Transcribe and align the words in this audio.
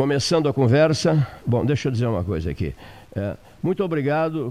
começando 0.00 0.48
a 0.48 0.52
conversa. 0.54 1.28
Bom, 1.46 1.62
deixa 1.62 1.88
eu 1.88 1.92
dizer 1.92 2.06
uma 2.06 2.24
coisa 2.24 2.50
aqui. 2.50 2.74
É, 3.14 3.36
muito 3.62 3.84
obrigado. 3.84 4.50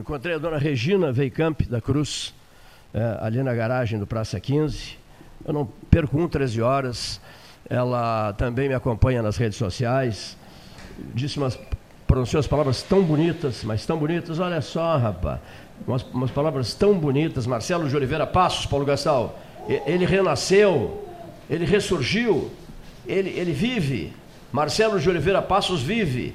Encontrei 0.00 0.34
a 0.34 0.38
dona 0.38 0.56
Regina 0.56 1.12
Veicamp 1.12 1.60
da 1.68 1.78
Cruz, 1.78 2.32
é, 2.94 3.18
ali 3.20 3.42
na 3.42 3.52
garagem 3.52 3.98
do 3.98 4.06
Praça 4.06 4.40
15. 4.40 4.96
Eu 5.44 5.52
não 5.52 5.68
perco 5.90 6.18
um 6.18 6.26
13 6.26 6.62
horas. 6.62 7.20
Ela 7.68 8.32
também 8.32 8.66
me 8.66 8.74
acompanha 8.74 9.20
nas 9.20 9.36
redes 9.36 9.58
sociais. 9.58 10.38
Disse 11.14 11.36
umas, 11.36 11.58
pronunciou 12.06 12.40
as 12.40 12.46
palavras 12.46 12.82
tão 12.82 13.02
bonitas, 13.02 13.62
mas 13.64 13.84
tão 13.84 13.98
bonitas. 13.98 14.40
Olha 14.40 14.62
só, 14.62 14.96
rapaz. 14.96 15.38
Umas, 15.86 16.02
umas 16.04 16.30
palavras 16.30 16.72
tão 16.72 16.98
bonitas. 16.98 17.46
Marcelo 17.46 17.86
de 17.86 17.94
Oliveira 17.94 18.26
Passos, 18.26 18.64
Paulo 18.64 18.86
Gastal. 18.86 19.38
Ele 19.68 20.06
renasceu, 20.06 21.06
ele 21.50 21.66
ressurgiu, 21.66 22.50
ele, 23.06 23.28
ele 23.38 23.52
vive. 23.52 24.21
Marcelo 24.52 25.00
de 25.00 25.08
Oliveira 25.08 25.40
Passos 25.40 25.82
vive. 25.82 26.34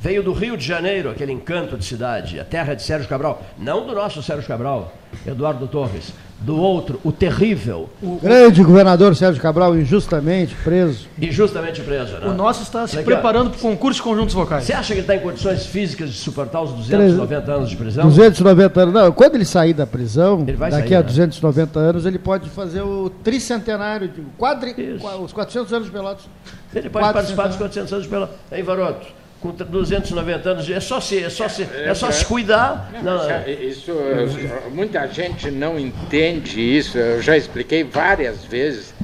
Veio 0.00 0.22
do 0.22 0.32
Rio 0.32 0.56
de 0.56 0.64
Janeiro, 0.64 1.10
aquele 1.10 1.32
encanto 1.32 1.76
de 1.76 1.84
cidade, 1.84 2.38
a 2.38 2.44
terra 2.44 2.74
de 2.74 2.82
Sérgio 2.82 3.08
Cabral. 3.08 3.42
Não 3.58 3.86
do 3.86 3.94
nosso 3.94 4.22
Sérgio 4.22 4.46
Cabral, 4.46 4.92
Eduardo 5.26 5.66
Torres. 5.66 6.12
Do 6.38 6.54
outro, 6.54 7.00
o 7.02 7.10
terrível. 7.10 7.88
O 8.02 8.16
grande 8.16 8.62
governador 8.62 9.16
Sérgio 9.16 9.40
Cabral, 9.40 9.74
injustamente 9.74 10.54
preso. 10.62 11.08
Injustamente 11.18 11.80
preso, 11.80 12.18
né? 12.18 12.26
O 12.26 12.34
nosso 12.34 12.62
está 12.62 12.86
se 12.86 13.02
preparando 13.02 13.48
para 13.48 13.58
o 13.58 13.62
concurso 13.62 14.00
de 14.00 14.02
conjuntos 14.02 14.34
vocais. 14.34 14.64
Você 14.64 14.74
acha 14.74 14.88
que 14.88 14.92
ele 14.92 15.00
está 15.00 15.16
em 15.16 15.20
condições 15.20 15.64
físicas 15.64 16.10
de 16.10 16.16
suportar 16.16 16.60
os 16.60 16.72
290 16.72 17.52
anos 17.52 17.70
de 17.70 17.76
prisão? 17.76 18.04
290 18.04 18.80
anos. 18.82 18.94
Não, 18.94 19.12
quando 19.12 19.34
ele 19.36 19.46
sair 19.46 19.72
da 19.72 19.86
prisão, 19.86 20.44
daqui 20.44 20.90
sair, 20.90 20.94
a 20.96 21.00
né? 21.00 21.02
290 21.04 21.78
anos, 21.78 22.04
ele 22.04 22.18
pode 22.18 22.50
fazer 22.50 22.82
o 22.82 23.08
tricentenário, 23.24 24.10
quadri, 24.36 25.00
os 25.24 25.32
400 25.32 25.72
anos 25.72 25.86
de 25.86 25.92
Pelotas. 25.92 26.28
Ele 26.74 26.90
pode 26.90 27.12
participar 27.14 27.46
dos 27.46 27.56
400 27.56 27.92
anos 27.94 28.04
de 28.04 28.10
Pelotas. 28.10 28.36
Aí, 28.52 28.62
Varoto, 28.62 29.06
com 29.52 29.64
290 29.64 30.50
anos, 30.50 30.70
é 30.70 30.80
só 30.80 31.00
se, 31.00 31.22
é 31.24 31.30
só 31.30 31.48
se, 31.48 31.62
é 31.62 31.94
só 31.94 32.10
se 32.10 32.24
cuidar. 32.24 32.90
Não, 33.02 33.28
não. 33.28 33.48
Isso, 33.48 33.92
muita 34.72 35.06
gente 35.06 35.50
não 35.50 35.78
entende 35.78 36.60
isso, 36.60 36.98
eu 36.98 37.22
já 37.22 37.36
expliquei 37.36 37.84
várias 37.84 38.44
vezes. 38.44 38.94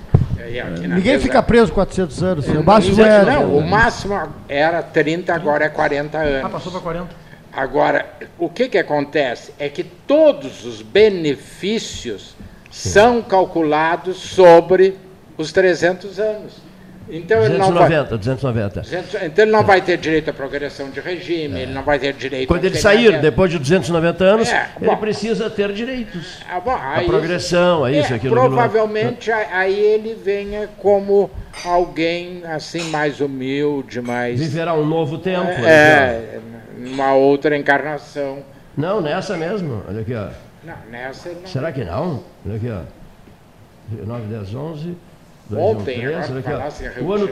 Ninguém 0.88 1.12
mesa. 1.12 1.22
fica 1.22 1.42
preso 1.42 1.72
400 1.72 2.22
anos. 2.22 2.48
O 2.48 2.62
máximo 2.64 3.00
era. 3.00 3.32
Não, 3.32 3.56
o 3.56 3.66
máximo 3.66 4.20
era 4.48 4.82
30, 4.82 5.32
agora 5.32 5.64
é 5.64 5.69
40 5.69 6.19
anos. 6.19 6.44
Ah, 6.44 6.48
passou 6.48 6.72
para 6.72 6.80
40. 6.80 7.09
Agora, 7.53 8.06
o 8.38 8.48
que, 8.48 8.69
que 8.69 8.78
acontece? 8.78 9.53
É 9.59 9.69
que 9.69 9.84
todos 9.84 10.64
os 10.64 10.82
benefícios 10.82 12.34
Sim. 12.70 12.91
são 12.91 13.22
calculados 13.22 14.16
sobre 14.16 14.97
os 15.36 15.53
300 15.53 16.19
anos. 16.19 16.72
Então 17.08 17.38
290, 17.38 17.44
ele 17.46 17.58
não 17.58 17.72
vai, 17.74 18.18
290. 18.18 18.82
Então 19.26 19.44
ele 19.44 19.52
não 19.52 19.64
vai 19.64 19.80
ter 19.82 19.96
direito 19.98 20.30
à 20.30 20.32
progressão 20.32 20.90
de 20.90 21.00
regime, 21.00 21.58
é. 21.58 21.62
ele 21.62 21.72
não 21.72 21.82
vai 21.82 21.98
ter 21.98 22.12
direito 22.12 22.48
Quando 22.48 22.64
ele 22.64 22.76
sair, 22.76 23.20
depois 23.20 23.50
de 23.50 23.58
290 23.58 24.24
anos, 24.24 24.48
é, 24.48 24.68
bom, 24.78 24.86
ele 24.86 24.96
precisa 24.96 25.50
ter 25.50 25.72
direitos. 25.72 26.38
Ah, 26.50 26.60
bom, 26.60 26.70
a 26.70 27.02
progressão, 27.04 27.86
é 27.86 27.98
isso, 27.98 28.14
aquilo. 28.14 28.34
Provavelmente 28.34 29.30
aí 29.30 29.78
ele 29.78 30.14
venha 30.14 30.68
como 30.78 31.30
alguém 31.64 32.42
assim 32.46 32.84
mais 32.91 33.20
humilde, 33.20 34.00
mais. 34.00 34.38
Viverá 34.38 34.74
um 34.74 34.86
novo 34.86 35.18
tempo. 35.18 35.50
É, 35.64 36.38
uma 36.78 37.14
outra 37.14 37.56
encarnação. 37.56 38.38
Não, 38.76 39.00
nessa 39.00 39.36
mesmo. 39.36 39.82
Olha 39.88 40.00
aqui, 40.00 40.14
ó. 40.14 40.28
Não, 40.64 40.74
nessa 40.91 41.28
não. 41.30 41.46
Será 41.46 41.72
que 41.72 41.84
não? 41.84 42.22
Olha 42.46 42.56
aqui, 42.56 42.70
ó. 42.70 43.02
9, 44.06 44.26
10, 44.26 44.54
11. 44.54 44.96
Ontem, 45.58 46.06
o 47.00 47.12
ano, 47.12 47.28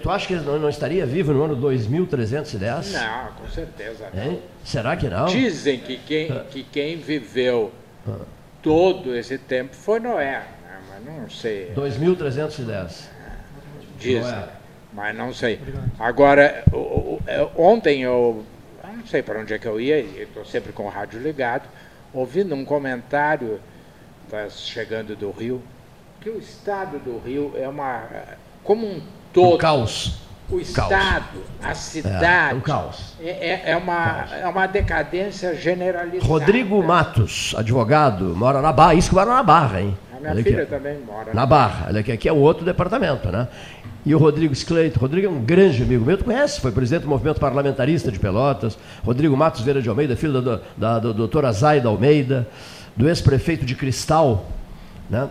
tu 0.00 0.10
acha 0.10 0.26
que 0.26 0.34
ele 0.34 0.44
não, 0.44 0.58
não, 0.58 0.68
estaria 0.68 1.06
vivo 1.06 1.32
no 1.32 1.44
ano 1.44 1.56
2310? 1.56 2.92
Não, 2.92 3.32
com 3.32 3.48
certeza 3.48 4.08
não. 4.12 4.22
Hein? 4.22 4.42
Será 4.64 4.96
que 4.96 5.08
não? 5.08 5.26
Dizem 5.26 5.78
que 5.78 5.96
quem, 5.98 6.32
ah. 6.32 6.44
que 6.50 6.62
quem 6.64 6.96
viveu 6.96 7.72
ah. 8.08 8.16
todo 8.62 9.14
esse 9.14 9.38
tempo 9.38 9.74
foi 9.74 10.00
Noé, 10.00 10.42
né? 10.64 10.80
mas 10.88 11.04
não 11.04 11.30
sei. 11.30 11.70
2310. 11.74 13.10
Dizem, 13.98 14.20
Noé. 14.22 14.48
mas 14.92 15.16
não 15.16 15.32
sei. 15.32 15.60
Agora, 15.98 16.64
ontem 17.56 18.02
eu, 18.02 18.44
eu 18.82 18.92
não 18.92 19.06
sei 19.06 19.22
para 19.22 19.40
onde 19.40 19.54
é 19.54 19.58
que 19.58 19.66
eu 19.66 19.80
ia, 19.80 20.00
estou 20.00 20.44
sempre 20.44 20.72
com 20.72 20.84
o 20.84 20.88
rádio 20.88 21.20
ligado, 21.20 21.68
ouvindo 22.12 22.54
um 22.54 22.64
comentário, 22.64 23.60
está 24.24 24.48
chegando 24.48 25.14
do 25.14 25.30
Rio, 25.30 25.62
que 26.22 26.30
o 26.30 26.38
estado 26.38 26.98
do 27.00 27.18
Rio 27.18 27.52
é 27.56 27.68
uma. 27.68 28.04
Como 28.62 28.86
um 28.86 29.00
todo. 29.32 29.56
Um 29.56 29.58
caos. 29.58 30.22
O 30.48 30.60
estado, 30.60 31.40
a 31.62 31.74
cidade. 31.74 32.52
É, 32.52 32.54
um 32.54 32.60
caos. 32.60 33.14
É, 33.20 33.30
é, 33.30 33.62
é 33.70 33.76
uma, 33.76 34.26
é 34.30 34.46
uma 34.46 34.66
decadência 34.66 35.54
generalizada. 35.54 36.26
Rodrigo 36.26 36.82
Matos, 36.82 37.54
advogado, 37.56 38.36
mora 38.36 38.60
na 38.60 38.70
Barra. 38.70 38.94
Isso 38.94 39.08
que 39.08 39.14
mora 39.14 39.30
na 39.30 39.42
Barra, 39.42 39.80
hein? 39.80 39.96
A 40.14 40.20
minha 40.20 40.32
Olha 40.32 40.42
filha 40.42 40.62
aqui. 40.62 40.70
também 40.70 40.98
mora. 40.98 41.32
Na 41.32 41.46
Barra. 41.46 41.86
Olha 41.88 42.00
aqui, 42.00 42.12
aqui 42.12 42.28
é 42.28 42.32
um 42.32 42.40
outro 42.40 42.66
departamento, 42.66 43.28
né? 43.30 43.48
E 44.04 44.14
o 44.14 44.18
Rodrigo 44.18 44.54
Scleito. 44.54 45.00
Rodrigo 45.00 45.26
é 45.26 45.30
um 45.30 45.42
grande 45.42 45.82
amigo 45.82 46.04
meu, 46.04 46.18
tu 46.18 46.24
conhece, 46.24 46.60
foi 46.60 46.70
presidente 46.70 47.04
do 47.04 47.08
movimento 47.08 47.40
parlamentarista 47.40 48.12
de 48.12 48.18
Pelotas. 48.18 48.76
Rodrigo 49.02 49.34
Matos 49.34 49.62
Vieira 49.62 49.80
de 49.80 49.88
Almeida, 49.88 50.16
filho 50.16 50.42
da, 50.42 50.60
da, 50.76 50.98
da 50.98 51.12
doutora 51.12 51.50
Zaida 51.50 51.88
Almeida, 51.88 52.46
do 52.94 53.08
ex-prefeito 53.08 53.64
de 53.64 53.74
Cristal, 53.74 54.44
né? 55.08 55.28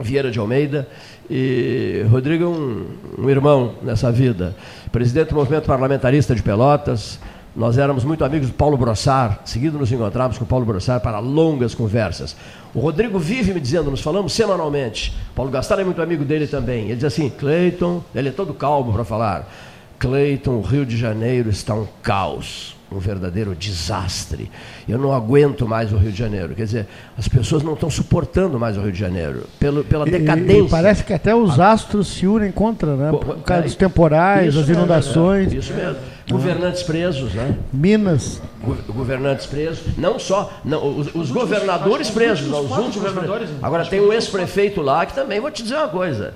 Vieira 0.00 0.30
de 0.30 0.38
Almeida. 0.38 0.88
E 1.28 2.04
Rodrigo 2.10 2.44
é 2.44 2.46
um, 2.46 2.86
um, 3.18 3.30
irmão 3.30 3.74
nessa 3.82 4.12
vida. 4.12 4.54
Presidente 4.92 5.30
do 5.30 5.36
Movimento 5.36 5.66
Parlamentarista 5.66 6.34
de 6.34 6.42
Pelotas. 6.42 7.18
Nós 7.54 7.78
éramos 7.78 8.04
muito 8.04 8.24
amigos 8.24 8.48
do 8.48 8.54
Paulo 8.54 8.76
Brossar. 8.76 9.40
Seguido 9.44 9.78
nos 9.78 9.90
encontramos 9.90 10.36
com 10.36 10.44
o 10.44 10.46
Paulo 10.46 10.66
Brossar 10.66 11.00
para 11.00 11.18
longas 11.18 11.74
conversas. 11.74 12.36
O 12.74 12.80
Rodrigo 12.80 13.18
vive 13.18 13.54
me 13.54 13.60
dizendo, 13.60 13.90
nos 13.90 14.02
falamos 14.02 14.34
semanalmente. 14.34 15.16
Paulo 15.34 15.50
Gastar 15.50 15.78
é 15.78 15.84
muito 15.84 16.02
amigo 16.02 16.24
dele 16.24 16.46
também. 16.46 16.84
Ele 16.84 16.96
diz 16.96 17.04
assim: 17.04 17.30
Cleiton, 17.30 18.02
ele 18.14 18.28
é 18.28 18.32
todo 18.32 18.52
calmo 18.52 18.92
para 18.92 19.04
falar. 19.04 19.50
Cleiton, 19.98 20.58
o 20.58 20.60
Rio 20.60 20.84
de 20.84 20.96
Janeiro 20.96 21.48
está 21.48 21.74
um 21.74 21.86
caos 22.02 22.75
um 22.90 22.98
verdadeiro 22.98 23.54
desastre. 23.54 24.50
Eu 24.88 24.98
não 24.98 25.12
aguento 25.12 25.66
mais 25.66 25.92
o 25.92 25.96
Rio 25.96 26.12
de 26.12 26.18
Janeiro. 26.18 26.54
Quer 26.54 26.64
dizer, 26.64 26.86
as 27.18 27.26
pessoas 27.26 27.62
não 27.62 27.74
estão 27.74 27.90
suportando 27.90 28.58
mais 28.58 28.76
o 28.76 28.80
Rio 28.80 28.92
de 28.92 28.98
Janeiro, 28.98 29.44
pelo, 29.58 29.82
pela 29.82 30.04
decadência. 30.04 30.62
E, 30.62 30.66
e 30.66 30.68
parece 30.68 31.02
que 31.02 31.12
até 31.12 31.34
os 31.34 31.58
astros 31.58 32.08
se 32.08 32.26
unem 32.26 32.52
contra, 32.52 32.94
né? 32.96 33.10
Por 33.10 33.38
causa 33.38 33.64
dos 33.64 33.74
temporais, 33.74 34.54
das 34.54 34.68
inundações. 34.68 35.52
Mesmo, 35.52 35.56
é, 35.56 35.58
isso 35.58 35.74
mesmo. 35.74 35.96
Governantes 36.30 36.82
presos, 36.82 37.34
né? 37.34 37.56
Minas. 37.72 38.40
governantes 38.88 39.46
presos. 39.46 39.96
Não 39.96 40.18
só. 40.18 40.52
Não, 40.64 40.98
os, 40.98 41.14
os 41.14 41.30
governadores 41.30 42.10
presos, 42.10 42.48
os 42.48 42.70
últimos 42.70 42.96
governadores. 42.96 43.50
Agora 43.62 43.84
tem 43.84 44.00
um 44.00 44.12
ex-prefeito 44.12 44.80
lá 44.80 45.06
que 45.06 45.14
também, 45.14 45.40
vou 45.40 45.50
te 45.50 45.62
dizer 45.62 45.76
uma 45.76 45.88
coisa. 45.88 46.34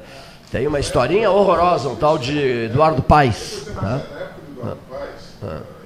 Tem 0.50 0.66
uma 0.66 0.80
historinha 0.80 1.30
horrorosa, 1.30 1.88
um 1.88 1.94
tal 1.94 2.18
de 2.18 2.36
Eduardo 2.64 3.02
Paes. 3.02 3.66
Né? 3.80 4.02
Ah 5.42 5.79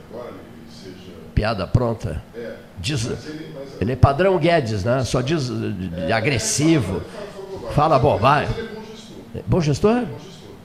piada 1.34 1.66
pronta. 1.66 2.22
Diz, 2.78 3.08
ele 3.80 3.92
é 3.92 3.96
padrão 3.96 4.38
Guedes, 4.38 4.84
né? 4.84 5.04
Só 5.04 5.20
diz 5.20 5.48
de 5.48 6.12
agressivo. 6.12 7.02
Fala 7.74 7.98
bobagem. 7.98 8.54
Bom 9.46 9.60
gestor? 9.60 10.04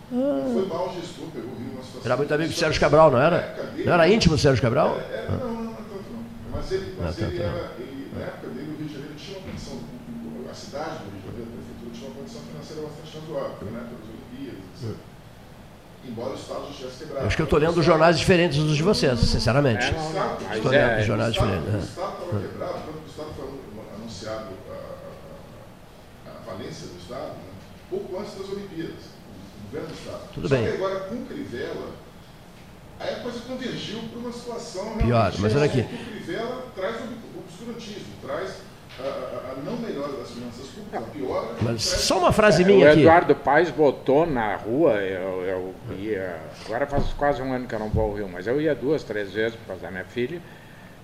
Foi 0.09 0.65
mal 0.67 0.93
gestor, 0.93 1.27
pegou. 1.33 1.49
Era 2.05 2.15
muito 2.15 2.33
amigo 2.33 2.49
do 2.49 2.55
Sérgio 2.55 2.79
Cabral, 2.79 3.11
não 3.11 3.19
era? 3.19 3.73
Não 3.85 3.93
era 3.93 4.07
íntimo 4.07 4.35
do 4.35 4.41
Sérgio 4.41 4.61
Cabral? 4.61 4.97
Não, 5.29 5.37
não, 5.37 5.63
não, 5.63 5.75
Mas 6.53 6.71
ele, 6.71 6.95
mas 7.01 7.17
ele 7.17 7.41
era, 7.41 7.51
na 8.15 8.25
época 8.25 8.47
dele, 8.47 8.71
o 8.73 8.77
Rio 8.79 8.87
de 8.87 8.93
Janeiro 8.93 9.15
tinha 9.17 9.37
uma 9.37 9.47
condição, 9.47 9.79
a 10.49 10.53
cidade 10.53 10.89
do 11.03 11.11
Rio 11.11 11.19
de 11.19 11.27
Janeiro, 11.27 11.49
a 11.49 11.55
prefeitura 11.59 11.91
tinha 11.93 12.09
uma 12.09 12.15
condição 12.15 12.41
financeira 12.41 12.81
bastante 12.83 13.09
razoável, 13.19 13.67
né? 13.67 13.79
Pelas 13.89 14.05
Olimpíadas, 14.07 14.63
etc 14.83 15.09
embora 16.09 16.31
o 16.31 16.35
Estado 16.35 16.63
já 16.65 16.69
estivesse 16.69 16.97
quebrado. 16.99 17.27
Acho 17.27 17.35
que 17.35 17.41
eu 17.41 17.45
estou 17.45 17.59
lendo 17.59 17.83
jornais 17.83 18.19
diferentes 18.19 18.57
dos 18.57 18.75
de 18.75 18.83
vocês, 18.83 19.19
sinceramente. 19.19 19.85
É, 19.85 19.91
não, 19.91 20.13
não. 20.13 20.55
Estou 20.55 20.71
lendo 20.71 20.89
é, 20.89 21.03
jornais 21.03 21.33
diferentes. 21.33 21.73
O 21.73 21.77
Estado 21.77 22.13
estava 22.23 22.41
quebrado, 22.41 22.73
quando 22.73 23.03
o 23.03 23.07
Estado 23.07 23.29
foi 23.35 23.95
anunciado 23.95 24.47
a, 24.69 26.29
a, 26.29 26.31
a 26.33 26.41
falência 26.41 26.87
do 26.87 26.99
Estado, 26.99 27.27
né, 27.27 27.49
pouco 27.89 28.19
antes 28.19 28.33
das 28.37 28.49
Olimpíadas, 28.49 29.05
o 29.05 29.65
governo 29.65 29.87
do 29.87 29.93
Estado. 29.93 30.21
Tudo 30.33 30.49
Só 30.49 30.55
bem. 30.55 30.65
que 30.65 30.73
agora, 30.73 30.99
com 31.01 31.25
Crivella, 31.25 31.89
aí 32.99 33.13
a 33.13 33.19
coisa 33.19 33.39
convergiu 33.41 33.99
para 34.11 34.19
uma 34.19 34.31
situação... 34.31 34.97
Pior, 34.97 35.33
mas 35.39 35.55
olha 35.55 35.65
aqui. 35.65 35.81
O 35.81 36.11
Crivella 36.11 36.63
traz 36.75 36.95
o 37.01 37.39
obscurantismo, 37.39 38.13
traz 38.21 38.68
a, 39.03 39.51
a, 39.51 39.63
não 39.63 39.77
melhora 39.77 40.13
das 40.13 40.31
finanças 40.31 40.67
públicas, 40.67 41.03
piora. 41.13 41.47
Mas 41.61 41.81
só 41.83 42.19
uma 42.19 42.31
frase 42.31 42.63
minha 42.63 42.89
aqui. 42.89 42.99
O 42.99 43.01
Eduardo 43.01 43.35
Paes 43.35 43.69
botou 43.69 44.25
na 44.25 44.55
rua, 44.55 44.95
eu, 44.95 45.43
eu 45.43 45.75
ia. 45.97 46.37
Agora 46.65 46.85
faz 46.87 47.05
quase 47.13 47.41
um 47.41 47.53
ano 47.53 47.67
que 47.67 47.75
eu 47.75 47.79
não 47.79 47.89
vou 47.89 48.05
ao 48.05 48.13
Rio, 48.13 48.29
mas 48.31 48.47
eu 48.47 48.59
ia 48.61 48.75
duas, 48.75 49.03
três 49.03 49.31
vezes 49.31 49.55
por 49.55 49.67
causa 49.67 49.83
da 49.83 49.91
minha 49.91 50.05
filha. 50.05 50.41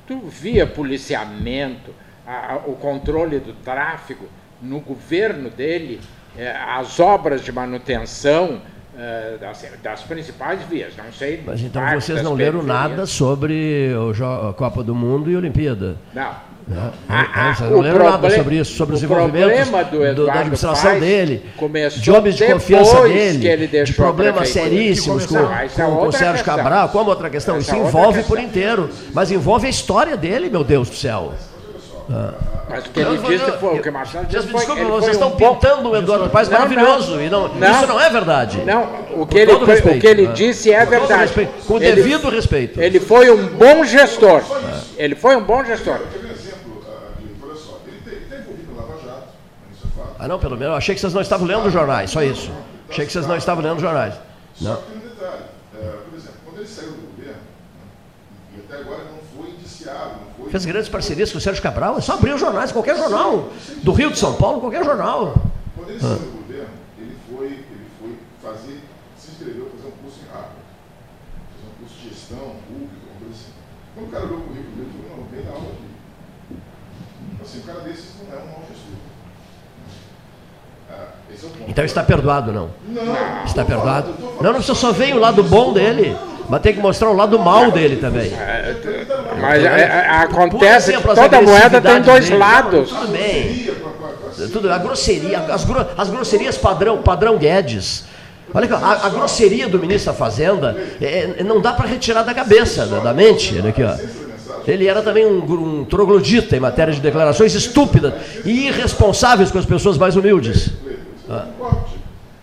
Tu 0.07 0.19
via 0.19 0.67
policiamento, 0.67 1.93
a, 2.25 2.59
o 2.65 2.75
controle 2.75 3.39
do 3.39 3.53
tráfego 3.53 4.27
no 4.61 4.79
governo 4.79 5.49
dele, 5.49 5.99
é, 6.37 6.51
as 6.51 6.99
obras 6.99 7.41
de 7.41 7.51
manutenção, 7.51 8.61
uh, 8.95 9.37
das, 9.37 9.65
das, 9.83 10.01
principais 10.03 10.61
vias. 10.63 10.95
Não 10.95 11.11
sei. 11.11 11.43
Mas 11.45 11.61
então 11.61 11.81
vocês 11.93 12.21
não 12.21 12.33
leram 12.33 12.63
nada 12.63 13.05
sobre 13.05 13.91
a 14.49 14.53
Copa 14.53 14.83
do 14.83 14.95
Mundo 14.95 15.29
e 15.29 15.35
Olimpíada? 15.35 15.97
Não. 16.13 16.54
Ah, 17.07 17.53
vocês 17.55 17.69
não 17.69 17.79
leram 17.79 18.09
nada 18.09 18.29
sobre 18.31 18.55
isso, 18.55 18.73
sobre 18.75 18.95
os 18.95 19.03
envolvimentos 19.03 19.69
do, 20.15 20.25
da 20.25 20.33
administração 20.33 20.91
Paz 20.91 20.99
dele, 20.99 21.43
de 21.97 22.11
homens 22.11 22.35
de 22.35 22.45
confiança 22.45 23.01
dele, 23.03 23.67
de 23.83 23.93
problemas 23.93 24.49
seríssimos 24.49 25.27
com, 25.27 25.35
com, 25.35 25.95
com 25.97 26.07
o 26.07 26.11
Sérgio 26.11 26.43
questão. 26.43 26.55
Cabral, 26.55 26.89
como 26.89 27.09
outra 27.11 27.29
questão. 27.29 27.57
Essa 27.57 27.75
isso 27.77 27.87
envolve 27.87 28.23
por 28.23 28.39
inteiro, 28.39 28.89
mas 29.13 29.31
envolve 29.31 29.67
a 29.67 29.69
história 29.69 30.17
dele, 30.17 30.49
meu 30.49 30.63
Deus 30.63 30.89
do 30.89 30.95
céu. 30.95 31.33
Ah. 32.11 32.33
Mas 32.67 32.85
o 32.85 32.89
que 32.89 32.99
ele 32.99 33.17
disse 33.17 33.51
foi, 33.59 33.79
o 33.79 33.81
que 33.81 33.91
Marcelo 33.91 34.25
disse 34.25 34.47
foi... 34.47 34.65
Desculpa, 34.65 34.83
vocês 34.85 35.11
estão 35.11 35.29
um 35.29 35.35
pintando 35.35 35.89
o 35.89 35.95
Eduardo 35.95 36.29
Paes 36.29 36.49
maravilhoso, 36.49 37.21
e 37.21 37.29
não, 37.29 37.47
não, 37.47 37.71
isso 37.71 37.87
não 37.87 38.01
é 38.01 38.09
verdade. 38.09 38.63
Não, 38.65 38.89
o 39.15 39.25
que, 39.27 39.37
ele, 39.37 39.53
respeito, 39.53 39.97
o 39.97 40.01
que 40.01 40.07
ele 40.07 40.27
disse 40.27 40.71
é 40.71 40.83
verdade. 40.83 41.21
Respeito, 41.21 41.65
com 41.67 41.77
ele, 41.77 41.93
devido 41.93 42.27
respeito. 42.29 42.81
Ele 42.81 42.99
foi 42.99 43.29
um 43.29 43.47
bom 43.47 43.85
gestor. 43.85 44.41
Ele 44.97 45.13
foi 45.13 45.35
um 45.35 45.43
bom 45.43 45.63
gestor. 45.63 45.99
Ah, 50.25 50.27
não, 50.27 50.39
pelo 50.39 50.57
menos. 50.57 50.71
Eu 50.71 50.77
achei 50.77 50.95
que 50.95 51.01
vocês 51.01 51.13
não 51.13 51.21
estavam 51.21 51.45
lendo 51.45 51.69
jornais, 51.69 52.09
só 52.09 52.23
isso. 52.23 52.51
Achei 52.89 53.05
que 53.05 53.11
vocês 53.11 53.27
não 53.27 53.37
estavam 53.37 53.63
lendo 53.63 53.79
jornais. 53.79 54.15
Não. 54.59 54.73
Só 54.73 54.81
que 54.81 54.97
um 54.97 54.99
detalhe. 54.99 55.43
É, 55.75 55.97
por 56.09 56.17
exemplo, 56.17 56.39
quando 56.43 56.57
ele 56.57 56.67
saiu 56.67 56.93
do 56.93 57.15
governo, 57.15 57.41
e 58.55 58.59
até 58.59 58.81
agora 58.81 59.03
não 59.03 59.19
foi 59.37 59.51
indiciado, 59.51 60.15
não 60.25 60.33
foi. 60.35 60.49
Fez 60.49 60.65
grandes 60.65 60.89
parcerias 60.89 61.31
com 61.31 61.37
o 61.37 61.41
Sérgio 61.41 61.61
Cabral, 61.61 61.99
é 61.99 62.01
só 62.01 62.13
abrir 62.13 62.33
os 62.33 62.41
jornais, 62.41 62.71
qualquer 62.71 62.97
jornal. 62.97 63.51
Do 63.83 63.91
Rio 63.91 64.09
de 64.09 64.17
São 64.17 64.33
Paulo, 64.33 64.61
qualquer 64.61 64.83
jornal. 64.83 65.35
Quando 65.75 65.91
ele 65.91 65.99
saiu 65.99 66.17
do 66.17 66.41
governo, 66.41 66.73
ele 66.97 67.17
foi, 67.29 67.45
ele 67.45 67.87
foi 67.99 68.17
fazer, 68.41 68.81
se 69.19 69.29
inscreveu 69.29 69.65
para 69.65 69.77
fazer 69.77 69.89
um 69.89 69.97
curso 70.01 70.19
em 70.23 70.27
Harvard. 70.33 70.57
Fazer 71.53 71.67
um 71.69 71.75
curso 71.77 71.95
de 72.01 72.09
gestão 72.09 72.55
pública, 72.65 72.97
uma 73.13 73.19
coisa 73.19 73.35
assim. 73.35 73.53
Quando 73.93 74.07
o 74.07 74.09
cara 74.09 74.25
olhou 74.25 74.39
o 74.39 74.41
currículo 74.41 74.75
dele, 74.75 74.89
ele 74.89 75.03
falou, 75.05 75.21
não, 75.21 75.29
vem 75.29 75.45
da 75.45 75.51
aula 75.51 75.69
aqui. 75.69 75.85
Assim, 77.43 77.59
um 77.59 77.61
cara 77.61 77.79
desses 77.81 78.09
não 78.17 78.33
é 78.33 78.41
um 78.41 78.45
mau 78.47 78.63
gestor. 78.67 79.05
Então 81.67 81.83
está 81.83 82.03
perdoado, 82.03 82.51
não? 82.51 82.69
Está 83.45 83.65
perdoado? 83.65 84.13
Não, 84.41 84.53
não, 84.53 84.61
você 84.61 84.75
só 84.75 84.91
veio 84.91 85.17
o 85.17 85.19
lado 85.19 85.43
bom 85.43 85.73
dele. 85.73 86.15
Mas 86.47 86.61
tem 86.61 86.73
que 86.73 86.79
mostrar 86.79 87.09
o 87.09 87.15
lado 87.15 87.39
mal 87.39 87.71
dele 87.71 87.95
também. 87.95 88.31
Mas 89.41 89.63
é, 89.63 89.81
é, 89.81 90.09
acontece 90.09 90.95
que 90.95 91.01
toda 91.01 91.41
moeda 91.41 91.81
tem 91.81 92.01
dois 92.01 92.25
dele. 92.25 92.37
lados. 92.37 92.89
Tudo 92.89 93.11
bem. 93.11 93.71
Tudo, 94.51 94.71
a 94.71 94.77
grosseria, 94.77 95.39
as, 95.39 95.65
as 95.97 96.09
grosserias 96.09 96.57
padrão, 96.57 96.97
padrão 96.97 97.37
Guedes. 97.37 98.05
Olha 98.53 98.73
a, 98.75 99.07
a, 99.07 99.09
grosseria 99.09 99.67
do 99.67 99.79
ministro 99.79 100.11
da 100.11 100.17
Fazenda 100.17 100.77
é, 101.01 101.35
é 101.39 101.43
não 101.43 101.59
dá 101.59 101.73
para 101.73 101.87
retirar 101.87 102.21
da 102.21 102.33
cabeça, 102.33 102.85
da, 102.85 102.99
da 102.99 103.13
mente. 103.13 103.57
Olha 103.57 103.69
aqui, 103.69 103.83
ó. 103.83 103.95
Ele 104.67 104.87
era 104.87 105.01
também 105.01 105.25
um, 105.25 105.39
um 105.39 105.85
troglodita 105.85 106.55
em 106.55 106.59
matéria 106.59 106.93
de 106.93 106.99
declarações 106.99 107.53
estúpidas 107.53 108.13
e 108.43 108.67
irresponsáveis 108.67 109.51
com 109.51 109.59
as 109.59 109.65
pessoas 109.65 109.97
mais 109.97 110.15
humildes. 110.15 110.69
Ah. 111.29 111.51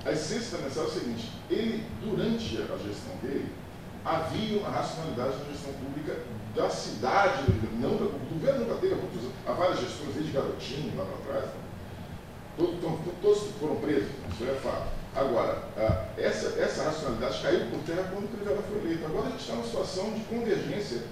A 0.04 0.10
essência 0.10 0.58
da 0.58 0.64
mensagem 0.64 0.88
é 0.88 0.90
o 0.90 1.00
seguinte: 1.00 1.30
ele, 1.50 1.84
durante 2.02 2.56
a 2.56 2.76
gestão 2.76 3.16
dele, 3.22 3.52
havia 4.04 4.58
uma 4.58 4.70
racionalidade 4.70 5.38
na 5.38 5.52
gestão 5.52 5.72
pública 5.74 6.18
da 6.56 6.68
cidade, 6.68 7.44
não 7.80 7.90
da, 7.90 8.04
do 8.04 8.34
governo 8.34 8.66
nunca 8.66 8.80
teve 8.80 8.96
há 9.46 9.52
várias 9.52 9.80
gestões, 9.80 10.14
desde 10.14 10.32
garotinho, 10.32 10.96
lá 10.96 11.04
para 11.04 11.32
trás. 11.32 11.50
Todos, 12.56 12.78
todos 13.22 13.42
foram 13.58 13.76
presos, 13.76 14.10
isso 14.32 14.44
é 14.44 14.54
fato. 14.54 14.88
Agora, 15.14 15.62
essa, 16.16 16.58
essa 16.60 16.84
racionalidade 16.84 17.42
caiu 17.42 17.66
por 17.70 17.80
terra 17.80 18.10
quando 18.12 18.24
o 18.24 18.28
Crivella 18.28 18.62
foi 18.62 18.78
eleito. 18.78 19.04
Agora 19.04 19.26
a 19.26 19.30
gente 19.30 19.40
está 19.40 19.54
numa 19.54 19.64
situação 19.64 20.12
de 20.12 20.20
convergência 20.20 21.02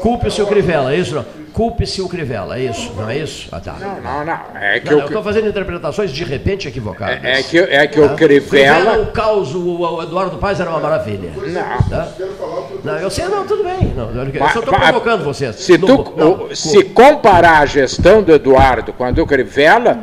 Culpe-se 0.00 0.40
o 0.40 0.46
Crivella, 0.46 0.94
é 0.94 0.96
isso? 0.96 1.14
Não? 1.14 1.24
Culpe-se 1.52 2.00
o 2.00 2.08
Crivella, 2.08 2.58
é 2.58 2.64
isso? 2.64 2.92
Não 2.96 3.10
é 3.10 3.18
isso? 3.18 3.48
Ah, 3.50 3.60
tá. 3.60 3.76
Não, 3.80 4.00
não, 4.00 4.24
não. 4.24 4.40
É 4.60 4.78
que 4.78 4.90
não, 4.90 5.00
eu 5.00 5.06
estou 5.06 5.22
fazendo 5.22 5.48
interpretações 5.48 6.12
de 6.12 6.22
repente 6.22 6.68
equivocadas. 6.68 7.24
É, 7.24 7.40
é 7.40 7.42
que, 7.42 7.58
é 7.58 7.86
que 7.86 8.00
o 8.00 8.14
Crivella... 8.14 9.00
O 9.00 9.06
caos, 9.06 9.54
o, 9.54 10.02
Eduardo 10.02 10.38
Paz 10.38 10.60
era 10.60 10.70
uma 10.70 10.78
maravilha. 10.78 11.32
Não. 11.36 11.88
Tá? 11.88 12.08
Não, 12.84 12.96
eu 12.98 13.10
sei, 13.10 13.26
não, 13.26 13.46
tudo 13.46 13.64
bem. 13.64 13.92
Não, 13.96 14.10
eu 14.10 14.48
só 14.52 14.60
estou 14.60 14.74
provocando 14.74 15.24
vocês. 15.24 15.56
Se, 15.56 15.76
tu, 15.76 16.14
não, 16.16 16.54
se 16.54 16.84
comparar 16.84 17.58
a 17.60 17.66
gestão 17.66 18.22
do 18.22 18.32
Eduardo 18.32 18.92
com 18.92 19.04
a 19.04 19.10
do 19.10 19.26
Crivella, 19.26 19.98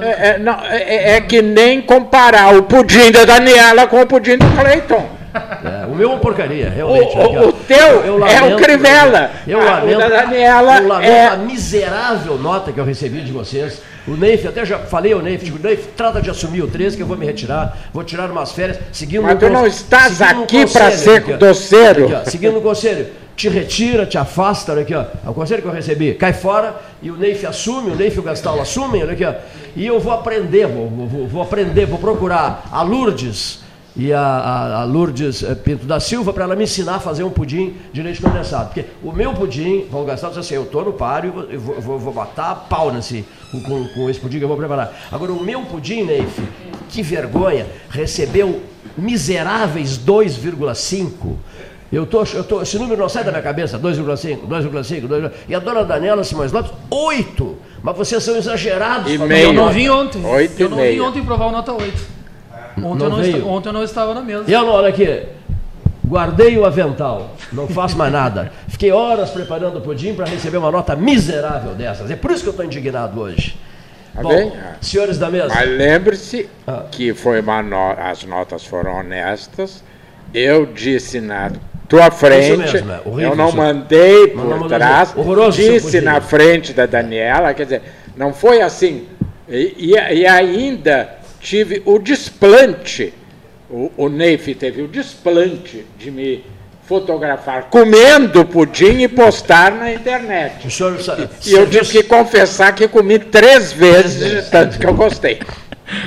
é, 0.00 0.28
é, 0.28 0.38
não, 0.38 0.58
é, 0.64 1.16
é 1.16 1.20
que 1.20 1.42
nem 1.42 1.82
comparar 1.82 2.54
o 2.56 2.62
pudim 2.62 3.12
da 3.12 3.24
Daniela 3.24 3.86
com 3.86 4.00
o 4.00 4.06
pudim 4.06 4.38
do 4.38 4.46
Cleiton. 4.56 5.15
É, 5.64 5.86
o 5.86 5.94
meu 5.94 6.10
é 6.10 6.12
uma 6.12 6.20
porcaria, 6.20 6.70
realmente. 6.70 7.16
O, 7.16 7.20
o, 7.20 7.48
o 7.48 7.52
teu 7.52 7.76
eu, 7.76 8.18
eu 8.18 8.26
é 8.26 8.54
o 8.54 8.56
Crivella. 8.56 9.30
Eu 9.46 9.58
lamento, 9.58 10.02
a 10.02 10.08
Daniela 10.08 10.78
eu 10.78 10.88
lamento 10.88 11.10
é... 11.10 11.26
a 11.28 11.36
miserável 11.36 12.38
nota 12.38 12.72
que 12.72 12.80
eu 12.80 12.84
recebi 12.84 13.20
de 13.20 13.32
vocês. 13.32 13.80
O 14.06 14.16
Neif, 14.16 14.46
até 14.46 14.64
já 14.64 14.78
falei 14.78 15.12
ao 15.12 15.20
Neif, 15.20 15.44
digo, 15.44 15.58
Neif, 15.58 15.88
trata 15.96 16.22
de 16.22 16.30
assumir 16.30 16.62
o 16.62 16.68
13, 16.68 16.96
que 16.96 17.02
eu 17.02 17.06
vou 17.06 17.16
me 17.16 17.26
retirar, 17.26 17.76
vou 17.92 18.04
tirar 18.04 18.30
umas 18.30 18.52
férias, 18.52 18.78
seguindo 18.92 19.24
Mas 19.24 19.38
tu 19.38 19.50
não 19.50 19.66
estás 19.66 20.22
aqui 20.22 20.64
para 20.64 20.92
ser 20.92 21.16
aqui, 21.16 21.32
doceiro. 21.34 22.16
Aqui, 22.16 22.30
seguindo 22.30 22.58
o 22.58 22.62
conselho, 22.62 23.08
te 23.34 23.48
retira, 23.48 24.06
te 24.06 24.16
afasta, 24.16 24.70
olha 24.70 24.82
aqui, 24.82 24.94
ó. 24.94 25.04
É 25.26 25.28
o 25.28 25.34
conselho 25.34 25.60
que 25.60 25.66
eu 25.66 25.72
recebi, 25.72 26.14
cai 26.14 26.32
fora, 26.32 26.76
e 27.02 27.10
o 27.10 27.16
Neif 27.16 27.44
assume, 27.44 27.90
o 27.90 27.96
Neif 27.96 28.16
e 28.16 28.20
o 28.20 28.22
Gastal 28.22 28.60
assumem, 28.60 29.02
olha 29.02 29.12
aqui, 29.12 29.24
ó. 29.24 29.34
E 29.74 29.84
eu 29.84 29.98
vou 29.98 30.12
aprender, 30.12 30.68
vou, 30.68 30.88
vou, 30.88 31.26
vou 31.26 31.42
aprender, 31.42 31.84
vou 31.86 31.98
procurar 31.98 32.64
a 32.70 32.82
Lourdes, 32.82 33.65
e 33.96 34.12
a, 34.12 34.20
a, 34.20 34.80
a 34.82 34.84
Lourdes 34.84 35.42
eh, 35.42 35.54
Pinto 35.54 35.86
da 35.86 35.98
Silva 35.98 36.32
para 36.32 36.44
ela 36.44 36.54
me 36.54 36.64
ensinar 36.64 36.96
a 36.96 37.00
fazer 37.00 37.24
um 37.24 37.30
pudim 37.30 37.74
de 37.92 38.02
leite 38.02 38.20
condensado. 38.20 38.66
Porque 38.66 38.84
o 39.02 39.10
meu 39.10 39.32
pudim, 39.32 39.86
vou 39.90 40.04
gastar, 40.04 40.28
disse 40.28 40.40
assim, 40.40 40.54
eu 40.54 40.64
estou 40.64 40.84
no 40.84 40.92
páreo, 40.92 41.48
eu 41.50 41.58
vou, 41.58 41.80
vou, 41.80 41.98
vou 41.98 42.14
matar 42.14 42.50
a 42.50 42.54
pau 42.54 42.92
nesse, 42.92 43.24
com, 43.50 43.88
com, 43.88 44.10
esse 44.10 44.20
pudim 44.20 44.38
que 44.38 44.44
eu 44.44 44.48
vou 44.48 44.56
preparar. 44.56 44.94
Agora, 45.10 45.32
o 45.32 45.42
meu 45.42 45.62
pudim, 45.62 46.02
Neif, 46.02 46.42
que 46.90 47.02
vergonha, 47.02 47.66
recebeu 47.88 48.60
miseráveis 48.98 49.98
2,5. 49.98 51.34
Eu 51.90 52.04
tô, 52.04 52.24
eu 52.34 52.44
tô, 52.44 52.60
esse 52.60 52.78
número 52.78 53.00
não 53.00 53.08
sai 53.08 53.24
da 53.24 53.30
minha 53.30 53.42
cabeça, 53.42 53.78
2,5, 53.78 54.46
2,5, 54.46 55.08
2,5. 55.08 55.32
E 55.48 55.54
a 55.54 55.58
dona 55.58 55.84
Daniela 55.84 56.22
Simões 56.22 56.52
Lopes, 56.52 56.72
8. 56.90 57.56
Mas 57.82 57.96
vocês 57.96 58.22
são 58.22 58.36
exagerados. 58.36 59.10
E 59.10 59.16
meio. 59.16 59.46
Eu 59.46 59.52
não 59.54 59.70
vim 59.70 59.88
ontem. 59.88 60.22
8 60.22 60.60
eu 60.60 60.68
não 60.68 60.76
vim 60.76 61.00
ontem 61.00 61.22
provar 61.22 61.46
o 61.46 61.52
nota 61.52 61.72
8. 61.72 62.15
Ontem, 62.82 63.08
não 63.08 63.22
eu 63.22 63.38
não 63.38 63.48
ontem 63.48 63.68
eu 63.68 63.72
não 63.72 63.84
estava 63.84 64.14
na 64.14 64.20
mesa. 64.20 64.44
E 64.46 64.52
eu, 64.52 64.66
olha 64.66 64.88
aqui, 64.88 65.26
guardei 66.06 66.56
o 66.58 66.64
avental, 66.64 67.34
não 67.52 67.66
faço 67.66 67.96
mais 67.96 68.12
nada. 68.12 68.52
Fiquei 68.68 68.92
horas 68.92 69.30
preparando 69.30 69.78
o 69.78 69.80
pudim 69.80 70.14
para 70.14 70.26
receber 70.26 70.58
uma 70.58 70.70
nota 70.70 70.94
miserável 70.94 71.74
dessas. 71.74 72.10
É 72.10 72.16
por 72.16 72.30
isso 72.30 72.42
que 72.42 72.48
eu 72.48 72.52
estou 72.52 72.64
indignado 72.64 73.20
hoje. 73.20 73.56
Tá 74.14 74.22
Bom, 74.22 74.28
bem? 74.28 74.52
senhores 74.80 75.18
da 75.18 75.30
mesa. 75.30 75.48
Mas 75.48 75.68
lembre-se 75.68 76.48
ah. 76.66 76.84
que 76.90 77.12
foi 77.12 77.40
uma 77.40 77.62
no... 77.62 77.90
as 77.90 78.24
notas 78.24 78.64
foram 78.64 78.98
honestas. 78.98 79.82
Eu 80.32 80.66
disse 80.66 81.20
na 81.20 81.50
tua 81.88 82.10
frente, 82.10 82.72
mesmo, 82.72 82.92
é 82.92 83.00
horrível, 83.04 83.30
eu 83.30 83.36
não 83.36 83.52
mandei 83.52 84.28
por 84.28 84.44
não 84.44 84.66
trás, 84.66 85.14
disse 85.54 86.00
na 86.00 86.20
frente 86.20 86.72
da 86.72 86.84
Daniela, 86.84 87.54
quer 87.54 87.64
dizer, 87.64 87.82
não 88.16 88.34
foi 88.34 88.60
assim. 88.60 89.06
E, 89.48 89.74
e, 89.78 89.90
e 89.92 90.26
ainda 90.26 91.16
tive 91.46 91.80
o 91.84 92.00
desplante, 92.00 93.14
o, 93.70 93.92
o 93.96 94.08
Neif 94.08 94.52
teve 94.56 94.82
o 94.82 94.88
desplante 94.88 95.86
de 95.96 96.10
me 96.10 96.44
fotografar 96.82 97.68
comendo 97.70 98.44
pudim 98.44 99.02
e 99.02 99.08
postar 99.08 99.70
na 99.70 99.92
internet. 99.92 100.68
Senhor, 100.68 100.98
e, 101.46 101.52
eu 101.52 101.70
tive 101.70 101.86
que 101.86 102.02
confessar 102.02 102.74
que 102.74 102.88
comi 102.88 103.20
três 103.20 103.72
vezes 103.72 104.44
de 104.44 104.50
tanto 104.50 104.76
que 104.76 104.86
eu 104.86 104.94
gostei. 104.94 105.38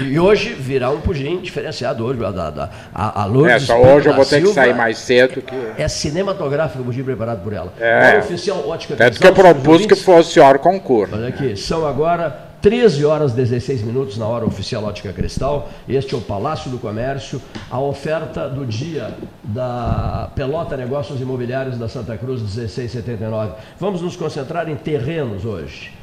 E 0.05 0.19
hoje 0.19 0.53
virá 0.53 0.89
um 0.89 0.99
pudim 0.99 1.37
diferenciado 1.37 2.03
hoje. 2.03 2.19
A, 2.21 2.27
a, 2.27 2.69
a, 2.93 3.21
a 3.23 3.25
Lourdes 3.25 3.63
é, 3.63 3.65
só 3.65 3.81
hoje 3.81 4.09
eu 4.09 4.13
vou 4.13 4.25
ter 4.25 4.41
Silva, 4.41 4.47
que 4.49 4.53
sair 4.55 4.75
mais 4.75 4.97
cedo. 4.97 5.41
Que... 5.41 5.55
É 5.81 5.87
cinematográfico 5.87 6.81
o 6.81 6.85
pudim 6.85 7.01
preparado 7.01 7.41
por 7.41 7.53
ela. 7.53 7.73
É, 7.79 8.19
oficial 8.19 8.67
Ótica 8.67 8.97
Tanto 8.97 9.17
que 9.17 9.25
eu 9.25 9.33
propus 9.33 9.85
que 9.85 9.95
fosse 9.95 10.37
hora 10.37 10.59
concurso. 10.59 11.15
Olha 11.15 11.29
aqui, 11.29 11.55
são 11.55 11.87
agora 11.87 12.48
13 12.61 13.05
horas 13.05 13.31
16 13.31 13.83
minutos 13.83 14.17
na 14.17 14.27
hora 14.27 14.45
oficial 14.45 14.83
Ótica 14.83 15.13
Cristal. 15.13 15.69
Este 15.87 16.13
é 16.13 16.17
o 16.17 16.21
Palácio 16.21 16.69
do 16.69 16.77
Comércio. 16.77 17.41
A 17.71 17.79
oferta 17.79 18.49
do 18.49 18.65
dia 18.65 19.15
da 19.43 20.29
Pelota 20.35 20.75
Negócios 20.75 21.21
Imobiliários 21.21 21.77
da 21.77 21.87
Santa 21.87 22.17
Cruz 22.17 22.41
1679. 22.41 23.53
Vamos 23.79 24.01
nos 24.01 24.17
concentrar 24.17 24.67
em 24.67 24.75
terrenos 24.75 25.45
hoje. 25.45 25.93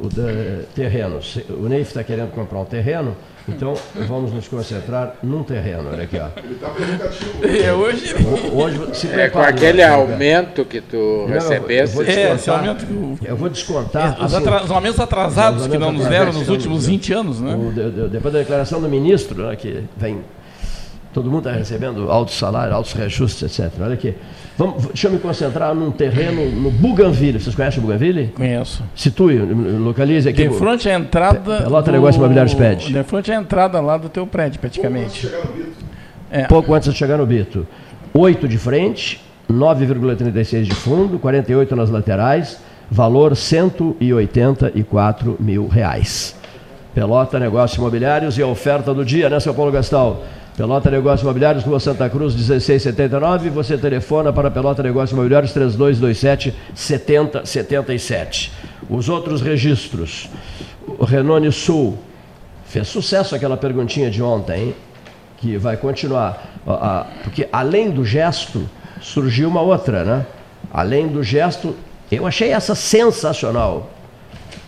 O 0.00 0.08
de, 0.08 0.64
terrenos. 0.76 1.40
O 1.48 1.68
Neif 1.68 1.88
está 1.88 2.04
querendo 2.04 2.30
comprar 2.30 2.60
um 2.60 2.64
terreno. 2.64 3.16
Então, 3.48 3.74
vamos 4.08 4.32
nos 4.32 4.48
concentrar 4.48 5.14
num 5.22 5.42
terreno. 5.42 5.88
Olha 5.92 6.02
aqui, 6.02 6.18
ó. 6.18 6.28
Ele 6.36 6.54
está 6.54 6.68
provocativo. 6.68 7.46
É, 7.46 7.72
hoje... 7.72 8.14
hoje 8.52 8.94
se 8.94 9.08
é, 9.08 9.28
com 9.28 9.38
aquele 9.38 9.82
aumento 9.82 10.64
que 10.64 10.80
tu 10.80 11.26
recebeste. 11.26 12.02
É, 12.02 12.34
esse 12.34 12.50
aumento 12.50 12.84
que 12.84 13.26
Eu 13.26 13.36
vou 13.36 13.48
descontar. 13.48 14.16
É, 14.20 14.24
os, 14.24 14.34
atra... 14.34 14.64
os, 14.64 14.70
aumentos 14.70 14.98
atrasados 14.98 15.62
os 15.62 15.66
aumentos 15.66 15.68
que 15.68 15.78
não 15.78 15.92
nos 15.92 16.08
deram 16.08 16.32
nos 16.32 16.48
últimos 16.48 16.86
20 16.86 17.12
anos, 17.12 17.40
né? 17.40 17.54
O, 17.54 17.72
de, 17.72 17.90
de, 17.90 18.08
depois 18.08 18.34
da 18.34 18.40
declaração 18.40 18.80
do 18.80 18.88
ministro, 18.88 19.46
né, 19.46 19.54
que 19.54 19.84
vem 19.96 20.22
Todo 21.16 21.30
mundo 21.30 21.48
está 21.48 21.58
recebendo 21.58 22.10
altos 22.10 22.34
salários, 22.36 22.74
altos 22.74 22.92
reajustes, 22.92 23.58
etc. 23.58 23.72
Olha 23.80 23.94
aqui. 23.94 24.14
Vamos, 24.58 24.86
deixa 24.86 25.08
eu 25.08 25.12
me 25.12 25.18
concentrar 25.18 25.74
num 25.74 25.90
terreno 25.90 26.50
no 26.50 26.70
Buganville. 26.70 27.38
Vocês 27.38 27.54
conhecem 27.54 27.78
o 27.78 27.82
Buganville? 27.82 28.28
Conheço. 28.28 28.82
Situe, 28.94 29.38
localize 29.38 30.28
aqui. 30.28 30.48
De 30.48 30.54
frente 30.54 30.88
à 30.88 30.94
entrada. 30.94 31.62
Pelota 31.62 31.90
do... 31.90 31.92
Negócio 31.92 32.18
Imobiliário 32.18 32.56
Pede. 32.56 32.92
De 32.92 33.04
frente 33.04 33.30
à 33.30 33.36
entrada 33.36 33.80
lá 33.80 33.98
do 33.98 34.08
teu 34.08 34.26
prédio, 34.26 34.58
praticamente. 34.58 35.28
Pouco 35.28 35.28
antes 35.28 35.30
de 35.30 35.38
chegar 35.38 35.38
no 35.46 35.66
Bito. 36.06 36.26
É. 36.30 36.44
Pouco 36.44 36.74
antes 36.74 36.90
de 36.90 36.98
chegar 36.98 37.18
no 37.18 37.26
Bito. 37.26 37.66
Oito 38.14 38.48
de 38.48 38.56
frente, 38.56 39.20
9,36 39.50 40.62
de 40.62 40.74
fundo, 40.74 41.18
48 41.18 41.76
nas 41.76 41.90
laterais, 41.90 42.58
valor 42.90 43.36
184 43.36 45.36
mil 45.38 45.68
reais. 45.68 46.34
Pelota 46.94 47.38
Negócios 47.38 47.76
Imobiliários 47.76 48.38
e 48.38 48.42
a 48.42 48.46
oferta 48.46 48.94
do 48.94 49.04
dia, 49.04 49.28
né, 49.28 49.38
seu 49.38 49.52
Paulo 49.52 49.70
Gastal? 49.70 50.24
Pelota 50.56 50.90
Negócios 50.90 51.20
Imobiliários, 51.20 51.64
Rua 51.64 51.78
Santa 51.78 52.08
Cruz, 52.08 52.34
1679. 52.34 53.50
Você 53.50 53.76
telefona 53.76 54.32
para 54.32 54.50
Pelota 54.50 54.82
Negócios 54.82 55.12
Imobiliários, 55.12 55.52
3227 55.52 56.54
7077. 56.74 58.52
Os 58.88 59.10
outros 59.10 59.42
registros. 59.42 60.30
O 60.86 61.04
Renone 61.04 61.52
Sul. 61.52 61.98
Fez 62.64 62.88
sucesso 62.88 63.34
aquela 63.34 63.56
perguntinha 63.56 64.10
de 64.10 64.22
ontem, 64.22 64.68
hein? 64.68 64.74
que 65.36 65.58
vai 65.58 65.76
continuar. 65.76 66.42
Porque 67.22 67.46
além 67.52 67.90
do 67.90 68.02
gesto, 68.02 68.66
surgiu 69.00 69.50
uma 69.50 69.60
outra, 69.60 70.04
né? 70.04 70.26
Além 70.72 71.06
do 71.06 71.22
gesto, 71.22 71.76
eu 72.10 72.26
achei 72.26 72.50
essa 72.50 72.74
sensacional. 72.74 73.90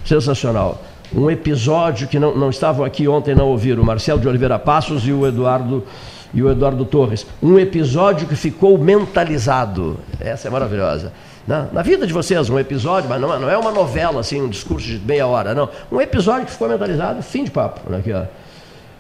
Sensacional 0.05 0.83
um 1.15 1.31
episódio 1.31 2.07
que 2.07 2.19
não, 2.19 2.35
não 2.37 2.51
estavam 2.51 2.85
aqui 2.85 3.09
ontem, 3.09 3.35
não 3.35 3.49
ouviram, 3.49 3.83
o 3.83 3.87
Marcelo 3.87 4.21
de 4.21 4.29
Oliveira 4.29 4.59
Passos 4.59 5.07
e 5.07 5.13
o 5.13 5.27
Eduardo 5.27 5.85
e 6.33 6.43
o 6.43 6.51
Eduardo 6.51 6.85
Torres. 6.85 7.27
Um 7.43 7.59
episódio 7.59 8.29
que 8.29 8.37
ficou 8.37 8.77
mentalizado. 8.77 9.99
Essa 10.21 10.49
é 10.49 10.51
maravilhosa. 10.51 11.13
Na, 11.47 11.67
na 11.73 11.83
vida 11.83 12.07
de 12.07 12.13
vocês, 12.13 12.51
um 12.51 12.59
episódio, 12.59 13.09
mas 13.09 13.19
não, 13.19 13.41
não, 13.41 13.49
é 13.49 13.57
uma 13.57 13.71
novela, 13.71 14.21
assim, 14.21 14.43
um 14.43 14.49
discurso 14.49 14.87
de 14.87 14.99
meia 14.99 15.27
hora, 15.27 15.55
não. 15.55 15.71
Um 15.91 16.01
episódio 16.01 16.45
que 16.45 16.53
ficou 16.53 16.69
mentalizado, 16.69 17.23
fim 17.23 17.45
de 17.45 17.51
papo. 17.51 17.81
Olha 17.89 17.99
aqui, 17.99 18.13
ó. 18.13 18.25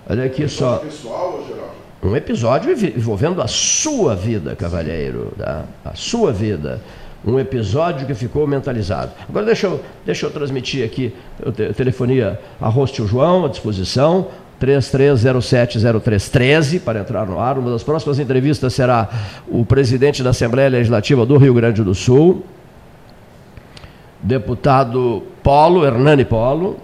Olha 0.08 0.24
aqui 0.24 0.48
só. 0.48 0.82
Um 2.02 2.16
episódio 2.16 2.72
envolvendo 2.72 3.42
a 3.42 3.46
sua 3.46 4.16
vida, 4.16 4.56
cavalheiro. 4.56 5.32
Tá? 5.36 5.64
A 5.84 5.94
sua 5.94 6.32
vida 6.32 6.80
um 7.25 7.38
episódio 7.38 8.06
que 8.06 8.14
ficou 8.14 8.46
mentalizado. 8.46 9.12
Agora 9.28 9.46
deixa 9.46 9.66
eu, 9.66 9.80
deixa 10.04 10.26
eu 10.26 10.30
transmitir 10.30 10.84
aqui, 10.84 11.14
te, 11.56 11.72
telefonia 11.75 12.38
a 12.60 12.68
Rosto 12.68 13.06
João, 13.06 13.44
à 13.44 13.48
disposição, 13.48 14.28
33070313 14.60 16.80
para 16.80 17.00
entrar 17.00 17.26
no 17.26 17.38
ar. 17.38 17.58
Uma 17.58 17.70
das 17.70 17.82
próximas 17.82 18.18
entrevistas 18.18 18.75
será 18.75 19.08
o 19.46 19.64
presidente 19.64 20.22
da 20.22 20.30
Assembleia 20.30 20.68
Legislativa 20.68 21.25
do 21.25 21.37
Rio 21.37 21.54
Grande 21.54 21.82
do 21.82 21.94
Sul, 21.94 22.44
deputado 24.20 25.22
Polo, 25.42 25.84
Hernani 25.84 26.25
Polo, 26.25 26.76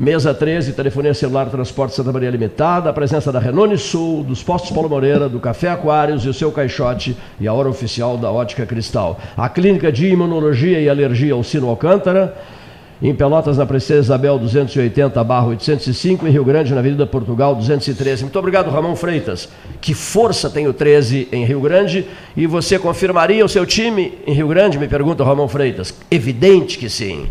Mesa 0.00 0.32
13, 0.32 0.72
telefonia 0.72 1.12
celular, 1.12 1.50
transporte 1.50 1.94
Santa 1.94 2.10
Maria 2.10 2.30
Limitada, 2.30 2.88
a 2.88 2.92
presença 2.92 3.30
da 3.30 3.38
Renone 3.38 3.76
Sul, 3.76 4.24
dos 4.24 4.42
Postos 4.42 4.70
Paulo 4.70 4.88
Moreira, 4.88 5.28
do 5.28 5.38
Café 5.38 5.68
Aquários 5.68 6.24
e 6.24 6.28
o 6.30 6.32
seu 6.32 6.50
caixote 6.50 7.14
e 7.38 7.46
a 7.46 7.52
hora 7.52 7.68
oficial 7.68 8.16
da 8.16 8.30
Ótica 8.30 8.64
Cristal. 8.64 9.20
A 9.36 9.46
Clínica 9.46 9.92
de 9.92 10.08
Imunologia 10.08 10.80
e 10.80 10.88
Alergia 10.88 11.34
Alcino 11.34 11.68
Alcântara, 11.68 12.34
em 13.02 13.14
Pelotas, 13.14 13.58
na 13.58 13.66
Princesa 13.66 14.00
Isabel 14.00 14.38
280, 14.38 15.22
barra 15.22 15.48
805, 15.48 16.26
em 16.26 16.30
Rio 16.30 16.46
Grande, 16.46 16.72
na 16.72 16.80
Avenida 16.80 17.06
Portugal 17.06 17.54
213. 17.54 18.22
Muito 18.22 18.38
obrigado, 18.38 18.70
Ramon 18.70 18.96
Freitas. 18.96 19.50
Que 19.82 19.92
força 19.92 20.48
tem 20.48 20.66
o 20.66 20.72
13 20.72 21.28
em 21.30 21.44
Rio 21.44 21.60
Grande? 21.60 22.06
E 22.34 22.46
você 22.46 22.78
confirmaria 22.78 23.44
o 23.44 23.48
seu 23.50 23.66
time 23.66 24.14
em 24.26 24.32
Rio 24.32 24.48
Grande? 24.48 24.78
Me 24.78 24.88
pergunta 24.88 25.22
o 25.22 25.26
Ramon 25.26 25.46
Freitas. 25.46 25.94
Evidente 26.10 26.78
que 26.78 26.88
sim. 26.88 27.26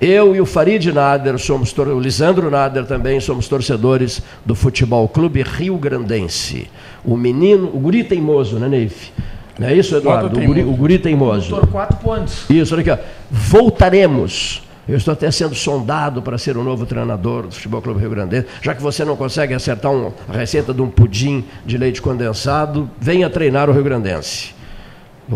Eu 0.00 0.36
e 0.36 0.40
o 0.40 0.46
Farid 0.46 0.92
Nader 0.92 1.36
somos, 1.38 1.76
o 1.76 1.98
Lisandro 1.98 2.48
Nader 2.48 2.86
também 2.86 3.18
somos 3.18 3.48
torcedores 3.48 4.22
do 4.46 4.54
Futebol 4.54 5.08
Clube 5.08 5.42
Rio 5.42 5.76
Grandense. 5.76 6.70
O 7.04 7.16
menino, 7.16 7.66
o 7.66 7.80
guri 7.80 8.04
teimoso, 8.04 8.60
né, 8.60 8.68
Neif? 8.68 9.10
Não 9.58 9.66
é 9.66 9.74
isso, 9.74 9.96
Eduardo? 9.96 10.38
O 10.38 10.44
guri, 10.44 10.62
o 10.62 10.72
guri 10.72 10.98
teimoso. 11.00 11.50
Doutor, 11.50 11.68
quatro 11.68 11.96
pontos. 11.96 12.48
Isso, 12.48 12.72
olha 12.74 12.80
aqui, 12.80 12.90
ó. 12.90 12.98
Voltaremos. 13.28 14.62
Eu 14.88 14.96
estou 14.96 15.12
até 15.12 15.30
sendo 15.32 15.54
sondado 15.54 16.22
para 16.22 16.38
ser 16.38 16.56
o 16.56 16.62
novo 16.62 16.86
treinador 16.86 17.48
do 17.48 17.54
Futebol 17.54 17.82
Clube 17.82 18.00
Rio 18.00 18.10
Grandense. 18.10 18.46
Já 18.62 18.76
que 18.76 18.82
você 18.82 19.04
não 19.04 19.16
consegue 19.16 19.52
acertar 19.52 19.90
um, 19.90 20.12
a 20.28 20.32
receita 20.32 20.72
de 20.72 20.80
um 20.80 20.88
pudim 20.88 21.44
de 21.66 21.76
leite 21.76 22.00
condensado, 22.00 22.88
venha 23.00 23.28
treinar 23.28 23.68
o 23.68 23.72
Rio 23.72 23.82
Grandense. 23.82 24.54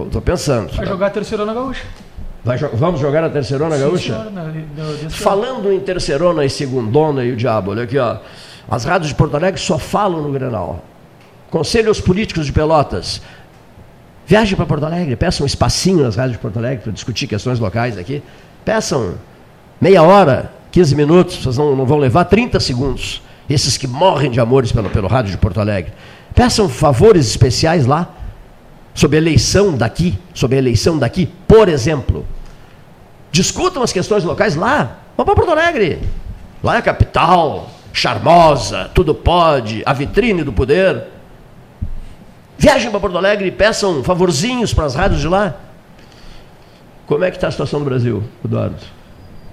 Estou 0.06 0.22
pensando. 0.22 0.72
Vai 0.72 0.86
jogar 0.86 1.08
a 1.08 1.10
terceira 1.10 1.44
na 1.44 1.52
gaúcha. 1.52 1.82
Vai, 2.44 2.58
vamos 2.58 3.00
jogar 3.00 3.22
a 3.22 3.30
terceirona 3.30 3.76
Sim, 3.76 3.82
gaúcha? 3.82 4.26
Senhor, 4.32 5.10
Falando 5.10 5.72
em 5.72 5.78
terceirona 5.78 6.44
e 6.44 6.50
segundona 6.50 7.24
e 7.24 7.32
o 7.32 7.36
diabo, 7.36 7.70
olha 7.70 7.84
aqui, 7.84 7.98
ó. 7.98 8.16
As 8.68 8.84
rádios 8.84 9.10
de 9.10 9.14
Porto 9.14 9.36
Alegre 9.36 9.60
só 9.60 9.78
falam 9.78 10.22
no 10.22 10.32
Grenal. 10.32 10.84
Conselho 11.50 11.88
aos 11.88 12.00
políticos 12.00 12.46
de 12.46 12.52
Pelotas. 12.52 13.22
Viajem 14.26 14.56
para 14.56 14.66
Porto 14.66 14.84
Alegre, 14.86 15.14
peçam 15.14 15.44
um 15.44 15.46
espacinho 15.46 16.02
nas 16.02 16.16
rádios 16.16 16.36
de 16.36 16.38
Porto 16.38 16.56
Alegre 16.58 16.84
para 16.84 16.92
discutir 16.92 17.26
questões 17.26 17.58
locais 17.58 17.98
aqui. 17.98 18.22
Peçam 18.64 19.14
meia 19.80 20.02
hora, 20.02 20.52
15 20.70 20.94
minutos, 20.96 21.36
vocês 21.36 21.58
não, 21.58 21.76
não 21.76 21.84
vão 21.84 21.98
levar 21.98 22.24
30 22.24 22.58
segundos. 22.58 23.22
Esses 23.48 23.76
que 23.76 23.86
morrem 23.86 24.30
de 24.30 24.40
amores 24.40 24.72
pelo, 24.72 24.88
pelo 24.90 25.08
rádio 25.08 25.30
de 25.30 25.38
Porto 25.38 25.60
Alegre. 25.60 25.92
Peçam 26.34 26.68
favores 26.68 27.26
especiais 27.28 27.86
lá 27.86 28.08
sobre 28.94 29.16
a 29.16 29.20
eleição 29.20 29.76
daqui, 29.76 30.18
sobre 30.34 30.56
a 30.56 30.58
eleição 30.58 30.98
daqui, 30.98 31.26
por 31.46 31.68
exemplo. 31.68 32.26
Discutam 33.30 33.82
as 33.82 33.92
questões 33.92 34.24
locais 34.24 34.54
lá. 34.56 34.98
Vamos 35.16 35.32
para 35.32 35.34
Porto 35.34 35.50
Alegre. 35.50 36.00
Lá 36.62 36.76
é 36.76 36.78
a 36.78 36.82
capital, 36.82 37.70
charmosa, 37.92 38.90
tudo 38.94 39.14
pode, 39.14 39.82
a 39.84 39.92
vitrine 39.92 40.44
do 40.44 40.52
poder. 40.52 41.04
Viajem 42.58 42.90
para 42.90 43.00
Porto 43.00 43.16
Alegre 43.16 43.48
e 43.48 43.50
peçam 43.50 44.04
favorzinhos 44.04 44.72
para 44.72 44.84
as 44.84 44.94
rádios 44.94 45.20
de 45.20 45.28
lá. 45.28 45.56
Como 47.06 47.24
é 47.24 47.30
que 47.30 47.36
está 47.36 47.48
a 47.48 47.50
situação 47.50 47.80
do 47.80 47.84
Brasil, 47.84 48.22
Eduardo? 48.44 48.76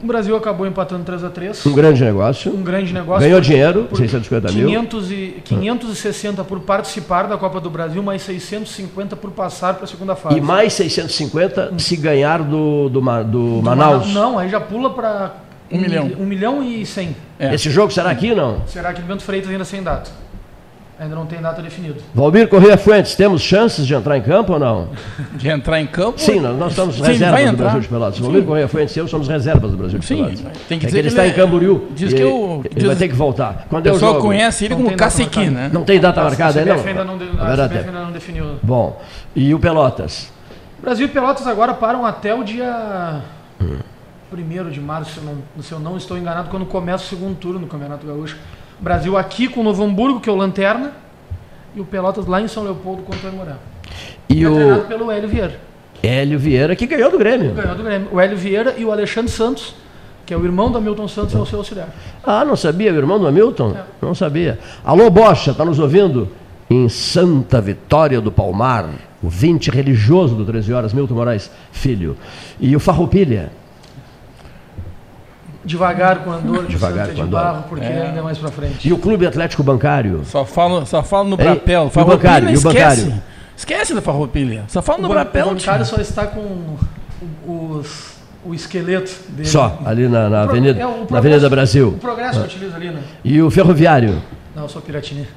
O 0.01 0.07
Brasil 0.07 0.35
acabou 0.35 0.65
empatando 0.65 1.03
3 1.03 1.23
a 1.23 1.29
3 1.29 1.65
Um 1.65 1.73
grande 1.73 2.03
negócio. 2.03 2.53
Um 2.53 2.63
grande 2.63 2.93
negócio. 2.93 3.21
Ganhou 3.21 3.41
dinheiro, 3.41 3.83
por 3.83 3.97
650 3.97 4.51
mil. 4.53 4.67
500 4.67 5.11
e, 5.11 5.41
560 5.43 6.43
por 6.43 6.59
participar 6.61 7.23
da 7.23 7.37
Copa 7.37 7.59
do 7.59 7.69
Brasil, 7.69 8.01
mais 8.01 8.21
650 8.21 9.15
por 9.15 9.31
passar 9.31 9.73
para 9.73 9.83
a 9.83 9.87
segunda 9.87 10.15
fase. 10.15 10.37
E 10.37 10.41
mais 10.41 10.73
650 10.73 11.73
se 11.77 11.95
ganhar 11.97 12.41
do, 12.41 12.89
do, 12.89 13.01
do, 13.01 13.23
do 13.23 13.39
Manaus? 13.61 14.07
Manaus? 14.07 14.13
Não, 14.13 14.39
aí 14.39 14.49
já 14.49 14.61
pula 14.61 14.89
para 14.89 15.33
um, 15.71 15.77
um 15.77 15.81
milhão. 15.81 16.11
Um 16.19 16.25
milhão 16.25 16.63
e 16.63 16.85
cem. 16.85 17.15
É. 17.37 17.53
Esse 17.53 17.69
jogo 17.69 17.91
será 17.91 18.09
aqui 18.09 18.33
não? 18.33 18.61
Será 18.67 18.89
aqui 18.89 19.01
no 19.01 19.07
Bento 19.07 19.23
Freitas 19.23 19.49
ainda 19.49 19.65
sem 19.65 19.83
data. 19.83 20.09
Ainda 20.99 21.15
não 21.15 21.25
tem 21.25 21.41
data 21.41 21.61
definida. 21.61 21.95
Valmir 22.13 22.49
Correia 22.49 22.77
Fuentes, 22.77 23.15
temos 23.15 23.41
chances 23.41 23.87
de 23.87 23.93
entrar 23.93 24.17
em 24.17 24.21
campo 24.21 24.51
ou 24.51 24.59
não? 24.59 24.89
De 25.35 25.47
entrar 25.47 25.79
em 25.79 25.87
campo? 25.87 26.19
Sim, 26.19 26.41
nós, 26.41 26.57
nós 26.57 26.73
somos 26.73 26.95
Sim, 26.95 27.03
reservas 27.03 27.51
do 27.51 27.57
Brasil 27.57 27.79
de 27.79 27.87
Pelotas. 27.87 28.19
Valmir 28.19 28.43
Correia 28.43 28.67
Fuentes 28.67 28.95
e 28.97 28.99
eu 28.99 29.07
somos 29.07 29.29
reservas 29.29 29.71
do 29.71 29.77
Brasil 29.77 29.97
de 29.97 30.05
Pelotas. 30.05 30.39
Sim, 30.39 30.45
tem 30.67 30.77
que 30.77 30.85
é 30.85 30.87
dizer 30.87 30.97
que 30.97 31.07
ele, 31.07 31.07
está 31.07 31.25
em 31.25 31.31
Camboriú. 31.31 31.87
Diz 31.95 32.13
que 32.13 32.21
eu, 32.21 32.61
ele 32.75 32.85
vai 32.85 32.97
ter 32.97 33.07
que 33.07 33.15
voltar. 33.15 33.65
Quando 33.69 33.87
o 33.87 33.93
pessoal 33.93 34.19
conhece 34.19 34.65
ele 34.65 34.75
não 34.75 34.83
como 34.83 34.97
Caciqui, 34.97 35.49
né? 35.49 35.69
Não 35.71 35.85
tem 35.85 36.01
data 36.01 36.21
marcada 36.21 36.59
ainda? 36.59 36.75
Não. 36.75 36.85
Ainda 36.85 37.03
não, 37.05 37.15
a 37.15 37.67
CBF 37.67 37.77
ainda 37.77 38.03
não 38.03 38.11
definiu. 38.11 38.45
Bom, 38.61 39.01
e 39.33 39.53
o 39.53 39.59
Pelotas? 39.59 40.29
Brasil 40.81 41.05
e 41.05 41.09
Pelotas 41.09 41.47
agora 41.47 41.73
param 41.73 42.05
até 42.05 42.33
o 42.33 42.43
dia... 42.43 43.21
Hum. 43.61 43.77
1 44.31 44.69
de 44.69 44.79
março, 44.79 45.13
se 45.13 45.17
eu, 45.17 45.23
não, 45.23 45.63
se 45.63 45.71
eu 45.71 45.79
não 45.79 45.97
estou 45.97 46.17
enganado, 46.17 46.49
quando 46.49 46.65
começa 46.65 47.03
o 47.03 47.07
segundo 47.07 47.35
turno 47.35 47.59
no 47.59 47.67
Campeonato 47.67 48.05
Gaúcho. 48.05 48.37
Brasil 48.79 49.17
aqui 49.17 49.47
com 49.47 49.61
o 49.61 49.63
Novo 49.63 49.83
Hamburgo, 49.83 50.19
que 50.19 50.29
é 50.29 50.31
o 50.31 50.35
Lanterna, 50.35 50.93
e 51.75 51.81
o 51.81 51.85
Pelotas 51.85 52.25
lá 52.25 52.41
em 52.41 52.47
São 52.47 52.63
Leopoldo 52.63 53.03
contra 53.03 53.27
o 53.27 53.31
Aimoré. 53.31 53.55
E 54.29 54.43
é 54.43 54.49
o... 54.49 54.53
treinado 54.53 54.81
pelo 54.83 55.11
Hélio 55.11 55.29
Vieira. 55.29 55.59
Hélio 56.01 56.39
Vieira, 56.39 56.75
que 56.75 56.87
ganhou 56.87 57.11
do 57.11 57.17
Grêmio. 57.17 57.53
Ganhou 57.53 57.75
do 57.75 57.83
Grêmio. 57.83 58.07
O 58.11 58.19
Hélio 58.19 58.37
Vieira 58.37 58.75
e 58.77 58.85
o 58.85 58.91
Alexandre 58.91 59.31
Santos, 59.31 59.75
que 60.25 60.33
é 60.33 60.37
o 60.37 60.45
irmão 60.45 60.71
do 60.71 60.77
Hamilton 60.77 61.07
Santos, 61.07 61.35
é 61.35 61.37
o 61.37 61.45
seu 61.45 61.59
auxiliar. 61.59 61.89
Ah, 62.23 62.45
não 62.45 62.55
sabia? 62.55 62.93
O 62.93 62.95
irmão 62.95 63.19
do 63.19 63.27
Hamilton? 63.27 63.75
É. 63.75 63.83
Não 64.01 64.15
sabia. 64.15 64.59
Alô, 64.83 65.09
Bocha, 65.09 65.51
está 65.51 65.65
nos 65.65 65.79
ouvindo? 65.79 66.29
Em 66.69 66.87
Santa 66.87 67.59
Vitória 67.59 68.21
do 68.21 68.31
Palmar, 68.31 68.85
o 69.21 69.27
20 69.27 69.71
religioso 69.71 70.35
do 70.35 70.45
13 70.45 70.71
Horas, 70.71 70.93
Milton 70.93 71.15
Moraes 71.15 71.51
Filho. 71.71 72.15
E 72.59 72.75
o 72.75 72.79
Farroupilha, 72.79 73.51
Devagar 75.63 76.23
com 76.23 76.31
a 76.31 76.37
dor 76.37 76.63
de 76.63 76.69
Devagar 76.69 77.07
Santa 77.07 77.17
com 77.17 77.25
de 77.25 77.31
Barro, 77.31 77.63
porque 77.67 77.85
é. 77.85 78.07
ainda 78.07 78.19
é 78.19 78.21
mais 78.21 78.37
para 78.37 78.49
frente. 78.49 78.87
E 78.87 78.93
o 78.93 78.97
Clube 78.97 79.27
Atlético 79.27 79.61
Bancário? 79.61 80.21
Só 80.25 80.45
falo, 80.45 80.85
só 80.85 81.03
falo 81.03 81.29
no 81.29 81.35
Brapel. 81.35 81.91
E 81.93 81.99
o 81.99 82.05
bancário, 82.05 82.49
e 82.49 82.57
o 82.57 82.61
bancário? 82.61 83.21
Esquece 83.57 83.93
da 83.93 84.01
Farroupilha. 84.01 84.63
Só 84.69 84.81
fala 84.81 84.99
no 84.99 85.07
o 85.07 85.09
Brapel. 85.09 85.47
O 85.47 85.49
bancário 85.49 85.85
só 85.85 85.97
está 85.97 86.25
com 86.27 86.77
os, 87.45 88.13
o 88.45 88.53
esqueleto 88.53 89.11
dele. 89.29 89.49
Só, 89.49 89.79
ali 89.85 90.07
na, 90.07 90.29
na 90.29 90.41
Avenida, 90.43 90.79
é, 90.79 91.11
na 91.11 91.17
Avenida 91.17 91.49
Brasil. 91.49 91.89
O 91.89 91.97
progresso 91.97 92.39
ah. 92.39 92.43
utiliza 92.43 92.75
ali, 92.77 92.89
né? 92.89 93.01
E 93.23 93.41
o 93.41 93.51
ferroviário? 93.51 94.21
Não, 94.55 94.63
eu 94.63 94.69
sou 94.69 94.81
Piratini. 94.81 95.27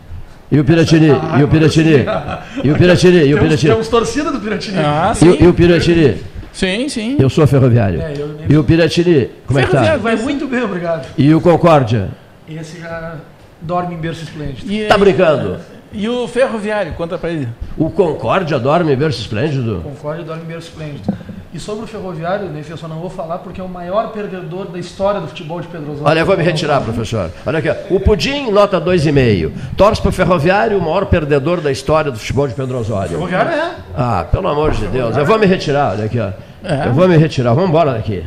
E 0.52 0.60
o 0.60 0.64
Piratini, 0.64 1.10
ah, 1.10 1.40
e 1.40 1.42
o 1.42 1.48
Piratini, 1.48 2.04
e 2.62 2.70
o 2.70 2.76
Piratini, 2.76 3.24
e 3.24 3.34
o 3.34 3.38
Piratini. 3.38 3.72
Temos 3.72 3.88
torcida 3.88 4.30
do 4.30 4.38
Piratini. 4.38 4.78
Ah, 4.78 5.12
sim. 5.14 5.30
E, 5.30 5.44
e 5.44 5.46
o 5.48 5.54
Piratini. 5.54 6.31
Sim, 6.52 6.88
sim. 6.88 7.16
Eu 7.18 7.30
sou 7.30 7.46
ferroviário. 7.46 8.00
É, 8.00 8.12
eu, 8.12 8.28
eu... 8.28 8.38
E 8.48 8.56
o 8.56 8.64
Piratini, 8.64 9.30
como 9.46 9.58
é 9.58 9.64
que 9.64 9.70
tá? 9.70 9.96
Vai 9.96 10.16
muito 10.16 10.46
bem, 10.46 10.62
obrigado. 10.62 11.06
E 11.16 11.34
o 11.34 11.40
Concórdia? 11.40 12.10
Esse 12.48 12.80
já 12.80 13.16
dorme 13.60 13.94
em 13.94 13.98
berço 13.98 14.24
esplêndido. 14.24 14.70
E, 14.70 14.86
tá 14.86 14.98
brincando? 14.98 15.58
E 15.92 16.08
o 16.08 16.26
ferroviário, 16.26 16.92
conta 16.94 17.18
pra 17.18 17.30
ele. 17.30 17.48
O 17.76 17.90
Concórdia 17.90 18.58
dorme 18.58 18.92
em 18.92 18.96
berço 18.96 19.20
esplêndido? 19.20 19.78
O 19.78 19.82
Concórdia 19.82 20.24
dorme 20.24 20.42
em 20.42 20.46
berço 20.46 20.68
esplêndido. 20.68 21.12
E 21.54 21.60
sobre 21.60 21.84
o 21.84 21.86
ferroviário, 21.86 22.46
né, 22.46 22.62
eu 22.66 22.76
só 22.78 22.88
não 22.88 22.96
vou 22.96 23.10
falar 23.10 23.38
porque 23.38 23.60
é 23.60 23.64
o 23.64 23.68
maior 23.68 24.10
perdedor 24.10 24.68
da 24.68 24.78
história 24.78 25.20
do 25.20 25.28
futebol 25.28 25.60
de 25.60 25.68
Pedro 25.68 25.92
Osório. 25.92 26.06
Olha, 26.08 26.20
eu 26.20 26.26
vou 26.26 26.34
me 26.34 26.42
retirar, 26.42 26.80
professor. 26.80 27.30
Olha 27.44 27.58
aqui, 27.58 27.68
ó. 27.68 27.74
o 27.90 28.00
Pudim, 28.00 28.50
nota 28.50 28.80
2,5. 28.80 29.52
Torce 29.76 30.00
para 30.00 30.08
o 30.08 30.12
ferroviário, 30.12 30.78
o 30.78 30.80
maior 30.80 31.04
perdedor 31.06 31.60
da 31.60 31.70
história 31.70 32.10
do 32.10 32.18
futebol 32.18 32.48
de 32.48 32.54
Pedro 32.54 32.78
Osório. 32.78 33.10
Ferroviário 33.10 33.52
é. 33.52 33.74
Ah, 33.94 34.24
pelo 34.30 34.48
amor 34.48 34.70
de 34.70 34.86
Deus. 34.86 35.14
Eu 35.14 35.26
vou 35.26 35.38
me 35.38 35.44
retirar, 35.44 35.92
olha 35.92 36.06
aqui, 36.06 36.18
ó. 36.18 36.30
É. 36.64 36.88
Eu 36.88 36.94
vou 36.94 37.06
me 37.06 37.18
retirar. 37.18 37.52
Vamos 37.52 37.68
embora 37.68 37.92
daqui. 37.92 38.24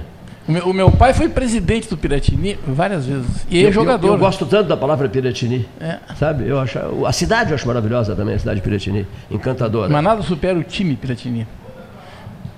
O 0.47 0.51
meu, 0.51 0.63
o 0.65 0.73
meu, 0.73 0.91
pai 0.91 1.11
foi 1.11 1.27
presidente 1.27 1.89
do 1.89 1.97
Piratini 1.97 2.59
várias 2.67 3.07
vezes. 3.07 3.47
E 3.49 3.65
é 3.65 3.71
jogador. 3.71 4.05
Eu, 4.05 4.13
eu, 4.13 4.19
gosto 4.19 4.45
tanto 4.45 4.69
da 4.69 4.77
palavra 4.77 5.09
Piratini. 5.09 5.67
É. 5.81 5.97
Sabe? 6.19 6.47
Eu 6.47 6.59
acho, 6.59 6.77
a 7.03 7.11
cidade 7.11 7.49
eu 7.49 7.55
acho 7.55 7.65
maravilhosa 7.65 8.15
também, 8.15 8.35
a 8.35 8.39
cidade 8.39 8.57
de 8.57 8.63
Piratini. 8.63 9.07
Encantadora. 9.31 9.89
Mas 9.89 10.03
nada 10.03 10.21
supera 10.21 10.59
o 10.59 10.63
time 10.63 10.95
Piratini. 10.95 11.47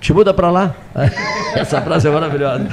Te 0.00 0.12
muda 0.12 0.32
para 0.32 0.50
lá. 0.50 0.74
Essa 1.54 1.80
frase 1.80 2.08
é 2.08 2.10
maravilhosa. 2.10 2.68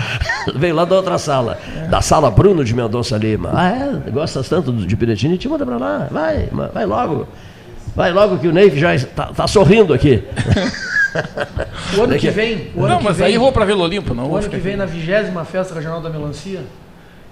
Veio 0.56 0.76
lá 0.76 0.86
da 0.86 0.96
outra 0.96 1.18
sala, 1.18 1.58
da 1.90 2.02
sala 2.02 2.30
Bruno 2.30 2.64
de 2.64 2.74
Mendonça 2.74 3.18
Lima. 3.18 3.52
Ah, 3.54 3.72
é? 4.06 4.12
Gostas 4.12 4.48
tanto 4.48 4.72
de 4.72 4.96
Piratini? 4.96 5.38
Te 5.38 5.48
muda 5.48 5.66
para 5.66 5.78
lá. 5.78 6.08
Vai, 6.12 6.50
vai 6.74 6.86
logo. 6.86 7.28
Vai 7.96 8.12
logo 8.12 8.38
que 8.38 8.48
o 8.48 8.52
Ney 8.52 8.78
já 8.78 8.94
está 8.94 9.28
tá 9.28 9.48
sorrindo 9.48 9.94
aqui. 9.94 10.24
O 11.98 12.04
ano 12.04 12.18
que 12.18 12.30
vem. 12.30 12.72
O 12.76 12.80
ano 12.80 12.90
não, 12.90 12.98
que 12.98 13.04
mas 13.06 13.18
vem, 13.18 13.28
aí 13.28 13.36
eu 13.36 13.40
vou 13.40 13.52
para 13.52 13.64
Vila 13.64 13.84
Olimpo, 13.84 14.14
não. 14.14 14.32
O 14.32 14.36
ano 14.36 14.50
que 14.50 14.58
vem, 14.58 14.76
na 14.76 14.86
vigésima 14.86 15.46
festa 15.46 15.74
regional 15.74 16.02
da 16.02 16.10
melancia, 16.10 16.60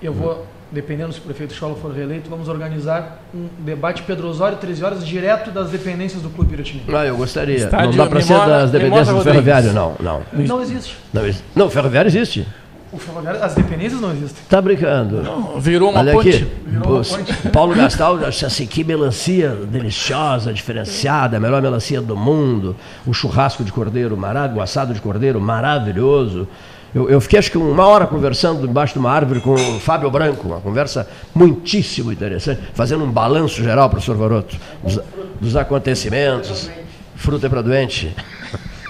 eu 0.02 0.14
vou 0.14 0.48
dependendo 0.74 1.14
se 1.14 1.20
o 1.20 1.22
prefeito 1.22 1.54
Schola 1.54 1.76
for 1.76 1.94
reeleito, 1.94 2.30
vamos 2.30 2.50
organizar 2.50 3.22
um 3.34 3.48
debate 3.60 4.02
Pedro 4.02 4.28
Osório, 4.28 4.58
13 4.58 4.84
horas, 4.84 5.06
direto 5.06 5.52
das 5.52 5.70
dependência 5.70 6.20
do 6.20 6.30
Clube 6.30 6.50
Piratini. 6.50 6.84
Ah, 6.92 7.06
eu 7.06 7.16
gostaria. 7.16 7.58
Estádio, 7.58 7.92
não 7.92 7.98
dá 7.98 8.08
para 8.08 8.22
ser 8.22 8.34
das 8.34 8.72
dependências 8.72 9.16
do 9.16 9.22
ferroviário, 9.22 9.72
não. 9.72 9.96
Não, 10.00 10.22
não 10.34 10.62
existe. 10.62 10.98
Não, 11.14 11.22
não 11.56 11.68
o 11.68 11.70
ferroviário 11.70 12.10
existe. 12.10 12.48
O 12.92 12.98
ferroviário, 12.98 13.44
as 13.44 13.54
dependências 13.54 14.02
não 14.02 14.12
existem. 14.12 14.44
Está 14.44 14.62
brincando. 14.62 15.22
Não, 15.22 15.60
virou 15.60 15.92
uma 15.92 16.00
Olha 16.00 16.14
ponte. 16.14 16.30
Aqui, 16.30 16.48
virou 16.66 16.96
uma 16.96 17.04
ponte. 17.04 17.50
Paulo 17.50 17.76
Gastal 17.76 18.20
assim, 18.26 18.66
que 18.66 18.84
melancia 18.84 19.50
deliciosa, 19.50 20.52
diferenciada, 20.52 21.38
a 21.38 21.40
melhor 21.40 21.62
melancia 21.62 22.02
do 22.02 22.16
mundo. 22.16 22.76
O 23.06 23.14
churrasco 23.14 23.64
de 23.64 23.72
cordeiro 23.72 24.18
maravilhoso, 24.18 24.60
o 24.60 24.62
assado 24.62 24.94
de 24.94 25.02
cordeiro 25.02 25.40
maravilhoso. 25.40 26.48
Eu, 26.94 27.10
eu, 27.10 27.20
fiquei 27.20 27.40
acho 27.40 27.50
que 27.50 27.58
uma 27.58 27.88
hora 27.88 28.06
conversando 28.06 28.68
embaixo 28.68 28.94
de 28.94 29.00
uma 29.00 29.12
árvore 29.12 29.40
com 29.40 29.54
o 29.54 29.80
Fábio 29.80 30.12
Branco, 30.12 30.48
uma 30.48 30.62
conversa 30.62 31.08
muitíssimo 31.34 32.12
interessante, 32.12 32.62
fazendo 32.74 33.04
um 33.04 33.12
balanço 33.12 33.64
geral, 33.64 33.90
professor 33.90 34.16
Varoto, 34.16 34.56
dos, 34.84 35.00
dos 35.42 35.56
acontecimentos. 35.56 36.70
Fruta 37.16 37.48
é 37.48 37.50
para 37.50 37.64
doente. 37.64 38.16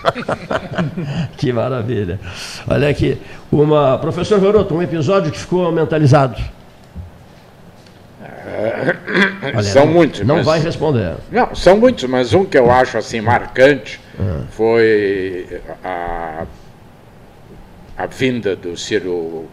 que 1.37 1.53
maravilha. 1.53 2.19
Olha 2.67 2.89
aqui, 2.89 3.17
uma, 3.49 3.97
professor 3.97 4.37
Varoto, 4.37 4.75
um 4.75 4.81
episódio 4.81 5.31
que 5.31 5.39
ficou 5.39 5.71
mentalizado. 5.71 6.41
Olha, 9.55 9.63
são 9.63 9.85
não, 9.85 9.93
muitos. 9.93 10.21
Não 10.21 10.35
mas, 10.37 10.45
vai 10.45 10.59
responder. 10.59 11.15
Não, 11.31 11.55
são 11.55 11.77
muitos, 11.77 12.03
mas 12.05 12.33
um 12.33 12.43
que 12.43 12.57
eu 12.57 12.69
acho 12.69 12.97
assim 12.97 13.21
marcante 13.21 13.99
ah. 14.19 14.41
foi 14.51 15.61
a 15.83 16.45
a 17.97 18.05
vinda 18.05 18.55
do 18.55 18.75
Ciro 18.75 19.47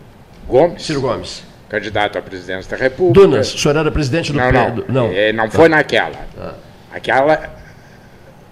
Gomes. 0.46 0.82
Ciro 0.82 1.00
Gomes. 1.00 1.42
Candidato 1.68 2.18
à 2.18 2.22
presidência 2.22 2.76
da 2.76 2.82
República. 2.82 3.20
Dunas, 3.20 3.54
o 3.54 3.58
senhor 3.58 3.76
era 3.76 3.90
presidente 3.90 4.32
do 4.32 4.38
Não, 4.38 4.50
não. 4.50 4.74
Do, 4.74 4.84
não. 4.92 5.06
É, 5.12 5.32
não 5.32 5.50
foi 5.50 5.66
ah. 5.66 5.68
naquela. 5.68 6.26
Ah. 6.38 6.54
Aquela 6.92 7.50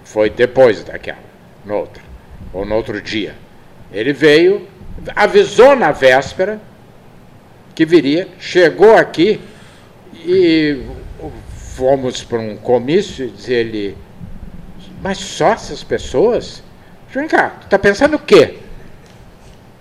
foi 0.05 0.29
depois 0.29 0.83
daquela, 0.83 1.19
noutra, 1.65 2.01
ou 2.53 2.65
no 2.65 2.75
outro 2.75 3.01
dia. 3.01 3.35
Ele 3.91 4.13
veio, 4.13 4.67
avisou 5.15 5.75
na 5.75 5.91
véspera 5.91 6.59
que 7.75 7.85
viria, 7.85 8.27
chegou 8.39 8.95
aqui 8.95 9.41
e 10.15 10.81
fomos 11.75 12.23
para 12.23 12.39
um 12.39 12.55
comício 12.57 13.25
e 13.25 13.29
dizer 13.29 13.67
ele, 13.67 13.97
mas 15.01 15.17
só 15.17 15.53
essas 15.53 15.83
pessoas? 15.83 16.63
Vem 17.11 17.27
cá, 17.27 17.49
tu 17.61 17.65
está 17.65 17.79
pensando 17.79 18.15
o 18.15 18.19
quê? 18.19 18.59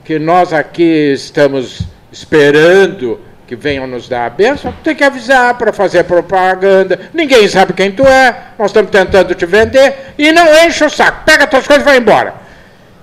Que 0.09 0.19
nós 0.19 0.55
aqui 0.55 1.13
estamos 1.13 1.83
esperando 2.11 3.21
que 3.47 3.55
venham 3.55 3.87
nos 3.87 4.09
dar 4.09 4.25
a 4.25 4.31
benção, 4.31 4.75
tem 4.83 4.95
que 4.95 5.05
avisar 5.05 5.59
para 5.59 5.71
fazer 5.71 6.03
propaganda. 6.05 6.99
Ninguém 7.13 7.47
sabe 7.47 7.75
quem 7.75 7.93
tu 7.93 8.07
é, 8.07 8.35
nós 8.59 8.71
estamos 8.71 8.91
tentando 8.91 9.35
te 9.35 9.45
vender 9.45 10.15
e 10.17 10.33
não 10.33 10.47
enche 10.65 10.83
o 10.83 10.89
saco. 10.89 11.27
Pega 11.27 11.47
tuas 11.47 11.67
coisas 11.67 11.83
e 11.83 11.85
vai 11.85 11.99
embora. 11.99 12.33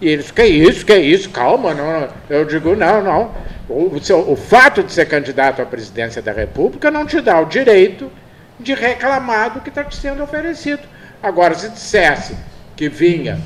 E 0.01 0.07
eles, 0.09 0.31
que 0.31 0.43
isso, 0.45 0.83
que 0.83 0.95
isso, 0.95 1.29
calma, 1.29 1.75
não, 1.75 2.07
eu 2.27 2.43
digo, 2.43 2.75
não, 2.75 3.03
não. 3.03 3.31
O, 3.69 3.99
seu, 4.01 4.27
o 4.27 4.35
fato 4.35 4.81
de 4.81 4.91
ser 4.91 5.05
candidato 5.05 5.61
à 5.61 5.65
presidência 5.67 6.23
da 6.23 6.31
República 6.31 6.89
não 6.89 7.05
te 7.05 7.21
dá 7.21 7.39
o 7.39 7.45
direito 7.45 8.11
de 8.59 8.73
reclamar 8.73 9.53
do 9.53 9.61
que 9.61 9.69
está 9.69 9.83
te 9.83 9.95
sendo 9.95 10.23
oferecido. 10.23 10.81
Agora, 11.21 11.53
se 11.53 11.69
dissesse 11.69 12.35
que 12.75 12.89
vinha 12.89 13.39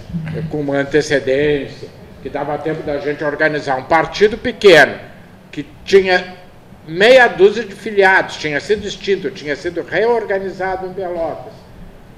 com 0.50 0.62
uma 0.62 0.78
antecedência, 0.78 1.99
que 2.22 2.30
dava 2.30 2.58
tempo 2.58 2.84
da 2.84 2.98
gente 2.98 3.24
organizar 3.24 3.78
um 3.78 3.84
partido 3.84 4.38
pequeno, 4.38 4.96
que 5.52 5.66
tinha 5.86 6.36
meia 6.88 7.28
dúzia 7.28 7.64
de 7.64 7.76
filiados, 7.76 8.38
tinha 8.38 8.60
sido 8.60 8.86
extinto, 8.86 9.30
tinha 9.32 9.56
sido 9.56 9.82
reorganizado 9.82 10.88
em 10.88 10.94
Pelotas. 10.94 11.54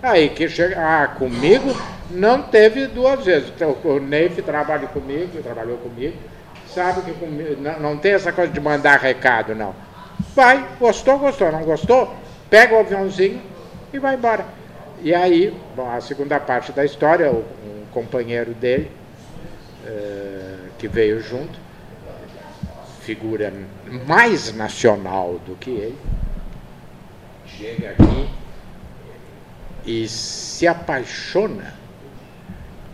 Aí 0.02 0.30
que 0.30 0.50
chega, 0.50 0.78
ah, 0.80 1.08
comigo 1.08 1.76
não 2.10 2.42
teve 2.42 2.88
duas 2.88 3.24
vezes. 3.24 3.52
Então, 3.56 3.78
o 3.84 4.00
Neif 4.00 4.42
trabalha 4.42 4.88
comigo, 4.88 5.42
trabalhou 5.44 5.78
comigo, 5.78 6.16
sabe 6.74 7.02
que 7.02 7.14
comigo, 7.14 7.62
não, 7.62 7.80
não 7.80 7.98
tem 7.98 8.14
essa 8.14 8.32
coisa 8.32 8.52
de 8.52 8.60
mandar 8.60 9.00
recado, 9.00 9.54
não. 9.54 9.76
Vai, 10.36 10.66
gostou, 10.80 11.20
gostou, 11.20 11.52
não 11.52 11.64
gostou, 11.64 12.16
pega 12.50 12.76
o 12.76 12.80
aviãozinho 12.80 13.42
e 13.94 14.00
vai 14.00 14.16
embora. 14.16 14.46
E 15.04 15.14
aí, 15.14 15.54
bom, 15.76 15.90
a 15.90 16.00
segunda 16.02 16.40
parte 16.40 16.72
da 16.72 16.86
história, 16.86 17.32
um 17.32 17.86
companheiro 17.92 18.54
dele, 18.54 18.92
eh, 19.86 20.56
que 20.78 20.88
veio 20.88 21.22
junto, 21.22 21.60
figura 23.02 23.52
mais 24.06 24.54
nacional 24.54 25.40
do 25.46 25.56
que 25.56 25.72
ele, 25.72 25.98
chega 27.58 27.92
aqui 27.92 28.30
e 29.86 30.08
se 30.08 30.68
apaixona 30.68 31.74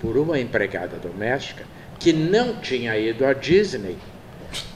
por 0.02 0.18
uma 0.18 0.40
empregada 0.40 0.98
doméstica 0.98 1.66
que 2.00 2.14
não 2.14 2.56
tinha 2.56 2.98
ido 2.98 3.26
à 3.26 3.34
Disney. 3.34 3.98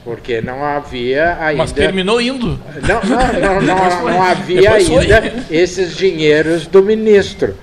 Porque 0.04 0.40
não 0.42 0.62
havia 0.62 1.38
ainda. 1.40 1.62
Mas 1.62 1.72
terminou 1.72 2.20
indo. 2.20 2.60
Não, 2.86 3.02
não, 3.02 3.40
não, 3.40 3.60
não, 3.62 4.04
não 4.04 4.22
havia 4.22 4.74
ainda 4.74 5.46
esses 5.50 5.96
dinheiros 5.96 6.66
do 6.66 6.82
ministro. 6.82 7.56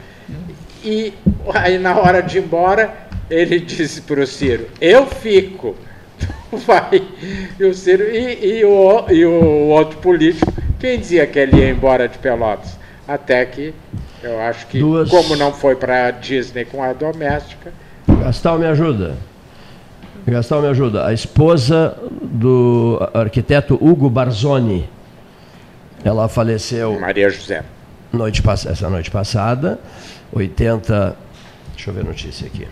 E 0.84 1.14
aí, 1.54 1.78
na 1.78 1.98
hora 1.98 2.24
de 2.24 2.38
ir 2.38 2.44
embora, 2.44 3.09
ele 3.30 3.60
disse 3.60 4.02
para 4.02 4.22
o 4.22 4.28
Ciro: 4.28 4.68
Eu 4.82 5.06
fico. 5.06 5.76
Vai. 6.52 7.02
E 7.60 7.64
o 7.64 7.74
Ciro 7.74 8.04
e, 8.04 8.60
e, 8.60 8.66
o, 8.66 9.06
e 9.10 9.26
o 9.26 9.68
outro 9.68 10.00
político, 10.00 10.52
quem 10.80 11.00
dizia 11.00 11.28
que 11.28 11.38
ele 11.38 11.58
ia 11.58 11.70
embora 11.70 12.08
de 12.08 12.18
Pelotas? 12.18 12.78
Até 13.08 13.46
que 13.46 13.74
eu 14.22 14.40
acho 14.42 14.68
que, 14.68 14.80
Duas... 14.80 15.10
como 15.10 15.36
não 15.36 15.54
foi 15.54 15.76
para 15.76 16.08
a 16.08 16.12
Disney 16.12 16.66
com 16.66 16.84
a 16.84 16.94
doméstica. 16.94 17.72
Gastal 18.08 18.60
me 18.60 18.66
ajuda. 18.66 19.16
Gastal 20.28 20.62
me 20.62 20.68
ajuda. 20.68 21.08
A 21.08 21.14
esposa 21.14 21.98
do 22.22 23.00
arquiteto 23.14 23.76
Hugo 23.76 24.10
Barzoni. 24.10 24.90
Ela 26.04 26.28
faleceu. 26.28 27.00
Maria 27.00 27.30
José. 27.30 27.64
Noite, 28.12 28.42
essa 28.48 28.90
noite 28.90 29.12
passada, 29.12 29.80
80. 30.34 31.16
Deixa 31.76 31.90
eu 31.90 31.94
ver 31.94 32.02
a 32.02 32.04
notícia 32.04 32.48
aqui. 32.48 32.68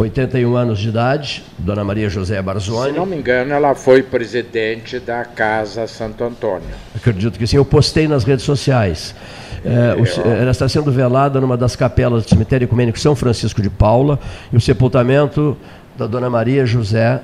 81 0.00 0.56
anos 0.56 0.78
de 0.78 0.88
idade, 0.88 1.42
Dona 1.58 1.84
Maria 1.84 2.08
José 2.08 2.40
Barzoni. 2.40 2.92
Se 2.92 2.98
não 2.98 3.06
me 3.06 3.16
engano, 3.16 3.52
ela 3.52 3.74
foi 3.74 4.02
presidente 4.02 4.98
da 4.98 5.24
Casa 5.24 5.86
Santo 5.86 6.24
Antônio. 6.24 6.68
Acredito 6.94 7.38
que 7.38 7.46
sim, 7.46 7.56
eu 7.56 7.64
postei 7.64 8.08
nas 8.08 8.24
redes 8.24 8.44
sociais. 8.44 9.14
É, 9.64 9.94
o, 9.94 10.26
ela 10.26 10.50
está 10.50 10.68
sendo 10.68 10.90
velada 10.90 11.40
numa 11.40 11.56
das 11.56 11.76
capelas 11.76 12.24
do 12.24 12.28
cemitério 12.28 12.64
ecumênico 12.64 12.98
São 12.98 13.14
Francisco 13.14 13.60
de 13.60 13.68
Paula 13.68 14.18
e 14.50 14.56
o 14.56 14.60
sepultamento 14.60 15.56
da 15.98 16.06
Dona 16.06 16.30
Maria 16.30 16.64
José 16.64 17.20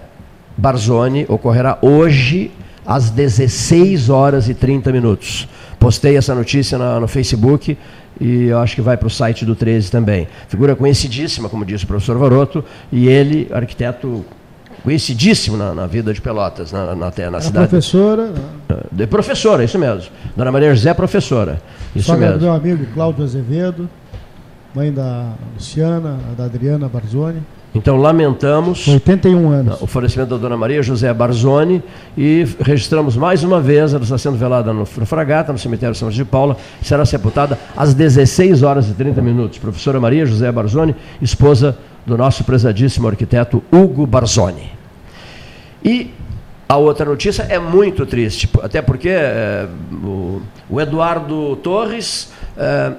Barzoni 0.55 1.25
ocorrerá 1.29 1.79
hoje 1.81 2.51
às 2.85 3.09
16 3.09 4.11
horas 4.11 4.51
e 4.51 4.55
30 4.55 4.93
minutos 4.93 5.49
postei 5.79 6.17
essa 6.17 6.35
notícia 6.35 6.77
na, 6.77 6.99
no 6.99 7.07
Facebook 7.07 7.79
e 8.21 8.45
eu 8.45 8.59
acho 8.59 8.75
que 8.75 8.81
vai 8.81 8.97
para 8.97 9.07
o 9.07 9.11
site 9.11 9.45
do 9.45 9.55
13 9.55 9.91
também. 9.91 10.29
Figura 10.49 10.75
conhecidíssima, 10.75 11.49
como 11.49 11.65
disse 11.65 11.85
o 11.85 11.87
professor 11.87 12.17
Varoto, 12.17 12.65
e 12.91 13.09
ele, 13.09 13.49
arquiteto 13.53 14.25
conhecidíssimo 14.83 15.57
na, 15.57 15.75
na 15.75 15.87
vida 15.87 16.15
de 16.15 16.21
Pelotas, 16.21 16.71
na, 16.71 16.95
na, 16.95 17.13
na 17.31 17.41
cidade. 17.41 17.69
professora? 17.69 18.27
Né? 18.29 18.77
De 18.93 19.07
professora, 19.07 19.65
isso 19.65 19.79
mesmo. 19.79 20.11
Dona 20.37 20.53
Maria 20.53 20.75
José, 20.75 20.95
professora. 20.95 21.61
Isso 21.95 22.15
mesmo. 22.17 22.41
meu 22.41 22.53
amigo 22.53 22.87
Cláudio 22.95 23.25
Azevedo, 23.25 23.89
mãe 24.75 24.93
da 24.93 25.33
Luciana, 25.55 26.19
da 26.37 26.45
Adriana 26.45 26.89
Barzoni. 26.89 27.43
Então, 27.75 27.97
lamentamos 27.97 28.89
81 28.89 29.51
anos. 29.51 29.83
o 29.83 29.87
falecimento 29.87 30.31
da 30.31 30.37
dona 30.37 30.57
Maria 30.57 30.83
José 30.83 31.13
Barzoni 31.13 31.83
e 32.17 32.47
registramos 32.61 33.17
mais 33.17 33.45
uma 33.45 33.61
vez, 33.61 33.93
ela 33.93 34.03
está 34.03 34.17
sendo 34.17 34.37
velada 34.39 34.73
no, 34.73 34.87
Fragata, 34.87 35.53
no 35.53 35.59
cemitério 35.59 35.95
São 35.95 36.11
José 36.11 36.25
de 36.25 36.29
Paula, 36.29 36.57
será 36.81 37.05
sepultada 37.05 37.59
às 37.77 37.93
16 37.93 38.63
horas 38.63 38.89
e 38.89 38.95
30 38.95 39.21
minutos. 39.21 39.59
Professora 39.59 40.01
Maria 40.01 40.25
José 40.25 40.51
Barzoni, 40.51 40.97
esposa 41.21 41.77
do 42.07 42.17
nosso 42.17 42.45
prezadíssimo 42.45 43.09
arquiteto 43.09 43.63
Hugo 43.71 44.07
Barzoni. 44.07 44.71
E 45.85 46.11
a 46.69 46.77
outra 46.77 47.05
notícia 47.05 47.45
é 47.45 47.59
muito 47.59 48.05
triste, 48.07 48.49
até 48.63 48.83
porque 48.83 49.09
é, 49.09 49.69
o, 49.93 50.43
o, 50.69 50.81
Eduardo 50.81 51.57
Torres 51.57 52.33
é, 52.57 52.93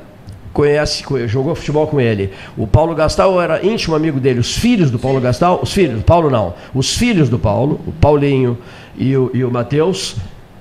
conhece, 0.58 1.04
jogou 1.28 1.54
futebol 1.54 1.86
com 1.86 2.02
ele. 2.02 2.32
O 2.58 2.66
Paulo 2.66 2.96
Gastal 2.96 3.40
era 3.40 3.64
íntimo 3.64 3.96
amigo 3.96 4.20
dele. 4.20 4.40
Os 4.40 4.58
filhos 4.58 4.90
do 4.90 4.98
Paulo 4.98 5.22
Gastal, 5.22 5.60
os 5.62 5.72
filhos, 5.72 6.02
Paulo 6.02 6.32
não, 6.32 6.56
os 6.74 6.98
filhos 6.98 7.30
do 7.30 7.38
Paulo, 7.38 7.80
o 7.86 7.92
Paulinho 7.92 8.58
e 8.98 9.16
o, 9.16 9.30
e 9.36 9.44
o 9.44 9.52
Matheus, 9.52 10.16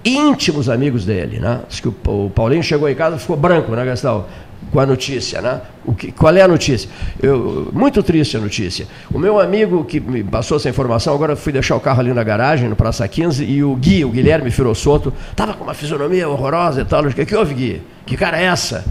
íntimos 0.05 0.69
amigos 0.69 1.07
dele. 1.07 1.39
Né? 1.39 1.61
Diz 1.67 1.81
que 1.81 1.89
o, 1.89 1.95
o 2.07 2.31
Paulinho 2.35 2.63
chegou 2.63 2.91
em 2.91 2.95
casa 2.95 3.17
e 3.17 3.19
ficou 3.19 3.39
branco, 3.39 3.73
né, 3.73 3.87
Gastal? 3.87 4.29
Com 4.73 4.81
a 4.81 4.87
notícia, 4.87 5.41
né? 5.41 5.61
O 5.85 5.95
que, 5.95 6.11
qual 6.11 6.35
é 6.37 6.43
a 6.43 6.49
notícia? 6.49 6.91
Eu, 7.23 7.71
muito 7.73 8.03
triste 8.03 8.37
a 8.37 8.41
notícia. 8.41 8.87
O 9.13 9.19
meu 9.19 9.41
amigo 9.41 9.85
que 9.85 10.01
me 10.01 10.23
passou 10.25 10.57
essa 10.57 10.69
informação, 10.69 11.15
agora 11.15 11.37
fui 11.37 11.53
deixar 11.53 11.77
o 11.77 11.81
carro 11.81 12.01
ali 12.01 12.13
na 12.13 12.25
garagem, 12.25 12.69
no 12.69 12.77
Praça 12.77 13.07
15, 13.07 13.45
e 13.45 13.63
o 13.63 13.75
Gui, 13.77 14.05
o 14.05 14.11
Guilherme 14.11 14.51
Firossoto, 14.51 15.13
estava 15.31 15.55
com 15.55 15.65
uma 15.65 15.75
fisionomia 15.75 16.29
horrorosa 16.29 16.81
e 16.81 16.85
tal. 16.85 17.05
O 17.05 17.15
que, 17.15 17.25
que 17.25 17.35
houve, 17.35 17.55
Gui? 17.55 17.83
Que 18.05 18.17
cara 18.17 18.41
é 18.41 18.45
essa? 18.45 18.85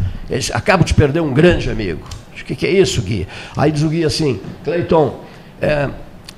Acabo 0.54 0.84
de 0.84 0.93
perder 0.93 1.19
um 1.19 1.34
grande 1.34 1.69
amigo. 1.69 2.01
O 2.32 2.43
que, 2.45 2.56
que 2.56 2.65
é 2.65 2.71
isso, 2.71 3.01
Gui? 3.01 3.28
Aí 3.58 3.71
diz 3.71 3.84
o 3.84 3.89
Gui 3.89 4.06
assim, 4.06 4.39
Cleiton, 4.63 5.19
é, 5.62 5.89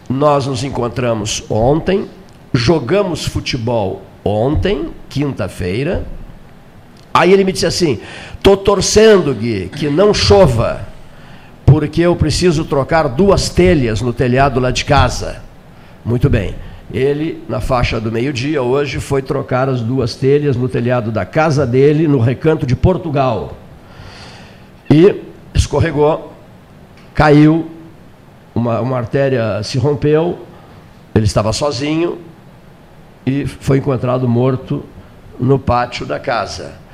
nós 0.09 0.47
nos 0.47 0.63
encontramos 0.63 1.43
ontem, 1.49 2.05
jogamos 2.53 3.25
futebol 3.25 4.01
ontem, 4.23 4.89
quinta-feira, 5.09 6.05
Aí 7.17 7.33
ele 7.33 7.43
me 7.43 7.51
disse 7.51 7.65
assim: 7.65 7.99
estou 8.35 8.55
torcendo, 8.55 9.33
Gui, 9.33 9.71
que 9.75 9.89
não 9.89 10.13
chova, 10.13 10.81
porque 11.65 12.01
eu 12.01 12.15
preciso 12.15 12.63
trocar 12.63 13.07
duas 13.09 13.49
telhas 13.49 14.01
no 14.01 14.13
telhado 14.13 14.59
lá 14.59 14.69
de 14.69 14.85
casa. 14.85 15.41
Muito 16.05 16.29
bem. 16.29 16.53
Ele, 16.93 17.43
na 17.49 17.59
faixa 17.59 17.99
do 17.99 18.11
meio-dia, 18.11 18.61
hoje, 18.61 18.99
foi 18.99 19.23
trocar 19.23 19.67
as 19.67 19.81
duas 19.81 20.13
telhas 20.13 20.55
no 20.55 20.69
telhado 20.69 21.11
da 21.11 21.25
casa 21.25 21.65
dele, 21.65 22.07
no 22.07 22.19
recanto 22.19 22.67
de 22.67 22.75
Portugal. 22.75 23.57
E 24.87 25.23
escorregou, 25.55 26.31
caiu, 27.15 27.67
uma, 28.53 28.79
uma 28.79 28.95
artéria 28.95 29.63
se 29.63 29.79
rompeu, 29.79 30.45
ele 31.15 31.25
estava 31.25 31.51
sozinho 31.51 32.19
e 33.25 33.47
foi 33.47 33.79
encontrado 33.79 34.27
morto 34.27 34.85
no 35.39 35.57
pátio 35.57 36.05
da 36.05 36.19
casa 36.19 36.85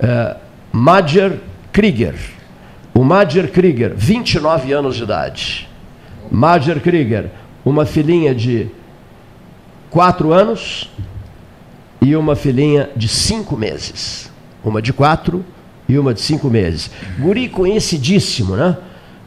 uh, 0.00 0.36
Madger 0.72 1.40
Krieger. 1.72 2.14
O 2.94 3.04
Madger 3.04 3.50
Krieger, 3.50 3.94
29 3.96 4.72
anos 4.72 4.96
de 4.96 5.04
idade. 5.04 5.68
Madger 6.30 6.80
Krieger, 6.80 7.30
uma 7.64 7.86
filhinha 7.86 8.34
de 8.34 8.68
4 9.90 10.32
anos 10.32 10.90
e 12.00 12.16
uma 12.16 12.34
filhinha 12.34 12.90
de 12.96 13.08
5 13.08 13.56
meses. 13.56 14.30
Uma 14.64 14.82
de 14.82 14.92
4 14.92 15.44
e 15.88 15.98
uma 15.98 16.12
de 16.12 16.20
5 16.20 16.48
meses. 16.48 16.90
Guri 17.18 17.48
conhecidíssimo, 17.48 18.56
né? 18.56 18.76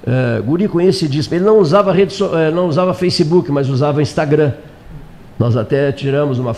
Uh, 0.04 0.44
guri 0.44 0.68
conhecidíssimo. 0.68 1.36
Ele 1.36 1.46
não 1.46 1.60
usava, 1.60 1.94
rede 1.94 2.14
so, 2.14 2.26
uh, 2.26 2.52
não 2.54 2.68
usava 2.68 2.94
Facebook, 2.94 3.52
mas 3.52 3.70
usava 3.70 4.02
Instagram. 4.02 4.54
Nós 5.42 5.58
até 5.58 5.92
tiramos 5.92 6.38
uma 6.38 6.54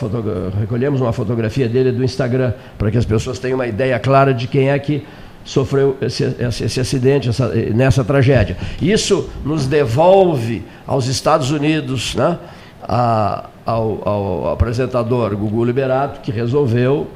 recolhemos 0.60 1.00
uma 1.00 1.14
fotografia 1.14 1.70
dele 1.70 1.90
do 1.90 2.04
Instagram, 2.04 2.52
para 2.78 2.92
que 2.92 2.98
as 2.98 3.06
pessoas 3.06 3.40
tenham 3.40 3.56
uma 3.56 3.66
ideia 3.66 3.98
clara 3.98 4.34
de 4.34 4.46
quem 4.46 4.72
é 4.72 4.78
que 4.78 5.08
sofreu 5.46 5.96
esse, 6.02 6.26
esse, 6.38 6.66
esse 6.66 6.82
acidente, 6.82 7.30
essa, 7.30 7.48
nessa 7.74 8.04
tragédia. 8.04 8.58
Isso 8.82 9.30
nos 9.46 9.68
devolve 9.68 10.66
aos 10.86 11.08
Estados 11.08 11.50
Unidos, 11.50 12.14
né, 12.16 12.38
a, 12.82 13.46
ao, 13.66 14.02
ao, 14.06 14.52
apresentador 14.52 15.34
Gugu 15.34 15.64
Liberato, 15.64 16.20
que 16.20 16.30
resolveu 16.30 17.08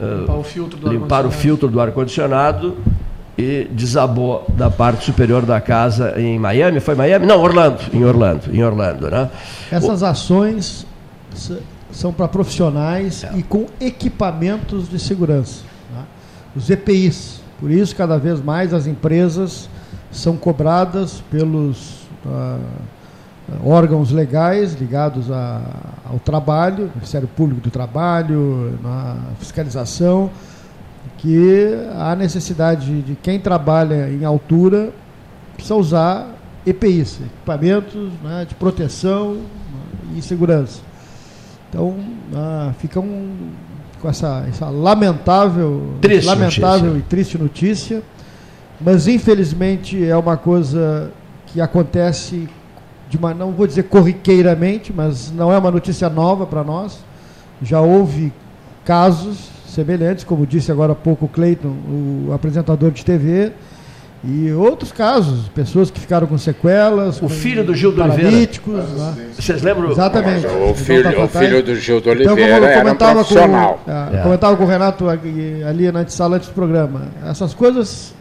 limpar 0.00 0.36
uh, 0.36 0.38
o 0.38 0.44
filtro 0.44 0.78
do 0.78 0.92
limpar 0.92 1.26
o 1.26 1.30
filtro 1.32 1.66
do 1.66 1.80
ar-condicionado 1.80 2.76
e 3.36 3.66
desabou 3.72 4.46
da 4.56 4.70
parte 4.70 5.06
superior 5.06 5.44
da 5.44 5.60
casa 5.60 6.14
em 6.20 6.38
Miami. 6.38 6.78
Foi 6.78 6.94
Miami? 6.94 7.26
Não, 7.26 7.40
Orlando. 7.42 7.80
Em 7.92 8.04
Orlando. 8.04 8.42
Em 8.54 8.62
Orlando, 8.62 9.10
né? 9.10 9.28
Essas 9.72 10.04
ações 10.04 10.86
são 11.92 12.12
para 12.12 12.28
profissionais 12.28 13.24
é. 13.24 13.32
e 13.36 13.42
com 13.42 13.66
equipamentos 13.80 14.88
de 14.88 14.98
segurança. 14.98 15.62
Tá? 15.92 16.04
Os 16.54 16.68
EPIs. 16.70 17.40
Por 17.58 17.70
isso, 17.70 17.96
cada 17.96 18.18
vez 18.18 18.42
mais 18.42 18.74
as 18.74 18.86
empresas 18.86 19.68
são 20.10 20.36
cobradas 20.36 21.22
pelos 21.30 22.02
uh, 22.24 22.60
órgãos 23.64 24.10
legais 24.10 24.74
ligados 24.74 25.30
a, 25.30 25.62
ao 26.04 26.18
trabalho, 26.18 26.90
Ministério 26.94 27.28
Público 27.28 27.62
do 27.62 27.70
Trabalho, 27.70 28.78
na 28.82 29.16
fiscalização, 29.38 30.30
que 31.18 31.74
há 31.94 32.14
necessidade 32.14 33.02
de 33.02 33.14
quem 33.14 33.38
trabalha 33.38 34.10
em 34.10 34.24
altura 34.24 34.92
precisa 35.54 35.74
usar 35.76 36.34
EPIs, 36.66 37.20
equipamentos 37.20 38.12
né, 38.22 38.44
de 38.46 38.54
proteção 38.54 39.34
né, 39.34 40.16
e 40.16 40.22
segurança. 40.22 40.80
Então, 41.76 41.94
ah, 42.34 42.72
com 44.00 44.08
essa, 44.08 44.46
essa 44.48 44.70
lamentável, 44.70 45.92
triste 46.00 46.26
lamentável 46.26 46.92
notícia. 46.92 46.98
e 46.98 47.02
triste 47.02 47.38
notícia, 47.38 48.02
mas 48.80 49.06
infelizmente 49.06 50.02
é 50.02 50.16
uma 50.16 50.38
coisa 50.38 51.10
que 51.46 51.60
acontece 51.60 52.48
de 53.10 53.18
uma, 53.18 53.34
não 53.34 53.52
vou 53.52 53.66
dizer 53.66 53.82
corriqueiramente, 53.84 54.90
mas 54.90 55.30
não 55.30 55.52
é 55.52 55.58
uma 55.58 55.70
notícia 55.70 56.08
nova 56.08 56.46
para 56.46 56.64
nós. 56.64 57.04
Já 57.60 57.80
houve 57.82 58.32
casos 58.82 59.50
semelhantes, 59.66 60.24
como 60.24 60.46
disse 60.46 60.72
agora 60.72 60.92
há 60.92 60.96
pouco 60.96 61.26
o 61.26 61.28
Cleiton, 61.28 61.68
o 61.68 62.32
apresentador 62.32 62.90
de 62.90 63.04
TV, 63.04 63.52
e 64.26 64.52
outros 64.52 64.90
casos, 64.90 65.48
pessoas 65.54 65.88
que 65.88 66.00
ficaram 66.00 66.26
com 66.26 66.36
sequelas. 66.36 67.22
O 67.22 67.28
filho 67.28 67.62
do 67.62 67.74
Gil 67.74 67.92
do 67.92 68.02
Oliveira. 68.02 68.30
Né? 68.30 69.28
Vocês 69.32 69.62
lembram? 69.62 69.92
Exatamente. 69.92 70.46
O 70.46 70.74
filho, 70.74 71.22
o 71.22 71.28
filho 71.28 71.62
do 71.62 71.76
Gil 71.76 72.00
do 72.00 72.10
Oliveira 72.10 72.42
então, 72.42 72.54
como 72.54 72.88
era 72.88 72.92
um 72.92 72.96
profissional. 72.96 73.80
Com, 73.84 73.90
é, 73.90 74.18
é. 74.18 74.22
Comentava 74.22 74.56
com 74.56 74.64
o 74.64 74.66
Renato 74.66 75.08
ali 75.08 75.92
na 75.92 76.06
sala 76.08 76.36
antes 76.36 76.48
do 76.48 76.54
programa. 76.54 77.02
Essas 77.24 77.54
coisas 77.54 78.12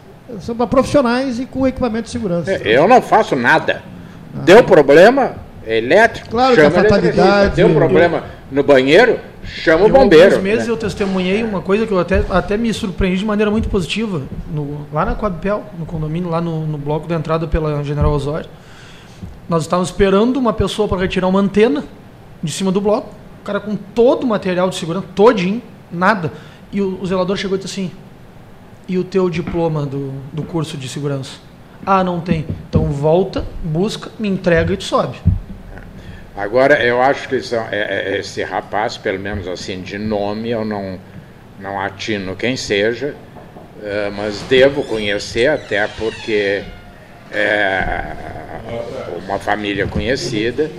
são 0.42 0.56
para 0.56 0.68
profissionais 0.68 1.40
e 1.40 1.46
com 1.48 1.66
equipamento 1.66 2.04
de 2.04 2.12
segurança. 2.12 2.52
É, 2.52 2.78
eu 2.78 2.88
não 2.88 3.02
faço 3.02 3.36
nada. 3.36 3.82
Ah. 4.36 4.42
Deu 4.46 4.64
problema 4.64 5.34
elétrico, 5.66 6.30
claro 6.30 6.56
chama 6.56 6.70
que 6.70 6.78
a 6.78 6.82
fatalidade. 6.84 7.56
Deu 7.56 7.70
problema 7.70 8.24
no 8.52 8.62
banheiro, 8.62 9.20
Chama 9.46 9.86
o 9.86 9.90
bombeiro. 9.90 10.36
Há 10.36 10.40
meses 10.40 10.68
né? 10.68 10.72
eu 10.74 10.78
testemunhei 10.78 11.44
uma 11.44 11.62
coisa 11.62 11.86
que 11.86 11.92
eu 11.92 12.00
até, 12.00 12.24
até 12.30 12.58
me 12.58 12.74
surpreendi 12.74 13.20
de 13.20 13.26
maneira 13.26 13.52
muito 13.52 13.70
positiva. 13.70 14.24
No, 14.52 14.86
lá 14.92 15.06
na 15.06 15.16
Coabpel, 15.16 15.64
no 15.78 15.86
condomínio, 15.86 16.30
lá 16.30 16.42
no, 16.42 16.66
no 16.66 16.78
bloco 16.78 17.08
da 17.08 17.16
entrada 17.16 17.48
pela 17.48 17.84
General 17.84 18.12
Osório. 18.12 18.50
Nós 19.48 19.64
estávamos 19.64 19.90
esperando 19.90 20.38
uma 20.38 20.54
pessoa 20.54 20.88
para 20.88 21.00
retirar 21.00 21.28
uma 21.28 21.40
antena 21.40 21.84
de 22.42 22.52
cima 22.52 22.72
do 22.72 22.82
bloco. 22.82 23.10
O 23.42 23.46
cara 23.46 23.60
com 23.60 23.76
todo 23.76 24.24
o 24.24 24.28
material 24.28 24.70
de 24.70 24.76
segurança, 24.76 25.06
todinho, 25.14 25.62
nada. 25.92 26.32
E 26.72 26.82
o, 26.82 27.00
o 27.02 27.06
zelador 27.06 27.38
chegou 27.38 27.58
e 27.58 27.62
disse 27.62 27.80
assim: 27.80 27.92
E 28.88 28.98
o 28.98 29.04
teu 29.04 29.30
diploma 29.30 29.86
do, 29.86 30.14
do 30.34 30.44
curso 30.44 30.78
de 30.78 30.90
segurança? 30.90 31.38
Ah, 31.86 32.04
não 32.04 32.20
tem. 32.20 32.46
Então 32.68 32.86
volta, 32.86 33.46
busca, 33.64 34.10
me 34.18 34.28
entrega 34.28 34.74
e 34.74 34.78
tu 34.78 34.84
sobe. 34.84 35.18
Agora, 36.38 36.84
eu 36.84 37.02
acho 37.02 37.30
que 37.30 37.36
esse, 37.36 37.56
é, 37.56 37.70
é, 37.72 38.18
esse 38.20 38.44
rapaz, 38.44 38.98
pelo 38.98 39.20
menos 39.20 39.48
assim, 39.48 39.82
de 39.82 39.98
nome, 39.98 40.50
eu 40.50 40.66
não, 40.66 41.00
não 41.60 41.80
atino 41.80 42.36
quem 42.36 42.58
seja, 42.58 43.16
uh, 43.78 44.12
mas 44.16 44.42
devo 44.42 44.84
conhecer, 44.84 45.48
até 45.48 45.88
porque 45.88 46.62
é 47.32 48.12
uma 49.26 49.40
família 49.40 49.88
conhecida. 49.88 50.70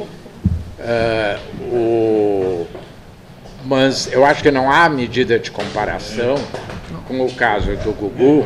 Uh, 0.78 1.74
o, 1.74 2.66
mas 3.64 4.12
eu 4.12 4.24
acho 4.24 4.42
que 4.42 4.50
não 4.50 4.70
há 4.70 4.88
medida 4.88 5.38
de 5.38 5.50
comparação 5.50 6.36
com 7.08 7.24
o 7.24 7.32
caso 7.32 7.74
do 7.76 7.92
Gugu, 7.92 8.44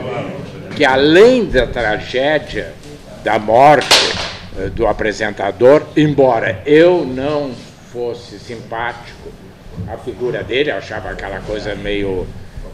que 0.77 0.85
além 0.85 1.45
da 1.45 1.67
tragédia 1.67 2.73
da 3.23 3.39
morte 3.39 3.89
eh, 3.89 4.40
do 4.75 4.87
apresentador, 4.87 5.87
embora 5.97 6.63
eu 6.67 7.05
não 7.05 7.53
fosse 7.93 8.39
simpático 8.39 9.31
à 9.89 9.97
figura 9.97 10.43
dele, 10.43 10.71
achava 10.71 11.11
aquela 11.11 11.41
coisa 11.41 11.75
meio, 11.75 12.27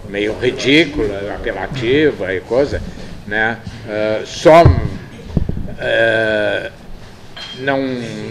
meio 0.08 0.36
ridícula, 0.38 1.34
apelativa 1.34 2.34
e 2.34 2.40
coisa, 2.40 2.82
né? 3.26 3.58
Uh, 3.86 4.26
só 4.26 4.62
uh, 4.62 6.72
não, 7.58 7.82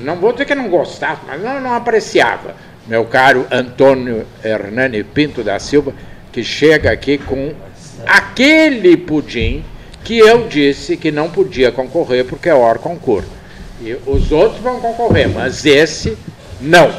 não 0.04 0.16
vou 0.18 0.32
dizer 0.32 0.46
que 0.46 0.56
não 0.56 0.70
gostava, 0.70 1.22
mas 1.28 1.42
não, 1.42 1.60
não 1.60 1.74
apreciava. 1.74 2.56
Meu 2.88 3.06
caro 3.06 3.48
Antônio 3.52 4.28
Hernani 4.44 5.04
Pinto 5.04 5.44
da 5.44 5.58
Silva, 5.58 5.92
que 6.32 6.44
chega 6.44 6.92
aqui 6.92 7.18
com 7.18 7.52
aquele 8.06 8.96
pudim 8.96 9.66
que 10.06 10.20
eu 10.20 10.48
disse 10.48 10.96
que 10.96 11.12
não 11.12 11.30
podia 11.30 11.72
concorrer 11.72 12.24
porque 12.26 12.48
é 12.48 12.54
hors 12.54 12.80
concurso. 12.80 13.28
E 13.82 13.98
os 14.06 14.32
outros 14.32 14.62
vão 14.62 14.80
concorrer, 14.80 15.28
mas 15.28 15.66
esse 15.66 16.16
não. 16.62 16.94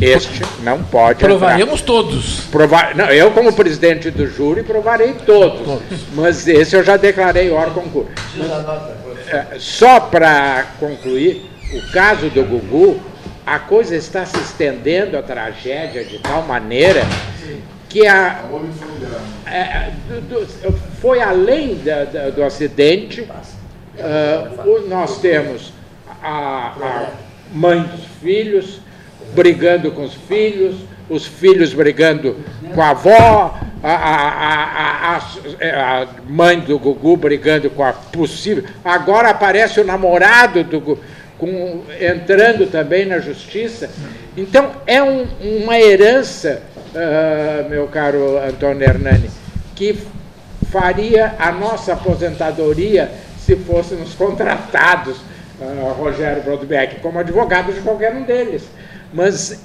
Este 0.00 0.42
não 0.64 0.82
pode 0.82 1.20
Provaremos 1.20 1.80
entrar. 1.80 1.86
todos. 1.86 2.40
Provar, 2.50 2.96
não, 2.96 3.06
eu, 3.06 3.30
como 3.30 3.52
presidente 3.52 4.10
do 4.10 4.26
júri, 4.26 4.64
provarei 4.64 5.12
todos. 5.24 5.60
todos. 5.64 6.00
Mas 6.12 6.48
esse 6.48 6.74
eu 6.74 6.82
já 6.82 6.96
declarei 6.96 7.50
hors 7.50 7.72
concurso. 7.72 8.10
É, 9.28 9.58
só 9.58 10.00
para 10.00 10.66
concluir, 10.80 11.48
o 11.72 11.92
caso 11.92 12.28
do 12.30 12.42
Gugu, 12.42 13.00
a 13.46 13.60
coisa 13.60 13.94
está 13.94 14.26
se 14.26 14.36
estendendo, 14.38 15.16
a 15.16 15.22
tragédia, 15.22 16.04
de 16.04 16.18
tal 16.18 16.42
maneira 16.42 17.02
que 17.92 18.06
a, 18.06 18.42
é, 19.46 19.90
do, 20.08 20.20
do, 20.22 20.72
foi 21.00 21.20
além 21.20 21.76
da, 21.76 22.04
da, 22.04 22.30
do 22.30 22.42
acidente. 22.42 23.20
Uh, 23.20 24.88
nós 24.88 25.20
temos 25.20 25.74
a, 26.22 26.72
a 26.80 27.10
mãe 27.52 27.82
dos 27.82 28.04
filhos 28.22 28.80
brigando 29.34 29.92
com 29.92 30.04
os 30.04 30.14
filhos, 30.14 30.76
os 31.10 31.26
filhos 31.26 31.74
brigando 31.74 32.36
com 32.74 32.80
a 32.80 32.90
avó, 32.90 33.60
a, 33.82 33.92
a, 33.92 35.16
a, 35.16 36.02
a, 36.02 36.06
mãe 36.26 36.60
do 36.60 36.78
Gugu 36.78 37.18
brigando 37.18 37.68
com 37.68 37.84
a 37.84 37.92
possível. 37.92 38.64
Agora 38.82 39.28
aparece 39.28 39.80
o 39.80 39.84
namorado 39.84 40.64
do 40.64 40.80
Gugu 40.80 41.00
com, 41.42 41.82
entrando 42.00 42.70
também 42.70 43.04
na 43.04 43.18
justiça. 43.18 43.90
Então, 44.36 44.70
é 44.86 45.02
um, 45.02 45.26
uma 45.40 45.76
herança, 45.76 46.62
uh, 46.94 47.68
meu 47.68 47.88
caro 47.88 48.38
Antônio 48.38 48.82
Hernani, 48.82 49.30
que 49.74 49.98
faria 50.70 51.34
a 51.38 51.52
nossa 51.52 51.94
aposentadoria 51.94 53.10
se 53.38 53.56
fôssemos 53.56 54.14
contratados, 54.14 55.18
uh, 55.60 55.92
Rogério 55.98 56.42
Brodbeck, 56.42 57.00
como 57.00 57.18
advogado 57.18 57.72
de 57.72 57.80
qualquer 57.80 58.14
um 58.14 58.22
deles. 58.22 58.64
Mas, 59.12 59.62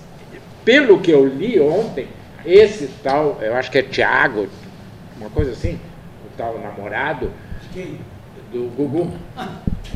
pelo 0.65 0.99
que 0.99 1.11
eu 1.11 1.25
li 1.25 1.59
ontem, 1.59 2.07
esse 2.45 2.89
tal, 3.03 3.37
eu 3.41 3.55
acho 3.55 3.69
que 3.69 3.77
é 3.77 3.83
Tiago, 3.83 4.47
uma 5.19 5.29
coisa 5.29 5.51
assim, 5.51 5.79
o 6.25 6.37
tal 6.37 6.59
namorado 6.59 7.31
do 8.51 8.69
Gugu, 8.75 9.11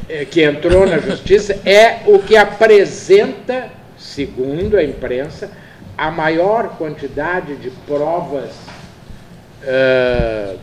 é, 0.10 0.26
que 0.26 0.44
entrou 0.44 0.86
na 0.86 0.98
justiça, 1.00 1.58
é 1.66 2.02
o 2.06 2.20
que 2.20 2.36
apresenta, 2.36 3.70
segundo 3.98 4.78
a 4.78 4.84
imprensa, 4.84 5.50
a 5.98 6.12
maior 6.12 6.76
quantidade 6.78 7.56
de 7.56 7.70
provas 7.86 8.52
uh, 9.64 10.60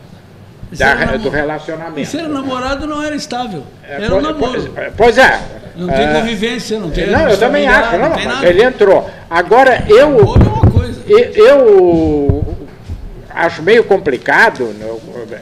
da, 0.71 1.17
do 1.17 1.29
relacionamento. 1.29 1.99
E 1.99 2.05
ser 2.05 2.27
namorado 2.27 2.85
não 2.85 3.01
era 3.01 3.15
estável. 3.15 3.63
É, 3.87 4.03
era 4.03 4.15
um 4.15 4.21
namoro. 4.21 4.71
Pois, 4.73 4.93
pois 4.95 5.17
é. 5.17 5.39
Não 5.75 5.87
tem 5.87 6.09
uh, 6.09 6.13
convivência, 6.13 6.79
não 6.79 6.91
tem. 6.91 7.07
Não, 7.09 7.29
eu 7.29 7.37
também 7.37 7.67
acho. 7.67 7.97
Não, 7.97 8.09
não 8.09 8.43
ele 8.43 8.63
entrou. 8.63 9.09
Agora, 9.29 9.85
eu. 9.87 10.17
Eu, 11.07 11.33
eu 11.33 12.57
acho 13.29 13.63
meio 13.63 13.83
complicado, 13.83 14.75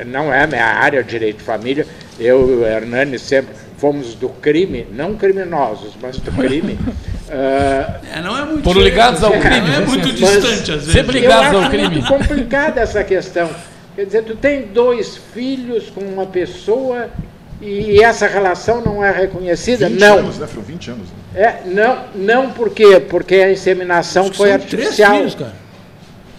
não 0.05 0.33
é 0.33 0.45
minha 0.47 0.65
área 0.65 1.03
de 1.03 1.09
direito 1.09 1.37
de 1.37 1.43
família. 1.43 1.85
Eu 2.19 2.49
e 2.49 2.53
o 2.55 2.65
Hernani 2.65 3.19
sempre 3.19 3.53
fomos 3.77 4.15
do 4.15 4.29
crime, 4.29 4.87
não 4.91 5.15
criminosos, 5.15 5.95
mas 6.01 6.17
do 6.17 6.31
crime. 6.31 6.77
é, 7.29 8.21
não 8.21 8.37
é 8.37 8.45
muito 8.45 8.63
Por 8.63 8.77
ligados 8.77 9.23
ao 9.23 9.31
crime, 9.31 9.67
não 9.67 9.75
é 9.75 9.85
muito 9.85 10.11
distante 10.13 10.71
às 10.71 10.85
vezes. 10.85 10.91
Sempre 10.91 11.19
ligados 11.19 11.63
ao 11.63 11.69
crime. 11.69 11.99
É 11.99 12.07
complicada 12.07 12.81
essa 12.81 13.03
questão. 13.03 13.49
Quer 13.95 14.05
dizer, 14.05 14.23
tu 14.23 14.35
tem 14.35 14.67
dois 14.67 15.17
filhos 15.33 15.89
com 15.89 16.01
uma 16.01 16.25
pessoa 16.25 17.09
e 17.61 18.03
essa 18.03 18.27
relação 18.27 18.81
não 18.81 19.03
é 19.03 19.11
reconhecida? 19.11 19.89
20 19.89 19.99
não. 19.99 20.17
anos, 20.19 20.37
né, 20.37 20.47
Frio? 20.47 20.61
20 20.61 20.91
anos. 20.91 21.07
Né? 21.33 21.41
É, 21.41 21.61
não, 21.65 22.03
não 22.15 22.51
por 22.51 22.69
quê? 22.69 22.99
Porque 22.99 23.35
a 23.35 23.51
inseminação 23.51 24.31
foi 24.31 24.51
artificial. 24.51 25.09
Três 25.09 25.33
filhos, 25.33 25.35
cara. 25.35 25.66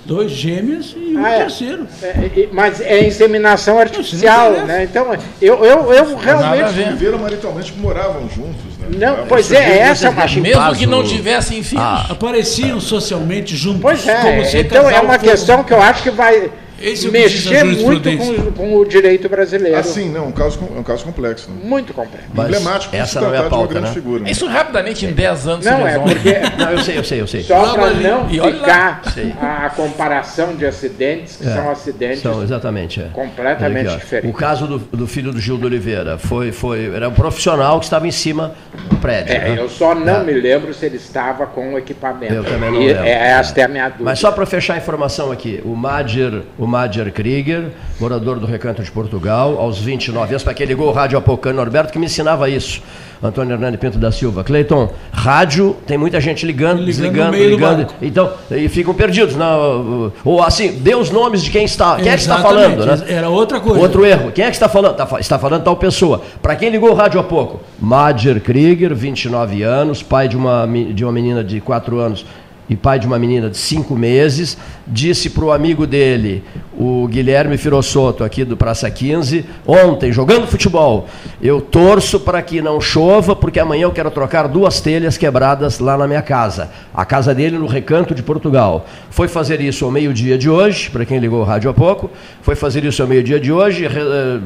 Dois 0.09 0.31
gêmeos 0.31 0.97
e 0.97 1.14
um 1.14 1.23
ah, 1.23 1.31
é. 1.33 1.38
terceiro. 1.40 1.87
É, 2.03 2.49
mas 2.51 2.81
é 2.81 3.07
inseminação 3.07 3.79
artificial, 3.79 4.53
não, 4.53 4.64
né? 4.64 4.85
Então, 4.85 5.14
eu, 5.38 5.62
eu, 5.62 5.92
eu 5.92 6.16
realmente. 6.16 6.73
Viveram 6.73 7.18
maritalmente 7.18 7.71
que 7.71 7.79
moravam 7.79 8.23
juntos, 8.23 8.79
né? 8.79 9.07
Não, 9.07 9.27
pois 9.27 9.53
é, 9.53 9.81
essa 9.81 10.07
é 10.07 10.11
uma 10.11 10.25
Mesmo 10.25 10.75
que 10.77 10.87
não 10.87 11.05
tivessem 11.05 11.62
filhos. 11.62 11.85
Ah. 11.85 12.07
Apareciam 12.09 12.81
socialmente 12.81 13.55
juntos. 13.55 13.83
Pois 13.83 14.09
é, 14.09 14.61
então 14.61 14.88
é 14.88 14.99
uma 14.99 15.18
questão 15.18 15.62
que 15.62 15.75
eu 15.75 15.83
acho 15.83 16.03
que 16.03 16.11
vai 16.11 16.51
esse 16.81 17.09
é 17.09 17.11
mexer 17.11 17.64
muito 17.64 18.17
com, 18.17 18.53
com, 18.53 18.77
o 18.77 18.85
direito 18.85 19.29
brasileiro. 19.29 19.77
Assim, 19.77 20.09
não, 20.11 20.29
um 20.29 20.33
caso, 20.33 20.61
um 20.61 20.83
caso 20.83 21.05
complexo. 21.05 21.51
Né? 21.51 21.57
Muito 21.62 21.93
complexo. 21.93 22.29
Mas 22.33 22.47
Emblemático 22.47 22.95
essa 22.95 23.21
não 23.21 23.35
é 23.35 23.38
a 23.38 23.45
pauta, 23.45 23.81
né? 23.81 23.93
Figura, 23.93 24.23
né? 24.23 24.31
Isso 24.31 24.47
rapidamente, 24.47 25.05
em 25.05 25.12
10 25.12 25.49
anos, 25.49 25.64
Não, 25.64 25.87
é 25.87 25.99
porque... 25.99 26.35
não, 26.57 26.71
eu 26.71 26.79
sei, 26.79 26.99
eu 26.99 27.05
sei, 27.05 27.21
eu 27.21 27.27
sei. 27.27 27.43
Só 27.43 27.75
para 27.75 27.91
não 27.95 28.29
ficar 28.29 29.03
a 29.41 29.71
comparação 29.71 30.55
de 30.55 30.67
acidentes, 30.67 31.37
que 31.37 31.49
é, 31.49 31.55
são 31.55 31.71
acidentes 31.71 32.21
são, 32.21 32.43
exatamente, 32.43 33.01
é. 33.01 33.09
completamente 33.12 33.88
aqui, 33.88 33.99
diferentes. 33.99 34.31
O 34.31 34.38
caso 34.38 34.67
do, 34.67 34.79
do, 34.79 35.07
filho 35.07 35.33
do 35.33 35.41
Gil 35.41 35.59
do 35.59 35.67
Oliveira 35.67 36.19
foi, 36.19 36.53
foi, 36.53 36.95
era 36.95 37.09
um 37.09 37.14
profissional 37.14 37.79
que 37.79 37.87
estava 37.87 38.07
em 38.07 38.11
cima 38.11 38.55
do 38.88 38.97
prédio. 38.99 39.35
É, 39.35 39.38
né? 39.41 39.59
Eu 39.59 39.69
só 39.69 39.95
não 39.95 40.21
é. 40.21 40.25
me 40.25 40.33
lembro 40.33 40.73
se 40.73 40.87
ele 40.87 40.97
estava 40.97 41.47
com 41.47 41.75
o 41.75 41.79
equipamento. 41.79 42.33
Eu 42.33 42.45
também 42.45 42.71
não 42.71 42.83
e, 42.83 42.87
lembro. 42.88 43.05
É, 43.05 43.31
esta 43.31 43.61
é 43.61 43.64
a 43.64 43.69
minha 43.69 43.88
dúvida. 43.88 44.05
Mas 44.05 44.19
só 44.19 44.31
para 44.31 44.47
fechar 44.47 44.75
a 44.75 44.77
informação 44.77 45.33
aqui, 45.33 45.61
o 45.64 45.75
Madger, 45.75 46.43
o 46.59 46.67
Madger 46.68 47.12
Krieg 47.12 47.70
morador 48.00 48.38
do 48.38 48.46
Recanto 48.46 48.83
de 48.83 48.90
Portugal, 48.90 49.59
aos 49.59 49.78
29 49.78 50.31
anos, 50.31 50.42
para 50.42 50.54
quem 50.54 50.66
ligou 50.66 50.88
o 50.88 50.92
rádio 50.92 51.20
pouco, 51.20 51.50
Norberto, 51.52 51.92
que 51.92 51.98
me 51.98 52.07
ensinava 52.07 52.48
isso. 52.48 52.81
Antônio 53.20 53.54
Hernani 53.54 53.76
Pinto 53.76 53.98
da 53.98 54.12
Silva. 54.12 54.44
Cleiton, 54.44 54.92
rádio, 55.11 55.76
tem 55.87 55.98
muita 55.98 56.20
gente 56.20 56.46
ligando, 56.46 56.81
ligando 56.83 57.33
desligando, 57.33 57.37
ligando. 57.37 57.87
Então, 58.00 58.31
e 58.50 58.68
ficam 58.68 58.94
perdidos. 58.94 59.35
Não, 59.35 60.12
ou 60.24 60.40
assim, 60.40 60.78
dê 60.78 60.94
os 60.94 61.11
nomes 61.11 61.42
de 61.42 61.50
quem 61.50 61.64
está. 61.64 61.96
Quem 61.96 62.09
é 62.09 62.14
que 62.14 62.20
está 62.20 62.38
falando? 62.38 62.87
Né? 62.87 63.04
Era 63.09 63.28
outra 63.28 63.59
coisa. 63.59 63.81
Outro 63.81 64.07
erro. 64.07 64.31
Quem 64.31 64.44
é 64.44 64.48
que 64.48 64.54
está 64.54 64.68
falando? 64.68 64.94
Tá, 64.94 65.09
está 65.18 65.37
falando 65.37 65.64
tal 65.64 65.76
pessoa. 65.76 66.22
Para 66.40 66.54
quem 66.54 66.70
ligou 66.70 66.90
o 66.90 66.94
rádio 66.94 67.18
há 67.18 67.24
pouco? 67.24 67.61
Madger 67.81 68.40
Krieger, 68.40 68.94
29 68.94 69.64
anos, 69.64 70.00
pai 70.00 70.28
de 70.28 70.37
uma, 70.37 70.64
de 70.66 71.04
uma 71.04 71.12
menina 71.12 71.42
de 71.42 71.61
4 71.61 71.98
anos 71.98 72.24
e 72.68 72.76
pai 72.76 72.98
de 72.98 73.07
uma 73.07 73.18
menina 73.18 73.48
de 73.48 73.57
cinco 73.57 73.96
meses, 73.96 74.59
disse 74.87 75.31
para 75.31 75.44
o 75.44 75.52
amigo 75.52 75.87
dele, 75.87 76.44
o 76.78 77.09
Guilherme 77.09 77.57
Firossoto, 77.57 78.22
aqui 78.22 78.44
do 78.44 78.57
Praça 78.57 78.90
15, 78.90 79.44
ontem, 79.66 80.12
jogando 80.12 80.46
futebol, 80.46 81.09
eu 81.40 81.61
torço 81.61 82.20
para 82.20 82.42
que 82.42 82.61
não 82.61 82.81
chova, 82.81 83.35
porque 83.35 83.59
amanhã 83.59 83.85
eu 83.85 83.92
quero 83.92 84.11
trocar 84.11 84.46
duas 84.48 84.81
telhas 84.81 85.16
quebradas 85.16 85.78
lá 85.78 85.96
na 85.96 86.07
minha 86.07 86.22
casa. 86.22 86.70
A 86.94 87.04
casa 87.04 87.35
dele 87.35 87.59
no 87.59 87.66
Recanto 87.66 88.14
de 88.14 88.22
Portugal. 88.22 88.87
Foi 89.11 89.28
fazer 89.28 89.61
isso 89.61 89.85
ao 89.85 89.90
meio-dia 89.90 90.37
de 90.37 90.50
hoje, 90.50 90.90
para 90.90 91.04
quem 91.04 91.18
ligou 91.18 91.40
o 91.40 91.44
rádio 91.44 91.70
há 91.70 91.74
pouco, 91.74 92.11
foi 92.42 92.54
fazer 92.54 92.85
isso 92.85 93.02
ao 93.02 93.09
meio-dia 93.09 93.40
de 93.40 93.50
hoje, 93.50 93.87
eh, 93.87 94.40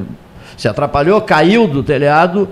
se 0.57 0.67
atrapalhou, 0.67 1.19
caiu 1.21 1.67
do 1.67 1.83
telhado, 1.83 2.47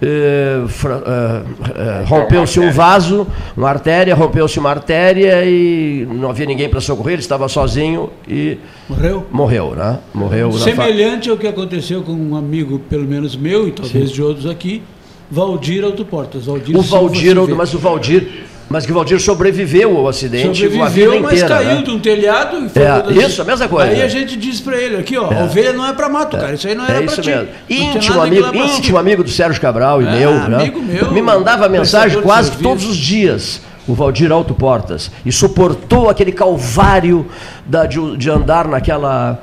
eh, 0.00 0.62
eh, 0.66 1.42
eh, 1.74 2.04
rompeu-se 2.06 2.60
um 2.60 2.70
vaso, 2.70 3.26
uma 3.56 3.68
artéria, 3.68 4.14
rompeu-se 4.14 4.58
uma 4.58 4.68
artéria 4.68 5.44
e 5.44 6.06
não 6.10 6.28
havia 6.28 6.44
ninguém 6.44 6.68
para 6.68 6.80
socorrer, 6.80 7.14
ele 7.14 7.22
estava 7.22 7.48
sozinho 7.48 8.10
e 8.28 8.58
morreu. 8.88 9.26
Morreu, 9.30 9.74
né? 9.74 9.98
Morreu. 10.12 10.52
Semelhante 10.52 11.30
ao 11.30 11.36
que 11.38 11.46
aconteceu 11.46 12.02
com 12.02 12.12
um 12.12 12.36
amigo, 12.36 12.78
pelo 12.90 13.04
menos 13.04 13.34
meu 13.34 13.66
e 13.68 13.72
talvez 13.72 14.10
Sim. 14.10 14.14
de 14.14 14.22
outros 14.22 14.46
aqui, 14.46 14.82
Valdir 15.30 15.82
Autoportas. 15.82 16.44
Valdir 16.44 16.76
o 16.76 16.82
Valdir, 16.82 17.56
mas 17.56 17.72
o 17.72 17.78
Valdir 17.78 18.45
mas 18.68 18.84
que 18.84 18.90
o 18.92 18.94
Valdir 18.94 19.20
sobreviveu 19.20 19.96
ao 19.96 20.08
acidente 20.08 20.58
sobreviveu, 20.58 21.20
mas 21.20 21.34
inteira. 21.34 21.48
Caiu 21.48 21.76
né? 21.76 21.82
de 21.82 21.90
um 21.90 22.00
telhado 22.00 22.66
e 22.66 22.68
foi 22.68 22.82
é, 22.82 23.26
Isso, 23.26 23.40
a 23.40 23.44
mesma 23.44 23.68
coisa. 23.68 23.90
Aí 23.90 24.02
a 24.02 24.08
gente 24.08 24.36
disse 24.36 24.62
para 24.62 24.76
ele 24.76 24.96
aqui, 24.96 25.16
ó, 25.16 25.30
é. 25.32 25.44
ovelha 25.44 25.72
não 25.72 25.86
é 25.86 25.92
para 25.92 26.08
mato, 26.08 26.36
cara. 26.36 26.54
Isso 26.54 26.66
aí 26.66 26.74
não 26.74 26.84
era 26.84 27.00
é 27.00 27.04
isso 27.04 27.22
pra 27.22 27.36
mesmo. 27.36 27.48
Íntimo 27.70 28.20
amigo, 28.20 28.56
íntimo 28.56 28.98
amigo 28.98 29.22
do 29.22 29.30
Sérgio 29.30 29.60
Cabral 29.60 30.02
e 30.02 30.06
é, 30.06 30.10
meu, 30.10 30.32
né? 30.48 30.56
amigo 30.56 30.82
meu. 30.82 31.12
Me 31.12 31.22
mandava 31.22 31.68
mensagem 31.68 32.20
quase 32.20 32.52
todos 32.58 32.84
os 32.84 32.96
dias 32.96 33.60
o 33.86 33.94
Valdir 33.94 34.32
Alto 34.32 34.52
Portas 34.52 35.12
e 35.24 35.30
suportou 35.30 36.10
aquele 36.10 36.32
calvário 36.32 37.26
da, 37.64 37.86
de, 37.86 38.16
de 38.16 38.28
andar 38.28 38.66
naquela 38.66 39.40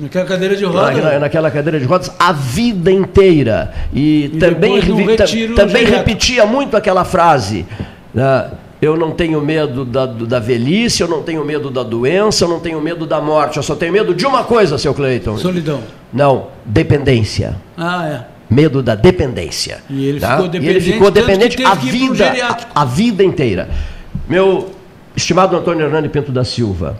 Naquela 0.00 0.24
cadeira 0.24 0.56
de 0.56 0.64
rodas. 0.64 1.04
Na, 1.04 1.18
naquela 1.18 1.50
cadeira 1.50 1.78
de 1.78 1.84
rodas 1.84 2.10
a 2.18 2.32
vida 2.32 2.90
inteira. 2.90 3.72
E, 3.92 4.30
E 4.32 4.38
também, 4.38 4.80
retiro 4.80 5.54
também 5.54 5.84
repetia 5.84 6.46
muito 6.46 6.74
aquela 6.76 7.04
frase. 7.04 7.66
né? 8.14 8.50
Eu 8.82 8.96
não 8.96 9.12
tenho 9.12 9.40
medo 9.40 9.84
da, 9.84 10.06
da 10.06 10.40
velhice, 10.40 11.02
eu 11.02 11.08
não 11.08 11.22
tenho 11.22 11.44
medo 11.44 11.70
da 11.70 11.84
doença, 11.84 12.44
eu 12.44 12.48
não 12.48 12.58
tenho 12.58 12.80
medo 12.80 13.06
da 13.06 13.20
morte. 13.20 13.56
Eu 13.56 13.62
só 13.62 13.76
tenho 13.76 13.92
medo 13.92 14.12
de 14.12 14.26
uma 14.26 14.42
coisa, 14.42 14.76
seu 14.76 14.92
Cleiton. 14.92 15.38
Solidão. 15.38 15.78
Não, 16.12 16.48
dependência. 16.64 17.54
Ah, 17.78 18.08
é. 18.08 18.24
Medo 18.52 18.82
da 18.82 18.96
dependência. 18.96 19.78
E 19.88 20.04
ele 20.04 20.18
tá? 20.18 20.32
ficou 20.32 20.46
E 20.46 20.48
ele 20.48 20.58
dependente, 20.58 20.92
ficou 20.92 21.10
dependente 21.12 21.64
a 21.64 21.74
vida, 21.74 22.32
a, 22.74 22.82
a 22.82 22.84
vida 22.84 23.22
inteira. 23.22 23.70
Meu 24.28 24.72
estimado 25.14 25.56
Antônio 25.56 25.86
Hernani 25.86 26.08
Pinto 26.08 26.32
da 26.32 26.42
Silva, 26.42 26.98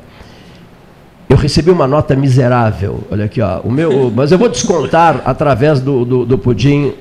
eu 1.28 1.36
recebi 1.36 1.72
uma 1.72 1.88
nota 1.88 2.14
miserável. 2.14 3.00
Olha 3.10 3.24
aqui, 3.24 3.40
ó. 3.40 3.58
O 3.58 3.72
meu, 3.72 4.08
mas 4.14 4.30
eu 4.30 4.38
vou 4.38 4.48
descontar 4.48 5.20
através 5.24 5.80
do, 5.80 6.04
do, 6.04 6.24
do 6.24 6.38
pudim 6.38 6.94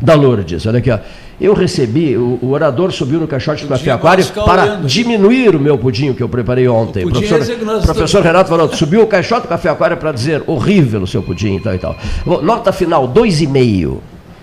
da 0.00 0.14
Lourdes. 0.14 0.66
Olha 0.66 0.78
aqui, 0.78 0.90
ó. 0.92 1.00
Eu 1.40 1.54
recebi, 1.54 2.16
o, 2.18 2.38
o 2.42 2.50
orador 2.50 2.92
subiu 2.92 3.18
no 3.18 3.26
caixote 3.26 3.62
do 3.64 3.68
Pudim 3.68 3.78
café 3.80 3.90
aquário 3.92 4.24
para 4.26 4.62
olhando. 4.64 4.86
diminuir 4.86 5.56
o 5.56 5.58
meu 5.60 5.78
pudim 5.78 6.12
que 6.12 6.22
eu 6.22 6.28
preparei 6.28 6.68
ontem. 6.68 7.04
O 7.04 7.08
pudim 7.08 7.26
professor, 7.26 7.54
é 7.54 7.80
professor 7.80 8.22
Renato 8.22 8.50
falou, 8.50 8.68
subiu 8.74 9.02
o 9.02 9.06
caixote 9.06 9.42
do 9.42 9.48
café 9.48 9.70
aquário 9.70 9.96
para 9.96 10.12
dizer 10.12 10.42
horrível 10.46 11.00
o 11.02 11.06
seu 11.06 11.22
pudim 11.22 11.56
e 11.56 11.60
tal 11.60 11.74
e 11.74 11.78
tal. 11.78 11.96
Bom, 12.26 12.42
Nota 12.42 12.72
final, 12.72 13.06
dois 13.08 13.40
e 13.40 13.46
meio. 13.46 14.02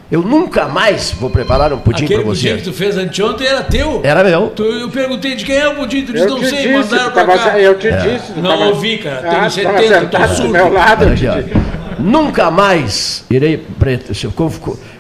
Eu 0.10 0.21
nunca 0.21 0.65
mais 0.69 1.12
vou 1.12 1.29
preparar 1.29 1.71
um 1.73 1.77
pudim 1.79 2.05
Aquele 2.05 2.21
para 2.21 2.29
pudim 2.31 2.49
você. 2.49 2.55
que 2.57 2.63
tu 2.63 2.71
fez 2.73 2.97
anteontem 2.97 3.45
era 3.45 3.62
teu. 3.62 3.99
Era 4.03 4.23
meu. 4.23 4.47
Tu- 4.55 4.63
eu 4.63 4.89
perguntei 4.89 5.36
de 5.36 5.43
quem 5.45 5.55
é 5.57 5.67
o 5.67 5.75
pudim, 5.75 6.03
tu 6.05 6.13
disse, 6.13 6.23
Eu 6.25 6.29
não 6.31 6.39
sei, 6.39 6.49
disse, 6.49 6.67
mandaram 6.69 7.12
tava- 7.12 7.38
cá. 7.38 7.60
eu 7.60 7.77
te 7.77 7.91
disse. 7.91 8.31
tu 8.33 8.39
Não 8.41 8.49
tava- 8.51 8.65
ouvi, 8.69 8.97
cara. 8.99 9.17
Tenho 9.17 9.33
Ah, 9.33 9.49
tu 9.49 9.62
tava 9.62 9.77
70, 9.77 9.77
tô 9.77 9.99
sentado 9.99 10.29
do 10.29 10.36
surdo. 10.36 10.51
meu 10.53 10.73
lado. 10.73 11.03
Olha 11.05 11.13
aqui, 11.13 11.27
ó. 11.27 11.33
disse. 11.41 11.51
Nunca 11.99 12.49
mais 12.49 13.25
irei. 13.29 13.57
pre- 13.57 13.99
se 14.13 14.25
eu 14.25 14.31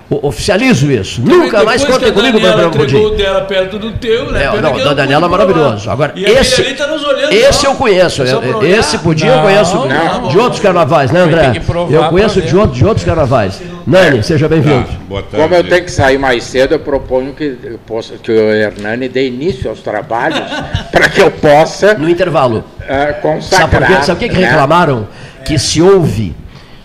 Oficializo 0.09 0.89
isso. 0.89 1.21
Nunca 1.21 1.63
mais 1.65 1.83
que 1.83 1.91
contem 1.91 2.07
a 2.09 2.11
comigo 2.13 2.39
para 2.39 2.67
o 2.67 3.09
dela 3.11 3.41
perto 3.41 3.77
do 3.77 3.91
teu, 3.91 4.31
né? 4.31 4.43
É, 4.45 4.61
não, 4.61 4.71
que 4.71 4.77
o 4.77 4.81
eu 4.81 4.85
da 4.85 4.93
Daniela 4.93 5.25
é 5.25 5.29
maravilhoso. 5.29 5.89
Agora, 5.89 6.13
E 6.15 6.23
esse- 6.23 6.63
tá 6.75 6.87
nos 6.87 7.03
olhando. 7.03 7.33
Esse 7.33 7.65
eu 7.65 7.75
conheço. 7.75 8.23
Esse 8.63 8.97
pudim 8.99 9.27
eu 9.27 9.35
Não, 9.35 9.41
conheço 9.43 9.75
não. 9.85 10.27
de 10.29 10.37
outros 10.37 10.61
carnavais, 10.61 11.11
né, 11.11 11.19
André? 11.19 11.51
Que 11.51 11.93
Eu 11.93 12.03
conheço 12.05 12.41
de, 12.41 12.55
outro- 12.55 12.75
de 12.77 12.85
outros 12.85 13.05
carnavais. 13.05 13.61
Nani, 13.85 14.23
seja 14.23 14.47
bem-vindo. 14.47 14.85
Tá. 15.29 15.37
Como 15.39 15.53
eu 15.55 15.63
tenho 15.65 15.83
que 15.83 15.91
sair 15.91 16.17
mais 16.17 16.43
cedo, 16.45 16.73
eu 16.75 16.79
proponho 16.79 17.33
que, 17.33 17.57
eu 17.63 17.79
possa- 17.85 18.13
que 18.21 18.31
o 18.31 18.53
Hernani 18.53 19.09
dê 19.09 19.27
início 19.27 19.69
aos 19.69 19.81
trabalhos 19.81 20.39
para 20.91 21.09
que 21.09 21.21
eu 21.21 21.31
possa 21.31 21.93
No 21.95 22.09
intervalo. 22.09 22.63
Sabe 22.87 23.13
consagrar. 23.21 23.69
por 23.69 23.87
quê? 23.87 24.03
Sabe 24.05 24.11
o 24.13 24.15
que, 24.19 24.29
que 24.35 24.39
né? 24.41 24.47
reclamaram? 24.47 25.07
Que 25.43 25.57
se 25.59 25.81
ouve 25.81 26.33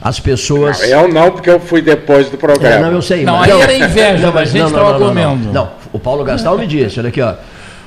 as 0.03 0.19
pessoas. 0.19 0.81
Não, 0.81 0.87
eu 0.87 1.09
não, 1.09 1.31
porque 1.31 1.49
eu 1.51 1.61
fui 1.61 1.81
depois 1.81 2.29
do 2.29 2.37
É, 2.37 2.39
programa. 2.39 2.87
não, 2.87 2.93
eu 2.93 3.03
sei. 3.03 3.25
Não, 3.25 3.37
mas- 3.39 3.51
aí 3.53 3.61
era 3.61 3.75
inveja, 3.75 4.31
mas 4.33 4.49
a 4.55 4.59
gente 4.59 4.73
tava 4.73 4.99
não, 4.99 5.09
comendo. 5.09 5.53
Não, 5.53 5.71
o 5.93 5.99
Paulo 5.99 6.25
Gastal 6.25 6.59
me 6.59 6.67
disse, 6.67 6.99
olha 6.99 7.09
aqui, 7.09 7.21
ó. 7.21 7.35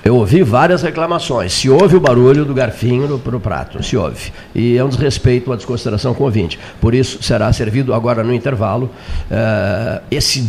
Eu 0.04 0.16
ouvi 0.18 0.44
várias 0.44 0.84
reclamações. 0.84 1.52
Se 1.52 1.68
ouve 1.68 1.96
o 1.96 2.00
barulho 2.00 2.46
do 2.46 2.54
garfinho 2.54 3.08
no, 3.08 3.18
pro 3.18 3.40
prato, 3.40 3.82
se 3.84 3.98
ouve. 3.98 4.32
E 4.54 4.78
é 4.78 4.84
um 4.84 4.88
desrespeito, 4.88 5.50
uma 5.50 5.58
desconsideração 5.58 6.14
com 6.14 6.22
o 6.22 6.26
ouvinte. 6.28 6.60
Por 6.80 6.94
isso, 6.94 7.24
será 7.24 7.52
servido 7.52 7.92
agora 7.92 8.24
no 8.24 8.32
intervalo 8.32 8.92
eh, 9.32 10.02
esse 10.12 10.48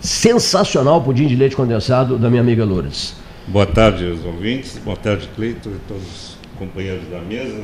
sensacional 0.00 1.02
pudim 1.02 1.26
de 1.26 1.36
leite 1.36 1.54
condensado 1.54 2.16
da 2.16 2.30
minha 2.30 2.40
amiga 2.40 2.64
Lourdes. 2.64 3.14
Boa 3.46 3.66
tarde 3.66 4.08
aos 4.10 4.24
ouvintes, 4.24 4.78
boa 4.82 4.96
tarde, 4.96 5.28
Cleiton 5.36 5.70
e 5.70 5.78
todos 5.86 6.02
os 6.02 6.38
companheiros 6.58 7.06
da 7.10 7.18
mesa. 7.20 7.54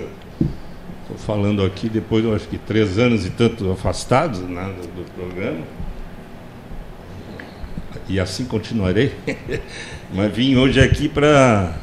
Estou 1.12 1.16
falando 1.18 1.62
aqui 1.62 1.90
depois, 1.90 2.24
eu 2.24 2.34
acho 2.34 2.48
que 2.48 2.56
três 2.56 2.98
anos 2.98 3.26
e 3.26 3.30
tanto 3.30 3.70
afastados 3.70 4.40
né, 4.40 4.72
do, 4.80 5.02
do 5.02 5.10
programa. 5.12 5.60
E 8.08 8.18
assim 8.18 8.44
continuarei. 8.46 9.12
Mas 10.12 10.32
vim 10.32 10.56
hoje 10.56 10.80
aqui 10.80 11.08
para. 11.08 11.74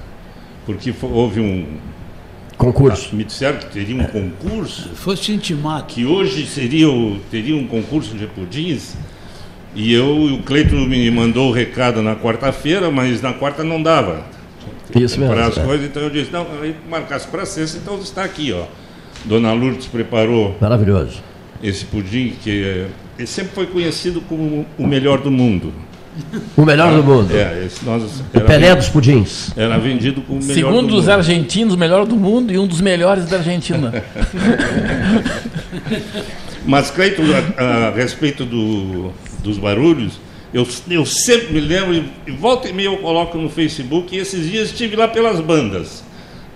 Porque 0.66 0.94
houve 1.02 1.40
um. 1.40 1.78
Concurso. 2.58 3.16
Me 3.16 3.24
disseram 3.24 3.60
que 3.60 3.68
teria 3.68 3.96
um 3.96 4.06
concurso. 4.06 4.90
Fosse 4.90 5.32
intimado. 5.32 5.86
que 5.86 6.06
hoje 6.06 6.46
seria 6.46 6.90
o, 6.90 7.20
teria 7.32 7.56
um 7.56 7.68
concurso 7.68 8.18
de 8.18 8.28
pudins 8.28 8.96
e 9.76 9.94
eu 9.94 10.34
o 10.34 10.44
Cleito 10.44 10.76
me 10.76 11.10
mandou 11.12 11.50
o 11.50 11.54
recado 11.54 12.02
na 12.02 12.16
quarta-feira, 12.16 12.92
mas 12.92 13.22
na 13.22 13.34
quarta 13.34 13.64
não 13.64 13.82
dava 13.82 14.26
Isso 14.94 15.20
mesmo. 15.20 15.34
para 15.34 15.46
as 15.46 15.58
é. 15.58 15.64
coisas, 15.64 15.88
então 15.88 16.02
eu 16.02 16.10
disse, 16.10 16.32
não, 16.32 16.46
marcasse 16.90 17.28
para 17.28 17.46
sexta, 17.46 17.78
então 17.78 17.98
está 18.00 18.24
aqui, 18.24 18.52
ó. 18.52 18.66
Dona 19.26 19.52
Lourdes 19.54 19.86
preparou 19.88 20.56
Maravilhoso. 20.60 21.22
esse 21.62 21.86
pudim 21.86 22.34
que 22.44 22.88
é, 23.18 23.26
sempre 23.26 23.54
foi 23.54 23.68
conhecido 23.68 24.22
como 24.22 24.66
o 24.78 24.88
melhor 24.88 25.20
do 25.20 25.30
mundo. 25.32 25.74
O 26.58 26.66
melhor 26.66 26.94
do 26.94 27.04
mundo. 27.04 27.34
É, 27.34 27.64
esse 27.66 27.86
nós 27.86 28.04
O 28.34 28.42
Pelé 28.42 28.76
dos 28.76 28.90
pudins. 28.90 29.52
era 29.56 29.78
vendido 29.78 30.22
como 30.22 30.40
o 30.40 30.44
melhor 30.44 30.56
Segundo 30.56 30.88
do 30.90 30.96
os 30.96 31.02
mundo. 31.06 31.12
argentinos, 31.12 31.74
o 31.76 31.78
melhor 31.78 32.06
do 32.06 32.16
mundo 32.18 32.52
e 32.52 32.58
um 32.58 32.68
dos 32.68 32.82
melhores 32.82 33.26
da 33.26 33.38
Argentina. 33.38 34.04
Mas, 36.66 36.92
Cleiton, 36.92 37.24
a, 37.58 37.64
a 37.88 37.92
respeito 37.92 38.46
do, 38.46 39.12
dos 39.44 39.58
barulhos, 39.58 40.20
eu, 40.54 40.68
eu 40.90 41.06
sempre 41.06 41.54
me 41.54 41.60
lembro, 41.62 41.94
e, 41.94 42.04
e 42.28 42.32
volta 42.32 42.68
e 42.68 42.74
meia 42.74 42.88
eu 42.88 42.98
coloco 42.98 43.38
no 43.38 43.50
Facebook, 43.50 44.16
e 44.16 44.20
esses 44.20 44.50
dias 44.50 44.70
estive 44.70 44.96
lá 44.96 45.08
pelas 45.08 45.40
bandas, 45.40 46.04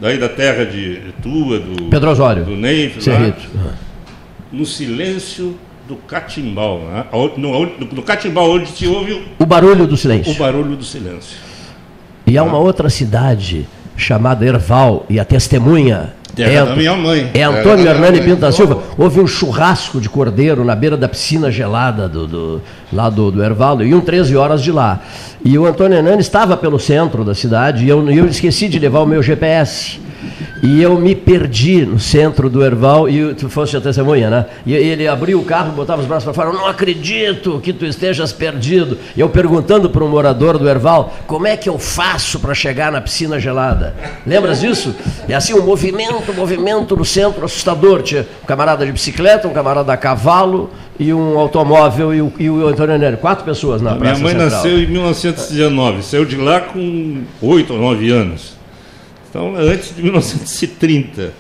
daí 0.04 0.18
da 0.18 0.28
terra 0.28 0.66
de 0.66 1.00
tua, 1.22 1.60
do, 1.60 1.86
Pedro 1.86 2.12
Osório. 2.12 2.44
do 2.44 2.58
Neif, 2.58 2.98
lá, 2.98 3.02
Cerrito. 3.02 3.50
no 4.52 4.66
silêncio 4.66 5.58
do 5.88 5.96
catimbau. 5.96 6.80
Né? 6.80 7.06
No, 7.38 7.66
no, 7.66 8.04
catimbau, 8.04 8.52
onde 8.52 8.68
se 8.68 8.86
ouve 8.86 9.14
o, 9.14 9.24
O 9.40 9.46
barulho 9.46 9.88
do 9.88 9.94
o 9.94 9.98
silêncio. 9.98 10.36
barulho 10.36 10.76
do 10.76 10.84
silêncio. 10.84 11.38
E 12.28 12.38
há 12.38 12.44
uma 12.44 12.58
outra 12.58 12.90
cidade 12.90 13.66
chamada 13.96 14.46
Erval, 14.46 15.06
e 15.10 15.22
a 15.22 15.24
testemunha 15.24 16.14
Terra 16.36 16.52
é, 16.52 16.66
da 16.66 16.76
minha 16.76 16.96
mãe. 16.96 17.30
é 17.34 17.44
Antônio 17.44 17.88
Hernani. 17.88 18.22
Pinto 18.22 18.38
da 18.42 18.52
Silva. 18.52 18.80
Houve 18.98 19.20
um 19.20 19.28
churrasco 19.28 20.02
de 20.02 20.10
cordeiro 20.10 20.64
na 20.66 20.76
beira 20.76 20.98
da 20.98 21.08
piscina 21.08 21.52
gelada 21.52 22.10
do, 22.10 22.26
do- 22.28 22.62
lá 22.92 23.10
do, 23.10 23.32
do 23.32 23.44
Erval, 23.44 23.82
e 23.84 23.94
um 23.94 24.02
13 24.02 24.36
horas 24.36 24.62
de 24.62 24.72
lá. 24.72 25.00
E 25.46 25.58
o 25.58 25.66
Antônio 25.66 25.98
Hernani 25.98 26.22
estava 26.22 26.56
pelo 26.58 26.80
centro 26.80 27.24
da 27.24 27.36
cidade, 27.36 27.86
e 27.86 27.90
eu, 27.90 28.10
e 28.10 28.18
eu 28.18 28.26
esqueci 28.28 28.68
de 28.68 28.80
levar 28.80 29.00
o 29.02 29.06
meu 29.06 29.22
GPS. 29.22 30.00
E 30.62 30.82
eu 30.82 30.98
me 30.98 31.16
perdi 31.16 31.86
no 31.86 32.00
centro 32.00 32.50
do 32.50 32.64
Erval, 32.64 33.10
e 33.10 33.34
tu 33.34 33.50
fosse 33.50 33.76
a 33.76 33.82
testemunha, 33.82 34.30
né? 34.30 34.46
E 34.66 34.74
ele 34.74 35.08
abriu 35.08 35.40
o 35.40 35.46
carro, 35.46 35.72
botava 35.72 36.02
os 36.02 36.08
braços 36.08 36.24
para 36.24 36.34
fora, 36.34 36.50
eu 36.50 36.54
não 36.54 36.68
acredito 36.68 37.60
que 37.62 37.74
tu 37.74 37.86
estejas 37.86 38.32
perdido. 38.32 38.98
E 39.16 39.20
eu 39.20 39.30
perguntando 39.30 39.90
para 39.90 40.04
um 40.04 40.08
morador 40.08 40.58
do 40.58 40.68
Erval, 40.70 41.14
como 41.28 41.48
é 41.48 41.58
que 41.58 41.70
eu 41.70 41.78
faço 41.78 42.40
para 42.40 42.54
chegar 42.54 42.92
na 42.92 43.02
piscina 43.02 43.40
gelada? 43.40 43.96
Lembras 44.26 44.62
disso? 44.62 44.96
E 45.28 45.34
assim, 45.34 45.54
um 45.54 45.64
movimento, 45.64 46.32
um 46.32 46.36
movimento 46.36 46.96
no 46.96 47.06
centro 47.06 47.46
assustador. 47.46 48.02
Tinha 48.02 48.26
um 48.44 48.46
camarada 48.46 48.86
de 48.86 48.92
bicicleta, 48.92 49.48
um 49.48 49.54
camarada 49.54 49.92
a 49.92 49.98
cavalo, 49.98 50.70
e 51.00 51.14
um 51.14 51.38
automóvel, 51.38 52.14
e 52.14 52.22
o, 52.22 52.34
e 52.40 52.50
o 52.50 52.68
Antônio 52.68 52.94
Hernani. 52.94 53.18
Quatro 53.18 53.44
pessoas 53.44 53.82
na 53.82 53.92
minha 53.92 54.02
Praça 54.02 54.22
mãe 54.22 54.32
Central. 54.32 54.50
nasceu 54.50 54.80
em 54.80 54.88
1919, 54.88 56.04
saiu 56.04 56.26
de 56.26 56.36
lá 56.36 56.62
com 56.62 57.24
8 57.42 57.74
ou 57.74 57.80
9 57.80 58.12
anos. 58.12 58.63
Então, 59.34 59.56
antes 59.56 59.96
de 59.96 60.04
1930. 60.04 61.34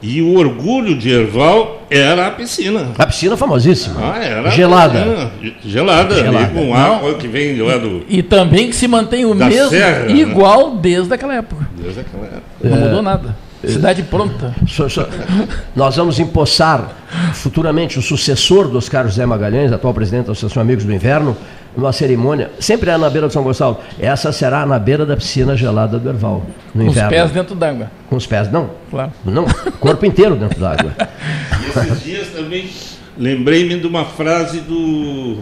E 0.00 0.22
o 0.22 0.38
orgulho 0.38 0.96
de 0.96 1.10
Erval 1.10 1.82
era 1.90 2.28
a 2.28 2.30
piscina. 2.30 2.92
A 2.96 3.06
piscina 3.06 3.36
famosíssima. 3.36 4.14
Ah, 4.14 4.24
era 4.24 4.48
a 4.48 4.50
Gelada. 4.50 5.30
piscina. 5.38 5.54
Gelada, 5.62 6.14
Gelada. 6.14 6.38
ali 6.38 6.54
com 6.54 6.74
água 6.74 7.14
que 7.14 7.28
vem 7.28 7.60
lá 7.60 7.76
do. 7.76 8.06
E 8.08 8.22
também 8.22 8.70
que 8.70 8.76
se 8.76 8.88
mantém 8.88 9.26
o 9.26 9.34
mesmo, 9.34 9.68
serra, 9.68 10.04
né? 10.04 10.12
igual 10.12 10.76
desde 10.76 11.12
aquela 11.12 11.34
época. 11.34 11.68
Deus, 11.76 11.98
aquela 11.98 12.24
época. 12.24 12.42
Não 12.62 12.76
mudou 12.78 13.02
nada. 13.02 13.36
Cidade 13.64 14.02
pronta. 14.04 14.54
Nós 15.74 15.96
vamos 15.96 16.18
empossar 16.18 16.96
futuramente 17.34 17.98
o 17.98 18.02
sucessor 18.02 18.68
do 18.68 18.78
Oscar 18.78 19.06
José 19.06 19.24
Magalhães, 19.26 19.72
atual 19.72 19.92
presidente 19.94 20.26
da 20.26 20.32
Associação 20.32 20.62
Amigos 20.62 20.84
do 20.84 20.92
Inverno, 20.92 21.36
numa 21.76 21.92
cerimônia, 21.92 22.50
sempre 22.58 22.90
é 22.90 22.96
na 22.96 23.10
beira 23.10 23.26
de 23.26 23.32
São 23.34 23.42
Gonçalo. 23.42 23.78
Essa 23.98 24.32
será 24.32 24.64
na 24.64 24.78
beira 24.78 25.04
da 25.04 25.16
piscina 25.16 25.56
gelada 25.56 25.98
do 25.98 26.08
Erval, 26.08 26.46
no 26.74 26.84
Com 26.84 26.90
os 26.90 26.96
inverno. 26.96 27.10
pés 27.10 27.30
dentro 27.32 27.54
d'água. 27.54 27.90
Com 28.08 28.16
os 28.16 28.26
pés, 28.26 28.50
não. 28.50 28.70
Claro. 28.90 29.12
Não, 29.24 29.44
corpo 29.80 30.06
inteiro 30.06 30.36
dentro 30.36 30.58
d'água. 30.60 30.92
Esses 31.76 32.02
dias 32.04 32.28
também 32.28 32.68
lembrei-me 33.18 33.78
de 33.78 33.86
uma 33.86 34.04
frase 34.06 34.60
do, 34.60 35.38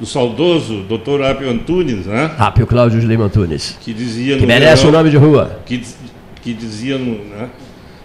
do 0.00 0.06
saudoso 0.06 0.82
Dr. 0.84 1.22
Apio 1.22 1.48
Antunes, 1.50 2.06
né? 2.06 2.30
Rápio 2.36 2.66
Cláudio 2.66 2.98
de 3.00 3.06
Lima 3.06 3.24
Antunes, 3.26 3.76
Que 3.80 3.92
dizia 3.92 4.36
que 4.38 4.46
merece 4.46 4.86
o 4.86 4.90
nome 4.90 5.10
de 5.10 5.16
rua. 5.16 5.58
que, 5.64 5.76
diz- 5.76 5.96
que 6.42 6.52
dizia 6.52 6.98
no, 6.98 7.24
né? 7.24 7.48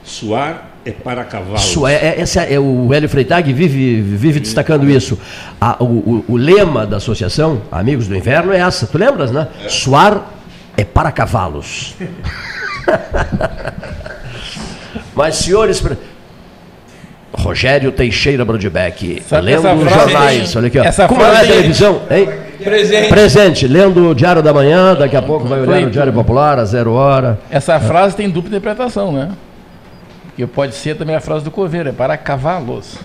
Suar 0.03 0.69
é 0.85 0.91
para 0.91 1.23
cavalos. 1.23 1.63
Isso 1.63 1.87
é, 1.87 1.93
é- 1.93 2.15
essa 2.19 2.41
é 2.41 2.59
o 2.59 2.93
Hélio 2.93 3.07
Freitag 3.07 3.53
vive, 3.53 4.01
vive 4.01 4.39
destacando 4.41 4.89
isso. 4.89 5.17
A- 5.61 5.77
o, 5.81 5.85
o- 5.85 6.25
o 6.29 6.35
lema 6.35 6.85
da 6.85 6.97
associação 6.97 7.61
Amigos 7.71 8.07
do 8.07 8.15
Inverno 8.15 8.51
é 8.51 8.59
essa. 8.59 8.85
Tu 8.85 8.97
lembras, 8.97 9.31
né? 9.31 9.47
Suar 9.69 10.29
é 10.75 10.83
para 10.83 11.09
cavalos. 11.11 11.95
Rogério 17.35 17.91
Teixeira 17.91 18.45
Brodbeck, 18.45 19.21
lendo 19.41 19.67
os 19.83 19.89
jornais. 19.91 20.55
Olha 20.55 20.67
aqui, 20.67 20.79
ó. 20.79 20.83
essa 20.83 21.07
Como 21.07 21.21
é 21.21 21.25
frase 21.29 21.41
tem- 21.47 21.51
televisão, 21.51 22.01
hein? 22.11 22.29
Presente. 22.63 23.09
Presente, 23.09 23.67
lendo 23.67 24.09
o 24.09 24.15
Diário 24.15 24.41
da 24.41 24.53
Manhã, 24.53 24.95
daqui 24.95 25.15
a 25.15 25.21
pouco 25.21 25.45
vai 25.47 25.61
olhar 25.61 25.83
o 25.87 25.89
Diário 25.91 26.13
Popular, 26.13 26.57
a 26.59 26.65
zero 26.65 26.93
hora. 26.93 27.39
Essa 27.49 27.79
frase 27.79 28.15
tem 28.15 28.29
dupla 28.29 28.49
interpretação, 28.49 29.11
né? 29.11 29.29
Porque 30.27 30.47
pode 30.47 30.73
ser 30.75 30.95
também 30.95 31.15
a 31.15 31.19
frase 31.19 31.43
do 31.43 31.51
Coveiro, 31.51 31.89
é 31.89 31.91
para 31.91 32.17
cavalos. 32.17 32.97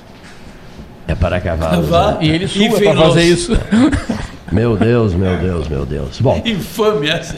É 1.07 1.15
para 1.15 1.41
cavalos. 1.41 1.89
Né? 1.91 2.17
E 2.21 2.31
ele 2.31 2.49
sua 2.49 2.69
para 2.81 2.97
fazer 2.97 3.23
isso. 3.23 3.59
Meu 4.51 4.77
Deus, 4.79 5.13
meu 5.13 5.37
Deus, 5.37 5.69
meu 5.69 5.85
Deus. 5.85 6.21
Bom, 6.23 6.41
Infame 6.43 7.11
essa. 7.11 7.37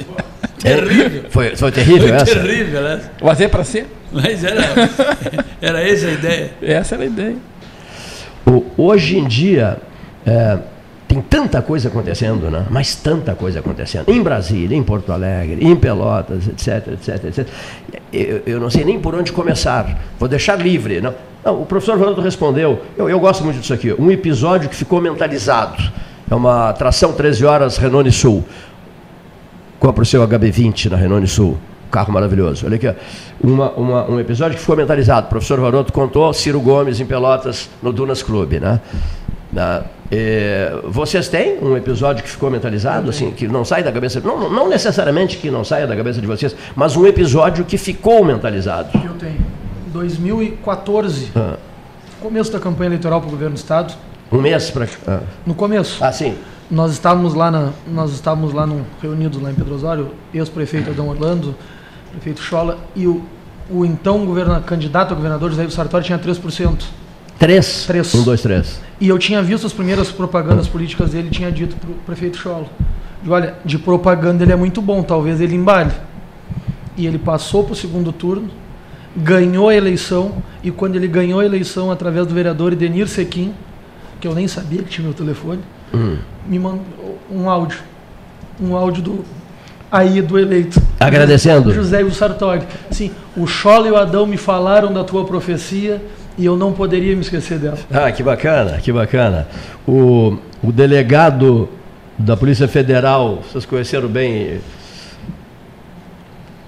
Terrível. 0.60 1.24
foi, 1.30 1.56
foi 1.56 1.72
terrível 1.72 2.06
Foi 2.06 2.16
essa? 2.16 2.24
terrível 2.26 2.86
essa. 2.86 3.10
Mas 3.20 3.40
é 3.40 3.48
para 3.48 3.64
ser. 3.64 3.86
Mas 4.12 4.44
era, 4.44 4.62
era 5.60 5.82
essa 5.82 6.06
a 6.06 6.10
ideia. 6.12 6.50
Essa 6.62 6.94
era 6.94 7.02
a 7.02 7.06
ideia. 7.06 7.34
O- 8.46 8.64
hoje 8.76 9.18
em 9.18 9.26
dia, 9.26 9.78
é, 10.24 10.58
tem 11.10 11.20
tanta 11.20 11.60
coisa 11.60 11.88
acontecendo, 11.88 12.48
né? 12.52 12.66
mas 12.70 12.94
tanta 12.94 13.34
coisa 13.34 13.58
acontecendo. 13.58 14.08
Em 14.08 14.22
Brasília, 14.22 14.76
em 14.76 14.82
Porto 14.84 15.10
Alegre, 15.12 15.58
em 15.60 15.74
Pelotas, 15.74 16.46
etc, 16.46 16.86
etc, 16.92 17.24
etc. 17.24 17.48
Eu, 18.12 18.42
eu 18.46 18.60
não 18.60 18.70
sei 18.70 18.84
nem 18.84 19.00
por 19.00 19.12
onde 19.16 19.32
começar. 19.32 19.98
Vou 20.20 20.28
deixar 20.28 20.54
livre. 20.54 21.00
Não, 21.00 21.12
não 21.44 21.62
o 21.62 21.66
professor 21.66 21.98
Ronaldo 21.98 22.20
respondeu. 22.20 22.80
Eu, 22.96 23.10
eu 23.10 23.18
gosto 23.18 23.42
muito 23.42 23.58
disso 23.58 23.74
aqui. 23.74 23.92
Um 23.98 24.08
episódio 24.08 24.68
que 24.68 24.76
ficou 24.76 25.00
mentalizado. 25.00 25.82
É 26.30 26.34
uma 26.34 26.68
atração 26.68 27.12
13 27.12 27.44
horas 27.44 27.76
Renault 27.76 28.12
Sul. 28.12 28.44
Compre 29.80 30.02
o 30.02 30.06
seu 30.06 30.22
HB20 30.28 30.90
na 30.90 30.96
Renault 30.96 31.26
Sul. 31.26 31.58
Carro 31.90 32.12
maravilhoso. 32.12 32.66
Olha 32.66 32.76
aqui. 32.76 32.94
Uma, 33.42 33.70
uma- 33.72 34.08
um 34.08 34.20
episódio 34.20 34.54
que 34.54 34.60
ficou 34.60 34.76
mentalizado. 34.76 35.26
O 35.26 35.30
professor 35.30 35.58
Varoto 35.58 35.92
contou 35.92 36.32
Ciro 36.32 36.60
Gomes 36.60 37.00
em 37.00 37.04
Pelotas 37.04 37.68
no 37.82 37.92
Dunas 37.92 38.22
Clube, 38.22 38.60
né? 38.60 38.80
Na- 39.52 39.82
eh, 40.10 40.80
vocês 40.84 41.28
têm 41.28 41.58
um 41.62 41.76
episódio 41.76 42.22
que 42.24 42.30
ficou 42.30 42.50
mentalizado, 42.50 43.10
assim, 43.10 43.30
que 43.30 43.46
não 43.46 43.64
sai 43.64 43.82
da 43.82 43.92
cabeça, 43.92 44.20
não, 44.20 44.50
não 44.50 44.68
necessariamente 44.68 45.36
que 45.36 45.50
não 45.50 45.64
saia 45.64 45.86
da 45.86 45.96
cabeça 45.96 46.20
de 46.20 46.26
vocês, 46.26 46.54
mas 46.74 46.96
um 46.96 47.06
episódio 47.06 47.64
que 47.64 47.78
ficou 47.78 48.24
mentalizado. 48.24 48.90
Eu 49.04 49.14
tenho. 49.14 49.38
2014, 49.92 51.30
Ah, 51.34 51.56
começo 52.20 52.52
da 52.52 52.58
campanha 52.60 52.88
eleitoral 52.88 53.20
para 53.20 53.28
o 53.28 53.30
governo 53.30 53.54
do 53.54 53.58
estado. 53.58 53.94
um 54.32 54.40
mês 54.40 54.70
para. 54.70 54.86
Ah, 55.06 55.20
No 55.46 55.54
começo, 55.54 56.02
ah, 56.02 56.12
sim. 56.12 56.34
nós 56.70 56.92
estávamos 56.92 57.34
lá 57.34 57.50
na, 57.50 57.70
nós 57.86 58.12
estávamos 58.12 58.52
lá 58.52 58.66
num, 58.66 58.82
reunidos 59.02 59.40
lá 59.42 59.50
em 59.50 59.54
Pedro 59.54 59.74
Osório, 59.74 60.10
ex-prefeito 60.32 60.90
Adão 60.90 61.08
Orlando, 61.08 61.54
prefeito 62.12 62.40
Schola 62.40 62.78
e 62.94 63.06
o, 63.06 63.22
o 63.68 63.84
então 63.84 64.24
governa, 64.24 64.60
candidato 64.60 65.12
a 65.12 65.14
governador 65.16 65.50
José 65.50 65.68
Sartori 65.70 66.04
tinha 66.04 66.18
3%. 66.18 66.82
Três. 67.40 67.86
Três. 67.86 68.14
Um, 68.14 68.22
dois, 68.22 68.42
três. 68.42 68.82
E 69.00 69.08
eu 69.08 69.18
tinha 69.18 69.42
visto 69.42 69.66
as 69.66 69.72
primeiras 69.72 70.12
propagandas 70.12 70.68
políticas 70.68 71.12
dele, 71.12 71.30
tinha 71.30 71.50
dito 71.50 71.74
para 71.74 71.90
o 71.90 71.94
prefeito 72.04 72.36
Schola, 72.36 72.66
digo, 73.22 73.34
olha, 73.34 73.54
de 73.64 73.78
propaganda 73.78 74.44
ele 74.44 74.52
é 74.52 74.56
muito 74.56 74.82
bom, 74.82 75.02
talvez 75.02 75.40
ele 75.40 75.56
embale. 75.56 75.90
E 76.98 77.06
ele 77.06 77.18
passou 77.18 77.64
para 77.64 77.72
o 77.72 77.76
segundo 77.76 78.12
turno, 78.12 78.50
ganhou 79.16 79.70
a 79.70 79.74
eleição, 79.74 80.42
e 80.62 80.70
quando 80.70 80.96
ele 80.96 81.08
ganhou 81.08 81.40
a 81.40 81.44
eleição 81.44 81.90
através 81.90 82.26
do 82.26 82.34
vereador 82.34 82.74
Edenir 82.74 83.08
Sequim, 83.08 83.54
que 84.20 84.28
eu 84.28 84.34
nem 84.34 84.46
sabia 84.46 84.82
que 84.82 84.90
tinha 84.90 85.06
meu 85.06 85.14
telefone, 85.14 85.60
me 86.46 86.58
mandou 86.58 87.18
um 87.32 87.48
áudio. 87.48 87.78
Um 88.60 88.76
áudio 88.76 89.02
do 89.02 89.24
aí 89.90 90.20
do 90.20 90.38
eleito. 90.38 90.80
Agradecendo. 91.00 91.72
José 91.72 92.02
Ivo 92.02 92.14
Sartori. 92.14 92.64
Sim, 92.90 93.10
o 93.34 93.46
Schola 93.46 93.88
e 93.88 93.90
o 93.90 93.96
Adão 93.96 94.26
me 94.26 94.36
falaram 94.36 94.92
da 94.92 95.02
tua 95.02 95.24
profecia 95.24 96.02
e 96.38 96.44
eu 96.44 96.56
não 96.56 96.72
poderia 96.72 97.14
me 97.14 97.22
esquecer 97.22 97.58
dela. 97.58 97.78
Ah, 97.90 98.10
que 98.10 98.22
bacana, 98.22 98.78
que 98.78 98.92
bacana. 98.92 99.46
O, 99.86 100.38
o 100.62 100.72
delegado 100.72 101.68
da 102.18 102.36
Polícia 102.36 102.68
Federal, 102.68 103.42
vocês 103.42 103.64
conheceram 103.64 104.08
bem 104.08 104.60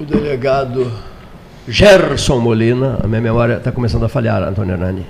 o 0.02 0.04
delegado 0.04 0.90
Gerson 1.68 2.40
Molina, 2.40 2.98
a 3.04 3.06
minha 3.06 3.20
memória 3.20 3.54
está 3.54 3.70
começando 3.70 4.04
a 4.04 4.08
falhar, 4.08 4.42
Antônio 4.42 4.72
Hernani. 4.72 5.06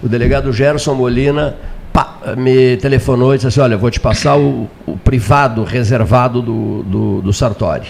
O 0.00 0.08
delegado 0.08 0.52
Gerson 0.52 0.94
Molina 0.94 1.56
pá, 1.92 2.18
me 2.36 2.76
telefonou 2.76 3.34
e 3.34 3.38
disse 3.38 3.48
assim, 3.48 3.60
olha, 3.60 3.76
vou 3.76 3.90
te 3.90 3.98
passar 3.98 4.36
o, 4.36 4.68
o 4.86 4.96
privado 4.96 5.64
reservado 5.64 6.40
do, 6.40 6.82
do, 6.84 7.22
do 7.22 7.32
Sartori. 7.32 7.88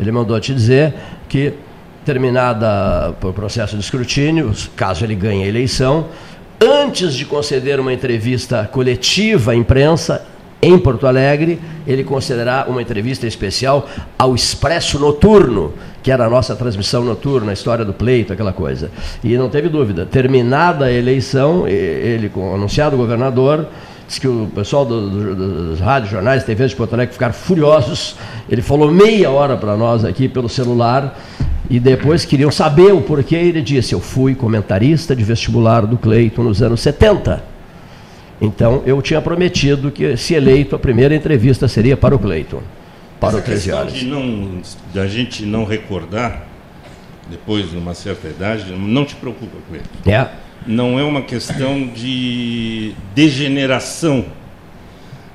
Ele 0.00 0.10
mandou 0.10 0.40
te 0.40 0.54
dizer 0.54 0.94
que, 1.28 1.52
terminada 2.04 3.14
o 3.22 3.32
processo 3.32 3.76
de 3.76 3.82
escrutínio, 3.82 4.52
caso 4.76 5.04
ele 5.04 5.14
ganhe 5.14 5.44
a 5.44 5.46
eleição, 5.46 6.06
antes 6.60 7.14
de 7.14 7.24
conceder 7.24 7.80
uma 7.80 7.92
entrevista 7.92 8.68
coletiva 8.70 9.52
à 9.52 9.54
imprensa, 9.54 10.24
em 10.62 10.78
Porto 10.78 11.06
Alegre, 11.06 11.60
ele 11.86 12.02
concederá 12.02 12.64
uma 12.66 12.80
entrevista 12.80 13.26
especial 13.26 13.86
ao 14.18 14.34
Expresso 14.34 14.98
Noturno, 14.98 15.74
que 16.02 16.10
era 16.10 16.24
a 16.24 16.30
nossa 16.30 16.56
transmissão 16.56 17.04
noturna, 17.04 17.50
a 17.50 17.52
história 17.52 17.84
do 17.84 17.92
pleito, 17.92 18.32
aquela 18.32 18.52
coisa. 18.52 18.90
E 19.22 19.36
não 19.36 19.50
teve 19.50 19.68
dúvida, 19.68 20.06
terminada 20.06 20.86
a 20.86 20.92
eleição, 20.92 21.68
ele, 21.68 22.32
anunciado 22.34 22.96
governador, 22.96 23.68
disse 24.14 24.20
que 24.20 24.28
o 24.28 24.46
pessoal 24.54 24.84
do- 24.84 25.10
do- 25.10 25.34
dos 25.70 25.80
rádios, 25.80 26.10
jornais, 26.12 26.44
TVs 26.44 26.70
de 26.70 26.76
Porto 26.76 26.94
Alegre 26.94 27.12
ficaram 27.12 27.34
furiosos. 27.34 28.16
Ele 28.48 28.62
falou 28.62 28.90
meia 28.90 29.30
hora 29.30 29.56
para 29.56 29.76
nós 29.76 30.04
aqui 30.04 30.28
pelo 30.28 30.48
celular, 30.48 31.18
e 31.68 31.80
depois 31.80 32.24
queriam 32.24 32.50
saber 32.50 32.92
o 32.92 33.00
porquê. 33.00 33.34
Ele 33.36 33.60
disse: 33.62 33.92
Eu 33.94 34.00
fui 34.00 34.34
comentarista 34.34 35.16
de 35.16 35.24
vestibular 35.24 35.86
do 35.86 35.96
Cleiton 35.96 36.42
nos 36.44 36.62
anos 36.62 36.80
70. 36.80 37.42
Então, 38.40 38.82
eu 38.84 39.00
tinha 39.00 39.20
prometido 39.22 39.90
que, 39.90 40.16
se 40.16 40.34
eleito, 40.34 40.76
a 40.76 40.78
primeira 40.78 41.14
entrevista 41.14 41.66
seria 41.68 41.96
para 41.96 42.14
o 42.14 42.18
Cleiton, 42.18 42.60
para 43.18 43.36
o 43.36 43.38
Essa 43.38 43.46
13 43.46 43.62
questão 43.70 43.80
horas. 43.80 43.92
de 43.94 44.06
não, 44.06 44.60
da 44.92 45.06
gente 45.06 45.46
não 45.46 45.64
recordar, 45.64 46.42
depois 47.30 47.70
de 47.70 47.76
uma 47.76 47.94
certa 47.94 48.28
idade, 48.28 48.70
não 48.72 49.04
te 49.04 49.14
preocupa 49.14 49.56
com 49.68 49.74
ele. 49.74 49.84
É. 50.06 50.26
Não 50.66 50.98
é 50.98 51.02
uma 51.04 51.22
questão 51.22 51.86
de 51.86 52.94
degeneração 53.14 54.24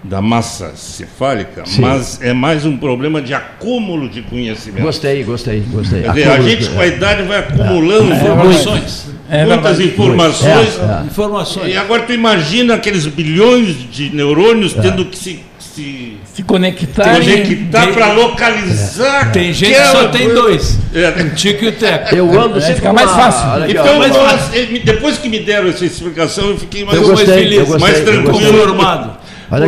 da 0.04 0.22
massa 0.22 0.76
cefálica, 0.76 1.66
Sim. 1.66 1.82
mas 1.82 2.22
é 2.22 2.34
mais 2.34 2.66
um 2.66 2.78
problema 2.78 3.22
de 3.22 3.34
acúmulo 3.34 4.08
de 4.10 4.22
conhecimento. 4.22 4.84
Gostei, 4.84 5.24
gostei, 5.24 5.60
gostei. 5.60 6.04
Quer 6.04 6.14
dizer, 6.14 6.30
a 6.30 6.42
gente 6.42 6.70
com 6.70 6.80
a 6.80 6.88
idade 6.88 7.24
vai 7.24 7.40
acumulando 7.40 8.14
Informações. 8.14 9.10
É 9.30 9.46
muitas 9.46 9.78
verdade. 9.78 10.02
informações. 10.02 10.80
É, 10.80 11.04
é. 11.04 11.06
Informações. 11.06 11.74
E 11.74 11.78
agora 11.78 12.04
tu 12.04 12.14
imagina 12.14 12.76
aqueles 12.76 13.06
bilhões 13.06 13.76
de 13.92 14.10
neurônios 14.10 14.74
tendo 14.74 15.06
que 15.06 15.18
se, 15.18 15.44
se 15.80 16.18
Se 16.34 16.44
conectar. 16.44 17.16
conectar 17.16 17.82
tem- 17.86 17.94
para 17.94 18.14
localizar. 18.14 19.32
Tem 19.32 19.54
gente 19.54 19.74
que 19.76 19.86
só 19.88 20.08
tem 20.10 20.26
coisa. 20.28 20.42
dois. 20.42 20.78
É. 20.94 21.10
O 21.22 21.30
Tico 21.36 21.64
e 21.66 21.68
o 21.70 21.72
Teco. 21.72 22.16
Eu 22.16 22.40
ando 22.40 22.52
Vai 22.54 22.62
sempre 22.62 22.76
ficar 22.76 22.90
com 22.90 22.96
mais 22.96 23.12
fácil. 23.12 23.64
aqui. 23.64 23.72
Então, 23.72 24.00
mais 24.00 24.16
fácil. 24.16 24.56
ele- 24.60 24.80
depois 24.80 25.18
que 25.18 25.30
me 25.30 25.40
deram 25.40 25.70
essa 25.70 25.86
explicação, 25.86 26.50
eu 26.50 26.58
fiquei 26.58 26.84
mais, 26.84 26.98
Eu 26.98 27.08
mais 27.08 27.20
gostei, 27.20 27.44
feliz, 27.44 27.60
eu 27.60 27.66
gostei, 27.66 27.82
mais 27.82 28.00
tranquilo. 28.04 28.30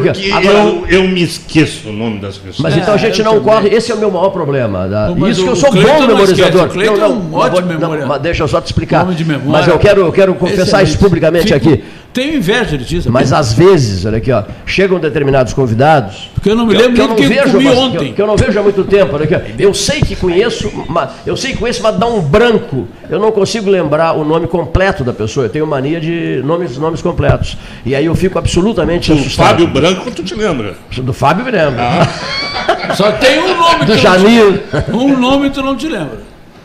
aqui, 0.09 0.29
Porque 0.29 0.31
agora- 0.47 0.59
eu, 0.59 0.85
eu 0.87 1.07
me 1.07 1.23
esqueço 1.23 1.89
o 1.89 1.91
nome 1.93 2.19
das 2.19 2.37
pessoas. 2.37 2.59
Mas 2.59 2.77
então 2.77 2.93
a 2.93 2.97
gente 2.97 3.17
eu 3.17 3.25
não 3.25 3.39
também. 3.39 3.47
corre, 3.53 3.69
esse 3.69 3.91
é 3.91 3.95
o 3.95 3.97
meu 3.97 4.11
maior 4.11 4.29
problema. 4.29 4.87
tá? 4.87 5.11
Mas 5.17 5.31
Isso 5.37 5.43
que 5.43 5.49
eu 5.49 5.55
sou 5.55 5.71
Cleiton 5.71 5.91
bom 5.91 5.99
não 6.01 6.07
memorizador. 6.07 6.45
esquece, 6.45 6.65
o 6.65 6.69
Cleiton 6.69 7.01
é 7.03 7.07
um 7.07 7.33
ótimo 7.33 7.67
memoriador. 7.67 8.07
mas 8.07 8.21
deixa 8.21 8.43
eu 8.43 8.47
só 8.47 8.61
te 8.61 8.67
explicar. 8.67 9.05
De 9.05 9.25
memória. 9.25 9.49
Mas 9.51 9.67
eu 9.67 9.79
quero, 9.79 10.01
eu 10.01 10.11
quero 10.11 10.35
confessar 10.35 10.83
isso 10.83 10.93
Excelente. 10.93 10.97
publicamente 10.99 11.51
Fico- 11.53 11.55
aqui. 11.69 11.83
Tenho 12.13 12.35
inveja 12.35 12.77
disso. 12.77 13.09
Mas 13.09 13.31
às 13.31 13.53
vezes, 13.53 14.05
olha 14.05 14.17
aqui, 14.17 14.31
ó, 14.33 14.43
chegam 14.65 14.99
determinados 14.99 15.53
convidados. 15.53 16.29
Porque 16.33 16.49
eu 16.49 16.55
não 16.55 16.65
me 16.65 16.75
que 16.75 16.81
lembro 16.81 16.95
que 16.95 17.01
eu 17.01 17.07
nem 17.07 17.15
que 17.15 17.23
eu 17.23 17.29
vejo, 17.29 17.51
comi 17.53 17.63
mas- 17.65 17.77
ontem. 17.77 17.97
Que 17.99 18.05
eu, 18.09 18.13
que 18.15 18.21
eu 18.21 18.27
não 18.27 18.35
vejo 18.35 18.59
há 18.59 18.63
muito 18.63 18.83
tempo. 18.83 19.15
Olha 19.15 19.23
aqui, 19.23 19.35
ó. 19.35 19.39
Eu 19.57 19.73
sei 19.73 20.01
que 20.01 20.15
conheço, 20.17 20.69
mas, 20.89 21.09
eu 21.25 21.37
sei 21.37 21.53
que 21.53 21.57
conheço, 21.59 21.81
mas 21.81 21.97
dá 21.97 22.05
um 22.07 22.19
branco. 22.19 22.85
Eu 23.09 23.17
não 23.19 23.31
consigo 23.31 23.69
lembrar 23.69 24.11
o 24.13 24.25
nome 24.25 24.45
completo 24.47 25.03
da 25.05 25.13
pessoa. 25.13 25.45
Eu 25.45 25.49
tenho 25.49 25.65
mania 25.65 26.01
de 26.01 26.41
nomes, 26.43 26.77
nomes 26.77 27.01
completos. 27.01 27.57
E 27.85 27.95
aí 27.95 28.05
eu 28.05 28.15
fico 28.15 28.37
absolutamente 28.37 29.11
O 29.11 29.15
assustado. 29.15 29.47
Fábio 29.47 29.67
Branco, 29.67 30.11
tu 30.11 30.21
te 30.23 30.35
lembra? 30.35 30.75
Do 30.97 31.13
Fábio 31.13 31.45
me 31.45 31.51
lembro. 31.51 31.79
Só 32.95 33.11
tem 33.13 33.39
um 33.39 33.55
nome 33.55 33.85
Do 33.85 33.93
que 33.93 33.97
Janir. 33.99 34.61
não, 34.89 34.97
um 35.05 35.17
nome 35.17 35.49
tu 35.49 35.61
não 35.63 35.77
te 35.77 35.87
lembra. 35.87 36.19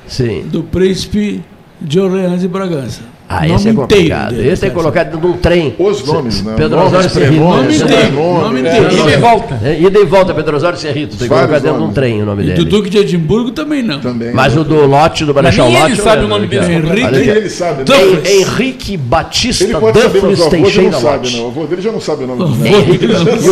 Sim. 0.09 0.43
Do 0.47 0.63
príncipe 0.65 1.43
de 1.81 2.01
Orleans 2.01 2.43
e 2.43 2.49
Bragança. 2.49 3.03
Ah, 3.29 3.41
Nome 3.41 3.55
esse 3.57 3.69
é 3.69 3.73
complicado. 3.73 4.35
dele, 4.37 4.49
esse 4.49 4.63
cara. 4.63 4.73
colocado 4.73 5.07
dentro 5.07 5.21
de 5.21 5.27
um 5.27 5.37
trem. 5.39 5.75
Os 5.79 6.05
nomes, 6.07 6.45
né? 6.45 6.55
Pedro 6.57 6.79
Osório 6.79 7.11
Serrito. 7.11 7.43
Nome 7.43 7.77
inteiro. 7.77 8.13
Nome 8.15 8.57
é, 8.57 8.61
inteiro. 8.61 8.95
Ida 8.95 9.11
e 9.11 9.17
volta. 9.17 9.61
É, 9.65 9.81
ida 9.81 9.99
e 9.99 10.05
volta, 10.05 10.35
Pedro 10.35 10.57
Osório 10.57 10.79
Serrito. 10.79 11.17
Tem 11.17 11.29
que 11.29 11.35
colocar 11.35 11.59
dentro 11.59 11.79
de 11.79 11.85
um 11.85 11.93
trem 11.93 12.23
o 12.23 12.25
nome 12.25 12.45
E 12.45 12.47
do 12.51 12.55
dele. 12.55 12.71
Duque 12.71 12.89
de 12.89 12.99
Edimburgo 12.99 13.51
também 13.51 13.83
não. 13.83 13.99
Também. 13.99 14.33
Mas 14.33 14.57
o 14.57 14.63
do 14.63 14.87
lote, 14.87 15.25
do 15.25 15.35
Marechal 15.35 15.69
Lote. 15.69 15.93
ele 15.93 15.97
sabe 15.97 16.19
o 16.19 16.21
lembro. 16.23 16.29
nome 16.29 16.47
dele. 16.47 16.73
Henrique 16.73 17.31
ele 17.31 17.51
sabe, 17.51 17.79
né? 17.91 18.31
Henrique 18.31 18.97
Batista 18.97 19.81
Duffles 19.81 20.41
o 20.41 20.49
dele 20.49 20.63
Teixeira 20.63 20.91
não 20.93 21.01
sabe, 21.01 21.17
Lote. 21.17 21.37
não. 21.37 21.45
O 21.45 21.49
avô 21.49 21.65
dele 21.67 21.83
já 21.83 21.93
não 21.93 22.01
sabe 22.01 22.25
o 22.25 22.27
nome 22.29 22.69
Henrique, 22.69 23.07
e, 23.07 23.49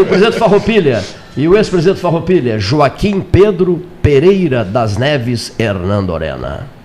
o 0.00 0.06
presidente, 0.06 0.36
o 0.36 0.38
Farroupilha, 0.38 1.04
e 1.36 1.46
o 1.46 1.56
ex-presidente 1.56 2.00
Farroupilha, 2.00 2.58
Joaquim 2.58 3.20
Pedro 3.20 3.82
Pereira 4.00 4.64
das 4.64 4.96
Neves 4.96 5.52
Hernando 5.58 6.10
Orena. 6.10 6.66
Esses 6.66 6.77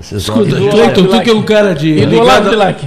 Escuta, 0.00 0.44
do 0.56 0.68
Cleiton, 0.68 1.04
tu 1.06 1.20
que 1.20 1.30
é 1.30 1.34
um 1.34 1.42
cara 1.42 1.74
de. 1.74 1.88
E 1.90 2.06
do 2.06 2.10
ligado 2.10 2.24
lado 2.26 2.46
a- 2.46 2.50
de 2.50 2.56
Lac. 2.56 2.80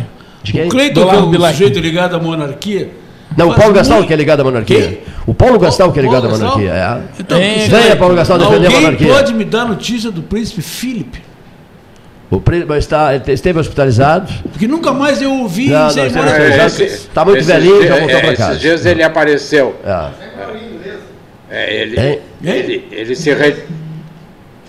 De 0.43 0.51
quem? 0.51 0.65
O 0.65 0.69
Cleiton, 0.69 1.01
Do 1.01 1.09
que 1.09 1.15
é 1.15 1.19
um 1.19 1.29
Bilac. 1.31 1.53
sujeito 1.53 1.79
ligado 1.79 2.15
à 2.15 2.19
monarquia. 2.19 2.89
Não, 3.37 3.49
o 3.49 3.55
Paulo 3.55 3.73
Gastal 3.73 4.03
que 4.05 4.13
é 4.13 4.15
ligado 4.15 4.41
à 4.41 4.43
monarquia. 4.43 4.81
Quem? 4.87 4.99
O 5.25 5.33
Paulo 5.33 5.57
Gastal 5.57 5.91
que 5.91 5.99
é 5.99 6.01
ligado 6.03 6.27
à 6.27 6.29
monarquia. 6.29 6.69
É. 6.71 7.01
Então, 7.19 7.39
Tem- 7.39 7.67
Venha, 7.69 7.95
Paulo 7.95 8.15
Gastal, 8.15 8.37
defender 8.37 8.67
a 8.67 8.71
monarquia. 8.71 9.07
pode 9.07 9.33
me 9.33 9.43
dar 9.45 9.65
notícia 9.65 10.11
do 10.11 10.21
príncipe 10.21 10.61
Philip? 10.61 11.21
O 12.29 12.39
príncipe 12.41 12.73
está, 12.77 13.15
esteve 13.15 13.59
hospitalizado. 13.59 14.31
Porque 14.51 14.67
nunca 14.67 14.91
mais 14.91 15.21
eu 15.21 15.31
ouvi 15.33 15.69
Não, 15.69 15.79
não, 15.81 15.87
esse- 15.87 15.99
É, 15.99 17.25
muito 17.25 17.43
velhinho, 17.45 17.87
já 17.87 17.99
voltou 17.99 18.19
pra 18.19 18.31
é, 18.31 18.35
casa. 18.35 18.49
Esses 18.51 18.61
dias 18.61 18.85
ele 18.85 19.03
apareceu. 19.03 19.75
É. 19.85 20.07
É, 21.49 21.81
ele, 21.81 22.19
ele, 22.43 22.87
ele 22.91 23.15
se 23.15 23.31
re- 23.33 23.63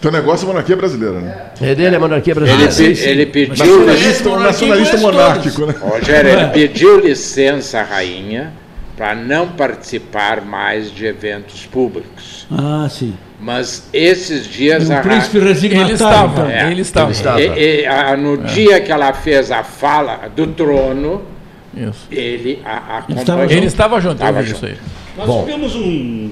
Teu 0.05 0.13
negócio 0.13 0.45
é 0.45 0.49
monarquia 0.49 0.77
brasileira, 0.77 1.19
né? 1.19 1.35
É 1.63 1.75
dele, 1.75 1.97
é 1.97 1.99
monarquia 1.99 2.33
ele, 2.35 2.41
brasileira. 2.41 2.67
pe- 2.69 2.75
sim, 2.75 2.95
sim. 2.95 3.09
ele 3.09 3.25
pediu 3.25 3.57
Nacionalista, 3.87 4.29
monarquia 4.29 4.47
nacionalista 4.69 4.97
monárquico, 4.99 5.65
né? 5.67 5.75
Rogério, 5.81 6.31
ele 6.31 6.47
pediu 6.49 7.01
licença 7.01 7.81
à 7.81 7.83
rainha 7.85 8.53
para 8.99 9.15
não 9.15 9.49
participar 9.49 10.43
mais 10.43 10.93
de 10.95 11.07
eventos 11.07 11.65
públicos. 11.65 12.47
Ah, 12.53 12.87
sim. 12.91 13.15
Mas 13.41 13.89
esses 13.95 14.47
dias 14.47 14.91
a 14.91 14.99
o 14.99 15.03
príncipe 15.03 15.39
rainha, 15.39 15.55
resignatário. 15.55 15.87
Ele 15.89 15.95
estava, 15.95 16.33
então. 16.33 16.51
É, 16.51 16.71
ele 16.71 16.81
estava. 16.83 17.07
ele 17.07 17.13
estava. 17.17 17.41
e- 17.41 17.81
e- 17.81 17.87
a- 17.87 18.15
no 18.15 18.37
dia 18.37 18.81
que 18.83 18.93
ela 18.93 19.11
fez 19.15 19.51
a 19.51 19.63
fala 19.65 20.29
do 20.37 20.49
trono, 20.49 21.23
Isso. 21.75 22.07
ele 22.13 22.61
a, 22.63 23.05
Ele 23.09 23.19
estava 23.21 23.39
acompanhou. 23.41 23.51
Ele 23.51 23.67
estava 23.67 24.01
junto, 24.03 24.11
eu 24.23 24.29
Estava 24.29 24.43
junto. 24.43 24.57
isso 24.57 24.67
aí. 24.67 24.77
Nós 25.17 25.27
Bom. 25.29 25.45
tivemos 25.45 25.77
um, 25.77 26.31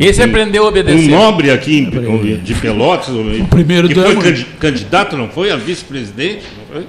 Esse 0.00 0.22
aprendeu 0.22 0.62
a 0.62 0.66
um 0.66 0.68
obedecer. 0.68 1.08
nobre 1.08 1.50
aqui 1.50 1.78
em- 1.78 2.36
de 2.38 2.54
Pelotas, 2.54 3.08
o 3.10 3.46
primeiro 3.48 3.88
que 3.88 3.94
foi 3.94 4.44
candidato, 4.58 5.16
não 5.16 5.28
foi? 5.28 5.50
A 5.50 5.56
vice-presidente, 5.56 6.44
não 6.58 6.74
foi? 6.74 6.86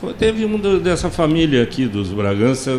Foi- 0.00 0.14
Teve 0.14 0.44
um 0.44 0.58
do- 0.58 0.78
dessa 0.80 1.10
família 1.10 1.62
aqui 1.62 1.86
dos 1.86 2.08
Bragança 2.10 2.78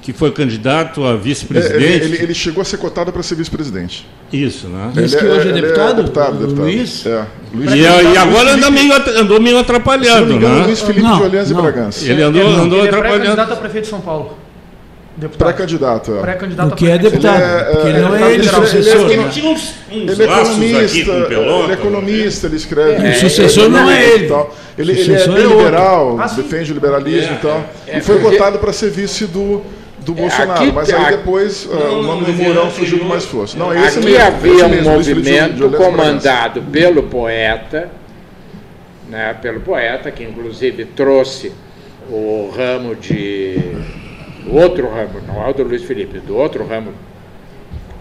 que 0.00 0.12
foi 0.12 0.30
candidato 0.32 1.04
a 1.04 1.08
É, 1.08 1.12
ele, 1.12 1.20
vice-presidente. 1.20 2.04
ele- 2.04 2.22
ele 2.22 2.34
chegou 2.34 2.60
a 2.62 2.64
ser 2.64 2.76
cotado 2.76 3.12
para 3.12 3.22
ser 3.22 3.36
vice-presidente. 3.36 4.06
Isso, 4.32 4.66
né? 4.68 4.90
Diz 4.94 5.12
Ele 5.12 5.22
que 5.22 5.28
hoje 5.28 5.46
é 5.48 5.50
ele 5.52 5.60
deputado? 5.60 5.96
deputado, 6.02 6.34
O 6.34 6.38
deputado. 6.38 6.64
Luiz? 6.64 7.06
É. 7.06 7.26
Luiz 7.54 7.70
E, 7.72 7.78
e 7.78 7.88
Luiz 8.02 8.16
agora 8.18 8.52
anda 8.54 8.66
Felipe- 8.66 8.82
meio, 8.88 9.20
andou 9.20 9.40
meio 9.40 9.40
Se 9.40 9.40
não 9.40 9.52
me 9.52 9.58
atrapalhado, 9.60 10.32
engano, 10.32 10.58
né? 10.60 10.64
Luiz 10.66 10.80
Felipe 10.80 11.02
Não, 11.02 11.16
de 11.16 11.22
Orleans 11.22 11.50
e. 11.50 11.54
Bragança. 11.54 12.10
Ele 12.10 12.22
andou, 12.22 12.42
Ele- 12.42 12.60
andou 12.60 12.78
ele 12.78 12.86
é 12.86 12.90
atrapalhando. 12.90 13.18
pré-candidato 13.20 13.52
a 13.52 13.56
prefeito 13.56 13.84
de 13.84 13.90
São 13.90 14.00
Paulo. 14.00 14.38
Deputado. 15.14 15.48
Pré-candidato, 15.48 16.14
é. 16.16 16.20
Pré-candidato 16.22 16.72
O 16.72 16.76
que 16.76 16.86
é 16.90 16.98
prefeito. 16.98 17.10
deputado. 17.22 17.42
Ele 17.42 17.52
é, 17.52 17.64
porque 17.64 17.86
é, 17.86 17.90
ele 17.90 18.00
não 18.00 18.14
ele 18.14 18.24
é 18.24 18.26
é 18.28 18.34
ele 18.34 18.42
sucessor. 18.44 19.00
Ele 19.10 19.12
é- 19.12 19.16
né? 19.18 19.28
Tinha 19.30 19.50
uns, 19.50 19.74
uns 19.90 19.92
Ele 19.92 20.22
é 20.22 20.24
aqui 20.24 20.32
economista, 20.40 21.10
ele 21.12 21.70
é 21.70 21.72
economista, 21.74 22.46
ele 22.46 22.56
escreve. 22.56 23.08
O 23.08 23.14
sucessor 23.14 23.68
não 23.68 23.90
é 23.90 24.04
ele. 24.10 24.28
tal. 24.28 24.54
Ele, 24.78 24.90
ele 24.92 25.00
é 25.00 25.04
sucessor 25.04 25.34
bem 25.34 25.44
é 25.44 25.46
liberal, 25.48 26.16
Ah, 26.18 26.26
defende 26.28 26.72
o 26.72 26.74
liberalismo 26.74 27.34
e 27.34 27.38
tal. 27.38 27.62
é 27.86 27.98
e 27.98 28.00
foi 28.00 28.18
porque- 28.20 28.36
cotado 28.38 28.58
para 28.58 28.72
ser 28.72 28.90
vice 28.90 29.26
do, 29.26 29.60
do 29.98 30.14
Bolsonaro. 30.14 30.52
aqui 30.52 30.72
mas 30.72 30.88
aí 30.90 31.10
depois 31.10 31.68
Não, 31.70 32.00
o 32.00 32.02
nome 32.02 32.24
do 32.24 32.32
Mourão 32.32 32.68
é 32.68 32.70
surgiu 32.70 32.98
com 33.00 33.04
mais 33.04 33.24
força. 33.26 33.58
Não, 33.58 33.70
esse 33.74 33.98
Aqui 33.98 34.06
mesmo, 34.08 34.26
havia 34.26 34.52
esse 34.54 34.64
um 34.64 34.68
mesmo, 34.70 34.84
Felipe 35.04 35.20
de- 35.20 35.22
de 35.22 35.40
movimento 35.60 35.76
comandado 35.76 36.62
pelo 36.62 37.02
poeta, 37.02 37.90
né, 39.10 39.36
pelo 39.42 39.60
poeta, 39.60 40.10
que 40.10 40.24
inclusive 40.24 40.86
trouxe 40.86 41.52
o 42.10 42.50
ramo 42.56 42.94
de. 42.96 43.58
O 44.46 44.56
outro 44.56 44.88
ramo, 44.88 45.20
não 45.26 45.44
é 45.46 45.50
o 45.50 45.52
do 45.52 45.62
Luiz 45.62 45.82
Felipe, 45.82 46.18
do 46.18 46.36
outro 46.36 46.66
ramo. 46.66 46.92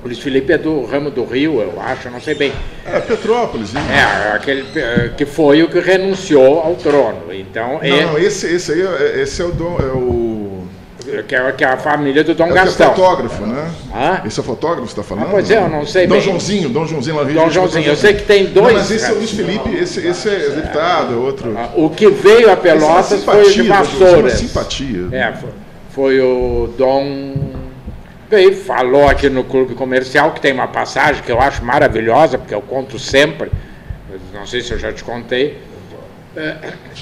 O 0.03 0.07
Luiz 0.07 0.17
Felipe 0.17 0.51
é 0.51 0.57
do 0.57 0.83
ramo 0.85 1.11
do 1.11 1.23
Rio, 1.23 1.61
eu 1.61 1.79
acho, 1.79 2.09
não 2.09 2.19
sei 2.19 2.33
bem. 2.33 2.51
É, 2.85 2.99
Petrópolis. 2.99 3.71
né? 3.71 3.81
É, 3.91 4.35
aquele 4.35 4.65
eh, 4.75 5.11
que 5.15 5.27
foi 5.27 5.61
o 5.61 5.69
que 5.69 5.79
renunciou 5.79 6.59
ao 6.59 6.73
trono. 6.75 7.31
Então, 7.31 7.79
Não, 7.83 8.01
não, 8.13 8.17
esse, 8.17 8.47
esse 8.47 8.71
aí 8.71 8.81
é, 8.81 9.21
esse 9.21 9.39
é 9.41 9.45
o, 9.45 9.51
Dom, 9.51 9.77
é 9.79 9.83
o, 9.95 10.63
é, 11.07 11.21
que, 11.21 11.35
é, 11.35 11.51
que 11.51 11.63
é 11.63 11.67
a 11.67 11.77
família 11.77 12.23
do 12.23 12.33
Dom 12.33 12.47
é 12.47 12.49
é 12.49 12.53
Gastão. 12.53 12.95
fotógrafo, 12.95 13.45
né? 13.45 13.69
Hã? 13.93 14.21
Esse 14.25 14.39
é 14.39 14.41
o 14.41 14.43
fotógrafo 14.43 14.87
que 14.87 14.93
você 14.95 15.01
está 15.01 15.03
falando? 15.03 15.27
Ah, 15.27 15.31
pois 15.33 15.51
é, 15.51 15.57
eu 15.57 15.69
não 15.69 15.85
sei 15.85 16.07
Dom 16.07 16.15
bem. 16.15 16.23
Joãozinho, 16.23 16.69
Dom 16.69 16.87
Joãozinho 16.87 17.15
lá 17.17 17.21
Dom 17.21 17.29
Janeiro. 17.29 17.53
Joãozinho, 17.53 17.85
eu 17.85 17.95
sei 17.95 18.13
que 18.15 18.23
tem 18.23 18.45
Não, 18.45 18.53
dois. 18.53 18.73
mas 18.73 18.89
esse 18.89 19.05
é 19.05 19.11
o 19.13 19.17
Luiz 19.17 19.29
Felipe, 19.31 19.69
esse, 19.75 19.99
esse 20.07 20.29
é 20.29 20.49
deputado, 20.49 21.13
é 21.13 21.17
outro. 21.17 21.55
O 21.75 21.91
que 21.91 22.09
veio 22.09 22.49
a 22.49 22.53
Esse 22.53 22.67
é 22.67 22.71
Pelotas 22.73 23.11
uma 23.23 23.33
foi 23.33 23.41
o 23.43 23.51
de 23.51 23.63
Joãozinho, 23.67 23.99
Vassouras. 23.99 24.33
simpatia. 24.33 25.07
É, 25.11 25.31
foi, 25.33 25.49
foi 25.93 26.19
o 26.19 26.73
Dom. 26.77 27.35
Veio, 28.29 28.55
falou 28.55 29.07
aqui 29.09 29.29
no 29.29 29.43
clube 29.43 29.75
comercial 29.75 30.31
que 30.31 30.39
tem 30.39 30.53
uma 30.53 30.67
passagem 30.67 31.21
que 31.21 31.31
eu 31.31 31.39
acho 31.39 31.63
maravilhosa, 31.65 32.37
porque 32.37 32.55
eu 32.55 32.61
conto 32.61 32.97
sempre. 32.97 33.51
Não 34.33 34.45
sei 34.45 34.61
se 34.61 34.71
eu 34.71 34.79
já 34.79 34.91
te 34.91 35.03
contei. 35.03 35.57
É, 36.35 36.55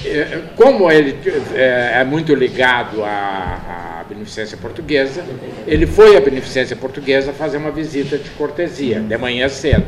é, 0.06 0.42
Como 0.56 0.90
ele 0.90 1.16
é, 1.54 2.00
é 2.00 2.04
muito 2.04 2.34
ligado 2.34 3.04
à 3.04 4.04
beneficência 4.08 4.56
portuguesa, 4.56 5.24
ele 5.68 5.86
foi 5.86 6.16
à 6.16 6.20
beneficência 6.20 6.74
portuguesa 6.74 7.32
fazer 7.32 7.58
uma 7.58 7.70
visita 7.70 8.18
de 8.18 8.28
cortesia, 8.30 8.98
de 8.98 9.16
manhã 9.16 9.48
cedo. 9.48 9.86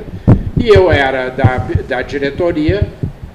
E 0.57 0.69
eu 0.69 0.93
era 0.93 1.29
da, 1.29 1.59
da 1.89 2.03
diretoria 2.03 2.87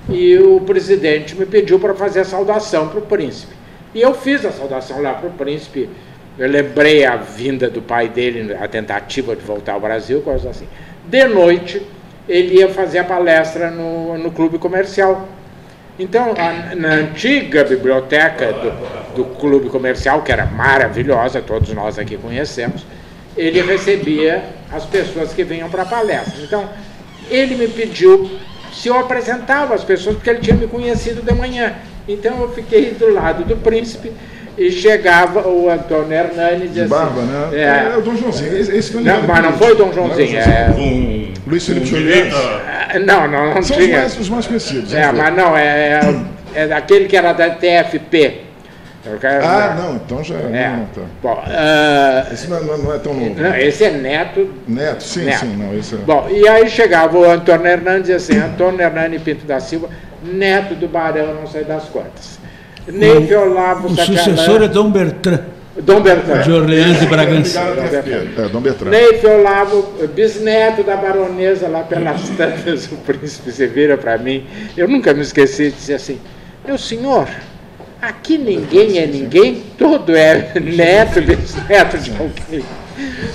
e 0.09 0.37
o 0.37 0.61
presidente 0.61 1.35
me 1.35 1.45
pediu 1.45 1.77
para 1.77 1.93
fazer 1.93 2.21
a 2.21 2.25
saudação 2.25 2.87
para 2.87 2.99
o 2.99 3.01
príncipe. 3.01 3.56
E 3.93 4.01
eu 4.01 4.13
fiz 4.13 4.45
a 4.45 4.51
saudação 4.51 5.01
lá 5.01 5.13
para 5.13 5.27
o 5.27 5.31
príncipe. 5.33 5.89
Eu 6.37 6.47
lembrei 6.47 7.03
a 7.05 7.15
vinda 7.15 7.69
do 7.69 7.81
pai 7.81 8.07
dele, 8.07 8.55
a 8.59 8.67
tentativa 8.67 9.35
de 9.35 9.41
voltar 9.41 9.73
ao 9.73 9.79
Brasil, 9.79 10.21
coisas 10.21 10.45
assim. 10.45 10.67
De 11.05 11.25
noite, 11.25 11.81
ele 12.29 12.55
ia 12.59 12.69
fazer 12.69 12.99
a 12.99 13.03
palestra 13.03 13.71
no, 13.71 14.17
no 14.17 14.31
clube 14.31 14.59
comercial. 14.59 15.27
Então, 15.97 16.33
a- 16.37 16.75
na 16.75 16.89
antiga 16.89 17.63
biblioteca 17.63 18.53
do, 18.53 19.15
do 19.15 19.25
clube 19.35 19.69
comercial, 19.69 20.21
que 20.21 20.31
era 20.31 20.45
maravilhosa, 20.45 21.41
todos 21.41 21.73
nós 21.73 21.97
aqui 21.97 22.17
conhecemos, 22.17 22.85
ele 23.35 23.61
recebia 23.61 24.43
as 24.71 24.85
pessoas 24.85 25.33
que 25.33 25.43
vinham 25.43 25.69
para 25.69 25.83
a 25.83 25.85
palestra. 25.85 26.35
Então, 26.43 26.69
ele 27.31 27.55
me 27.55 27.67
pediu 27.67 28.29
se 28.71 28.89
eu 28.89 28.99
apresentava 28.99 29.73
as 29.73 29.83
pessoas, 29.83 30.15
porque 30.17 30.29
ele 30.29 30.39
tinha 30.39 30.55
me 30.55 30.67
conhecido 30.67 31.21
de 31.23 31.33
manhã. 31.33 31.73
Então, 32.07 32.41
eu 32.41 32.49
fiquei 32.49 32.91
do 32.91 33.13
lado 33.13 33.43
do 33.43 33.55
príncipe 33.57 34.11
e 34.57 34.71
chegava 34.71 35.47
o 35.47 35.69
Antônio 35.69 36.11
Hernani 36.13 36.67
dizia 36.67 36.83
De 36.83 36.89
barba, 36.89 37.21
assim, 37.21 37.31
né? 37.31 37.49
É, 37.53 37.93
É, 37.93 37.97
o 37.97 38.01
Dom 38.01 38.15
Joãozinho. 38.15 38.57
Esse, 38.57 38.75
esse 38.75 38.91
foi 38.91 39.03
não, 39.03 39.21
mas 39.23 39.43
não 39.43 39.53
foi 39.53 39.67
isso. 39.67 39.75
Dom 39.77 39.93
Joãozinho, 39.93 40.37
é, 40.39 40.71
Com, 40.75 41.49
Luiz 41.49 41.65
Felipe 41.65 41.89
com 41.89 41.95
de 41.97 42.03
direito 42.03 42.35
Orleans. 42.35 42.61
a- 42.89 42.95
é, 42.95 42.99
não, 42.99 43.27
não, 43.27 43.53
não 43.53 43.61
São 43.61 43.77
os 43.77 43.83
tinha. 43.83 43.97
mais, 43.99 44.17
os 44.19 44.29
mais 44.29 44.47
conhecidos. 44.47 44.93
É, 44.93 45.01
ver. 45.11 45.13
mas 45.13 45.35
não, 45.35 45.55
é, 45.57 45.99
é, 46.55 46.61
é 46.63 46.67
daquele 46.67 47.05
que 47.05 47.15
era 47.17 47.33
da 47.33 47.49
TFP. 47.51 48.41
Eu 49.09 49.17
quero- 49.19 49.45
Ah, 49.45 49.75
não, 49.77 49.95
então 49.95 50.21
já. 50.23 50.35
É. 50.35 50.69
Não, 50.69 50.85
tá. 50.87 51.01
Bom, 51.23 51.41
ah, 51.47 52.25
Esse 52.33 52.49
não, 52.49 52.61
não- 52.63 52.77
não 52.79 52.93
é 52.93 52.97
tão 52.97 53.13
novo. 53.13 53.35
não, 53.41 53.55
esse 53.55 53.83
é 53.85 53.91
neto. 53.91 54.49
Neto, 54.67 55.01
sim, 55.03 55.23
Neto. 55.25 55.39
sim, 55.39 55.55
não. 55.55 55.77
Esse 55.77 55.95
é. 55.95 55.97
Bom, 55.99 56.27
e 56.29 56.45
aí 56.47 56.67
chegava 56.69 57.17
o 57.17 57.23
Antônio 57.29 57.67
Hernandes 57.67 58.09
e 58.09 58.13
assim, 58.13 58.37
Antônio 58.37 58.81
Hernani 58.81 59.19
Pinto 59.19 59.45
da 59.45 59.59
Silva, 59.61 59.87
neto 60.23 60.75
do 60.75 60.87
Barão, 60.87 61.33
não 61.35 61.47
sei 61.47 61.63
das 61.63 61.85
quantas. 61.85 62.39
Neive 62.87 63.35
Olavo 63.35 63.87
O 63.87 63.95
sucessor 63.95 64.63
é 64.63 64.67
Dom 64.67 64.89
Bertrand, 64.89 65.41
Dom 65.81 66.01
Bertrand. 66.01 66.41
de 66.43 66.51
Orleans 66.51 67.01
e 67.01 67.05
Bragança. 67.05 67.59
É, 67.59 68.47
Dom 68.49 68.61
Bertrand. 68.61 68.89
Neife 68.91 69.27
Olavo, 69.27 69.93
bisneto 70.15 70.83
da 70.83 70.95
baronesa 70.95 71.67
lá 71.67 71.81
pelas 71.81 72.29
tantas, 72.37 72.85
o 72.85 72.95
príncipe 72.97 73.51
se 73.51 73.67
vira 73.67 73.97
para 73.97 74.17
mim. 74.17 74.45
Eu 74.75 74.87
nunca 74.87 75.13
me 75.13 75.21
esqueci 75.21 75.69
de 75.69 75.75
dizer 75.75 75.95
assim: 75.95 76.19
Meu 76.65 76.77
senhor, 76.77 77.27
aqui 78.01 78.37
ninguém 78.37 78.99
é 78.99 79.05
ninguém, 79.05 79.63
todo 79.77 80.15
é 80.15 80.53
neto, 80.59 81.21
bisneto 81.21 81.97
de 81.97 82.11
alguém. 82.11 82.65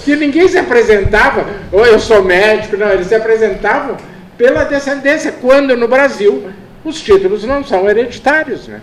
Que 0.05 0.16
ninguém 0.16 0.49
se 0.49 0.59
apresentava, 0.59 1.47
ou 1.70 1.87
eu 1.87 2.01
sou 2.01 2.24
médico, 2.24 2.76
não, 2.76 2.89
eles 2.89 3.07
se 3.07 3.14
apresentavam 3.14 3.97
pela 4.37 4.64
descendência, 4.64 5.30
quando 5.41 5.76
no 5.76 5.87
Brasil 5.87 6.51
os 6.85 7.01
títulos 7.01 7.45
não 7.45 7.64
são 7.64 7.89
hereditários, 7.89 8.68
né? 8.68 8.80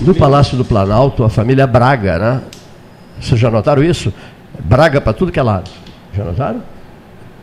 No 0.00 0.14
Palácio 0.14 0.56
do 0.56 0.64
Planalto, 0.64 1.24
a 1.24 1.30
família 1.30 1.66
Braga, 1.66 2.18
né? 2.18 2.42
Vocês 3.20 3.40
já 3.40 3.50
notaram 3.50 3.82
isso? 3.82 4.12
Braga 4.58 5.00
para 5.00 5.12
tudo 5.12 5.32
que 5.32 5.38
é 5.38 5.42
lado. 5.42 5.70
Já 6.14 6.24
notaram? 6.24 6.62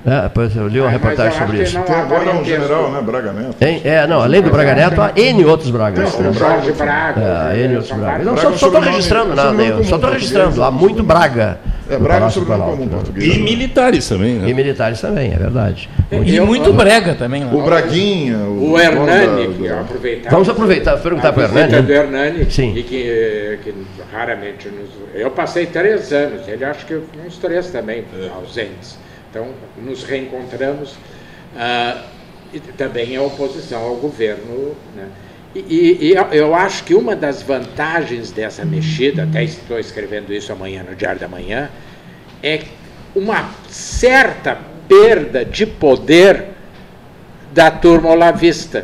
É, 0.06 0.30
pois 0.30 0.54
eu 0.56 0.68
li 0.68 0.82
uma 0.82 0.92
Mas 0.92 0.96
eu 0.96 1.00
reportagem 1.00 1.40
sobre 1.40 1.64
isso. 1.64 1.78
não 1.78 1.86
Tem 1.86 1.96
agora 1.96 2.36
um 2.36 2.44
general, 2.44 2.92
né? 2.92 3.02
Braga 3.02 3.32
Neto. 3.32 3.56
Hein? 3.62 3.82
É, 3.86 4.06
não, 4.06 4.22
além 4.22 4.42
do 4.42 4.50
Braga 4.50 4.76
Neto, 4.76 5.02
há 5.02 5.12
N 5.16 5.46
outros 5.46 5.70
Bragas. 5.70 6.14
O 6.14 6.22
né? 6.22 6.34
Jorge 6.34 6.72
Braga. 6.74 7.22
É, 7.54 7.64
N 7.64 7.76
outros 7.78 7.98
Bragas. 7.98 8.26
Não, 8.26 8.34
Braga 8.34 8.58
só 8.58 8.66
é 8.66 8.70
estou 8.70 8.82
registrando 8.82 9.36
nada, 9.36 9.64
eu 9.64 9.84
só 9.86 9.96
estou 9.96 10.12
registrando. 10.12 10.64
Há 10.64 10.70
muito 10.70 11.04
Braga. 11.04 11.58
É, 11.90 11.98
Braga 11.98 12.26
é 12.26 12.28
do 12.28 12.34
sobrenome 12.34 12.72
comum 12.72 12.86
né? 12.86 12.92
português. 12.92 13.36
E 13.36 13.40
militares 13.40 14.08
também, 14.08 14.36
né? 14.36 14.50
E 14.50 14.54
militares 14.54 15.00
também, 15.00 15.32
é 15.32 15.38
verdade. 15.38 15.90
E 16.12 16.40
muito 16.40 16.74
brega 16.74 17.16
também. 17.16 17.46
O. 17.46 17.62
Braguinha, 17.64 18.38
o, 18.38 18.72
O 18.72 18.80
Hernani, 18.80 19.54
que 19.54 19.70
aproveitava. 19.70 20.36
Vamos 20.36 20.50
aproveitar, 20.50 20.98
perguntar 20.98 21.32
para 21.32 21.42
o 21.42 21.46
Hernani. 21.46 21.82
do 21.82 21.92
Hernani, 21.92 22.52
Sim. 22.52 22.74
e 22.76 22.84
que, 22.84 23.60
que 23.64 23.74
raramente 24.12 24.68
nos... 24.68 24.90
Eu 25.14 25.32
passei 25.32 25.66
três 25.66 26.12
anos, 26.12 26.48
ele 26.48 26.66
acho 26.66 26.86
que 26.86 27.00
uns 27.26 27.38
três 27.38 27.70
também 27.70 28.04
ausentes. 28.36 28.98
Então, 29.34 29.48
nos 29.84 30.04
reencontramos. 30.04 30.94
Ah, 31.58 32.04
também 32.78 33.16
é 33.16 33.20
oposição 33.20 33.82
ao 33.82 33.96
governo. 33.96 34.76
Né? 34.96 35.08
E, 35.56 36.12
e, 36.12 36.38
eu 36.38 36.54
acho 36.54 36.84
que 36.84 36.94
uma 36.94 37.16
das 37.16 37.42
vantagens 37.42 38.32
dessa 38.32 38.64
mexida, 38.64 39.24
até 39.24 39.44
estou 39.44 39.80
escrevendo 39.80 40.32
isso 40.32 40.52
amanhã 40.52 40.84
no 40.88 40.96
Diário 40.96 41.20
da 41.20 41.28
Manhã, 41.28 41.72
é 42.44 42.62
uma 43.16 43.50
certa 43.70 44.56
perda 44.88 45.44
de 45.44 45.66
poder 45.66 46.50
da 47.52 47.72
turma 47.72 48.12
olavista. 48.12 48.84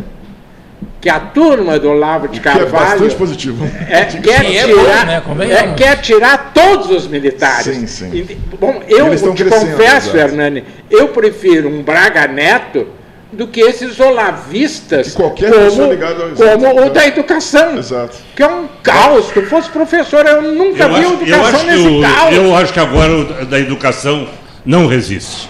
Que 1.02 1.10
a 1.10 1.20
turma 1.20 1.80
do 1.80 1.90
Olavo 1.92 2.28
de 2.28 2.40
Que 2.42 2.48
é 2.50 2.52
Carvalho 2.52 2.90
bastante 2.90 3.16
positivo. 3.16 3.66
é, 3.88 4.04
quer, 4.20 4.20
Que 4.44 4.58
é 4.58 4.64
tirar, 4.66 4.76
bom, 4.76 5.06
né? 5.06 5.16
é, 5.16 5.22
Convenhamos. 5.22 5.76
quer 5.78 6.02
tirar 6.02 6.52
todos 6.54 6.90
os 6.90 7.08
militares. 7.08 7.74
Sim, 7.78 7.88
sim. 7.88 8.10
E, 8.14 8.36
bom, 8.60 8.82
eu 8.88 9.34
te 9.34 9.46
confesso. 9.46 10.18
Hernani, 10.18 10.64
eu 10.90 11.08
prefiro 11.10 11.70
um 11.70 11.82
Braga 11.82 12.28
Neto 12.28 12.88
do 13.32 13.48
que 13.48 13.62
esses 13.62 13.98
olavistas 14.00 15.10
Que 15.12 15.14
qualquer 15.16 15.52
como, 15.52 15.96
como 16.36 16.86
o 16.86 16.90
da 16.90 17.08
educação. 17.08 17.78
Exato. 17.78 18.18
Que 18.36 18.44
é 18.44 18.48
um 18.48 18.68
caos. 18.84 19.28
Se 19.28 19.34
tu 19.36 19.44
fosse 19.44 19.70
professor, 19.70 20.26
eu 20.26 20.42
nunca 20.42 20.84
Eu 20.84 20.90
vi 20.90 20.96
acho, 20.96 21.04
eu, 21.06 21.14
educação 21.22 21.64
nesse 21.64 21.88
o- 21.88 22.02
caos. 22.02 22.36
eu 22.36 22.56
acho 22.58 22.74
que 22.74 22.80
agora 22.80 23.12
o 23.14 23.46
da 23.46 23.60
educação 23.60 24.28
não 24.66 24.88
resiste. 24.88 25.50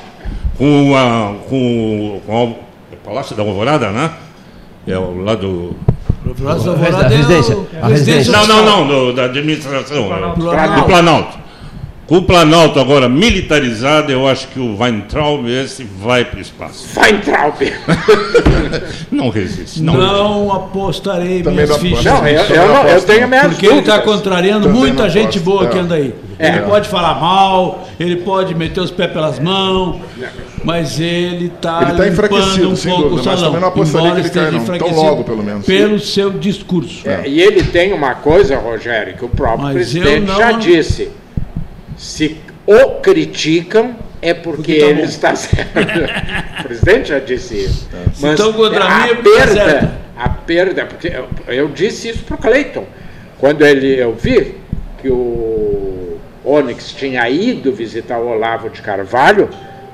Com, 0.57 0.93
a, 0.95 1.35
com, 1.49 2.21
com 2.25 2.37
a- 2.37 2.43
o 2.43 2.97
Palácio 3.03 3.35
da 3.35 3.41
Alvorada, 3.43 3.89
né? 3.91 4.11
É 4.89 4.97
o 4.97 5.21
lado. 5.23 5.75
Próximo 6.37 6.71
A 6.71 6.73
Alvorada 6.73 7.03
é 7.03 7.07
o- 7.07 7.17
residência. 7.17 7.57
A 7.81 7.87
residência. 7.87 8.31
Não, 8.31 8.45
não, 8.47 8.65
não, 8.65 8.87
do- 8.87 9.13
da 9.13 9.25
administração. 9.25 10.07
Planalto. 10.07 10.39
Do 10.75 10.83
Planalto. 10.85 11.39
Com 12.07 12.17
o 12.17 12.21
Planalto 12.23 12.79
agora 12.79 13.07
militarizado, 13.07 14.11
eu 14.11 14.27
acho 14.27 14.47
que 14.47 14.59
o 14.59 14.75
Weintraub 14.79 15.45
esse 15.47 15.83
vai 15.83 16.25
para 16.25 16.39
o 16.39 16.41
espaço. 16.41 16.87
Weintraub. 16.99 17.55
Não 19.11 19.29
resiste. 19.29 19.81
Não, 19.81 19.93
Não 19.93 20.51
apostarei 20.51 21.43
Também 21.43 21.53
minhas 21.65 21.69
não- 21.69 21.79
fichas. 21.79 22.05
Não, 22.05 22.27
eu, 22.27 22.41
eu, 22.41 22.67
não- 22.67 22.87
eu 22.87 23.01
tenho 23.03 23.27
minhas 23.27 23.47
Porque 23.47 23.65
ele 23.67 23.79
está 23.79 23.97
dúvidas. 23.97 24.15
contrariando 24.15 24.65
Também 24.67 24.79
muita 24.81 25.07
gente 25.09 25.39
boa 25.39 25.65
é. 25.65 25.67
que 25.67 25.77
anda 25.77 25.95
aí. 25.95 26.15
É. 26.39 26.47
Ele 26.49 26.61
pode 26.61 26.89
falar 26.89 27.15
mal, 27.19 27.87
ele 27.99 28.15
pode 28.17 28.55
meter 28.55 28.79
os 28.79 28.89
pés 28.91 29.11
pelas 29.11 29.37
mãos, 29.39 29.97
mas 30.63 30.99
ele 30.99 31.47
está 31.47 31.81
Ele 31.89 31.97
tá 31.97 32.07
enfraquecido, 32.07 32.69
um 32.69 32.75
sem 32.75 32.91
pouco 32.91 33.09
dúvida, 33.09 33.21
o 33.29 33.31
mas 33.31 33.39
salão. 33.39 33.45
também 33.45 33.61
não 33.61 33.67
apostaria 33.69 34.07
embora 34.09 34.13
que 34.15 34.19
ele 34.19 34.27
esteja 34.27 34.51
não. 34.51 34.65
Tão 34.65 34.75
enfraquecido 34.75 35.01
logo, 35.05 35.23
pelo 35.23 35.43
menos. 35.43 35.65
Pelo 35.65 35.99
seu 35.99 36.31
discurso. 36.31 37.07
É, 37.09 37.27
E 37.27 37.41
ele 37.41 37.63
tem 37.63 37.93
uma 37.93 38.15
coisa, 38.15 38.57
Rogério, 38.57 39.15
que 39.15 39.25
o 39.25 39.29
próprio 39.29 39.63
Mas 39.63 39.73
presidente 39.73 40.25
não- 40.27 40.37
já 40.37 40.51
disse. 40.53 41.09
Se 41.97 42.37
o 42.65 42.91
criticam, 43.01 43.95
é 44.21 44.33
porque, 44.33 44.57
Porque 44.57 44.79
tá 44.79 44.85
ele 44.87 45.01
bom. 45.01 45.05
está 45.07 45.35
certo. 45.35 45.69
o 46.59 46.63
presidente 46.63 47.09
já 47.09 47.19
disse 47.19 47.55
isso. 47.55 47.87
Se 48.13 48.27
estão 48.27 48.53
contra 48.53 48.83
a 48.85 48.89
mim, 49.07 49.11
é 49.11 49.15
tá 49.15 49.23
certo. 49.23 49.55
perda, 49.55 49.93
a 50.17 50.29
perda, 50.29 50.85
porque 50.85 51.07
eu, 51.07 51.27
eu 51.47 51.67
disse 51.69 52.09
isso 52.09 52.23
para 52.23 52.35
o 52.35 52.37
Cleiton. 52.37 52.85
Quando 53.37 53.65
ele, 53.65 53.95
eu 53.95 54.13
vi 54.13 54.55
que 55.01 55.09
o 55.09 56.17
Onyx 56.43 56.91
tinha 56.91 57.29
ido 57.29 57.71
visitar 57.71 58.17
o 58.19 58.27
Olavo 58.27 58.69
de 58.69 58.81
Carvalho, 58.81 59.49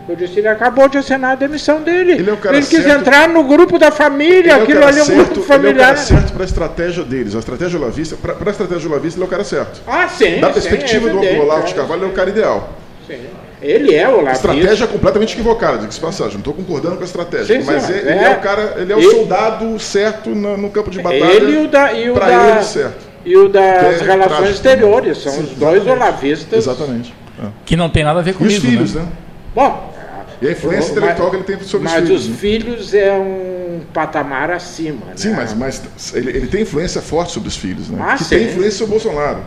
eu 0.07 0.15
disse, 0.15 0.37
ele 0.39 0.47
acabou 0.47 0.87
de 0.87 0.97
assinar 0.99 1.31
a 1.31 1.35
demissão 1.35 1.81
dele. 1.81 2.13
Ele 2.13 2.29
é 2.29 2.33
o 2.33 2.37
cara 2.37 2.55
ele 2.57 2.65
quis 2.65 2.83
certo. 2.83 2.99
entrar 3.01 3.27
no 3.29 3.43
grupo 3.43 3.79
da 3.79 3.91
família, 3.91 4.37
Ele 4.39 4.49
é 4.51 4.53
aquilo 4.53 4.85
ali 4.85 4.99
é 4.99 5.03
um 5.03 5.05
certo, 5.05 5.17
grupo 5.17 5.31
ele 5.33 5.39
é 5.39 5.43
o 5.43 5.47
familiar. 5.47 5.85
cara 5.87 5.97
certo 5.97 6.33
para 6.33 6.43
a 6.43 6.45
estratégia 6.45 7.03
deles. 7.03 7.35
A 7.35 7.39
estratégia 7.39 7.79
olavista, 7.79 8.15
para 8.15 8.35
a 8.45 8.51
estratégia 8.51 8.87
olavista, 8.89 9.17
ele 9.17 9.23
é 9.23 9.27
o 9.27 9.29
cara 9.29 9.43
certo. 9.43 9.81
Ah, 9.87 10.07
sim. 10.07 10.39
Da 10.39 10.47
sim, 10.47 10.53
perspectiva 10.53 11.09
é 11.09 11.11
do, 11.35 11.41
Olavo 11.41 11.65
de 11.65 11.71
é. 11.73 11.75
Carvalho, 11.75 11.99
ele 12.01 12.09
é 12.09 12.13
o 12.13 12.15
cara 12.15 12.29
ideal. 12.29 12.69
Sim. 13.07 13.19
Ele 13.61 13.95
é 13.95 14.07
o 14.07 14.19
Olavista. 14.19 14.47
Estratégia 14.51 14.87
completamente 14.87 15.33
equivocada, 15.33 15.77
diga-se 15.79 15.99
passagem. 15.99 16.33
Não 16.33 16.39
estou 16.39 16.53
concordando 16.53 16.97
com 16.97 17.01
a 17.01 17.05
estratégia. 17.05 17.55
Sim, 17.55 17.61
sim, 17.61 17.71
mas 17.71 17.81
mas 17.83 17.89
ele, 17.89 18.09
é- 18.09 18.11
ele 18.15 18.23
é 18.25 18.29
o 18.31 18.39
cara, 18.41 18.73
ele 18.77 18.93
é 18.93 18.95
o 18.95 18.99
ele- 18.99 19.09
soldado 19.11 19.79
certo 19.79 20.29
no, 20.29 20.55
no 20.57 20.69
campo 20.69 20.91
de 20.91 21.01
batalha. 21.01 21.23
Ele 21.31 21.51
e 21.53 21.57
o 21.65 21.67
da, 21.67 21.93
e 21.93 22.09
o 22.11 22.13
da, 22.13 22.49
ele 22.51 22.63
certo. 22.63 23.05
E 23.25 23.35
o 23.37 23.49
das 23.49 23.63
é 23.63 24.03
relações 24.03 24.27
trágico. 24.27 24.49
exteriores. 24.51 25.17
São 25.17 25.31
Sim, 25.31 25.39
os 25.45 25.49
dois 25.51 25.77
exatamente. 25.81 25.89
olavistas. 25.89 26.59
Exatamente. 26.59 27.13
É. 27.43 27.47
Que 27.65 27.75
não 27.75 27.89
tem 27.89 28.03
nada 28.03 28.19
a 28.19 28.21
ver 28.21 28.31
E 28.31 28.33
os 28.33 28.37
comigo. 28.37 28.61
filhos, 28.61 28.93
né? 28.93 29.01
né? 29.01 29.07
Bom, 29.55 29.94
E 30.41 30.47
a 30.47 30.51
influência 30.51 30.81
mas- 30.81 30.91
intelectual 30.91 31.29
que 31.29 31.35
ele 31.37 31.43
tem 31.43 31.59
sobre 31.61 31.87
os 31.87 31.93
mas 31.93 32.03
filhos. 32.03 32.21
os 32.23 32.29
né? 32.29 32.35
filhos 32.37 32.93
é 32.93 33.13
um 33.13 33.81
patamar 33.93 34.51
acima. 34.51 35.01
Sim, 35.15 35.29
né? 35.29 35.35
mas, 35.37 35.53
mas 35.53 36.13
ele, 36.13 36.29
ele 36.31 36.47
tem 36.47 36.61
influência 36.61 37.01
forte 37.01 37.31
sobre 37.31 37.47
os 37.49 37.55
filhos, 37.57 37.89
né? 37.89 37.97
Ah, 38.01 38.15
que 38.15 38.23
sim. 38.23 38.35
tem 38.37 38.47
influência 38.47 38.79
sobre 38.79 38.95
o 38.95 38.99
Bolsonaro. 38.99 39.39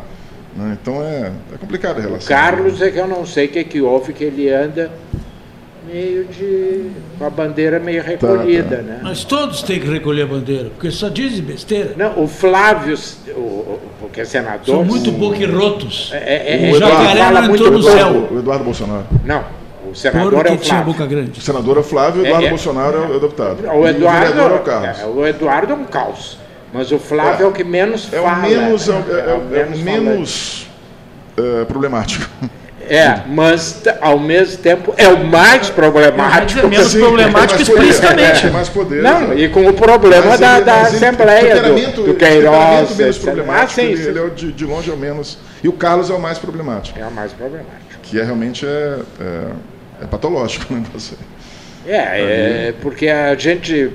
né? 0.57 0.77
Então 0.81 1.03
é, 1.03 1.31
é 1.55 1.59
complicada 1.59 2.01
a 2.01 2.03
O 2.03 2.07
relação. 2.07 2.29
Carlos 2.29 2.81
é 2.81 2.91
que 2.91 2.99
eu 2.99 3.07
não 3.09 3.27
sei 3.27 3.47
o 3.47 3.49
que, 3.49 3.65
que 3.65 3.81
houve, 3.81 4.13
que 4.13 4.25
ele 4.25 4.51
anda 4.51 4.91
meio 5.87 6.25
de. 6.27 6.91
com 7.19 7.25
a 7.25 7.31
bandeira 7.31 7.79
meio 7.79 8.03
recolhida, 8.03 8.77
tá. 8.77 8.83
né? 8.83 9.01
Mas 9.03 9.25
todos 9.25 9.63
têm 9.63 9.81
que 9.81 9.89
recolher 9.89 10.23
a 10.23 10.27
bandeira, 10.27 10.71
porque 10.71 10.91
só 10.91 11.09
dizem 11.09 11.43
besteira. 11.43 11.95
Não, 11.97 12.23
o 12.23 12.29
Flávio, 12.29 12.99
o, 13.29 13.41
o, 13.41 13.81
porque 14.01 14.21
é 14.21 14.25
senador. 14.25 14.65
São 14.67 14.85
muito 14.85 15.11
boquirotos. 15.13 16.11
É, 16.13 16.67
é, 16.67 16.73
O 16.73 16.77
ele 16.77 16.79
jacaré 16.79 17.31
não 17.31 17.55
entrou 17.55 17.71
no 17.71 17.81
pouco. 17.81 17.97
céu. 17.97 18.29
O 18.31 18.39
Eduardo 18.39 18.65
Bolsonaro. 18.65 19.07
Não, 19.25 19.45
o 19.91 19.95
senador 19.95 20.47
é 20.47 20.53
o 20.53 20.57
tinha 20.57 20.75
Flávio. 20.77 20.93
boca 20.93 21.07
grande. 21.07 21.39
O 21.39 21.43
senador 21.43 21.77
é 21.77 21.81
o 21.81 21.83
Flávio, 21.83 22.23
o 22.23 22.27
Eduardo 22.27 22.45
É, 22.45 22.47
é. 22.47 22.51
Bolsonaro 22.51 22.97
é 22.97 23.01
o, 23.01 23.13
é 23.13 23.17
o 23.17 23.21
deputado. 23.21 23.59
O 23.63 23.67
E 23.67 23.69
o 23.69 23.89
Eduardo, 23.89 24.27
vereador 24.27 24.51
é 24.51 24.55
o 24.55 24.59
Carlos. 24.61 25.01
é, 25.01 25.07
o 25.07 25.27
Eduardo 25.27 25.73
é 25.73 25.77
um 25.77 25.85
caos. 25.85 26.39
Mas 26.73 26.93
o 26.93 26.99
Flávio 26.99 27.45
é, 27.47 27.49
o 27.49 27.53
que 27.53 27.65
menos 27.65 28.09
É 28.13 28.21
o 28.21 28.25
fala. 28.25 28.37
menos, 28.43 28.89
é, 28.89 28.93
o- 28.93 28.95
é- 28.95 29.01
é 29.01 29.35
o- 29.35 29.57
é 29.57 29.65
o 29.75 29.79
menos 29.79 30.67
é, 31.37 31.65
problemático. 31.65 32.29
É, 32.91 33.21
mas 33.29 33.83
ao 34.01 34.19
mesmo 34.19 34.63
tempo 34.63 34.95
é 34.97 35.07
o 35.09 35.23
mais 35.27 35.69
problemático. 35.69 36.61
É 36.61 36.71
menos 36.71 36.87
Sim, 36.87 37.01
problemático 37.01 37.63
tem 37.63 37.67
mais 37.67 37.69
poder, 37.69 37.83
explicitamente. 37.91 38.41
tem 38.43 38.51
mais 38.51 38.69
poder. 38.71 39.03
Não, 39.03 39.21
né? 39.29 39.35
e 39.37 39.49
com 39.51 39.67
o 39.67 39.73
problema 39.75 40.27
Mas 40.29 40.41
da, 40.41 40.57
ele- 40.57 40.65
da 40.65 40.81
Assembleia, 40.83 41.41
o 41.41 41.61
do, 41.61 41.63
temperamento- 41.75 42.03
do 42.03 42.11
o 42.13 42.15
Queiroz. 42.15 42.57
menos 42.97 42.99
etc. 43.01 43.23
problemático, 43.23 43.65
Ah, 43.65 43.69
sim, 43.69 43.83
ele, 43.83 43.97
sim. 44.03 44.09
ele 44.09 44.19
é 44.19 44.23
o 44.23 44.31
de, 44.31 44.53
de 44.53 44.65
longe 44.65 44.91
é 44.91 44.95
o 44.95 44.97
menos. 44.97 45.39
E 45.63 45.69
o 45.69 45.73
Carlos 45.73 46.09
é 46.09 46.15
o 46.15 46.21
mais 46.21 46.39
problemático, 46.39 46.99
É 46.99 47.05
o 47.07 47.11
mais 47.11 47.31
problemático. 47.33 47.77
que 48.03 48.19
é 48.19 48.25
realmente 48.25 48.65
é, 48.67 48.99
é, 49.21 49.43
é 50.01 50.07
patológico, 50.07 50.73
né? 50.73 50.83
Você. 50.93 51.15
É, 51.87 51.97
é, 52.69 52.75
porque 52.83 53.09
a 53.09 53.35
gente 53.35 53.91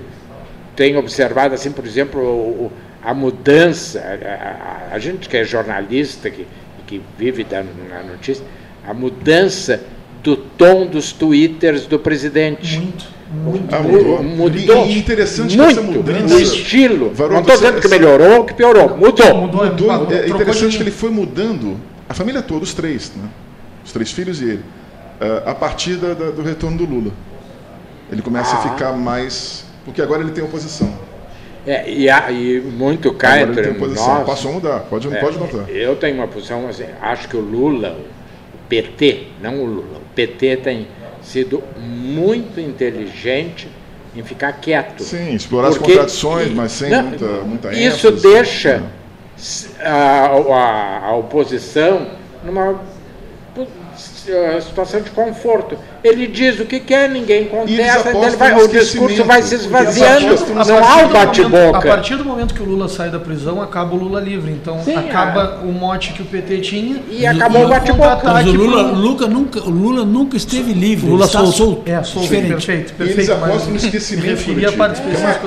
tem 0.76 0.98
observado, 0.98 1.54
assim, 1.54 1.72
por 1.72 1.86
exemplo, 1.86 2.72
a 3.04 3.14
mudança, 3.14 4.00
a, 4.00 4.92
a- 4.92 4.96
a 4.96 5.00
gente 5.00 5.30
que 5.30 5.38
é 5.38 5.44
jornalista, 5.44 6.30
que, 6.30 6.48
que 6.88 7.02
vive 7.18 7.44
da, 7.44 7.64
na 7.64 8.04
notícia, 8.04 8.44
a 8.88 8.94
mudança 8.94 9.82
do 10.24 10.36
tom 10.38 10.86
dos 10.88 11.12
twitters 11.12 11.86
do 11.86 12.00
presidente. 12.00 12.80
Muito, 12.80 13.06
muito. 13.32 13.76
Ah, 13.76 13.80
Mu- 13.82 13.90
mudou. 13.92 14.24
mudou. 14.24 14.86
E, 14.88 14.94
e 14.94 14.98
interessante 15.00 15.56
muito, 15.58 15.74
que 15.74 15.80
essa 15.80 15.82
mudança. 15.92 16.36
o 16.36 16.40
estilo. 16.40 17.12
Varão, 17.14 17.34
não 17.34 17.40
estou 17.42 17.56
dizendo 17.56 17.82
que 17.82 17.88
melhorou 17.90 18.38
ou 18.38 18.46
que 18.46 18.54
piorou. 18.54 18.90
Mudou. 18.98 19.36
Mudou, 19.36 19.66
Mudou, 19.66 19.92
mudou, 19.92 20.14
é 20.16 20.20
trocou 20.24 20.42
interessante 20.42 20.78
que 20.78 20.84
ele 20.84 20.92
foi 20.92 21.10
mudando, 21.10 21.78
a 22.08 22.14
família 22.14 22.42
toda, 22.42 22.64
os 22.64 22.74
três, 22.74 23.12
né? 23.16 23.28
os 23.86 23.92
três 23.92 24.12
filhos 24.12 24.42
e 24.42 24.46
ele, 24.46 24.62
a 25.46 25.54
partir 25.56 25.96
da- 25.96 26.14
da- 26.14 26.32
do 26.32 26.42
retorno 26.42 26.78
do 26.78 26.86
Lula. 26.86 27.12
Ele 28.12 28.22
começa 28.22 28.56
a 28.56 28.60
Ah. 28.60 28.70
ficar 28.70 28.92
mais. 28.94 29.66
Porque 29.86 30.02
agora 30.02 30.22
ele 30.22 30.32
tem 30.32 30.44
oposição. 30.44 30.94
É, 31.66 31.90
e, 31.90 32.10
há- 32.10 32.30
e 32.32 32.60
muito 32.60 33.14
cá 33.14 33.30
Agora 33.30 33.42
ele 33.44 33.52
entre 33.52 33.64
tem 33.64 33.72
oposição. 33.74 34.16
nós. 34.16 34.26
Passou 34.28 34.52
a 34.52 34.54
mudar, 34.56 34.80
pode, 34.90 35.08
É, 35.08 35.20
pode 35.20 35.38
notar. 35.38 35.70
Eu 35.70 35.96
tenho 35.96 36.16
uma 36.16 36.28
posição 36.28 36.68
assim, 36.68 36.86
acho 37.02 37.28
que 37.30 37.38
o 37.38 37.42
Lula, 37.42 37.98
o 38.54 38.58
PT, 38.68 39.28
não 39.42 39.62
o 39.62 39.66
Lula, 39.66 39.98
o 39.98 40.16
PT 40.16 40.58
tem 40.58 40.88
sido 41.22 41.64
muito 41.80 42.60
inteligente 42.60 43.70
em 44.16 44.22
ficar 44.24 44.52
quieto. 44.54 45.02
Sim, 45.04 45.34
explorar 45.34 45.70
as 45.70 45.78
Porque- 45.78 45.92
contradições, 45.94 46.48
e- 46.48 46.54
mas 46.54 46.72
sem 46.74 46.90
não, 46.90 47.04
muita, 47.04 47.26
muita 47.44 47.74
Isso 47.74 48.08
ênfase. 48.10 48.24
deixa 48.34 48.70
É. 48.70 48.82
s- 49.38 49.70
a, 49.82 50.26
a- 50.28 51.00
a 51.08 51.16
oposição 51.16 52.08
numa 52.44 52.80
situação 54.62 55.02
de 55.02 55.10
conforto. 55.12 55.78
Ele 56.04 56.28
diz 56.28 56.60
o 56.60 56.66
que 56.66 56.80
quer, 56.80 57.10
ninguém 57.10 57.46
contesta, 57.46 58.10
ele 58.10 58.36
vai- 58.36 58.62
o 58.62 58.68
discurso 58.68 59.24
vai 59.24 59.42
se 59.42 59.56
esvaziando, 59.56 60.36
não 60.54 60.78
há 60.78 60.96
o 60.98 61.02
momento- 61.02 61.16
A 61.16 61.26
bate-boca. 61.26 61.82
partir 61.88 62.16
do 62.18 62.26
momento 62.26 62.54
que 62.54 62.62
o 62.62 62.66
Lula 62.66 62.90
sai 62.90 63.10
da 63.10 63.20
prisão, 63.20 63.62
acaba 63.62 63.96
o 63.96 63.98
Lula 63.98 64.20
livre. 64.20 64.52
Então 64.52 64.82
Sim, 64.84 64.96
acaba 64.96 65.62
o 65.64 65.72
mote 65.72 66.12
que 66.14 66.22
o 66.22 66.26
PT 66.26 66.58
tinha. 66.58 66.98
E 67.10 67.26
acabou 67.26 67.62
o 67.62 67.66
o 67.66 67.70
bate-boca. 67.70 68.20
Mas 68.34 68.48
o 68.48 68.52
Lula, 68.52 68.82
Lula 68.82 69.28
nunca, 69.28 69.60
o 69.62 69.70
Lula 69.70 70.04
nunca 70.06 70.36
esteve 70.36 70.74
livre. 70.74 71.08
O 71.08 71.12
Lula 71.12 71.26
está 71.26 71.40
solto. 71.40 71.56
solto. 71.58 71.90
É, 71.90 72.04
solto, 72.04 72.24
Diferente. 72.26 72.50
perfeito, 72.50 72.92
E 72.92 72.94
perfeito. 72.96 73.20
eles 73.20 73.30
apostam 73.30 73.70
no 73.72 73.76
esquecimento 73.78 74.44
coletivo. 74.44 74.60
É 74.66 74.70
uma 74.70 74.88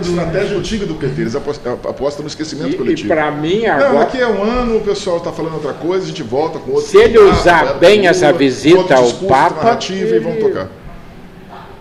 estratégia 0.00 0.56
antiga 0.56 0.86
do 0.86 0.94
PT, 0.94 1.20
eles 1.20 1.36
apostam, 1.36 1.72
apostam 1.74 2.22
no 2.22 2.28
esquecimento 2.28 2.70
E, 2.70 2.74
e 2.74 2.76
coletivo. 2.78 3.08
para 3.08 3.30
mim 3.30 3.62
Não, 3.62 3.72
agora. 3.74 3.98
daqui 3.98 4.22
a 4.22 4.28
um 4.28 4.42
ano 4.42 4.76
o 4.78 4.80
pessoal 4.80 5.18
está 5.18 5.30
falando 5.32 5.54
outra 5.54 5.72
coisa, 5.74 6.04
a 6.04 6.08
gente 6.08 6.22
volta 6.22 6.58
com 6.58 6.70
outro. 6.72 6.88
Se 6.88 6.96
ele 6.96 7.18
usar 7.18 7.74
bem 7.74 8.06
essa 8.06 8.26
Lula, 8.28 8.38
visita 8.38 8.94
ao 8.96 9.10
Papa, 9.12 9.78
e 9.90 9.92
ele- 9.94 10.45
tocar. 10.48 10.68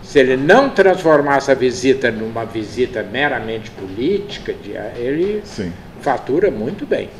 Se 0.02 0.20
ele 0.20 0.36
não 0.36 0.70
transformar 0.70 1.38
essa 1.38 1.54
visita 1.54 2.10
numa 2.10 2.44
visita 2.44 3.02
meramente 3.02 3.70
política, 3.72 4.54
ele 4.96 5.42
Sim. 5.44 5.72
fatura 6.00 6.50
muito 6.50 6.86
bem. 6.86 7.10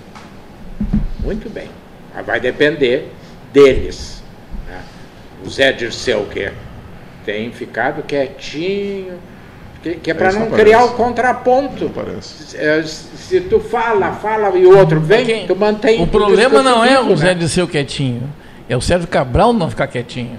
Muito 1.20 1.51
bem. 1.51 1.68
Mas 2.14 2.24
vai 2.24 2.38
depender 2.38 3.12
deles. 3.53 4.22
né? 4.68 4.80
O 5.44 5.51
Zé 5.51 5.72
Dirceu, 5.72 6.26
que 6.32 6.51
tem 7.24 7.51
ficado 7.51 8.03
quietinho, 8.05 9.18
Que, 9.82 9.94
que 9.97 10.11
é 10.11 10.14
para 10.14 10.32
não 10.32 10.47
não 10.49 10.51
criar 10.51 10.84
o 10.84 10.94
contraponto. 10.94 11.90
Se, 12.20 12.57
eh, 12.57 12.82
se 12.82 13.40
tu 13.42 13.61
fala, 13.61 14.12
fala 14.12 14.57
e 14.57 14.66
o 14.66 14.76
outro 14.76 15.01
vem, 15.01 15.47
tu 15.47 15.55
mantém. 15.55 16.03
O 16.03 16.07
problema 16.07 16.62
não 16.62 16.84
é 16.84 17.01
o 17.01 17.16
Zé 17.16 17.26
né? 17.26 17.34
de 17.34 17.49
ser 17.49 17.66
quietinho, 17.68 18.32
é 18.68 18.76
o 18.76 18.80
Sérgio 18.80 19.07
Cabral 19.07 19.53
não 19.53 19.70
ficar 19.70 19.86
quietinho. 19.86 20.38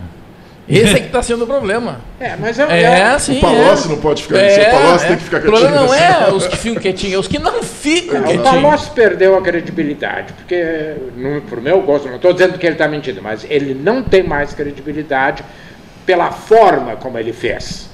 Esse 0.69 0.95
é 0.97 0.99
que 0.99 1.05
está 1.07 1.23
sendo 1.23 1.43
o 1.43 1.47
problema. 1.47 2.01
É, 2.19 2.35
mas 2.35 2.57
eu, 2.57 2.67
É, 2.69 3.13
eu- 3.13 3.19
sim. 3.19 3.37
O 3.37 3.41
Palocci 3.41 3.85
é. 3.85 3.89
não 3.91 3.97
pode 3.97 4.23
ficar- 4.23 4.49
se 4.49 4.59
o 4.59 4.71
Palocci 4.71 5.07
tem 5.07 5.17
que 5.17 5.23
ficar 5.23 5.37
O 5.37 5.41
problema 5.41 5.67
quietinho, 5.69 5.87
não 5.87 5.93
é 5.93 6.07
assim. 6.07 6.35
os 6.35 6.47
que 6.47 6.57
ficam 6.57 6.81
quietinhos, 6.81 7.13
é 7.13 7.17
os 7.19 7.27
que 7.27 7.39
não 7.39 7.63
ficam 7.63 8.19
o 8.19 8.23
quietinhos. 8.23 8.43
Palocci 8.49 8.89
perdeu 8.91 9.37
a 9.37 9.41
credibilidade, 9.41 10.33
porque, 10.33 10.95
no, 11.15 11.41
por 11.41 11.61
meu 11.61 11.79
gosto, 11.83 12.07
não 12.07 12.15
estou 12.15 12.33
dizendo 12.33 12.57
que 12.57 12.65
ele 12.65 12.73
está 12.73 12.87
mentindo, 12.87 13.21
mas 13.21 13.45
ele 13.49 13.73
não 13.75 14.01
tem 14.01 14.23
mais 14.23 14.53
credibilidade 14.53 15.43
pela 16.07 16.31
forma 16.31 16.95
como 16.95 17.17
ele 17.19 17.33
fez. 17.33 17.87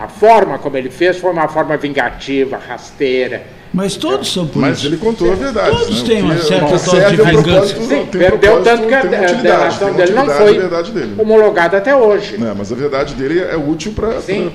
A 0.00 0.08
forma 0.08 0.58
como 0.58 0.76
ele 0.76 0.90
fez 0.90 1.16
foi 1.18 1.30
uma 1.30 1.46
forma 1.46 1.76
vingativa, 1.76 2.58
rasteira. 2.58 3.42
Mas 3.72 3.96
todos 3.96 4.32
são 4.32 4.44
Mas 4.44 4.52
políticos. 4.52 4.84
ele 4.84 4.96
contou 4.96 5.32
a 5.32 5.34
verdade. 5.36 5.70
Todos 5.70 6.02
né? 6.02 6.08
têm 6.08 6.22
uma 6.22 6.38
certa 6.38 6.66
dose 6.66 6.90
de 6.90 7.00
é 7.00 7.24
vingança. 7.24 7.76
Sim, 7.76 8.06
perdeu 8.10 8.62
tanto 8.62 8.86
que 8.86 8.94
a, 8.94 9.02
delação 9.02 9.92
dele 9.92 10.12
não 10.12 10.26
foi 10.26 10.56
a 10.56 10.60
verdade 10.60 10.90
dele. 10.92 11.14
homologada 11.18 11.76
até 11.76 11.94
hoje. 11.94 12.36
Não, 12.36 12.54
mas 12.54 12.72
a 12.72 12.74
verdade 12.74 13.14
dele 13.14 13.40
é 13.40 13.56
útil 13.56 13.92
para 13.92 14.20
Sim. 14.20 14.52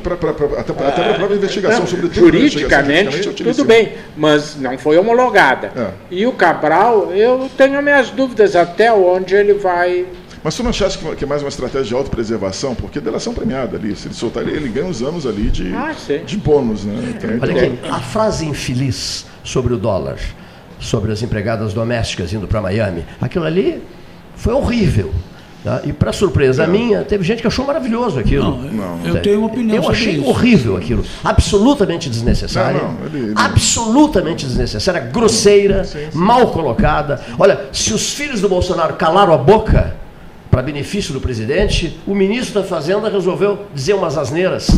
até 0.58 0.74
para 0.74 0.90
a 1.12 1.14
própria 1.14 1.36
investigação, 1.36 1.80
Não, 1.80 1.88
sobretudo 1.88 2.20
juridicamente, 2.20 3.30
é 3.30 3.32
tudo 3.32 3.64
bem, 3.64 3.94
mas 4.18 4.58
não 4.58 4.78
foi 4.78 4.98
homologada. 4.98 5.72
É. 5.76 5.88
E 6.12 6.28
o 6.28 6.34
Cabral, 6.34 7.12
eu 7.14 7.50
tenho 7.58 7.82
minhas 7.82 8.10
dúvidas 8.10 8.56
até 8.56 8.92
onde 8.92 9.34
ele 9.34 9.54
vai. 9.54 10.06
Mas 10.46 10.56
tu 10.56 10.62
não 10.62 10.70
acha 10.70 10.88
que 10.90 11.16
que 11.16 11.24
é 11.24 11.28
mais 11.28 11.42
uma 11.42 11.50
estratégia 11.50 11.88
de 11.88 11.94
autopreservação? 11.96 12.76
Porque 12.76 13.00
delação 13.00 13.34
premiada 13.34 13.78
ali, 13.78 13.96
se 13.96 14.08
ele 14.08 14.14
soltar 14.14 14.44
ele, 14.44 14.56
ele 14.56 14.70
ganha 14.70 14.86
uns 14.86 15.02
anos 15.02 15.26
ali 15.26 15.50
de, 15.50 15.74
Ah, 15.74 15.92
sim. 15.98 16.20
de 16.24 16.38
bônus, 16.38 16.84
né? 16.86 17.16
Então, 17.18 17.30
Olha 17.42 17.52
então- 17.52 17.74
aqui, 17.74 17.80
a 17.90 18.00
frase 18.00 18.46
infeliz 18.46 19.26
sobre 19.44 19.74
o 19.74 19.78
dólar, 19.78 20.18
sobre 20.80 21.12
as 21.12 21.24
empregadas 21.24 21.74
domésticas 21.74 22.32
indo 22.32 22.48
para 22.48 22.62
Miami, 22.62 23.04
aquilo 23.20 23.44
ali 23.44 23.82
foi 24.36 24.54
horrível. 24.54 25.12
tá? 25.64 25.82
E 25.84 25.92
para 25.92 26.14
surpresa 26.14 26.68
minha, 26.68 27.02
teve 27.04 27.24
gente 27.24 27.42
que 27.42 27.48
achou 27.48 27.66
maravilhoso 27.66 28.20
aquilo. 28.20 28.56
Não, 28.72 28.98
Não. 29.00 29.08
eu 29.08 29.20
tenho 29.24 29.40
uma 29.40 29.48
opinião 29.48 29.84
Eu 29.84 29.90
achei 29.90 30.18
isso. 30.18 30.28
horrível 30.30 30.78
aquilo. 30.78 31.04
Absolutamente 31.24 32.08
desnecessária. 32.08 32.84
Não, 32.84 32.92
não, 32.94 33.06
ele- 33.08 33.18
ele- 33.30 33.34
Absolutamente 33.36 34.46
desnecessária, 34.46 35.02
grosseira, 35.02 35.82
mal 36.14 36.50
colocada. 36.52 37.20
Olha, 37.40 37.62
se 37.74 37.92
os 37.96 38.14
filhos 38.14 38.42
do 38.42 38.48
Bolsonaro 38.48 38.94
calaram 38.94 39.34
a 39.34 39.38
boca 39.40 39.96
para 40.56 40.62
benefício 40.62 41.12
do 41.12 41.20
presidente, 41.20 42.00
o 42.08 42.16
ministro 42.16 42.62
da 42.62 42.66
Fazenda 42.66 43.10
resolveu 43.10 43.66
dizer 43.76 43.94
umas 43.94 44.18
asneiras, 44.18 44.70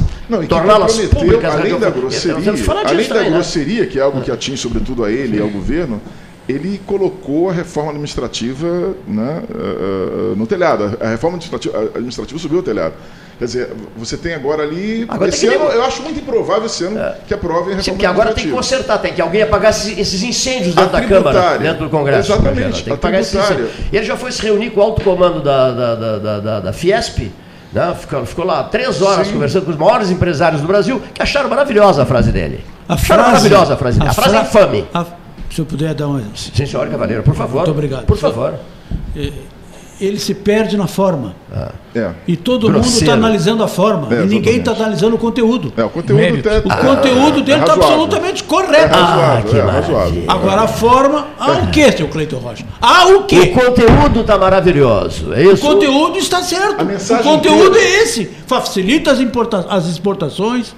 e 0.41 0.47
torná-las 0.47 0.97
públicas. 1.01 1.53
além 1.53 1.77
da 1.77 1.89
radiofônicas. 1.89 2.25
grosseria, 2.25 2.83
além 2.83 3.07
da 3.07 3.13
também, 3.13 3.29
né? 3.29 3.35
grosseria, 3.35 3.85
que 3.85 3.99
é 3.99 4.01
algo 4.01 4.21
que 4.21 4.31
atinge 4.31 4.57
sobretudo 4.57 5.03
a 5.03 5.11
ele 5.11 5.37
e 5.37 5.39
ao 5.39 5.47
governo, 5.47 6.01
ele 6.49 6.81
colocou 6.83 7.51
a 7.51 7.53
reforma 7.53 7.91
administrativa 7.91 8.95
né, 9.07 9.43
eh, 9.47 10.31
eh, 10.31 10.35
no 10.35 10.47
telhado. 10.47 10.97
A 10.99 11.09
reforma 11.09 11.37
administrativa, 11.37 11.77
administrativa 11.93 12.39
subiu 12.39 12.57
ao 12.57 12.63
telhado. 12.63 12.95
Quer 13.39 13.45
dizer, 13.45 13.69
você 13.95 14.17
tem 14.17 14.33
agora 14.33 14.63
ali. 14.63 15.05
Agora 15.07 15.29
esse 15.29 15.45
ano, 15.45 15.65
eu 15.65 15.83
acho 15.83 16.01
muito 16.01 16.19
improvável 16.19 16.65
esse 16.65 16.83
ano 16.85 16.99
que 17.27 17.33
aprovem 17.35 17.73
a 17.73 17.77
reforma 17.77 17.83
Sim, 17.83 17.91
porque 17.91 18.05
agora 18.07 18.33
tem 18.33 18.45
que 18.45 18.51
consertar, 18.51 18.97
tem 18.97 19.13
que 19.13 19.21
alguém 19.21 19.43
apagar 19.43 19.69
esses, 19.69 19.95
esses 19.97 20.23
incêndios 20.23 20.73
dentro 20.73 20.95
A 20.95 20.99
da 20.99 21.05
Câmara, 21.07 21.57
dentro 21.59 21.83
do 21.85 21.89
Congresso. 21.91 22.31
Exatamente. 22.31 22.83
Tem 22.83 22.93
a 22.93 22.95
que 22.95 23.01
pagar 23.01 23.19
esses 23.19 23.35
incêndios. 23.35 23.69
E 23.91 23.95
ele 23.97 24.05
já 24.05 24.17
foi 24.17 24.31
se 24.31 24.41
reunir 24.41 24.71
com 24.71 24.79
o 24.79 24.83
alto 24.83 25.03
comando 25.03 25.39
da, 25.43 25.71
da, 25.71 25.95
da, 25.95 26.17
da, 26.17 26.39
da- 26.39 26.59
da 26.61 26.73
Fiesp, 26.73 27.31
né? 27.71 27.95
ficou, 27.99 28.25
ficou 28.25 28.43
lá 28.45 28.63
três 28.63 29.03
horas 29.03 29.27
Sim. 29.27 29.33
conversando 29.33 29.65
com 29.65 29.71
os 29.71 29.77
maiores 29.77 30.09
empresários 30.09 30.59
do 30.61 30.67
Brasil, 30.67 30.99
que 31.13 31.21
acharam 31.21 31.47
maravilhosa 31.47 32.01
a 32.01 32.05
frase 32.07 32.31
dele. 32.31 32.65
A 32.89 32.95
acharam 32.95 33.23
frase, 33.25 33.35
maravilhosa 33.49 33.73
a 33.75 33.77
frase 33.77 33.99
dele. 33.99 34.09
A, 34.09 34.13
frase 34.13 34.35
é 34.35 34.43
fra- 34.45 34.61
infame. 34.63 34.85
a- 34.91 35.05
se 35.53 35.61
eu 35.61 35.65
puder 35.65 35.93
dar 35.93 36.07
uma. 36.07 36.23
Sim, 36.35 36.65
senhor 36.65 36.87
Cavaleiro, 36.89 37.21
por 37.21 37.35
favor. 37.35 37.57
Muito 37.57 37.71
obrigado. 37.71 38.05
Por 38.05 38.17
favor. 38.17 38.55
Ele 39.99 40.19
se 40.19 40.33
perde 40.35 40.77
na 40.77 40.85
forma. 40.85 41.35
É. 41.95 42.11
E 42.27 42.35
todo 42.35 42.67
mundo 42.67 42.73
Grosseiro. 42.81 42.99
está 42.99 43.13
analisando 43.13 43.63
a 43.63 43.67
forma. 43.67 44.07
É, 44.15 44.21
e 44.23 44.27
ninguém 44.27 44.57
está 44.59 44.71
analisando 44.71 45.15
o 45.15 45.17
conteúdo. 45.17 45.73
É, 45.75 45.83
o 45.83 45.89
conteúdo 45.89 46.39
até- 46.39 46.59
O 46.59 46.77
conteúdo 46.95 47.41
dele 47.41 47.61
está 47.61 47.73
absolutamente 47.73 48.43
É 48.43 48.45
correto. 48.45 48.95
razoável, 48.95 49.49
que 49.49 49.57
é 49.57 49.61
razoável. 49.61 50.23
Agora 50.27 50.61
a 50.61 50.67
forma. 50.67 51.27
Ah, 51.39 51.51
o 51.63 51.67
que, 51.71 51.91
seu 51.93 52.07
Cleiton 52.09 52.37
Rocha? 52.37 52.63
Ah, 52.79 53.07
o 53.07 53.17
O 53.21 53.23
que? 53.23 53.47
conteúdo 53.47 54.19
está 54.21 54.37
maravilhoso, 54.37 55.33
é 55.33 55.39
O 55.47 55.53
isso? 55.53 55.65
conteúdo 55.65 56.19
está 56.19 56.43
certo. 56.43 56.79
A 56.79 56.83
O 56.83 56.85
mensagem 56.85 57.23
conteúdo 57.23 57.69
inteira. 57.75 57.79
é 57.99 58.03
esse. 58.03 58.29
Facilita 58.45 59.11
as, 59.11 59.19
importa- 59.19 59.65
as 59.67 59.87
exportações. 59.87 60.75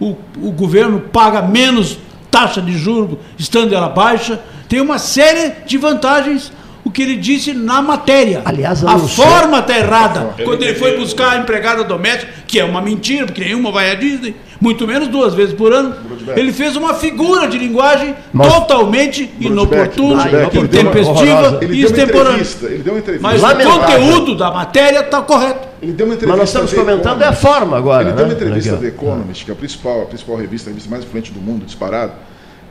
O, 0.00 0.16
o 0.42 0.50
governo 0.50 0.98
paga 1.12 1.42
menos 1.42 1.98
taxa 2.30 2.62
de 2.62 2.72
juros, 2.72 3.18
estando 3.38 3.74
ela 3.74 3.90
baixa. 3.90 4.40
Tem 4.66 4.80
uma 4.80 4.98
série 4.98 5.52
de 5.66 5.76
vantagens. 5.76 6.50
O 6.84 6.90
que 6.90 7.00
ele 7.02 7.16
disse 7.16 7.54
na 7.54 7.80
matéria. 7.80 8.42
Aliás, 8.44 8.84
a 8.84 8.98
forma 8.98 9.60
está 9.60 9.78
errada. 9.78 10.34
Quando 10.44 10.62
ele 10.64 10.74
foi 10.74 10.96
buscar 10.98 11.34
a 11.34 11.38
empregada 11.38 11.84
doméstica, 11.84 12.32
que 12.46 12.58
é 12.58 12.64
uma 12.64 12.80
mentira, 12.82 13.24
porque 13.26 13.40
nenhuma 13.44 13.70
vai 13.70 13.90
à 13.92 13.94
Disney, 13.94 14.34
muito 14.60 14.84
menos 14.86 15.06
duas 15.06 15.32
vezes 15.32 15.54
por 15.54 15.72
ano, 15.72 15.94
ele 16.36 16.52
fez 16.52 16.74
uma 16.74 16.92
figura 16.94 17.46
de 17.46 17.56
linguagem 17.56 18.14
Mas- 18.32 18.52
totalmente 18.52 19.30
inoportuna, 19.40 20.24
Brudbeck, 20.24 20.58
intempestiva 20.58 21.58
Ele 21.62 21.74
e 21.74 21.82
extemporânea. 21.84 22.30
entrevista. 22.32 22.66
Ele 22.66 22.82
deu 22.82 22.92
uma 22.94 22.98
entrevista. 22.98 23.28
Mas 23.28 23.40
Lamentável. 23.40 23.76
o 23.76 23.80
conteúdo 23.80 24.34
da 24.36 24.50
matéria 24.50 25.00
está 25.00 25.22
correto. 25.22 25.68
Ele 25.80 25.92
deu 25.92 26.06
uma 26.06 26.14
entrevista 26.14 26.28
Mas 26.28 26.38
nós 26.38 26.48
estamos 26.48 26.70
The 26.72 26.76
comentando 26.76 27.22
é 27.22 27.26
a 27.26 27.30
Economist. 27.32 27.42
forma 27.42 27.76
agora. 27.76 28.02
Ele 28.02 28.10
né? 28.10 28.16
deu 28.16 28.24
uma 28.26 28.34
entrevista 28.34 28.70
da 28.72 28.76
aqui, 28.78 28.86
ó. 28.86 28.88
Economist, 28.88 29.44
que 29.44 29.50
é 29.50 29.54
a 29.54 29.56
principal, 29.56 30.02
a 30.02 30.06
principal 30.06 30.36
revista, 30.36 30.68
a 30.68 30.72
revista 30.72 30.90
mais 30.90 31.04
influente 31.04 31.32
do 31.32 31.40
mundo, 31.40 31.64
disparado, 31.64 32.12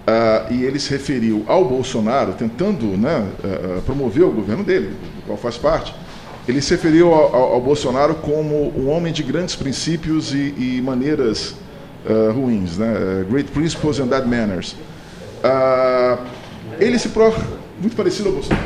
ah, 0.08 0.48
e 0.50 0.64
ele 0.64 0.80
se 0.80 0.90
referiu 0.92 1.44
ao 1.48 1.66
Bolsonaro, 1.66 2.34
tentando 2.34 2.86
né, 2.98 3.26
ah, 3.44 3.48
ah, 3.78 3.82
promover 3.86 4.24
o 4.24 4.32
governo 4.32 4.64
dele, 4.64 4.88
do 5.16 5.22
qual 5.26 5.38
faz 5.38 5.58
parte. 5.58 5.94
Ele 6.48 6.60
se 6.62 6.72
referiu 6.74 7.14
ao, 7.14 7.36
ao- 7.36 7.54
ao 7.54 7.62
Bolsonaro 7.62 8.16
como 8.16 8.74
um 8.78 8.90
homem 8.90 9.14
de 9.14 9.22
grandes 9.24 9.56
princípios 9.56 10.34
e, 10.34 10.54
e 10.58 10.82
maneiras 10.84 11.56
ah, 12.08 12.32
ruins, 12.34 12.78
né? 12.78 13.26
Great 13.30 13.52
principles 13.52 14.00
and 14.00 14.08
bad 14.08 14.28
manners. 14.28 14.76
Ah, 15.44 16.18
ele 16.80 16.98
se 16.98 17.10
prova 17.10 17.38
muito 17.80 17.96
parecido 17.96 18.30
ao 18.30 18.36
Bolsonaro. 18.36 18.66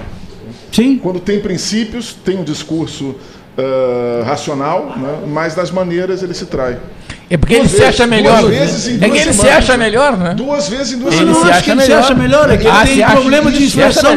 Sim. 0.71 0.97
Quando 0.97 1.19
tem 1.19 1.39
princípios, 1.41 2.13
tem 2.13 2.37
um 2.37 2.43
discurso 2.43 3.15
ah, 3.57 4.23
racional, 4.25 4.97
né? 4.97 5.23
mas 5.27 5.55
nas 5.55 5.69
maneiras 5.71 6.23
ele 6.23 6.33
se 6.33 6.45
trai. 6.45 6.79
É 7.27 7.37
porque 7.37 7.53
ele 7.55 7.61
Duas 7.61 7.71
se 7.71 7.77
vezes, 7.79 7.95
acha 7.95 8.07
melhor. 8.07 8.41
duas 8.41 8.55
vezes 8.55 8.87
em 8.87 8.95
é 9.03 9.09
que 9.09 9.17
ele 9.17 9.33
se 9.33 9.39
semanas. 9.39 9.57
acha 9.57 9.77
melhor, 9.77 10.17
né? 10.17 10.33
Duas 10.35 10.69
vezes 10.69 10.93
em 10.93 10.99
duas 10.99 11.13
Ele 11.15 11.25
não 11.25 11.41
se 11.43 11.49
acho 11.49 11.63
que 11.63 11.71
ele 11.71 11.81
se 11.81 11.87
melhor. 11.87 12.03
acha 12.03 12.13
melhor, 12.13 12.51
é 12.51 12.57
que 12.57 12.67
Ah, 12.67 12.81
ele 12.83 12.91
se 13.01 13.07
tem 13.07 13.15
problema 13.15 13.51
de 13.51 13.57
se 13.57 13.63
expressão. 13.65 14.11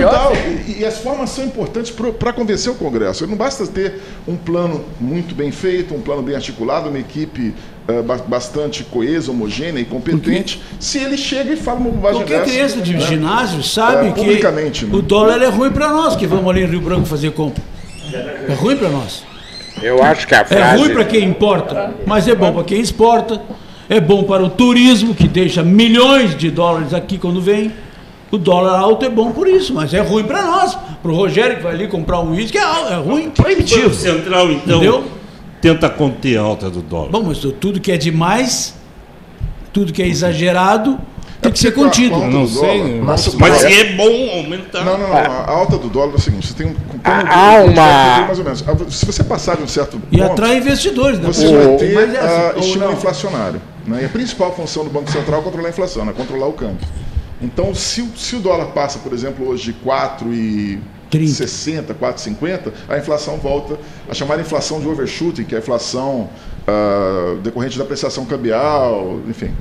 E, 0.67 0.81
e 0.81 0.85
as 0.85 0.99
formas 0.99 1.31
são 1.31 1.45
importantes 1.45 1.91
para 2.19 2.33
convencer 2.35 2.71
o 2.71 2.75
Congresso. 2.75 3.27
Não 3.27 3.35
basta 3.37 3.67
ter 3.67 3.95
um 4.27 4.37
plano 4.37 4.85
muito 5.01 5.35
bem 5.35 5.51
feito, 5.51 5.95
um 5.95 6.03
plano 6.03 6.21
bem 6.23 6.35
articulado, 6.35 6.91
uma 6.91 6.99
equipe 6.99 7.55
ba- 8.05 8.19
bastante 8.29 8.85
coesa, 8.85 9.31
homogênea 9.31 9.81
e 9.81 9.87
competente, 9.87 10.61
se 10.79 10.99
ele 10.99 11.17
chega 11.17 11.55
e 11.55 11.57
fala 11.57 11.81
uma 11.81 11.91
bobagem 11.91 12.19
Qualquer 12.21 12.41
dessa, 12.41 12.53
criança 12.53 12.81
de 12.83 12.93
né? 12.93 13.01
ginásio 13.01 13.63
sabe 13.63 14.09
É, 14.09 14.13
que 14.13 14.21
né? 14.21 14.75
o 14.93 15.01
dólar 15.01 15.41
é 15.41 15.47
ruim 15.49 15.71
para 15.71 15.89
nós 15.89 16.15
que 16.15 16.27
vamos 16.27 16.47
ali 16.51 16.63
em 16.63 16.67
Rio 16.67 16.83
Branco 16.83 17.07
fazer 17.07 17.31
compra. 17.33 17.63
É 18.13 18.53
ruim 18.53 18.77
para 18.77 18.91
nós. 18.91 19.23
Eu 19.83 20.03
acho 20.03 20.26
que 20.26 20.35
a 20.35 20.41
É 20.41 20.45
frase. 20.45 20.83
ruim 20.83 20.93
para 20.95 21.05
quem 21.05 21.24
importa, 21.24 21.95
mas 22.07 22.26
é 22.29 22.35
bom 22.35 22.53
para 22.53 22.64
quem 22.64 22.81
exporta. 22.81 23.41
É 23.89 24.01
bom 24.01 24.22
para 24.24 24.43
o 24.45 24.51
turismo, 24.51 25.14
que 25.14 25.26
deixa 25.26 25.62
milhões 25.62 26.37
de 26.37 26.51
dólares 26.51 26.93
aqui 26.93 27.16
quando 27.16 27.41
vem. 27.41 27.72
O 28.31 28.37
dólar 28.37 28.79
alto 28.79 29.07
é 29.07 29.09
bom 29.09 29.31
por 29.33 29.49
isso, 29.49 29.72
mas 29.72 29.95
é 29.95 30.01
ruim 30.01 30.24
para 30.24 30.45
nós. 30.45 30.76
Para 31.03 31.11
o 31.11 31.14
Rogério 31.14 31.57
que 31.57 31.62
vai 31.62 31.72
ali 31.72 31.89
comprar 31.89 32.20
um 32.20 32.33
uísque, 32.33 32.59
é, 32.59 32.61
é 32.62 32.95
ruim. 32.97 33.29
O 33.29 33.31
Proibitivo. 33.31 33.83
Banco 33.85 33.95
Central, 33.95 34.53
então, 34.53 34.76
Entendeu? 34.76 35.05
tenta 35.62 35.89
conter 35.89 36.37
a 36.39 36.43
alta 36.43 36.68
do 36.68 36.83
dólar. 36.83 37.09
Bom, 37.11 37.22
mas 37.26 37.39
tudo 37.39 37.81
que 37.81 37.91
é 37.91 37.97
demais, 37.97 38.74
tudo 39.72 39.91
que 39.93 40.03
é 40.03 40.07
exagerado, 40.07 40.99
tem 41.41 41.53
que 41.53 41.59
ser 41.59 41.72
contido. 41.72 42.14
a- 42.14 42.18
a 42.18 42.24
alta 42.24 42.36
Não 42.36 42.47
sei, 42.47 42.78
dólar- 42.82 43.03
mas- 43.05 43.34
Mas 43.34 43.59
dólar- 43.62 43.72
é 43.72 43.84
bom 43.95 44.30
aumentar. 44.39 44.84
Não, 44.84 44.99
não, 44.99 45.09
não. 45.09 45.16
A 45.16 45.51
alta 45.51 45.78
do 45.78 45.89
dólar 45.89 46.12
é 46.12 46.16
o 46.16 46.20
seguinte: 46.20 46.47
você 46.49 46.55
tem 46.55 46.66
um, 46.66 46.70
um 46.70 46.74
Há 47.05 47.62
de- 47.62 47.68
uma- 47.70 48.26
mais 48.26 48.39
ou 48.39 48.45
menos. 48.45 48.64
Se 48.91 49.07
você 49.07 49.22
passar 49.24 49.57
de 49.57 49.62
um 49.62 49.68
certo 49.68 50.01
E 50.11 50.18
ponto, 50.18 50.32
atrai 50.32 50.57
investidores, 50.57 51.18
né? 51.18 51.26
você 51.26 51.47
O- 51.47 51.53
vai 51.68 51.76
ter 51.76 51.95
Mas 51.95 52.14
é 52.14 52.18
assim, 52.18 52.28
ah, 52.28 52.53
ou 52.57 52.61
estímulo 52.61 52.93
inflacionário. 52.93 53.61
Né? 53.86 54.03
E 54.03 54.05
a 54.05 54.09
principal 54.09 54.55
função 54.55 54.84
do 54.84 54.91
Banco 54.91 55.11
Central 55.11 55.41
é 55.41 55.45
controlar 55.45 55.68
a 55.68 55.70
inflação, 55.70 56.05
né? 56.05 56.12
controlar 56.14 56.47
o 56.47 56.53
câmbio. 56.53 56.86
Então, 57.41 57.72
se, 57.74 58.03
o- 58.03 58.11
se 58.16 58.34
o 58.36 58.41
dólar 58.41 58.66
passa, 58.72 58.99
por 58.99 59.12
exemplo, 59.12 59.49
hoje 59.49 59.72
de 59.72 59.74
4,60, 59.74 61.95
4,50, 61.95 62.72
a 62.89 62.99
inflação 62.99 63.36
volta 63.39 63.78
a 64.11 64.14
chamar 64.14 64.39
inflação 64.41 64.80
de 64.80 64.89
overshooting, 64.89 65.45
que 65.45 65.55
é 65.55 65.59
a 65.59 65.61
inflação 65.61 66.28
ah, 66.66 67.36
decorrente 67.43 67.78
da 67.78 67.84
apreciação 67.84 68.24
cambial, 68.26 69.20
enfim. 69.28 69.53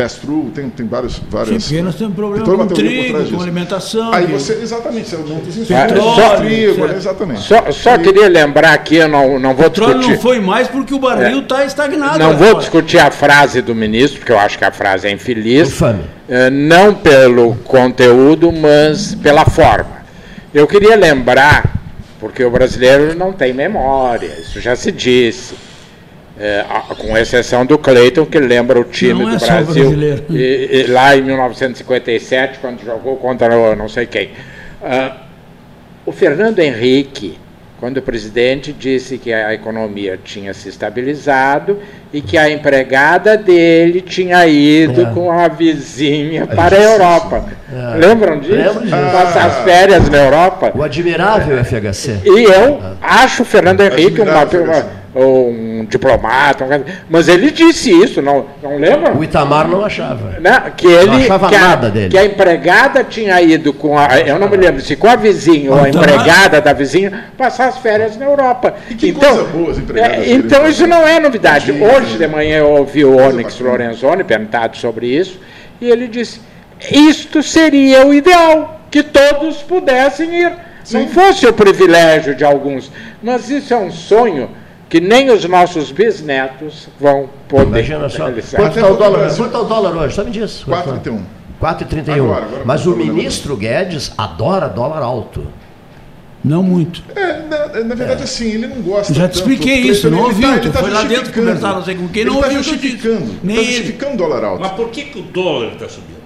Pass-through, 0.00 0.50
tem, 0.54 0.70
tem 0.70 0.86
vários, 0.86 1.20
várias. 1.28 1.62
Sim, 1.62 1.68
porque 1.68 1.82
nós 1.82 1.94
temos 1.94 2.14
problema 2.14 2.46
com 2.46 2.66
trigo, 2.68 3.30
com 3.36 3.42
alimentação. 3.42 4.12
Aí 4.12 4.26
você, 4.26 4.54
exatamente, 4.54 5.08
você 5.10 5.16
aumenta 5.16 5.48
os 5.48 5.56
insumos, 5.56 6.38
trigo, 6.38 6.74
certo. 6.74 6.96
exatamente. 6.96 7.40
Só, 7.42 7.70
só 7.70 7.98
queria 7.98 8.28
lembrar 8.28 8.72
aqui, 8.72 8.96
eu 8.96 9.08
não, 9.08 9.38
não 9.38 9.54
vou 9.54 9.66
O 9.66 9.70
petróleo 9.70 9.98
discutir. 9.98 10.14
não 10.14 10.22
foi 10.22 10.40
mais 10.40 10.68
porque 10.68 10.94
o 10.94 10.98
barril 10.98 11.40
está 11.40 11.64
estagnado. 11.64 12.18
Não 12.18 12.36
vou 12.36 12.48
fora. 12.48 12.60
discutir 12.60 12.98
a 12.98 13.10
frase 13.10 13.60
do 13.60 13.74
ministro, 13.74 14.20
porque 14.20 14.32
eu 14.32 14.38
acho 14.38 14.56
que 14.56 14.64
a 14.64 14.72
frase 14.72 15.06
é 15.06 15.10
infeliz. 15.10 15.78
Eh, 16.28 16.48
não 16.48 16.94
pelo 16.94 17.56
conteúdo, 17.56 18.50
mas 18.50 19.14
pela 19.16 19.44
forma. 19.44 20.00
Eu 20.54 20.66
queria 20.66 20.96
lembrar, 20.96 21.78
porque 22.18 22.42
o 22.42 22.50
brasileiro 22.50 23.14
não 23.14 23.32
tem 23.32 23.52
memória, 23.52 24.26
isso 24.40 24.60
já 24.60 24.74
se 24.74 24.90
disse. 24.90 25.54
A- 26.68 26.94
com 26.94 27.16
exceção 27.18 27.66
do 27.66 27.76
Cleiton, 27.76 28.24
que 28.24 28.38
lembra 28.38 28.80
o 28.80 28.84
time 28.84 29.22
Não 29.24 29.30
é 29.30 29.34
do 29.34 29.40
só 29.40 29.52
Brasil 29.62 29.82
brasileiro. 29.90 30.24
e- 30.30 30.70
e 30.72 30.86
lá 30.86 31.14
em 31.16 31.22
1957, 31.22 32.58
quando 32.60 32.82
jogou 32.84 33.16
contra 33.16 33.54
o 33.56 33.76
não 33.76 33.88
sei 33.88 34.06
quem. 34.06 34.30
Ah, 34.82 35.16
o 36.06 36.12
Fernando 36.12 36.58
Henrique, 36.60 37.38
quando 37.78 38.00
presidente, 38.02 38.72
disse 38.72 39.16
que 39.18 39.32
a 39.32 39.52
economia 39.54 40.18
tinha 40.22 40.52
se 40.54 40.68
estabilizado 40.68 41.78
e 42.12 42.20
que 42.20 42.36
a 42.38 42.50
empregada 42.50 43.36
dele 43.36 44.00
tinha 44.00 44.46
ido 44.46 45.02
É. 45.02 45.10
com 45.12 45.30
a 45.32 45.48
vizinha 45.48 46.46
para 46.46 46.76
a 46.76 46.80
Europa. 46.82 47.44
É. 47.72 47.96
Lembram 48.06 48.38
disso? 48.38 48.54
Lembro 48.54 48.80
disso. 48.82 48.96
Passar 48.96 49.46
as 49.46 49.58
férias 49.64 50.08
na 50.08 50.18
Europa. 50.24 50.72
O 50.74 50.82
admirável 50.82 51.58
FHC. 51.58 52.16
E 52.24 52.44
eu 52.44 52.80
acho 53.00 53.42
o 53.42 53.46
Fernando 53.46 53.80
Henrique 53.82 54.20
uma- 54.20 54.46
uma- 55.14 55.24
um 55.24 55.84
diplomata, 55.88 56.64
um 56.64 56.68
mas 57.08 57.28
ele 57.28 57.50
disse 57.50 57.90
isso, 57.90 58.22
não, 58.22 58.46
não 58.62 58.76
lembra? 58.78 59.12
O 59.16 59.24
Itamar 59.24 59.66
não 59.68 59.84
achava. 59.84 60.38
né, 60.40 60.72
que 60.76 60.86
ele 60.86 61.06
Não 61.06 61.16
achava 61.16 61.48
que, 61.48 61.54
a, 61.56 61.60
nada 61.60 61.90
dele. 61.90 62.08
que 62.10 62.18
a 62.18 62.24
empregada 62.24 63.02
tinha 63.04 63.40
ido 63.42 63.72
com 63.72 63.98
a 63.98 64.18
eu 64.20 64.38
não 64.38 64.48
me 64.48 64.56
lembro 64.56 64.80
se 64.80 64.96
com 64.96 65.08
a 65.08 65.16
vizinha 65.16 65.70
ou 65.72 65.80
a 65.82 65.88
Então, 65.88 66.00
empregada 66.02 66.60
da 66.60 66.72
vizinha 66.72 67.24
passar 67.36 67.68
as 67.68 67.78
férias 67.78 68.16
na 68.16 68.26
Europa. 68.26 68.74
que 68.98 69.08
então, 69.08 69.28
coisa 69.36 69.44
boa 69.50 69.70
as 69.72 69.78
empregadas 69.78 70.18
é, 70.28 70.32
então 70.32 70.68
isso 70.68 70.86
não 70.86 71.06
é 71.06 71.18
novidade. 71.18 71.72
Hoje 71.72 72.16
de 72.16 72.26
manhã 72.26 72.58
eu 72.58 72.70
ouvi 72.70 73.04
o 73.04 73.16
Onyx. 73.16 73.58
Lorenzoni 73.60 74.24
perguntado 74.24 74.76
sobre 74.76 75.06
isso 75.08 75.40
e 75.80 75.88
ele 75.90 76.06
disse: 76.08 76.40
isto 76.90 77.42
seria 77.42 78.06
o 78.06 78.14
ideal, 78.14 78.80
que 78.90 79.02
todos 79.02 79.56
pudessem 79.58 80.34
ir. 80.42 80.52
Não 80.92 81.02
Sim. 81.02 81.08
fosse 81.08 81.46
o 81.46 81.52
privilégio 81.52 82.34
de 82.34 82.44
alguns, 82.44 82.90
mas 83.22 83.48
isso 83.50 83.72
é 83.72 83.76
um 83.76 83.90
sonho 83.90 84.50
que 84.90 85.00
nem 85.00 85.30
os 85.30 85.44
nossos 85.46 85.90
bisnetos 85.90 86.88
vão 87.00 87.30
poder 87.48 87.66
Imagina 87.68 88.08
só. 88.10 88.26
realizar. 88.26 88.56
Quanto 88.58 88.76
está 88.76 88.86
o 88.86 88.90
porque 88.90 89.02
o 89.02 89.10
dólar? 89.10 89.28
Quanto 89.28 89.46
está 89.46 89.60
o 89.60 89.64
dólar 89.64 89.96
hoje? 89.96 90.14
Sabe 90.16 90.30
disso? 90.32 90.66
4,31. 90.68 91.20
4,31. 91.62 92.12
Agora, 92.14 92.44
agora 92.44 92.62
Mas 92.64 92.82
que 92.82 92.88
eu 92.88 92.92
o 92.92 92.96
ministro 92.96 93.56
Guedes 93.56 94.12
adora 94.18 94.68
dólar 94.68 95.00
alto. 95.02 95.46
Não 96.42 96.62
muito. 96.62 97.02
É, 97.14 97.42
na, 97.42 97.84
na 97.84 97.94
verdade, 97.94 98.22
assim, 98.22 98.48
ele 98.48 98.66
não 98.66 98.80
gosta. 98.80 99.12
Já 99.12 99.28
te 99.28 99.34
tanto. 99.34 99.50
expliquei 99.50 99.78
Ele- 99.80 99.88
isso, 99.90 100.06
ele 100.06 100.16
não 100.16 100.22
tá- 100.22 100.28
ouviu, 100.28 100.50
ele 100.52 100.60
tu 100.60 100.70
tá 100.72 100.78
foi 100.80 100.90
lá 100.90 101.00
dentro 101.02 101.16
justificando. 101.16 101.46
conversar, 101.46 101.74
não 101.76 101.84
sei 101.84 101.94
com 101.96 102.08
quem, 102.08 102.24
não 102.24 102.32
ele 102.32 102.40
tá 102.40 102.46
ouviu 102.46 102.62
justificando. 102.62 103.34
Nem 103.42 103.56
tá 103.56 103.62
ele. 103.62 103.72
justificando 103.72 104.14
o 104.14 104.16
dólar 104.16 104.44
alto. 104.44 104.60
Mas 104.62 104.72
por 104.72 104.88
que, 104.88 105.04
que 105.04 105.18
o 105.18 105.22
dólar 105.22 105.72
está 105.74 105.86
subindo? 105.88 106.19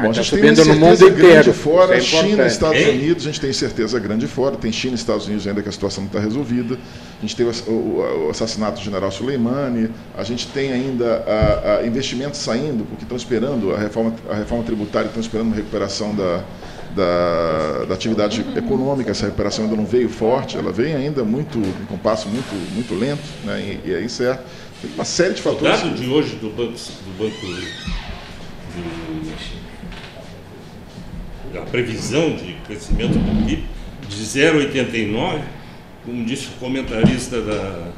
Bom, 0.00 0.10
a 0.10 0.12
gente 0.12 0.30
tem 0.30 0.40
uma 0.52 0.64
no 0.64 0.74
mundo 0.74 0.92
incerteza 0.92 1.04
inteiro. 1.06 1.32
grande 1.44 1.52
fora, 1.52 1.96
é 1.96 2.00
China. 2.00 2.46
Estados 2.46 2.78
Hein? 2.80 2.90
Unidos, 2.90 3.22
a 3.24 3.26
gente 3.26 3.40
tem 3.40 3.52
certeza 3.52 3.98
grande 3.98 4.26
fora, 4.26 4.56
tem 4.56 4.70
China 4.70 4.92
e 4.92 4.96
Estados 4.96 5.26
Unidos 5.26 5.46
ainda 5.46 5.62
que 5.62 5.68
a 5.68 5.72
situação 5.72 6.02
não 6.04 6.08
está 6.08 6.20
resolvida. 6.20 6.74
A 7.18 7.20
gente 7.22 7.34
teve 7.34 7.50
o, 7.66 7.70
o- 7.72 8.26
o 8.26 8.30
assassinato 8.30 8.78
do 8.78 8.84
general 8.84 9.10
Soleimani, 9.10 9.90
a 10.16 10.22
gente 10.22 10.46
tem 10.48 10.72
ainda 10.72 11.24
a- 11.26 11.78
a 11.82 11.86
investimentos 11.86 12.38
saindo, 12.40 12.84
porque 12.84 13.04
estão 13.04 13.16
esperando 13.16 13.74
a 13.74 13.78
reforma, 13.78 14.14
a 14.28 14.34
reforma 14.34 14.62
tributária, 14.64 15.06
estão 15.08 15.20
esperando 15.22 15.46
uma 15.46 15.56
recuperação 15.56 16.14
da, 16.14 16.42
da, 16.94 17.84
da 17.88 17.94
atividade 17.94 18.44
econômica, 18.56 19.10
essa 19.10 19.24
recuperação 19.24 19.64
ainda 19.64 19.76
não 19.76 19.86
veio 19.86 20.08
forte, 20.08 20.56
ela 20.58 20.72
vem 20.72 20.94
ainda 20.94 21.24
muito, 21.24 21.58
com 21.88 21.94
um 21.94 21.98
passo 21.98 22.28
muito, 22.28 22.54
muito 22.74 22.94
lento, 22.94 23.22
né, 23.44 23.80
e, 23.84 23.90
e 23.90 23.94
é 23.94 24.02
incerto. 24.02 24.42
Tem 24.82 24.90
uma 24.94 25.04
série 25.06 25.32
de 25.34 25.40
O 25.40 25.42
fatores. 25.44 25.80
dado 25.82 25.94
de 25.94 26.06
hoje 26.08 26.36
do 26.36 26.50
Banco, 26.50 26.72
do 26.72 27.18
banco 27.18 27.46
do- 27.46 27.96
da 31.56 31.62
previsão 31.62 32.36
de 32.36 32.54
crescimento 32.66 33.18
do 33.18 33.46
PIB 33.46 33.64
de 34.08 34.24
0,89, 34.24 35.40
como 36.04 36.24
disse 36.24 36.48
o 36.48 36.60
comentarista 36.60 37.40
da, 37.40 37.92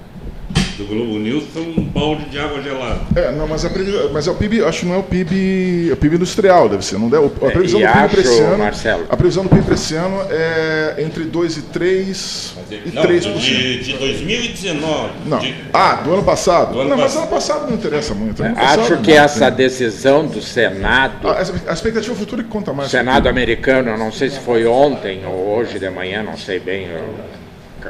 do 0.79 0.85
Globo 0.87 1.19
News, 1.19 1.45
foi 1.53 1.63
um 1.63 1.83
balde 1.83 2.25
de 2.27 2.39
água 2.39 2.63
gelada. 2.63 3.01
É, 3.17 3.33
não, 3.33 3.49
mas, 3.49 3.65
a 3.65 3.71
mas 4.13 4.29
é 4.29 4.31
o 4.31 4.35
PIB, 4.37 4.63
acho 4.65 4.81
que 4.81 4.87
não 4.87 4.95
é 4.95 4.99
o 4.99 5.03
PIB, 5.03 5.89
é 5.91 5.93
o 5.93 5.97
PIB 5.97 6.15
industrial, 6.17 6.69
deve 6.69 6.85
ser. 6.85 6.99
Não 6.99 7.09
deve, 7.11 7.25
a 7.43 7.47
É, 7.47 7.51
previsão 7.51 7.81
e 7.81 7.87
do 7.87 7.93
PIB 7.93 8.09
para 8.09 8.21
esse 8.21 8.33
acho, 8.35 8.43
ano, 8.45 8.59
Marcelo- 8.59 9.07
a 9.09 9.17
previsão 9.17 9.43
do 9.43 9.49
PIB 9.51 9.63
para 9.63 9.75
esse 9.75 9.95
ano 9.97 10.23
é 10.31 10.95
entre 10.99 11.25
2 11.25 11.57
e 11.57 11.63
3 11.63 12.55
e 12.71 12.91
Não, 12.93 13.03
3%. 13.03 13.39
de, 13.41 13.83
de 13.83 13.93
2019. 13.95 15.11
Não. 15.27 15.39
de- 15.39 15.55
Ah, 15.73 15.95
do 15.97 16.13
ano 16.15 16.23
passado? 16.23 16.73
Do 16.75 16.81
ano 16.81 16.91
não, 16.91 16.97
mas 16.97 17.07
passado. 17.13 17.23
ano 17.23 17.31
passado 17.33 17.67
não 17.69 17.75
interessa 17.77 18.15
muito. 18.15 18.43
Ano 18.43 18.55
passado 18.55 18.81
Acho 18.83 18.95
não 18.95 19.03
que 19.03 19.13
essa 19.13 19.47
tem. 19.51 19.57
decisão 19.67 20.27
do 20.27 20.41
Senado, 20.41 21.29
A, 21.29 21.71
a 21.71 21.73
expectativa 21.75 22.15
futura 22.15 22.43
é 22.43 22.45
que 22.45 22.51
conta 22.51 22.73
mais. 22.73 22.91
Senado 22.91 23.29
americano, 23.29 23.91
eu 23.91 23.99
não 23.99 24.13
sei 24.13 24.31
se 24.31 24.39
foi 24.39 24.65
ontem 24.67 25.23
ou 25.27 25.57
hoje 25.57 25.79
de 25.79 25.91
manhã, 25.91 26.23
não 26.23 26.37
sei 26.37 26.61
bem, 26.61 26.87
eu- 26.87 27.39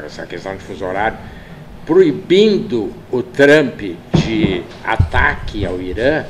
essa 0.07 0.24
questão 0.26 0.55
de 0.57 0.62
fuso 0.62 0.84
horário, 0.84 1.18
proibindo 1.89 2.93
o 3.11 3.22
Trump 3.22 3.80
de 4.14 4.62
ataque 4.84 5.64
ao 5.64 5.80
Irã, 5.80 6.24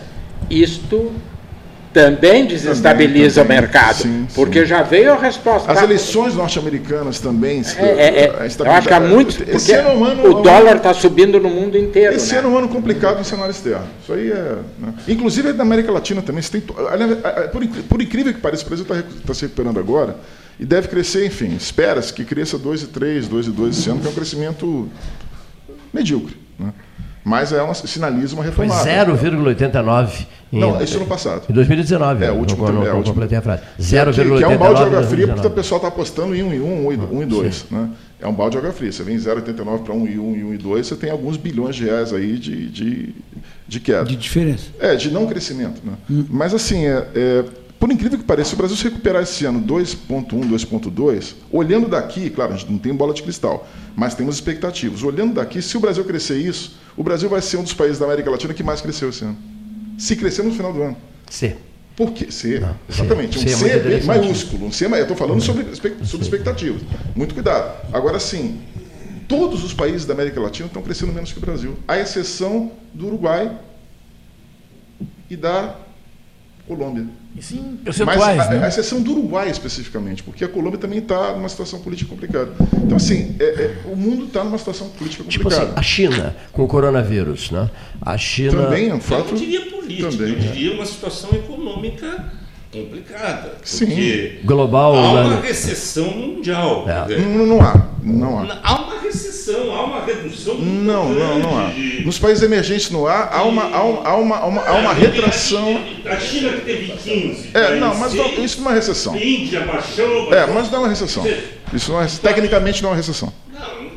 isto 0.48 1.10
também 1.92 2.46
desestabiliza 2.46 3.42
também. 3.42 3.58
o 3.58 3.60
mercado, 3.62 4.02
Sim, 4.02 4.28
porque 4.36 4.60
sim. 4.60 4.66
já 4.66 4.82
veio 4.84 5.12
a 5.12 5.16
resposta. 5.16 5.72
As 5.72 5.78
Tá- 5.78 5.84
eleições 5.84 6.34
norte-americanas 6.36 7.18
também. 7.18 7.60
É, 7.76 7.82
é, 7.82 8.24
é, 8.26 8.48
eu 8.60 8.70
acho 8.72 8.86
que 8.86 8.94
há 8.94 9.00
muito, 9.00 9.34
porque 9.36 9.50
Esse 9.50 9.72
ano 9.72 9.88
é 9.88 9.92
um 9.96 10.04
ano, 10.04 10.30
o 10.30 10.42
dólar 10.42 10.76
está 10.76 10.94
subindo 10.94 11.40
no 11.40 11.48
mundo 11.50 11.76
inteiro. 11.76 12.14
Esse 12.14 12.34
né? 12.34 12.38
ano 12.38 12.48
é 12.48 12.50
um 12.52 12.58
ano 12.58 12.68
complicado 12.68 13.18
no 13.18 13.24
cenário 13.24 13.50
externo. 13.50 13.86
Isso 14.02 14.12
aí 14.12 14.30
é. 14.30 14.58
né? 14.78 14.94
Inclusive 15.08 15.52
na 15.54 15.62
América 15.64 15.90
Latina 15.90 16.22
também. 16.22 16.40
Tem, 16.44 16.62
a- 17.24 17.48
por, 17.48 17.66
por 17.66 18.00
incrível 18.00 18.32
que 18.32 18.40
pareça, 18.40 18.64
o 18.64 18.68
Brasil 18.68 18.86
está 19.18 19.34
se 19.34 19.42
recuperando 19.42 19.80
agora 19.80 20.16
e 20.60 20.64
deve 20.64 20.86
crescer, 20.88 21.24
enfim, 21.26 21.56
espera-se 21.56 22.12
que 22.12 22.24
cresça 22.24 22.56
2,3, 22.58 23.26
2,2 23.28 23.70
esse 23.70 23.90
ano, 23.90 24.00
que 24.00 24.06
é 24.06 24.10
um 24.10 24.14
crescimento 24.14 24.88
medíocre. 25.98 26.36
Né? 26.58 26.72
Mas 27.24 27.52
é 27.52 27.60
uma, 27.60 27.74
sinaliza 27.74 28.34
uma 28.34 28.44
Foi 28.44 28.66
retomada. 28.66 29.12
0,89 29.12 30.26
em, 30.50 30.60
Não, 30.60 30.80
isso 30.82 30.98
no 30.98 31.04
passado. 31.06 31.42
em 31.50 31.52
2019. 31.52 32.24
É, 32.24 32.30
o 32.30 32.36
último 32.36 32.62
não, 32.72 32.82
é, 32.82 32.86
o 32.86 32.88
não 32.88 32.96
último. 32.96 33.14
completei 33.14 33.36
a 33.36 33.42
frase. 33.42 33.62
Que, 33.76 33.82
0,89 33.82 34.38
que 34.38 34.44
é 34.44 34.48
um 34.48 34.56
balde 34.56 34.80
de 34.80 34.86
água 34.86 35.02
fria, 35.02 35.26
porque 35.26 35.40
o 35.40 35.50
2019. 35.50 35.54
pessoal 35.54 35.78
está 35.78 35.88
apostando 35.88 36.34
em 36.34 36.42
1 36.42 36.54
e 36.54 36.60
1, 36.60 36.86
1 36.86 36.92
e- 36.92 36.96
1 36.96 37.22
e 37.22 37.26
2. 37.26 37.66
Né? 37.70 37.88
É 38.20 38.26
um 38.26 38.32
balde 38.32 38.52
de 38.52 38.58
água 38.58 38.72
fria. 38.72 38.90
Você 38.90 39.02
vem 39.02 39.16
0,89 39.18 39.82
para 39.84 39.92
1 39.92 40.06
e 40.06 40.18
1 40.18 40.36
e 40.36 40.44
1 40.44 40.54
e 40.54 40.58
2, 40.58 40.86
você 40.86 40.96
tem 40.96 41.10
alguns 41.10 41.36
bilhões 41.36 41.76
de 41.76 41.84
reais 41.84 42.14
aí 42.14 42.38
de, 42.38 42.68
de, 42.70 43.14
de 43.66 43.80
queda. 43.80 44.04
De 44.04 44.16
diferença. 44.16 44.68
É, 44.80 44.94
de 44.96 45.10
não 45.10 45.26
crescimento. 45.26 45.82
Né? 45.84 45.92
Mas 46.30 46.54
assim, 46.54 46.86
é, 46.86 47.06
é, 47.14 47.44
por 47.78 47.90
incrível 47.92 48.18
que 48.18 48.24
pareça, 48.24 48.50
se 48.50 48.54
o 48.54 48.58
Brasil 48.58 48.76
se 48.76 48.84
recuperar 48.84 49.22
esse 49.22 49.44
ano 49.44 49.60
2,1, 49.60 50.26
2,2, 50.50 51.34
olhando 51.52 51.88
daqui, 51.88 52.28
claro, 52.28 52.52
a 52.52 52.56
gente 52.56 52.70
não 52.70 52.78
tem 52.78 52.92
bola 52.94 53.14
de 53.14 53.22
cristal, 53.22 53.68
mas 53.94 54.14
temos 54.14 54.34
expectativas. 54.34 55.02
Olhando 55.02 55.34
daqui, 55.34 55.62
se 55.62 55.76
o 55.76 55.80
Brasil 55.80 56.04
crescer 56.04 56.38
isso, 56.38 56.76
o 56.96 57.04
Brasil 57.04 57.28
vai 57.28 57.40
ser 57.40 57.56
um 57.56 57.62
dos 57.62 57.72
países 57.74 57.98
da 57.98 58.04
América 58.06 58.30
Latina 58.30 58.52
que 58.52 58.62
mais 58.62 58.80
cresceu 58.80 59.10
esse 59.10 59.24
ano. 59.24 59.36
Se 59.96 60.16
crescer 60.16 60.42
no 60.42 60.52
final 60.52 60.72
do 60.72 60.82
ano. 60.82 60.96
C. 61.30 61.56
Por 61.96 62.12
quê? 62.12 62.30
C. 62.30 62.60
Não, 62.60 62.76
Exatamente. 62.88 63.38
C. 63.38 63.44
Um 63.54 63.58
C 63.58 63.68
é 63.70 63.76
interessante. 63.78 64.06
maiúsculo. 64.06 64.66
Um 64.66 64.72
C, 64.72 64.86
eu 64.86 64.94
estou 65.02 65.16
falando 65.16 65.40
sobre, 65.40 65.64
expect- 65.70 66.04
sobre 66.06 66.24
expectativas. 66.24 66.82
Muito 67.14 67.34
cuidado. 67.34 67.76
Agora 67.92 68.18
sim, 68.20 68.60
todos 69.28 69.62
os 69.64 69.72
países 69.74 70.04
da 70.06 70.14
América 70.14 70.40
Latina 70.40 70.66
estão 70.66 70.82
crescendo 70.82 71.12
menos 71.12 71.32
que 71.32 71.38
o 71.38 71.40
Brasil, 71.40 71.76
à 71.86 71.98
exceção 71.98 72.72
do 72.94 73.06
Uruguai 73.08 73.56
e 75.30 75.36
da 75.36 75.76
Colômbia. 76.68 77.04
E 77.36 77.42
sim, 77.42 77.78
Mas 77.84 77.96
percentuais, 77.96 78.40
a, 78.40 78.44
a 78.44 78.54
né? 78.54 78.68
exceção 78.68 79.00
do 79.02 79.12
Uruguai 79.12 79.50
especificamente, 79.50 80.22
porque 80.22 80.44
a 80.44 80.48
Colômbia 80.48 80.78
também 80.78 80.98
está 80.98 81.32
numa 81.32 81.48
situação 81.48 81.80
política 81.80 82.10
complicada. 82.10 82.50
Então, 82.84 82.96
assim, 82.96 83.34
é- 83.40 83.44
é, 83.44 83.76
o 83.86 83.96
mundo 83.96 84.26
está 84.26 84.44
numa 84.44 84.58
situação 84.58 84.88
política 84.90 85.24
Tipo 85.24 85.44
complicada. 85.44 85.70
assim, 85.70 85.78
a 85.80 85.82
China 85.82 86.36
com 86.52 86.62
o 86.64 86.68
coronavírus, 86.68 87.50
né? 87.50 87.70
A 88.02 88.16
China. 88.18 88.64
também 88.64 88.88
é 88.88 88.92
um 88.92 88.96
Eu 88.96 89.00
fato. 89.00 89.28
não 89.30 89.34
diria 89.34 89.62
política, 89.62 90.10
Também. 90.10 90.32
eu 90.34 90.38
diria 90.38 90.72
uma 90.74 90.86
situação 90.86 91.30
econômica 91.32 92.24
complicada. 92.72 93.52
Sim. 93.64 94.38
Global, 94.44 94.94
há 94.94 95.10
uma 95.12 95.24
né? 95.36 95.40
recessão 95.42 96.10
mundial. 96.10 96.84
É. 96.88 97.02
dizer, 97.02 97.20
Não, 97.26 97.46
não 97.46 97.60
há. 97.62 97.88
Não 98.02 98.38
há. 98.38 98.58
Há 98.62 98.78
recessão, 99.48 99.74
há 99.74 99.84
uma 99.84 100.04
redução 100.04 100.54
Não, 100.58 101.08
não, 101.12 101.38
não 101.38 101.58
há. 101.58 101.70
de- 101.70 102.04
Nos 102.04 102.18
países 102.18 102.42
emergentes 102.42 102.90
não 102.90 103.06
há, 103.06 103.28
há 103.34 103.42
uma, 103.42 103.62
há 103.64 103.82
uma, 103.82 104.08
há 104.08 104.16
uma, 104.16 104.36
há 104.36 104.46
uma, 104.46 104.62
há 104.62 104.72
uma 104.74 104.92
retração. 104.92 105.80
A 106.06 106.16
China 106.16 106.50
que 106.52 106.60
teve 106.62 106.92
15. 106.92 107.50
É, 107.54 107.60
daí 107.60 107.80
não, 107.80 107.94
mas 107.96 108.12
não- 108.14 108.44
isso 108.44 108.60
não 108.60 108.70
é 108.70 108.74
recessão. 108.74 109.16
Índia 109.16 109.60
baixou. 109.60 110.32
É, 110.32 110.46
mas 110.46 110.70
não 110.70 110.78
é 110.78 110.82
uma 110.82 110.88
recessão. 110.88 111.26
Isso 111.72 111.92
não 111.92 112.02
é, 112.02 112.06
tecnicamente 112.06 112.82
não 112.82 112.90
é 112.90 112.92
uma 112.92 112.96
recessão. 112.96 113.32
Não, 113.52 113.88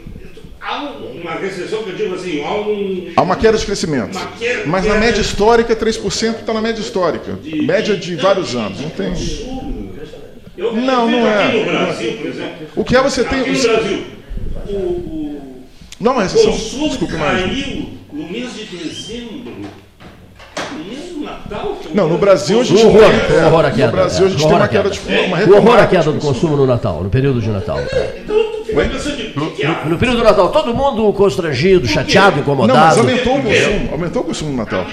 há 0.62 0.82
uma 1.22 1.32
recessão 1.36 1.84
que 1.84 1.90
eu 1.92 1.96
digo 1.96 2.16
assim, 2.16 2.44
há 2.44 2.54
um. 2.54 3.12
Há 3.16 3.22
uma 3.22 3.36
queda 3.36 3.58
de 3.58 3.66
crescimento. 3.66 4.18
Queda- 4.40 4.64
Mas 4.66 4.86
na 4.86 4.96
média 4.96 5.22
histórica, 5.22 5.76
3% 5.76 6.40
está 6.42 6.54
na 6.54 6.62
média 6.62 6.82
histórica. 6.82 7.34
de- 7.34 7.62
Média 7.62 7.96
de 7.96 8.16
vários 8.16 8.56
anos. 8.56 8.80
Não 8.80 8.90
tem. 8.90 9.14
Eu, 10.58 10.74
Não, 10.76 11.10
não 11.10 11.26
é. 11.28 11.46
Aqui 11.48 11.58
no 11.58 11.66
Brasil, 11.66 12.14
por 12.18 12.26
exemplo. 12.28 12.68
O 12.76 12.84
que 12.84 12.96
é 12.96 13.02
você 13.02 13.24
tem. 13.24 13.40
Aqui 13.40 13.52
no 13.52 13.62
Brasil, 13.64 14.04
o, 14.68 14.74
o 14.74 15.21
Não, 16.02 16.14
mas 16.16 16.32
recessão. 16.34 16.52
consumo 16.52 16.88
Desculpe 16.90 17.14
mais. 17.16 17.42
caiu 17.42 17.88
no 18.12 18.30
mês 18.30 18.54
de 18.56 18.66
dezembro. 18.66 19.54
No 20.78 20.86
mês 20.86 21.10
do 21.14 21.20
Natal. 21.24 21.78
Não, 21.94 22.10
no 22.10 22.18
Brasil 22.18 22.60
a 22.62 22.64
gente 22.64 22.86
horror, 22.86 23.02
tem, 23.28 23.46
horror 23.46 23.66
a 23.66 23.72
queda, 23.72 23.86
no 23.88 23.92
Brasil 23.92 24.26
a 24.26 24.28
é, 24.28 24.32
gente 24.32 24.40
tem 24.48 24.56
uma 24.56 24.68
queda 24.68 24.90
queda. 24.90 25.10
de 25.10 25.26
uma 25.28 25.38
O 25.38 25.58
horror 25.58 25.80
a 25.80 25.88
queda 25.88 26.04
de 26.04 26.10
do 26.10 26.14
consumo. 26.16 26.34
consumo 26.34 26.58
no 26.58 26.66
Natal, 26.66 27.04
no 27.04 27.10
período 27.10 27.40
de 27.42 27.50
Natal. 27.50 27.80
Então 28.24 28.36
o 28.36 28.52
há? 29.66 29.86
No 29.86 29.98
período 29.98 30.18
do 30.20 30.24
Natal, 30.24 30.50
todo 30.50 30.74
mundo 30.74 31.12
constrangido, 31.14 31.88
chateado, 31.88 32.38
Não, 32.38 32.56
mas 32.56 32.64
incomodado. 32.66 33.00
aumentou 33.00 33.38
o 33.38 33.42
consumo. 33.44 33.90
Aumentou 33.92 34.22
o 34.22 34.26
consumo 34.26 34.52
no 34.52 34.58
Natal. 34.58 34.86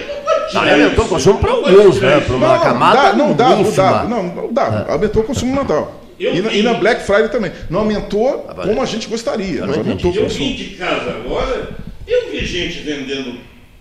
Não, 0.53 0.61
aumentou 0.63 1.05
o 1.05 1.09
consumo 1.09 1.39
para 1.39 1.51
alguns, 1.53 2.01
né? 2.01 2.21
Para 2.21 2.37
uma 2.37 2.49
Não, 2.55 2.61
camada 2.61 3.03
dá, 3.03 3.13
não 3.13 3.33
dá, 3.33 3.49
dá, 3.55 4.05
não 4.05 4.53
dá. 4.53 4.87
Aumentou 4.89 5.23
o 5.23 5.27
consumo 5.27 5.55
no 5.55 5.61
Natal. 5.63 5.93
Eu 6.19 6.35
E 6.35 6.43
na, 6.43 6.53
e 6.53 6.63
na 6.63 6.75
Black 6.75 7.03
Friday 7.03 7.29
também. 7.29 7.53
Não 7.71 7.81
aumentou 7.81 8.41
como 8.41 8.83
a 8.83 8.87
gente 8.87 9.09
gostaria, 9.09 9.61
mas 9.61 9.77
não 9.77 9.85
aumentou 9.85 10.15
Eu 10.15 10.29
vim 10.29 10.55
de 10.55 10.65
casa 10.77 11.11
agora, 11.11 11.77
eu 12.07 12.31
vi 12.31 12.45
gente 12.45 12.81
vendendo 12.81 13.39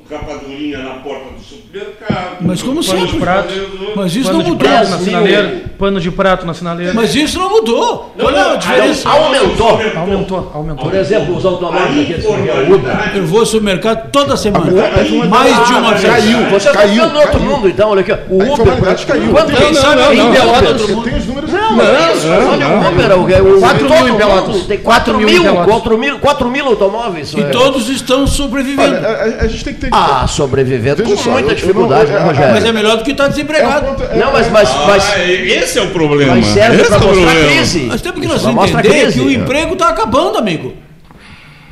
rapadurinha 0.10 0.80
na 0.80 0.90
porta 0.96 1.26
do 1.36 1.42
supermercado. 1.44 2.38
Mas 2.42 2.62
como 2.62 2.84
pano 2.84 2.84
sempre. 3.00 3.08
de 3.14 3.18
prato. 3.20 3.54
Mas 3.96 4.16
isso 4.16 4.26
Pano 4.26 4.38
não 4.38 4.44
de 4.46 4.52
mudou. 4.52 4.68
prato 4.68 4.84
na 4.90 4.96
10 4.96 5.00
mil. 5.00 5.06
sinaleira. 5.06 5.62
Pano 5.78 6.00
de 6.00 6.12
prato 6.12 6.46
na 6.46 6.54
sinaleira. 6.54 6.94
Mas 6.94 7.16
isso 7.16 7.40
não 7.40 7.50
mudou. 7.50 8.14
Não, 8.18 8.26
Olha 8.26 8.44
não, 8.44 8.52
a 8.54 8.56
diferença. 8.56 9.10
aí- 9.10 9.18
aumentou. 9.24 9.82
Aumentou, 9.96 10.52
aumentou. 10.54 10.86
Por 10.86 10.96
exemplo, 10.96 11.36
os 11.36 11.46
automóveis 11.46 12.10
aqui, 12.10 12.14
é 12.28 12.74
Uber. 12.74 13.12
Eu 13.16 13.26
vou 13.26 13.40
ao 13.42 13.46
supermercado 13.46 14.10
toda 14.12 14.36
semana. 14.38 14.66
A 14.68 15.28
Mais 15.28 15.68
de 15.68 15.74
uma 15.74 15.94
vez. 15.94 16.04
Caiu, 16.14 16.40
Você 16.50 16.56
está 16.70 16.72
caiu, 16.82 17.08
no 17.10 17.20
outro 17.20 17.32
caiu. 17.40 17.50
mundo, 17.50 17.68
então, 17.70 17.90
olha 17.90 18.02
aqui. 18.02 18.12
O 18.12 18.42
A 18.42 18.54
Uber. 18.54 19.06
caiu. 19.06 19.32
Quanto 19.32 19.52
Não, 19.52 19.58
quem 19.58 19.74
não, 19.74 19.82
sabe 19.82 20.02
não, 20.02 20.14
em 20.14 20.32
Pelotas? 20.32 20.82
Tenho 20.82 20.98
os 21.18 21.26
números 21.28 21.52
Não, 21.52 21.60
aqui. 21.60 22.28
não. 22.28 22.48
Olha 22.58 23.18
o 23.18 23.24
Uber, 23.24 23.44
o, 23.44 23.58
o, 23.58 23.60
4 23.60 23.88
todo 23.88 24.04
mil 24.04 24.14
em 24.14 24.18
Pelotas. 24.18 24.62
Tem 24.66 24.78
4 24.78 25.14
4 25.14 25.18
mil 25.18 25.28
em 25.30 25.32
mil, 25.34 25.44
Pelotas. 25.44 25.66
4 25.74 25.98
mil, 25.98 26.20
4 26.20 26.50
mil 26.50 26.66
automóveis. 26.68 27.34
E 27.34 27.44
todos 27.46 27.90
estão 27.90 28.26
sobrevivendo. 28.28 28.96
a 29.40 29.48
gente 29.48 29.64
tem 29.64 29.74
que 29.74 29.82
ter. 29.82 29.90
Ah, 29.98 30.26
sobrevivendo 30.30 31.04
Veja 31.04 31.16
com 31.16 31.22
só, 31.24 31.32
muita 31.32 31.48
eu- 31.48 31.52
eu 31.52 31.56
dificuldade, 31.56 32.12
não- 32.12 32.20
né, 32.20 32.24
é- 32.24 32.28
Rogério? 32.28 32.54
Mas 32.54 32.66
é 32.66 32.72
melhor 32.72 32.98
do 32.98 33.04
que 33.04 33.12
estar 33.12 33.24
É 33.24 33.28
um 33.28 33.30
desempregado. 33.30 33.86
ponto- 33.88 34.04
é- 34.04 34.16
Não, 34.18 34.32
mas, 34.32 34.52
mas, 34.52 34.70
mas, 34.88 35.04
Ah, 35.14 35.24
esse 35.26 35.80
é 35.80 35.82
o 35.82 35.88
problema. 35.92 36.36
mas 36.36 36.46
serve 36.48 36.78
para 36.84 36.96
é 36.96 37.00
mostrar 37.00 37.00
problema. 37.00 37.32
crise. 37.48 37.80
Nós 37.82 38.02
temos 38.02 38.20
que 38.20 38.26
Isso 38.28 38.52
nós 38.52 38.70
entender 38.70 39.12
que 39.14 39.20
o 39.20 39.32
emprego 39.32 39.74
está 39.74 39.90
acabando, 39.90 40.38
amigo. 40.38 40.74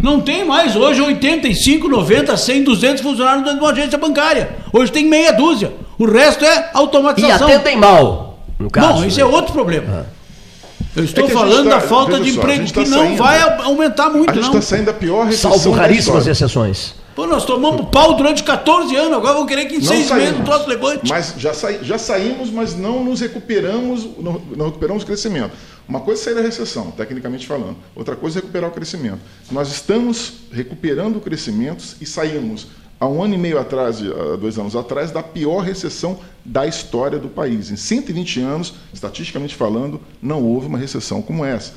Não 0.01 0.19
tem 0.19 0.45
mais 0.45 0.75
hoje 0.75 1.01
85, 1.01 1.87
90, 1.87 2.35
100, 2.37 2.63
200 2.63 3.01
funcionários 3.01 3.43
dentro 3.43 3.59
de 3.59 3.65
uma 3.65 3.71
agência 3.71 3.97
bancária. 3.97 4.49
Hoje 4.73 4.91
tem 4.91 5.05
meia 5.05 5.31
dúzia. 5.31 5.73
O 5.97 6.05
resto 6.05 6.43
é 6.45 6.55
E 6.57 6.63
automatização. 6.73 7.47
atendem 7.47 7.77
mal, 7.77 8.39
no 8.59 8.69
caso. 8.69 8.87
Bom, 9.01 9.05
isso 9.05 9.17
né? 9.17 9.23
é 9.23 9.25
outro 9.25 9.53
problema. 9.53 10.05
Eu 10.95 11.03
estou 11.03 11.25
É 11.25 11.29
falando 11.29 11.69
tá- 11.69 11.75
da 11.75 11.81
falta 11.81 12.19
de 12.19 12.31
só, 12.31 12.37
emprego 12.39 12.59
gente 12.61 12.73
que 12.73 12.83
tá 12.83 12.89
não 12.89 12.99
saindo- 12.99 13.17
vai 13.17 13.39
a- 13.39 13.57
aumentar 13.63 14.09
muito, 14.09 14.29
A 14.29 14.33
gente 14.33 14.43
não. 14.43 14.49
está 14.49 14.61
saindo 14.61 14.85
da 14.85 14.93
pior 14.93 15.25
recessão 15.25 15.51
Salvo 15.51 15.71
raríssimas 15.71 16.27
exceções. 16.27 16.95
Pô, 17.15 17.25
nós 17.25 17.45
tomamos 17.45 17.87
pau 17.89 18.13
durante 18.15 18.43
14 18.43 18.93
anos, 18.95 19.17
agora 19.17 19.35
vão 19.35 19.45
querer 19.45 19.65
que 19.67 19.75
em 19.75 19.79
Não 19.79 19.85
seis 19.85 20.09
meses 20.11 20.25
saímos. 20.27 20.39
o 20.41 20.43
troço 20.43 20.67
levante. 20.69 21.07
Mas 21.09 21.33
já, 21.37 21.53
saí- 21.53 21.79
já 21.81 21.97
saímos, 21.97 22.49
mas 22.49 22.75
não 22.75 23.05
nos 23.05 23.21
recuperamos, 23.21 24.05
não, 24.19 24.41
não 24.55 24.65
recuperamos 24.65 25.03
o 25.03 25.05
crescimento. 25.05 25.51
Uma 25.87 26.01
coisa 26.01 26.21
é 26.21 26.23
sair 26.25 26.35
da 26.35 26.41
recessão, 26.41 26.91
tecnicamente 26.91 27.47
falando. 27.47 27.77
Outra 27.95 28.17
coisa 28.17 28.39
é 28.39 28.41
recuperar 28.41 28.69
o 28.69 28.73
crescimento. 28.73 29.19
Nós 29.49 29.69
estamos 29.71 30.33
recuperando 30.51 31.15
o 31.15 31.21
crescimento 31.21 31.85
e 32.01 32.05
saímos 32.05 32.67
há 32.99 33.07
um 33.07 33.23
ano 33.23 33.35
e 33.35 33.37
meio 33.37 33.59
atrás, 33.59 34.01
há 34.01 34.35
dois 34.35 34.57
anos 34.59 34.75
atrás, 34.75 35.09
da 35.11 35.23
pior 35.23 35.59
recessão 35.59 36.19
da 36.43 36.67
história 36.67 37.17
do 37.17 37.29
país. 37.29 37.71
Em 37.71 37.77
120 37.77 38.41
anos, 38.41 38.73
estatisticamente 38.93 39.55
falando, 39.55 40.01
não 40.21 40.43
houve 40.43 40.67
uma 40.67 40.77
recessão 40.77 41.21
como 41.21 41.45
essa. 41.45 41.71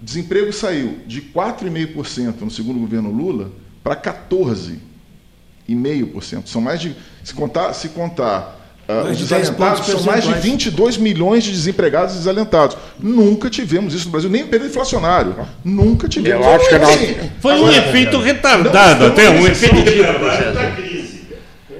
O 0.00 0.04
desemprego 0.04 0.52
saiu 0.52 0.98
de 1.06 1.20
4,5% 1.22 2.40
no 2.40 2.50
segundo 2.50 2.80
governo 2.80 3.12
Lula 3.12 3.52
para 3.82 3.96
14,5%. 3.96 6.46
São 6.46 6.60
mais 6.60 6.80
de. 6.80 6.94
Se 7.24 7.34
contar, 7.34 7.72
se 7.72 7.88
contar 7.90 8.58
ah, 8.88 9.02
Mais 9.04 9.12
os 9.12 9.18
de 9.18 9.24
10 9.26 9.40
desalentados, 9.50 9.80
pontos 9.80 9.92
são 9.92 10.02
mais 10.10 10.24
de 10.24 10.30
percentuais. 10.30 10.62
22 10.64 10.96
milhões 10.98 11.44
de 11.44 11.50
desempregados 11.52 12.14
e 12.14 12.18
desalentados. 12.18 12.76
Nunca 12.98 13.48
tivemos 13.48 13.94
isso 13.94 14.06
no 14.06 14.10
Brasil, 14.12 14.28
nem 14.30 14.42
em 14.42 14.46
período 14.46 14.70
inflacionário. 14.70 15.36
Nunca 15.64 16.08
tivemos. 16.08 16.44
Eu 16.44 16.52
acho 16.52 16.68
que 16.68 16.78
nós- 16.78 16.90
Assim, 16.94 17.30
Foi 17.40 17.54
um 17.60 17.70
efeito 17.70 18.18
retardado, 18.18 19.06
até 19.06 19.30
um 19.30 19.46
efeito 19.46 19.74
retardado 19.76 20.54
da 20.54 20.70
crise. 20.72 21.22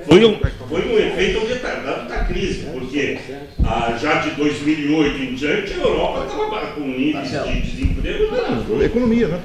Foi 0.07 0.25
um, 0.25 0.39
foi 0.69 0.93
um 0.93 0.99
efeito 0.99 1.45
retardado 1.47 2.09
da 2.09 2.19
crise, 2.25 2.67
porque 2.73 3.19
ah, 3.65 3.97
já 4.01 4.21
de 4.21 4.31
2008 4.31 5.23
em 5.23 5.35
diante 5.35 5.73
a 5.73 5.77
Europa 5.77 6.27
estava 6.27 6.67
com 6.73 6.81
níveis 6.81 7.31
de 7.31 7.61
desemprego. 7.63 8.33
Não, 8.69 8.83
Economia, 8.83 9.29
né? 9.29 9.41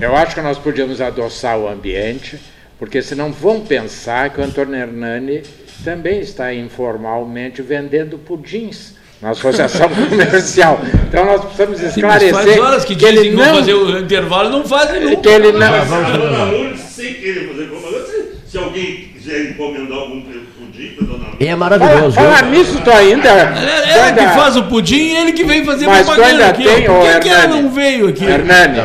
Eu 0.00 0.14
acho 0.14 0.34
que 0.34 0.40
nós 0.42 0.58
podíamos 0.58 1.00
adoçar 1.00 1.58
o 1.58 1.68
ambiente, 1.68 2.38
porque 2.78 3.00
senão 3.00 3.32
vão 3.32 3.60
pensar 3.60 4.30
que 4.30 4.40
o 4.40 4.44
Antônio 4.44 4.74
Hernani 4.74 5.42
também 5.84 6.20
está 6.20 6.52
informalmente 6.52 7.62
vendendo 7.62 8.18
pudins 8.18 8.94
na 9.22 9.30
associação 9.30 9.88
comercial. 10.10 10.80
Então 11.08 11.24
nós 11.24 11.40
precisamos 11.44 11.78
Sim, 11.78 12.02
mas 12.02 12.22
esclarecer 12.22 12.34
faz 12.34 12.58
horas 12.58 12.84
que, 12.84 12.94
que 12.94 13.06
dizem 13.06 13.16
ele 13.18 13.30
que 13.30 13.36
vão 13.36 13.46
não, 13.46 13.54
fazer 13.56 13.74
o 13.74 13.98
intervalo 13.98 14.50
não 14.50 14.64
fazem 14.64 15.00
nunca. 15.00 15.16
que 15.22 15.28
ele 15.28 15.52
não, 15.52 15.86
Dona 15.86 16.44
Lourdes, 16.44 16.80
sem 16.80 17.14
querer 17.14 17.48
fazer 17.48 17.64
propaganda, 17.64 18.04
se, 18.06 18.50
se 18.50 18.58
alguém 18.58 18.96
quiser 19.14 19.50
encomendar 19.50 19.98
algum 19.98 20.20
pudim 20.20 20.88
para 20.94 21.06
Dona 21.06 21.24
Lourdes, 21.24 21.40
é 21.40 21.44
Fala- 21.46 21.56
maravilhoso. 21.56 22.14
Falar 22.16 22.44
viu? 22.44 22.58
nisso, 22.58 22.80
tu 22.84 22.90
ainda. 22.90 23.28
É 23.30 23.46
tu 23.46 23.88
ela 23.88 24.04
ainda- 24.08 24.26
que 24.28 24.34
faz 24.34 24.56
o 24.56 24.64
pudim 24.64 24.96
e 24.96 25.16
ele 25.16 25.32
que 25.32 25.44
vem 25.44 25.64
fazer 25.64 25.86
Mas 25.86 26.00
tu 26.06 26.12
propaganda 26.12 26.30
ainda 26.32 26.46
aqui. 26.50 26.64
tem, 26.64 26.84
Por 26.84 27.00
que, 27.00 27.20
que 27.20 27.28
ela 27.30 27.46
não 27.46 27.70
veio 27.70 28.08
aqui? 28.08 28.24
Hernani, 28.26 28.82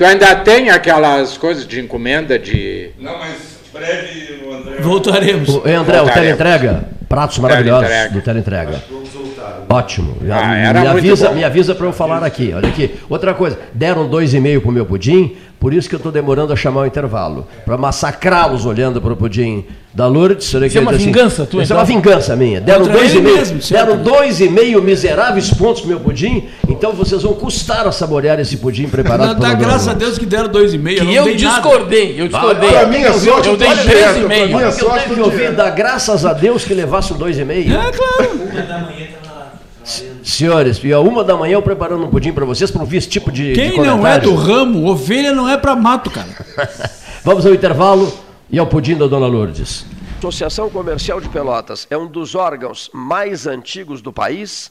tu 0.00 0.04
ainda 0.06 0.34
tem 0.36 0.70
aquelas 0.70 1.36
coisas 1.36 1.66
de 1.66 1.78
encomenda 1.78 2.38
de. 2.38 2.88
Não, 2.98 3.18
mas 3.18 3.34
breve 3.70 4.40
o 4.46 4.54
André. 4.54 4.76
Voltaremos. 4.80 5.48
O, 5.50 5.58
André, 5.58 5.74
o 5.78 5.84
Voltaremos. 5.84 6.14
teleentrega, 6.14 6.84
pratos 7.06 7.36
maravilhosos 7.38 7.86
Teleentrega. 7.86 8.14
do 8.14 8.24
teleentrega. 8.24 8.82
Ótimo. 9.70 10.16
Ah, 10.22 10.48
me, 10.48 10.58
era 10.58 10.80
muito 10.80 10.98
avisa, 10.98 11.28
bom. 11.28 11.34
me 11.36 11.44
avisa 11.44 11.74
para 11.76 11.86
eu 11.86 11.92
falar 11.92 12.24
aqui. 12.24 12.52
Olha 12.52 12.68
aqui. 12.68 12.90
Outra 13.08 13.32
coisa, 13.32 13.56
deram 13.72 14.08
dois 14.08 14.34
e 14.34 14.40
meio 14.40 14.60
pro 14.60 14.72
meu 14.72 14.84
pudim, 14.84 15.36
por 15.60 15.72
isso 15.72 15.88
que 15.88 15.94
eu 15.94 15.98
estou 15.98 16.10
demorando 16.10 16.52
a 16.52 16.56
chamar 16.56 16.80
o 16.80 16.86
intervalo. 16.86 17.46
Para 17.64 17.78
massacrá-los 17.78 18.66
olhando 18.66 19.00
para 19.00 19.12
o 19.12 19.16
pudim 19.16 19.64
da 19.94 20.08
Lourdes. 20.08 20.46
Isso 20.46 20.56
é 20.56 20.80
uma 20.80 20.90
eu 20.90 20.96
disse 20.96 21.06
vingança 21.06 21.46
tua, 21.46 21.62
Isso 21.62 21.72
é 21.72 21.76
então? 21.76 21.76
uma 21.76 21.84
vingança 21.84 22.34
minha. 22.34 22.60
Deram 22.60 22.80
Contra 22.80 22.98
dois 22.98 23.14
e 23.14 23.20
meio, 23.20 23.36
mesmo, 23.36 23.60
deram 23.70 23.96
dois 24.02 24.40
e 24.40 24.48
meio 24.48 24.82
miseráveis 24.82 25.52
pontos 25.52 25.82
pro 25.82 25.90
meu 25.90 26.00
pudim, 26.00 26.48
então 26.68 26.92
vocês 26.92 27.22
vão 27.22 27.34
custar 27.34 27.86
a 27.86 27.92
saborear 27.92 28.40
esse 28.40 28.56
pudim 28.56 28.88
preparado 28.88 29.34
Dá, 29.34 29.34
pela 29.34 29.48
dá 29.50 29.54
graças 29.54 29.88
a. 29.88 29.92
Deus 29.92 30.18
que 30.18 30.26
deram 30.26 30.48
dois 30.48 30.74
e 30.74 30.78
meio. 30.78 30.98
Que 30.98 31.04
não 31.04 31.12
eu 31.12 31.24
dei 31.24 31.38
nada. 31.38 31.60
discordei, 31.60 32.20
eu 32.20 32.26
discordei. 32.26 32.70
Para 32.70 32.86
mim, 32.88 33.04
a 33.04 33.12
sorte 33.12 33.48
eu 33.48 33.56
dei 33.56 33.68
tá 33.68 33.76
três 33.76 34.16
e 34.16 34.20
meio. 34.20 34.60
Eu 34.60 34.72
tenho 34.72 35.14
que 35.14 35.20
ouvir, 35.20 35.52
dar 35.52 35.70
graças 35.70 36.26
a 36.26 36.32
Deus 36.32 36.64
que 36.64 36.74
levasse 36.74 37.12
um 37.12 37.16
dois 37.16 37.38
e 37.38 37.44
meio. 37.44 37.72
É 37.72 37.92
claro. 37.92 39.19
Senhores, 40.32 40.82
e 40.82 40.92
a 40.92 41.00
uma 41.00 41.22
da 41.22 41.36
manhã 41.36 41.54
eu 41.54 41.62
preparando 41.62 42.04
um 42.04 42.10
pudim 42.10 42.32
para 42.32 42.44
vocês 42.44 42.70
para 42.70 42.80
ouvir 42.80 42.98
esse 42.98 43.08
tipo 43.08 43.30
de, 43.30 43.52
de 43.52 43.60
Quem 43.60 43.76
não 43.76 44.06
é 44.06 44.18
do 44.18 44.34
ramo, 44.34 44.86
ovelha 44.86 45.32
não 45.32 45.48
é 45.48 45.56
pra 45.56 45.76
mato, 45.76 46.10
cara. 46.10 46.28
Vamos 47.24 47.44
ao 47.44 47.52
intervalo 47.52 48.12
e 48.50 48.58
ao 48.58 48.66
pudim 48.66 48.96
da 48.96 49.06
Dona 49.06 49.26
Lourdes. 49.26 49.84
Associação 50.18 50.68
Comercial 50.68 51.20
de 51.20 51.28
Pelotas 51.28 51.86
é 51.88 51.96
um 51.96 52.06
dos 52.06 52.34
órgãos 52.34 52.90
mais 52.92 53.46
antigos 53.46 54.02
do 54.02 54.12
país, 54.12 54.70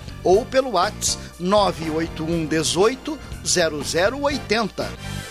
ou 0.23 0.45
pelo 0.45 0.71
WhatsApp 0.71 1.17
981 1.39 2.45
18 2.47 3.17
0080. 3.43 5.30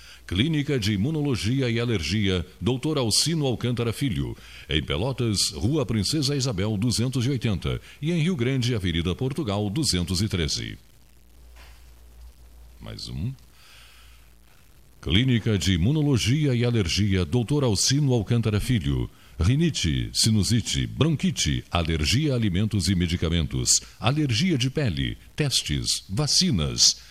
Clínica 0.31 0.79
de 0.79 0.93
Imunologia 0.93 1.69
e 1.69 1.77
Alergia, 1.77 2.45
Dr. 2.61 2.97
Alcino 2.97 3.45
Alcântara 3.45 3.91
Filho. 3.91 4.33
Em 4.69 4.81
Pelotas, 4.81 5.49
Rua 5.49 5.85
Princesa 5.85 6.33
Isabel 6.33 6.77
280 6.77 7.81
e 8.01 8.13
em 8.13 8.21
Rio 8.21 8.37
Grande, 8.37 8.73
Avenida 8.73 9.13
Portugal 9.13 9.69
213. 9.69 10.77
Mais 12.79 13.09
um. 13.09 13.33
Clínica 15.01 15.57
de 15.57 15.73
Imunologia 15.73 16.55
e 16.55 16.63
Alergia, 16.63 17.25
Dr. 17.25 17.65
Alcino 17.65 18.13
Alcântara 18.13 18.61
Filho. 18.61 19.09
Rinite, 19.37 20.11
sinusite, 20.13 20.87
bronquite, 20.87 21.61
alergia 21.69 22.31
a 22.31 22.35
alimentos 22.37 22.87
e 22.87 22.95
medicamentos, 22.95 23.81
alergia 23.99 24.57
de 24.57 24.69
pele, 24.69 25.17
testes, 25.35 26.05
vacinas. 26.07 27.10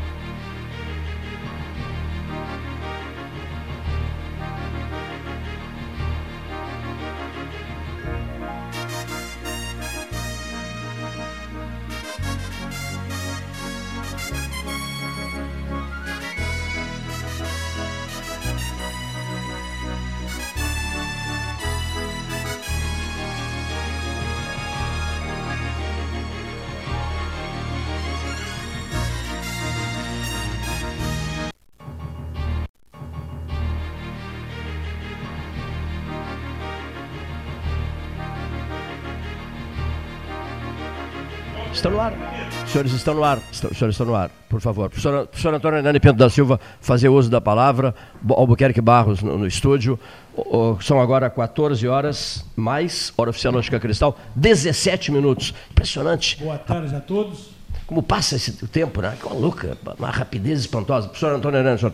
Senhores 42.71 42.93
estão 42.93 43.13
no 43.13 43.23
ar. 43.23 43.39
Estão- 43.51 43.73
Senhores 43.73 43.93
estão 43.95 44.05
no 44.07 44.15
ar, 44.15 44.29
por 44.49 44.61
favor. 44.61 44.89
Professor, 44.89 45.27
professor 45.27 45.53
Antônio 45.53 45.77
Hernani 45.79 45.99
Pinto 45.99 46.15
da 46.17 46.29
Silva, 46.29 46.59
fazer 46.79 47.09
uso 47.09 47.29
da 47.29 47.41
palavra. 47.41 47.93
Albuquerque 48.29 48.79
Barros 48.79 49.21
no, 49.21 49.37
no 49.37 49.45
estúdio. 49.47 49.99
O- 50.33 50.57
o- 50.75 50.81
são 50.81 50.99
agora 51.01 51.29
14 51.29 51.85
horas, 51.87 52.45
mais, 52.55 53.13
hora 53.17 53.29
oficial 53.29 53.53
Lógica 53.53 53.79
Cristal, 53.79 54.17
17 54.35 55.11
minutos. 55.11 55.53
Impressionante. 55.71 56.37
Boa 56.41 56.57
tarde 56.57 56.95
a 56.95 57.01
todos. 57.01 57.49
Como 57.85 58.01
passa 58.01 58.37
esse 58.37 58.53
tempo, 58.67 59.01
né? 59.01 59.17
Que 59.21 59.27
louca, 59.33 59.77
uma 59.99 60.09
rapidez 60.09 60.61
espantosa. 60.61 61.07
Professor 61.09 61.35
Antônio 61.35 61.57
Hernani, 61.57 61.75
o 61.75 61.79
senhor 61.79 61.89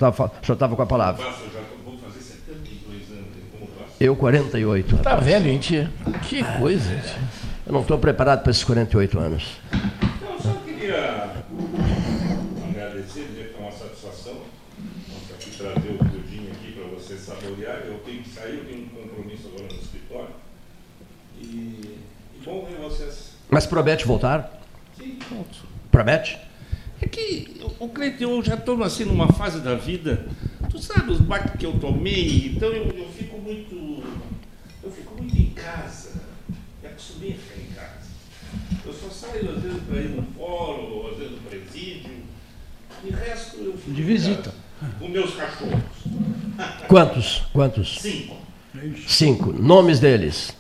estava 0.53 0.75
com 0.75 0.81
a 0.83 0.85
palavra. 0.85 1.23
Eu 1.23 1.31
já 1.31 1.59
vou 1.83 1.97
fazer 1.97 2.19
72 2.21 3.01
anos. 3.11 3.25
Como 3.51 3.67
faço? 3.79 3.91
Eu, 3.99 4.15
48. 4.15 4.97
Tá 4.97 5.15
vendo, 5.15 5.45
gente? 5.45 5.89
Que 6.29 6.43
coisa, 6.59 6.87
gente. 6.87 7.15
Eu 7.65 7.73
não 7.73 7.81
estou 7.81 7.97
preparado 7.97 8.43
para 8.43 8.51
esses 8.51 8.63
48 8.63 9.17
anos. 9.19 9.43
Queria 10.88 11.43
agradecer, 12.69 13.27
dizer 13.27 13.53
que 13.53 13.55
é 13.57 13.61
uma 13.61 13.72
satisfação 13.73 14.35
nossa, 15.09 15.34
aqui 15.34 15.51
trazer 15.51 15.89
o 15.89 15.97
pudim 15.97 16.47
aqui 16.49 16.72
para 16.72 16.85
você 16.85 17.18
saborear. 17.18 17.80
Eu 17.85 17.99
tenho 18.05 18.23
que 18.23 18.30
sair, 18.30 18.59
eu 18.59 18.64
tenho 18.64 18.85
um 18.85 18.88
compromisso 18.88 19.49
agora 19.49 19.68
no 19.68 19.81
escritório. 19.81 20.30
E, 21.41 21.43
e 21.43 22.41
bom 22.45 22.65
ver 22.65 22.77
vocês. 22.77 23.34
Mas 23.49 23.65
promete 23.65 24.05
voltar? 24.05 24.61
Sim, 24.97 25.19
pronto. 25.27 25.57
Promete? 25.91 26.39
É 27.01 27.05
que, 27.09 27.59
o 27.80 27.89
Cleiton, 27.89 28.23
eu 28.23 28.41
já 28.41 28.55
estou 28.55 28.81
assim 28.81 29.03
numa 29.03 29.34
fase 29.34 29.59
da 29.59 29.76
vida, 29.76 30.26
tu 30.69 30.80
sabe 30.80 31.11
os 31.11 31.19
baques 31.19 31.59
que 31.59 31.65
eu 31.65 31.77
tomei, 31.77 32.53
então 32.55 32.69
eu, 32.69 32.85
eu 32.97 33.09
fico 33.09 33.38
muito. 33.39 33.76
Eu 34.81 34.89
fico 34.89 35.18
muito 35.18 35.38
em 35.38 35.49
casa. 35.49 36.22
Me 36.81 36.88
acostumei 36.88 37.34
a 37.34 37.35
ficar 37.35 37.59
em 37.59 37.73
casa. 37.76 38.07
Eu 38.85 38.93
só 38.93 39.09
saio 39.31 39.51
às 39.51 39.61
vezes 39.61 39.81
para 39.83 39.99
ir 39.99 40.09
no 40.09 40.23
fórum, 40.37 41.07
às 41.11 41.17
vezes 41.17 41.31
no 41.33 41.37
presídio. 41.49 42.11
E 43.03 43.09
o 43.09 43.13
resto 43.15 43.57
eu 43.57 43.77
fico 43.77 43.91
De 43.91 44.03
visita. 44.03 44.53
Com 44.99 45.07
meus 45.07 45.35
cachorros. 45.35 45.79
Quantos? 46.87 47.43
Quantos? 47.53 47.99
Cinco. 47.99 48.37
Cinco. 49.07 49.53
Nomes 49.53 49.99
deles? 49.99 50.55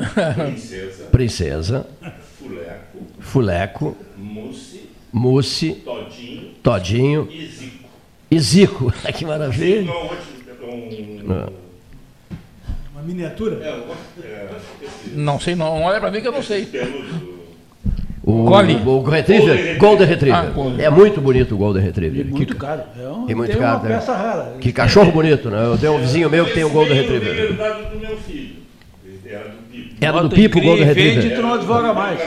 Ah, 0.00 0.44
princesa. 0.46 1.04
Princesa. 1.04 1.86
Fuleco. 2.38 2.98
Fuleco. 3.20 3.96
Mousse. 4.16 4.88
Mussi. 5.12 5.72
Todinho. 5.84 6.54
Todinho. 6.62 7.28
E 7.30 7.46
Zico. 7.46 7.88
E 8.30 8.40
Zico. 8.40 8.92
que 9.16 9.24
maravilha. 9.24 9.82
Zico 9.82 9.92
é 9.92 10.66
um 10.66 10.86
ótimo. 10.86 11.32
Um, 11.32 11.32
Ah. 11.32 11.52
Uma 13.00 13.06
miniatura? 13.06 13.64
é, 13.64 13.74
um, 13.74 14.24
é, 14.24 14.48
Não 15.14 15.40
sei, 15.40 15.54
não. 15.54 15.82
Olha 15.82 15.98
pra 15.98 16.10
mim 16.10 16.20
que 16.20 16.28
eu 16.28 16.32
não 16.32 16.42
sei. 16.42 16.68
O, 18.22 18.44
Collie. 18.44 18.76
o 18.84 19.02
Retriever, 19.02 19.78
Golden 19.78 20.06
Retriever. 20.06 20.38
Ah. 20.38 20.82
É 20.82 20.90
muito 20.90 21.20
bonito 21.20 21.54
o 21.54 21.58
Golden 21.58 21.82
Retriever. 21.82 22.26
Muito 22.26 22.52
que, 22.54 22.60
caro. 22.60 22.82
É, 22.98 23.08
um, 23.08 23.30
é 23.30 23.34
muito 23.34 23.50
tem 23.50 23.60
caro. 23.60 23.78
uma 23.78 23.88
né? 23.88 23.94
peça 23.96 24.14
rara. 24.14 24.56
Que 24.60 24.72
cachorro 24.72 25.10
bonito, 25.10 25.48
né? 25.48 25.64
Eu 25.64 25.78
tenho 25.78 25.94
um 25.94 25.98
vizinho 26.00 26.28
meu 26.28 26.44
que 26.44 26.52
tem 26.52 26.64
um 26.64 26.70
Golden 26.70 26.94
Retriever. 26.94 27.34
herdado 27.34 27.90
do 27.90 27.98
meu 27.98 28.16
filho. 28.18 28.60
Era 29.24 29.48
do 29.48 29.62
Pipo. 29.70 29.94
Era 30.00 30.22
do 30.22 30.30
Pipo 30.30 30.58
o 30.58 30.62
Golden 30.62 30.82
e 30.88 30.92
vende, 30.92 31.08
Retriever. 31.08 31.36
tu 31.36 31.42
não 31.42 31.54
advoga 31.54 31.94
mais. 31.94 32.20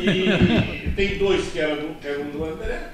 E 0.00 0.90
tem 0.96 1.18
dois 1.18 1.48
que 1.52 1.60
eram 1.60 1.76
do, 1.76 1.94
que 2.00 2.08
eram 2.08 2.24
do 2.24 2.44
André 2.44 2.88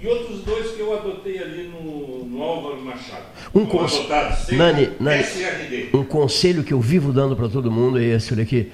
e 0.00 0.06
outros 0.06 0.40
dois 0.42 0.70
que 0.72 0.80
eu 0.80 0.96
adotei 0.96 1.38
ali 1.42 1.68
no, 1.68 2.24
no 2.24 2.42
Álvaro 2.42 2.80
Machado. 2.80 3.24
Um, 3.54 3.60
Não 3.60 3.66
cons... 3.66 3.94
adotados, 3.94 4.38
sem 4.46 4.58
Nani, 4.58 4.90
Nani, 5.00 5.22
SRD. 5.22 5.88
um 5.94 6.04
conselho 6.04 6.62
que 6.62 6.72
eu 6.72 6.80
vivo 6.80 7.12
dando 7.12 7.34
para 7.34 7.48
todo 7.48 7.70
mundo 7.70 7.98
é 7.98 8.04
esse, 8.04 8.32
olha 8.32 8.42
aqui. 8.42 8.70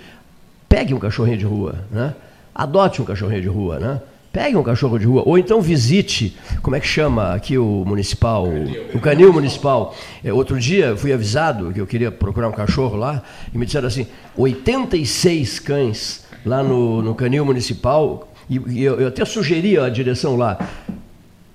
Pegue 0.69 0.93
um 0.93 0.99
cachorrinho 0.99 1.39
de 1.39 1.45
rua, 1.45 1.85
né? 1.91 2.15
Adote 2.55 3.01
um 3.01 3.05
cachorrinho 3.05 3.43
de 3.43 3.49
rua, 3.49 3.79
né? 3.79 4.01
Pegue 4.33 4.57
um 4.57 4.65
cachorro 4.65 4.99
de 4.99 5.07
rua, 5.07 5.23
ou 5.25 5.39
então 5.39 5.61
visite, 5.61 6.37
como 6.61 6.75
é 6.75 6.81
que 6.81 6.89
chama 6.89 7.35
aqui 7.35 7.57
o 7.57 7.85
municipal, 7.87 8.49
o 8.93 8.99
canil 8.99 9.33
municipal. 9.33 9.95
É, 10.25 10.33
outro 10.33 10.59
dia 10.59 10.97
fui 10.97 11.13
avisado 11.13 11.73
que 11.73 11.81
eu 11.81 11.87
queria 11.87 12.11
procurar 12.11 12.49
um 12.49 12.53
cachorro 12.53 12.97
lá, 12.97 13.23
e 13.55 13.57
me 13.57 13.65
disseram 13.65 13.87
assim, 13.87 14.09
86 14.37 15.61
cães 15.61 16.25
lá 16.45 16.65
no, 16.65 17.01
no 17.01 17.15
canil 17.15 17.45
municipal, 17.45 18.29
e, 18.51 18.61
e 18.71 18.83
eu, 18.83 19.01
eu 19.01 19.07
até 19.07 19.25
sugeri 19.25 19.79
a 19.79 19.89
direção 19.89 20.35
lá, 20.35 20.59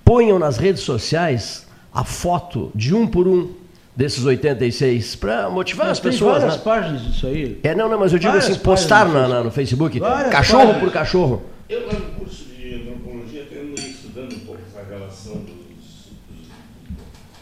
ponham 0.06 0.40
nas 0.40 0.56
redes 0.56 0.82
sociais 0.82 1.68
a 2.00 2.04
foto 2.04 2.72
de 2.74 2.94
um 2.96 3.06
por 3.08 3.28
um 3.28 3.52
desses 3.96 4.24
86 4.24 5.16
para 5.18 5.50
motivar 5.50 5.88
Mas 5.88 5.98
as 5.98 6.00
tem 6.00 6.12
pessoas. 6.12 6.38
várias 6.42 6.58
né? 6.58 6.64
páginas 6.64 7.02
disso 7.04 7.28
aí. 7.28 7.60
É, 7.64 7.76
não, 7.76 7.90
não, 7.90 8.00
mas 8.00 8.14
eu 8.14 8.20
digo 8.20 8.32
Várias 8.32 8.50
assim, 8.50 8.60
postar 8.60 9.06
páginas 9.06 9.22
na, 9.30 9.36
na- 9.40 9.44
no 9.44 9.52
Facebook, 9.52 10.00
Várias 10.00 10.32
cachorro 10.32 10.60
páginas. 10.68 10.80
por 10.84 10.92
cachorro. 10.94 11.42
Eu 11.68 11.86
lá 11.88 11.94
no 11.94 12.06
curso 12.12 12.46
de 12.46 12.76
antropologia 12.76 13.46
tenho 13.50 13.74
estudando 13.76 14.34
um 14.34 14.40
pouco 14.40 14.62
essa 14.68 14.86
relação 14.90 15.34
dos, 15.34 16.10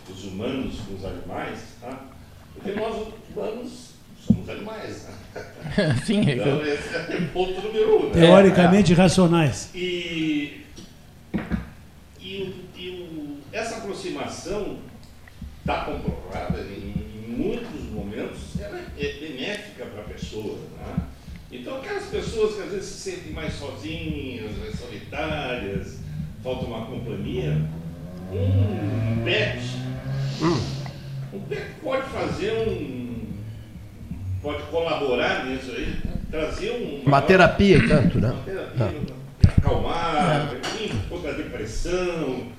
dos- 0.08 0.16
dos 0.16 0.24
humanos 0.32 0.76
com 0.88 0.96
os 0.96 1.06
animais, 1.06 1.60
tá? 1.80 2.06
Porque 2.56 2.72
nós 2.80 3.08
humanos 3.36 3.72
somos 4.26 4.50
animais, 4.50 5.08
né? 5.36 5.94
Sim, 6.06 6.28
é 6.28 6.36
então, 6.36 6.62
esse 6.66 6.96
é 6.96 7.20
o 7.22 7.28
ponto 7.34 7.62
número 7.62 8.00
um. 8.00 8.06
né? 8.08 8.12
Teoricamente 8.14 8.94
racionais. 8.96 9.70
E, 9.76 10.62
e, 11.36 12.26
e 12.26 12.67
essa 13.58 13.78
aproximação 13.78 14.78
está 15.60 15.86
comprovada 15.86 16.60
em, 16.62 16.94
em 17.26 17.30
muitos 17.30 17.92
momentos, 17.92 18.60
ela 18.60 18.80
é 18.98 19.14
benéfica 19.20 19.86
para 19.86 20.02
a 20.02 20.06
pessoa. 20.06 20.60
Né? 20.78 20.96
Então, 21.52 21.78
aquelas 21.78 22.06
pessoas 22.06 22.56
que 22.56 22.62
às 22.62 22.72
vezes 22.72 22.86
se 22.86 23.12
sentem 23.12 23.34
mais 23.34 23.54
sozinhas, 23.54 24.58
mais 24.58 24.80
solitárias, 24.80 25.98
falta 26.44 26.66
uma 26.66 26.86
companhia, 26.86 27.58
um 28.32 29.24
pet, 29.24 29.60
um 31.34 31.40
pet 31.42 31.66
pode 31.82 32.10
fazer 32.10 32.52
um. 32.52 33.28
pode 34.42 34.64
colaborar 34.64 35.46
nisso 35.46 35.72
aí, 35.72 35.98
trazer 36.30 36.72
um. 36.72 37.08
Uma 37.08 37.22
terapia 37.22 37.78
e 37.78 37.88
tanto, 37.88 38.20
né? 38.20 38.30
Uma 38.30 38.44
terapia, 38.44 39.02
acalmar, 39.58 40.56
enfim, 40.56 40.92
contra 41.10 41.32
a 41.32 41.34
depressão. 41.34 42.58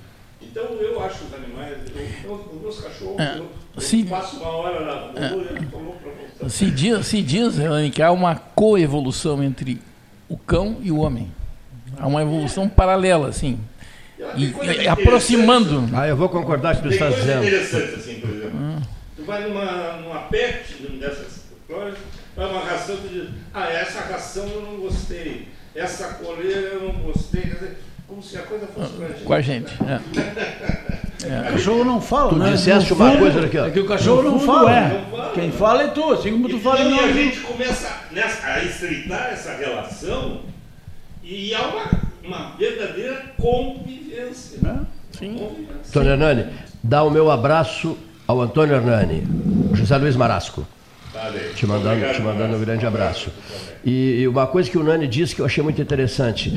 Então 0.51 0.63
eu 0.63 1.03
acho 1.03 1.25
os 1.25 1.33
animais, 1.33 1.77
eu, 2.25 2.33
os 2.33 2.61
meus 2.61 2.79
cachorros, 2.79 3.19
É, 3.19 3.37
eu, 3.37 3.47
eu 3.75 3.81
sim. 3.81 4.05
passo 4.05 4.37
uma 4.37 4.49
hora 4.49 4.85
na 4.85 4.93
rua 5.29 5.45
e 5.51 6.43
eu. 6.43 6.49
Se 6.49 6.71
diz, 6.71 7.05
se 7.05 7.21
diz 7.21 7.57
Relane, 7.57 7.91
que 7.91 8.01
há 8.01 8.11
uma 8.11 8.35
coevolução 8.35 9.43
entre 9.43 9.79
o 10.27 10.37
cão 10.37 10.77
e 10.81 10.91
o 10.91 10.97
homem. 10.99 11.31
Há 11.97 12.07
uma 12.07 12.21
evolução 12.21 12.67
paralela, 12.69 13.27
assim. 13.29 13.59
E, 14.35 14.45
e- 14.45 14.83
e 14.83 14.87
aproximando. 14.87 15.83
Ah, 15.93 16.07
eu 16.07 16.15
vou 16.15 16.29
concordar 16.29 16.75
com 16.75 16.85
o 16.85 16.87
que 16.89 16.93
estás 16.93 17.15
coisas 17.15 17.25
dizendo. 17.25 17.45
interessantes 17.45 17.93
assim, 17.99 18.19
por 18.19 18.29
exemplo. 18.29 18.59
Hum. 18.59 18.81
Tu 19.15 19.23
vai 19.23 19.47
numa, 19.47 19.93
numa 19.97 20.19
pet, 20.21 20.73
dessas 20.99 21.43
lojas, 21.69 21.97
vai 22.35 22.49
uma 22.49 22.61
ração, 22.61 22.97
tu 22.97 23.07
diz, 23.07 23.29
ah, 23.53 23.69
essa 23.69 24.01
ração 24.01 24.47
eu 24.47 24.61
não 24.61 24.77
gostei, 24.77 25.47
essa 25.75 26.13
coleira 26.15 26.59
eu 26.59 26.81
não 26.93 27.01
gostei, 27.01 27.41
quer 27.41 27.53
dizer, 27.53 27.77
como 28.09 28.21
se 28.23 28.37
a 28.37 28.41
coisa 28.41 28.67
fosse 28.67 28.93
pra 28.93 29.07
gente. 29.07 29.23
Com 29.23 29.33
a 29.33 29.41
gente. 29.41 29.73
é. 29.83 29.99
O 31.19 31.51
cachorro 31.51 31.83
não 31.83 31.99
fala, 31.99 32.29
Tu 32.29 32.35
né? 32.37 32.51
disseste 32.53 32.93
uma 32.93 33.09
fundo, 33.11 33.19
coisa 33.19 33.45
aqui, 33.45 33.57
ó. 33.57 33.65
É 33.67 33.71
que 33.71 33.79
o 33.81 33.85
cachorro 33.85 34.23
No 34.23 34.31
não 34.31 34.39
fala. 34.39 34.73
é. 34.73 34.87
Não 35.11 35.17
fala. 35.17 35.31
Quem 35.33 35.51
fala 35.51 35.83
é 35.83 35.87
tu, 35.89 36.13
assim 36.13 36.31
como 36.31 36.47
tu 36.47 36.55
E, 36.55 36.59
fala 36.61 36.79
em 36.81 36.89
e 36.95 36.97
a 36.97 37.01
nós. 37.01 37.13
gente 37.13 37.39
começa 37.41 37.93
nessa- 38.13 38.47
a 38.47 38.63
estreitar 38.63 39.27
essa 39.33 39.51
relação 39.57 40.39
e 41.21 41.53
há 41.53 41.61
uma, 41.67 41.91
uma 42.23 42.55
verdadeira 42.57 43.21
convivência. 43.37 44.59
Sim. 45.11 45.35
Convivência. 45.37 45.89
Antônio 45.89 46.11
Hernani, 46.11 46.45
dá 46.81 47.03
o 47.03 47.09
meu 47.11 47.29
abraço 47.29 47.97
ao 48.25 48.39
Antônio 48.39 48.75
Hernani, 48.75 49.27
José 49.73 49.97
Luiz 49.97 50.15
Marasco. 50.15 50.65
Valeu. 51.13 51.53
Te 51.55 51.65
mandando, 51.65 51.89
Obrigado, 51.95 52.15
te 52.15 52.21
mandando 52.21 52.55
um 52.55 52.59
grande 52.59 52.85
abraço. 52.85 53.31
E, 53.83 54.19
e 54.21 54.27
uma 54.27 54.45
coisa 54.45 54.69
que 54.69 54.77
o 54.77 54.83
Nani 54.83 55.07
disse 55.07 55.33
que 55.35 55.41
eu 55.41 55.45
achei 55.45 55.63
muito 55.63 55.81
interessante. 55.81 56.53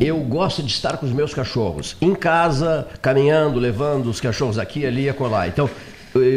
Eu 0.00 0.18
gosto 0.18 0.62
de 0.62 0.72
estar 0.72 0.96
com 0.96 1.06
os 1.06 1.12
meus 1.12 1.32
cachorros. 1.32 1.96
Em 2.00 2.14
casa, 2.14 2.88
caminhando, 3.00 3.60
levando 3.60 4.06
os 4.10 4.20
cachorros 4.20 4.58
aqui, 4.58 4.84
ali 4.84 5.02
e 5.04 5.08
acolá. 5.08 5.46
Então, 5.46 5.70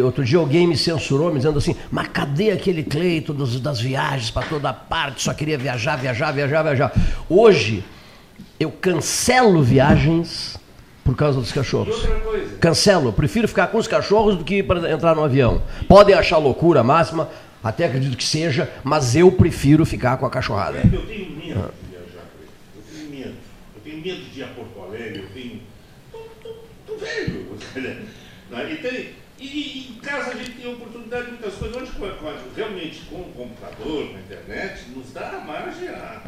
outro 0.04 0.24
dia 0.24 0.38
alguém 0.38 0.68
me 0.68 0.78
censurou, 0.78 1.30
me 1.32 1.38
dizendo 1.38 1.58
assim, 1.58 1.76
mas 1.90 2.08
cadê 2.10 2.52
aquele 2.52 2.84
Cleito 2.84 3.34
dos- 3.34 3.60
das 3.60 3.80
viagens 3.80 4.30
para 4.30 4.46
toda 4.48 4.72
parte? 4.72 5.24
Só 5.24 5.34
queria 5.34 5.58
viajar, 5.58 5.96
viajar, 5.96 6.32
viajar, 6.32 6.62
viajar. 6.62 6.94
Hoje, 7.28 7.84
eu 8.60 8.70
cancelo 8.70 9.64
viagens 9.64 10.56
por 11.04 11.16
causa 11.16 11.40
dos 11.40 11.52
cachorros. 11.52 11.96
Outra 11.96 12.16
coisa, 12.20 12.56
Cancelo, 12.60 13.12
prefiro 13.14 13.48
ficar 13.48 13.68
com 13.68 13.78
os 13.80 13.88
cachorros 13.88 14.36
do 14.38 14.44
que 14.44 14.62
para 14.64 14.92
entrar 14.92 15.16
no 15.16 15.24
avião. 15.24 15.62
Podem 15.88 16.16
achar 16.16 16.38
loucura 16.38 16.84
máxima, 16.84 17.28
até 17.66 17.86
acredito 17.86 18.16
que 18.16 18.24
seja, 18.24 18.72
mas 18.84 19.16
eu 19.16 19.32
prefiro 19.32 19.86
ficar 19.86 20.18
com 20.18 20.26
a 20.26 20.30
cachorrada. 20.30 20.78
eu 20.78 21.06
tenho 21.06 21.32
medo 21.32 21.74
de 21.82 21.90
viajar. 21.90 22.26
Eu 22.76 22.84
tenho 22.94 23.10
medo. 23.10 23.34
Eu 23.76 23.82
tenho 23.84 23.98
medo 23.98 24.22
de 24.32 24.40
ir 24.40 24.44
a 24.44 24.48
Porto 24.48 24.80
Alegre, 24.82 25.20
eu 25.24 25.30
tenho. 25.34 25.60
Tô, 26.12 26.20
tô, 26.44 26.56
tô 26.88 26.98
velho. 26.98 27.46
né? 28.52 28.72
E, 28.72 28.76
tem- 28.78 29.10
e- 29.40 29.46
e 29.46 29.92
em 29.98 30.00
casa 30.00 30.32
a 30.32 30.36
gente 30.36 30.52
tem 30.52 30.72
oportunidade 30.72 31.26
de 31.26 31.32
muitas 31.32 31.54
coisas. 31.56 31.76
Hoje, 31.82 31.92
com 31.92 32.06
a- 32.06 32.10
com 32.12 32.28
a- 32.30 32.38
realmente, 32.56 33.02
com 33.10 33.16
o 33.18 33.32
computador, 33.36 34.08
com 34.10 34.16
a 34.16 34.20
internet, 34.20 34.84
nos 34.96 35.12
dá 35.12 35.44
margem 35.46 35.90
a, 35.90 36.22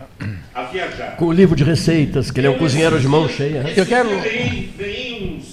a 0.54 0.64
viajar. 0.66 1.16
Com 1.18 1.26
o 1.28 1.32
livro 1.32 1.56
de 1.56 1.64
receitas, 1.64 2.32
que 2.32 2.40
ele 2.40 2.48
é 2.48 2.50
um 2.50 2.58
cozinheiro 2.58 3.00
de 3.00 3.08
mão 3.08 3.30
cheia. 3.30 3.64
né? 3.64 3.74
Eu 3.78 3.86
quero. 3.86 4.10
Ganhei, 4.10 4.74
ganhei 4.78 5.38
uns 5.38 5.46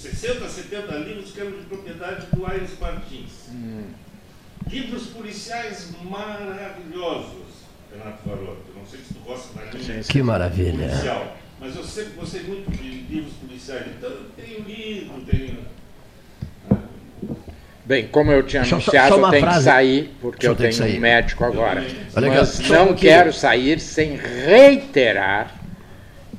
60, 0.00 0.48
70 0.48 0.94
livros 0.96 1.30
que 1.30 1.40
eram 1.40 1.50
de 1.52 1.64
propriedade 1.66 2.26
do 2.34 2.46
Aires 2.46 2.70
Martins. 2.80 3.35
Livros 4.70 5.04
policiais 5.08 5.90
maravilhosos, 6.02 7.44
Renato 7.92 8.28
Varoto. 8.28 8.62
Não 8.76 8.84
sei 8.86 8.98
se 9.00 9.14
tu 9.14 9.20
gosta 9.24 9.48
da 9.58 9.78
linha 9.78 10.02
Que 10.02 10.22
maravilha. 10.22 10.88
policial, 10.88 11.36
mas 11.60 11.76
eu 11.76 11.84
sempre 11.84 12.12
gostei 12.14 12.42
muito 12.42 12.70
de 12.72 12.88
livros 12.88 13.32
policiais. 13.34 13.86
Então, 13.96 14.10
eu 14.10 14.24
tenho 14.36 14.60
lido, 14.66 15.24
tenho. 15.30 15.58
Bem, 17.84 18.08
como 18.08 18.32
eu 18.32 18.42
tinha 18.42 18.64
Só- 18.64 18.74
anunciado, 18.76 19.08
só 19.10 19.16
uma 19.18 19.28
eu 19.28 19.30
tenho 19.30 19.42
frase. 19.44 19.58
que 19.58 19.64
sair, 19.64 20.14
porque 20.20 20.46
Só 20.46 20.52
eu 20.52 20.56
tenho 20.56 20.72
sair. 20.72 20.96
um 20.96 21.00
médico 21.00 21.44
agora. 21.44 21.86
Mas 22.12 22.58
não 22.68 22.92
quero 22.94 23.32
sair 23.32 23.78
sem 23.78 24.16
reiterar 24.16 25.54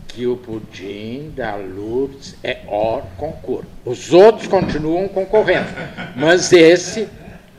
que 0.10 0.28
o 0.28 0.36
pudim 0.36 1.32
da 1.34 1.56
Lourdes 1.56 2.36
é 2.44 2.58
hors 2.68 3.06
concurso. 3.16 3.70
Os 3.86 4.12
outros 4.12 4.48
continuam 4.48 5.08
concorrendo, 5.08 5.68
mas 6.18 6.52
esse 6.52 7.08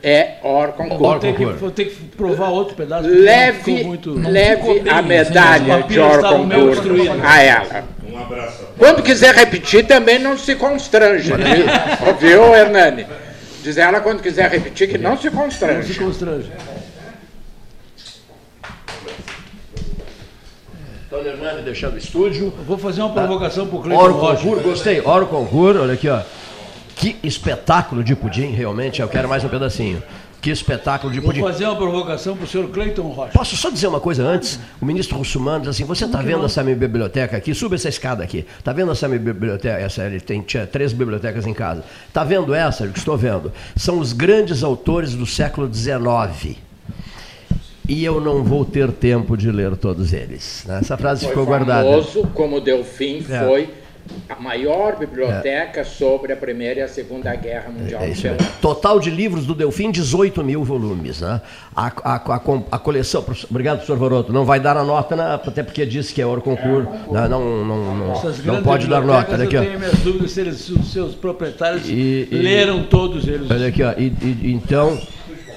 é 0.03 0.35
Vou 0.43 0.69
concurso. 0.73 1.19
ter, 1.21 1.35
que, 1.35 1.45
vou 1.45 1.71
ter 1.71 1.85
que 1.87 2.05
provar 2.17 2.49
outro 2.51 2.75
pedaço. 2.77 3.09
Leve, 3.09 3.85
muito- 3.85 4.13
leve 4.15 4.89
a 4.89 5.03
medalha 5.03 5.83
de 5.83 5.97
meio 5.99 6.21
concurso 6.23 6.93
a 7.25 7.43
ela. 7.43 7.85
Um 8.11 8.19
abraço. 8.19 8.65
Quando 8.79 9.03
quiser 9.03 9.35
repetir, 9.35 9.87
também 9.87 10.19
não 10.19 10.39
se 10.39 10.55
constrange. 10.55 11.33
viu? 11.33 12.15
Viu, 12.19 12.55
Hernani? 12.55 13.07
Diz 13.63 13.77
ela 13.77 14.01
quando 14.01 14.23
quiser 14.23 14.49
repetir 14.51 14.89
que 14.89 14.97
não 14.99 15.17
se 15.19 15.29
Não 15.31 15.43
constrange. 15.43 15.93
se 15.93 15.99
constrange. 15.99 16.51
Antônio 21.11 21.33
Hernani 21.33 21.63
deixando 21.63 21.95
o 21.95 21.99
estúdio. 21.99 22.53
Eu 22.59 22.65
vou 22.65 22.79
fazer 22.79 23.01
uma 23.01 23.13
provocação 23.13 23.67
pro 23.67 23.81
Cleiton 23.81 24.03
Oro 24.03 24.15
Rocha. 24.15 24.43
concurso, 24.43 24.63
gostei. 24.69 25.01
Oro 25.05 25.27
concurso, 25.27 25.81
olha 25.83 25.95
aqui, 25.95 26.09
ó. 26.09 26.21
Que 26.99 27.17
espetáculo 27.23 28.03
de 28.03 28.15
pudim, 28.17 28.49
realmente. 28.51 29.01
Eu 29.01 29.09
quero 29.09 29.29
mais 29.29 29.45
um 29.45 29.49
pedacinho. 29.49 30.03
Que 30.41 30.51
espetáculo 30.51 31.13
de 31.13 31.19
Vou 31.19 31.31
pudim. 31.31 31.43
fazer 31.43 31.65
uma 31.65 31.75
provocação 31.75 32.37
pro 32.37 32.47
senhor 32.47 32.69
Cleiton 32.71 33.03
Rocha. 33.09 33.33
Posso 33.33 33.57
só 33.57 33.71
dizer 33.71 33.89
uma 33.89 33.99
coisa 33.99 34.23
antes? 34.23 34.59
O 34.81 34.87
ministro 34.87 35.17
Russumano 35.19 35.61
diz 35.61 35.71
assim: 35.71 35.85
você 35.85 36.05
está 36.05 36.21
vendo 36.23 36.45
essa 36.45 36.63
minha 36.63 36.77
biblioteca 36.77 37.37
aqui? 37.37 37.53
Suba 37.55 37.75
essa 37.75 37.89
escada 37.89 38.23
aqui. 38.23 38.45
Está 38.59 38.73
vendo 38.73 38.93
essa 38.93 39.09
minha 39.09 39.19
biblioteca? 39.21 39.79
Essa, 39.81 40.05
ele 40.07 40.21
tem 40.21 40.41
tinha 40.43 40.65
três 40.67 40.93
bibliotecas 40.93 41.45
em 41.47 41.53
casa. 41.55 41.83
Está 42.07 42.23
vendo 42.23 42.55
essa? 42.55 42.85
Eu 42.85 42.91
estou 42.93 43.17
vendo. 43.17 43.53
São 43.77 43.99
os 43.99 44.13
grandes 44.13 44.63
autores 44.63 45.15
do 45.15 45.27
século 45.27 45.69
XIX. 45.73 46.57
E 47.89 48.05
eu 48.05 48.21
não 48.21 48.45
vou 48.45 48.65
ter 48.65 48.93
tempo 48.93 49.37
de 49.37 49.51
ler 49.51 49.75
todos 49.77 50.13
eles. 50.13 50.63
né? 50.67 50.79
Essa 50.83 50.97
frase 50.97 51.23
Foi 51.23 51.31
ficou 51.31 51.47
guardada. 51.47 51.89
famoso, 51.89 52.23
como 52.35 52.61
Delfim 52.61 53.25
É. 53.29 53.45
foi 53.45 53.71
a 54.29 54.41
maior 54.41 54.97
biblioteca 54.99 55.85
sobre 55.85 56.33
a 56.33 56.37
Primeira 56.37 56.81
e 56.81 56.83
a 56.83 56.89
Segunda 56.89 57.35
Guerra 57.35 57.71
Mundial. 57.71 58.03
É 58.03 58.07
mesmo. 58.09 58.37
Total 58.61 58.99
de 59.01 59.11
livros 59.11 59.47
do 59.47 59.55
Delfim, 59.55 59.91
18 59.91 60.43
mil 60.45 60.63
volumes. 60.65 61.21
Né? 61.21 61.41
A, 61.75 61.87
a, 61.87 62.15
a, 62.17 62.41
a 62.73 62.79
coleção. 62.79 63.25
Obrigado, 63.51 63.77
professor 63.79 63.97
Voroto. 63.97 64.33
Não 64.33 64.45
vai 64.45 64.61
dar 64.61 64.77
a 64.77 64.85
nota, 64.85 65.17
né? 65.17 65.35
até 65.35 65.63
porque 65.63 65.85
disse 65.87 66.13
que 66.13 66.21
é 66.23 66.27
hora 66.27 66.41
concurso. 66.41 66.89
Não, 67.11 67.29
não, 67.29 67.65
não, 67.65 67.97
não, 67.97 68.13
Essas 68.13 68.39
não 68.39 68.45
grandes 68.45 68.65
pode 68.65 68.87
dar 68.87 69.03
nota. 69.03 69.33
Olha 69.33 69.45
aqui, 69.45 69.57
Eu 69.57 69.61
ó. 69.63 69.65
tenho 69.65 69.79
minhas 69.79 69.99
dúvidas 70.01 70.31
se 70.33 70.41
eles, 70.41 70.69
os 70.69 70.93
seus 70.93 71.15
proprietários 71.15 71.89
E- 71.89 72.29
e- 72.31 72.37
leram 72.37 72.85
todos 72.85 73.27
eles. 73.27 73.51
Olha 73.51 73.69
aqui, 73.69 73.83
ó. 73.83 73.93
E, 73.97 74.07
e- 74.23 74.53
então, 74.53 74.99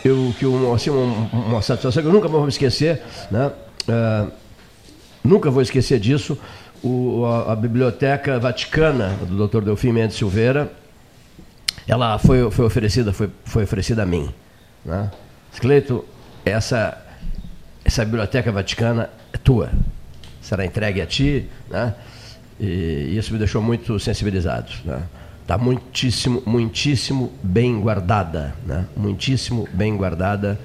eu, 0.04 0.34
que 0.40 0.46
um, 0.46 0.74
assim, 0.74 0.90
um- 0.90 1.28
uma 1.34 1.62
satisfação 1.62 2.02
que 2.02 2.08
eu 2.10 2.14
nunca 2.14 2.28
vou 2.28 2.42
me 2.44 2.50
esquecer, 2.50 3.02
né? 3.30 3.52
Ah, 3.88 4.28
nunca 5.24 5.50
vou 5.52 5.62
esquecer 5.62 6.00
disso. 6.00 6.38
O- 6.84 7.26
a, 7.26 7.54
a 7.54 7.56
Biblioteca 7.56 8.40
Vaticana 8.40 9.10
do 9.28 9.48
Dr. 9.48 9.62
Delfim 9.62 9.92
Mendes 9.92 10.18
Silveira, 10.18 10.72
ela 11.88 12.18
foi, 12.18 12.50
foi 12.52 12.66
oferecida, 12.66 13.14
foi, 13.14 13.30
foi 13.46 13.64
oferecida 13.64 14.04
a 14.04 14.06
mim. 14.06 14.30
Né? 14.84 15.12
Cleito, 15.60 16.04
essa, 16.46 16.98
essa 17.86 18.04
Biblioteca 18.06 18.52
Vaticana 18.52 19.10
é 19.34 19.38
tua. 19.38 19.70
Será 20.42 20.66
entregue 20.66 21.02
a 21.02 21.06
ti, 21.06 21.48
né? 21.70 21.94
E 22.60 23.16
isso 23.18 23.32
me 23.34 23.38
deixou 23.40 23.62
muito 23.62 24.00
sensibilizado. 24.00 24.72
Né? 24.86 25.02
Está 25.42 25.58
muitíssimo, 25.58 26.42
muitíssimo 26.46 27.32
bem 27.44 27.80
guardada. 27.80 28.56
Né? 28.66 28.86
Muitíssimo 28.96 29.68
bem 29.74 29.96
guardada. 29.98 30.60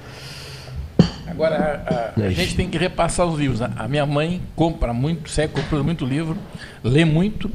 Agora, 1.27 1.83
a, 1.85 2.19
a- 2.21 2.23
a 2.23 2.27
É 2.27 2.31
gente 2.31 2.55
tem 2.55 2.69
que 2.69 2.77
repassar 2.77 3.25
os 3.27 3.37
livros. 3.39 3.59
né? 3.59 3.69
A 3.75 3.87
minha 3.87 4.05
mãe 4.05 4.41
compra 4.55 4.93
muito, 4.93 5.29
segue 5.29 5.53
comprando 5.53 5.83
muito 5.83 6.05
livro, 6.05 6.37
lê 6.83 7.05
muito, 7.05 7.51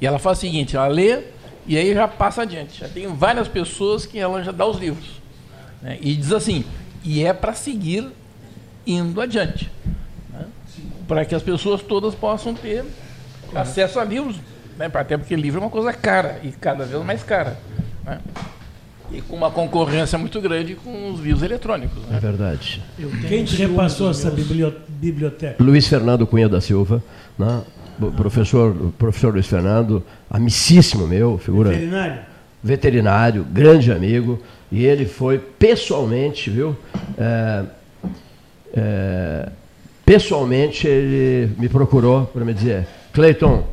e 0.00 0.06
ela 0.06 0.18
faz 0.18 0.38
o 0.38 0.40
seguinte, 0.42 0.76
ela 0.76 0.86
lê 0.86 1.20
e 1.66 1.76
aí 1.76 1.94
já 1.94 2.06
passa 2.06 2.42
adiante. 2.42 2.80
Já 2.80 2.88
tem 2.88 3.06
várias 3.08 3.48
pessoas 3.48 4.04
que 4.06 4.18
ela 4.18 4.42
já 4.44 4.52
dá 4.52 4.66
os 4.66 4.78
livros. 4.78 5.20
né? 5.82 5.98
E 6.00 6.14
diz 6.14 6.32
assim, 6.32 6.64
e 7.02 7.24
é 7.24 7.32
para 7.32 7.54
seguir 7.54 8.08
indo 8.86 9.20
adiante. 9.20 9.70
né? 10.32 10.44
Para 11.08 11.24
que 11.24 11.34
as 11.34 11.42
pessoas 11.42 11.82
todas 11.82 12.14
possam 12.14 12.54
ter 12.54 12.84
acesso 13.54 13.98
a 13.98 14.04
livros, 14.04 14.36
né? 14.78 14.90
até 14.92 15.16
porque 15.16 15.34
livro 15.34 15.60
é 15.60 15.64
uma 15.64 15.70
coisa 15.70 15.92
cara, 15.92 16.38
e 16.42 16.50
cada 16.52 16.84
vez 16.84 17.02
mais 17.04 17.22
cara. 17.22 17.56
né? 18.04 18.18
E 19.14 19.20
com 19.22 19.36
uma 19.36 19.50
concorrência 19.50 20.18
muito 20.18 20.40
grande 20.40 20.74
com 20.74 21.12
os 21.12 21.20
livros 21.20 21.42
eletrônicos. 21.42 22.02
né? 22.08 22.16
É 22.16 22.20
verdade. 22.20 22.82
Quem 23.28 23.44
te 23.44 23.54
repassou 23.56 24.10
essa 24.10 24.30
biblio- 24.30 24.74
biblioteca? 24.88 25.62
Luiz 25.62 25.86
Fernando 25.86 26.26
Cunha 26.26 26.48
da 26.48 26.60
Silva, 26.60 27.02
né? 27.38 27.62
Professor, 28.16 28.74
professor 28.98 29.32
Luiz 29.32 29.46
Fernando, 29.46 30.02
amicíssimo 30.28 31.06
meu, 31.06 31.38
figura 31.38 31.70
Veterinário? 31.70 32.18
veterinário, 32.60 33.44
grande 33.44 33.92
amigo, 33.92 34.42
e 34.72 34.84
ele 34.84 35.06
foi 35.06 35.38
pessoalmente, 35.38 36.50
viu? 36.50 36.76
É, 37.16 37.64
é, 38.74 39.48
pessoalmente 40.04 40.88
ele 40.88 41.52
me 41.56 41.68
procurou 41.68 42.24
para 42.26 42.44
me 42.44 42.52
dizer, 42.52 42.84
Cleiton, 43.12 43.64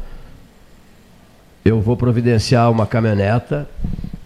eu 1.65 1.81
vou 1.81 1.97
providenciar 1.97 2.69
uma 2.69 2.85
caminhoneta 2.85 3.67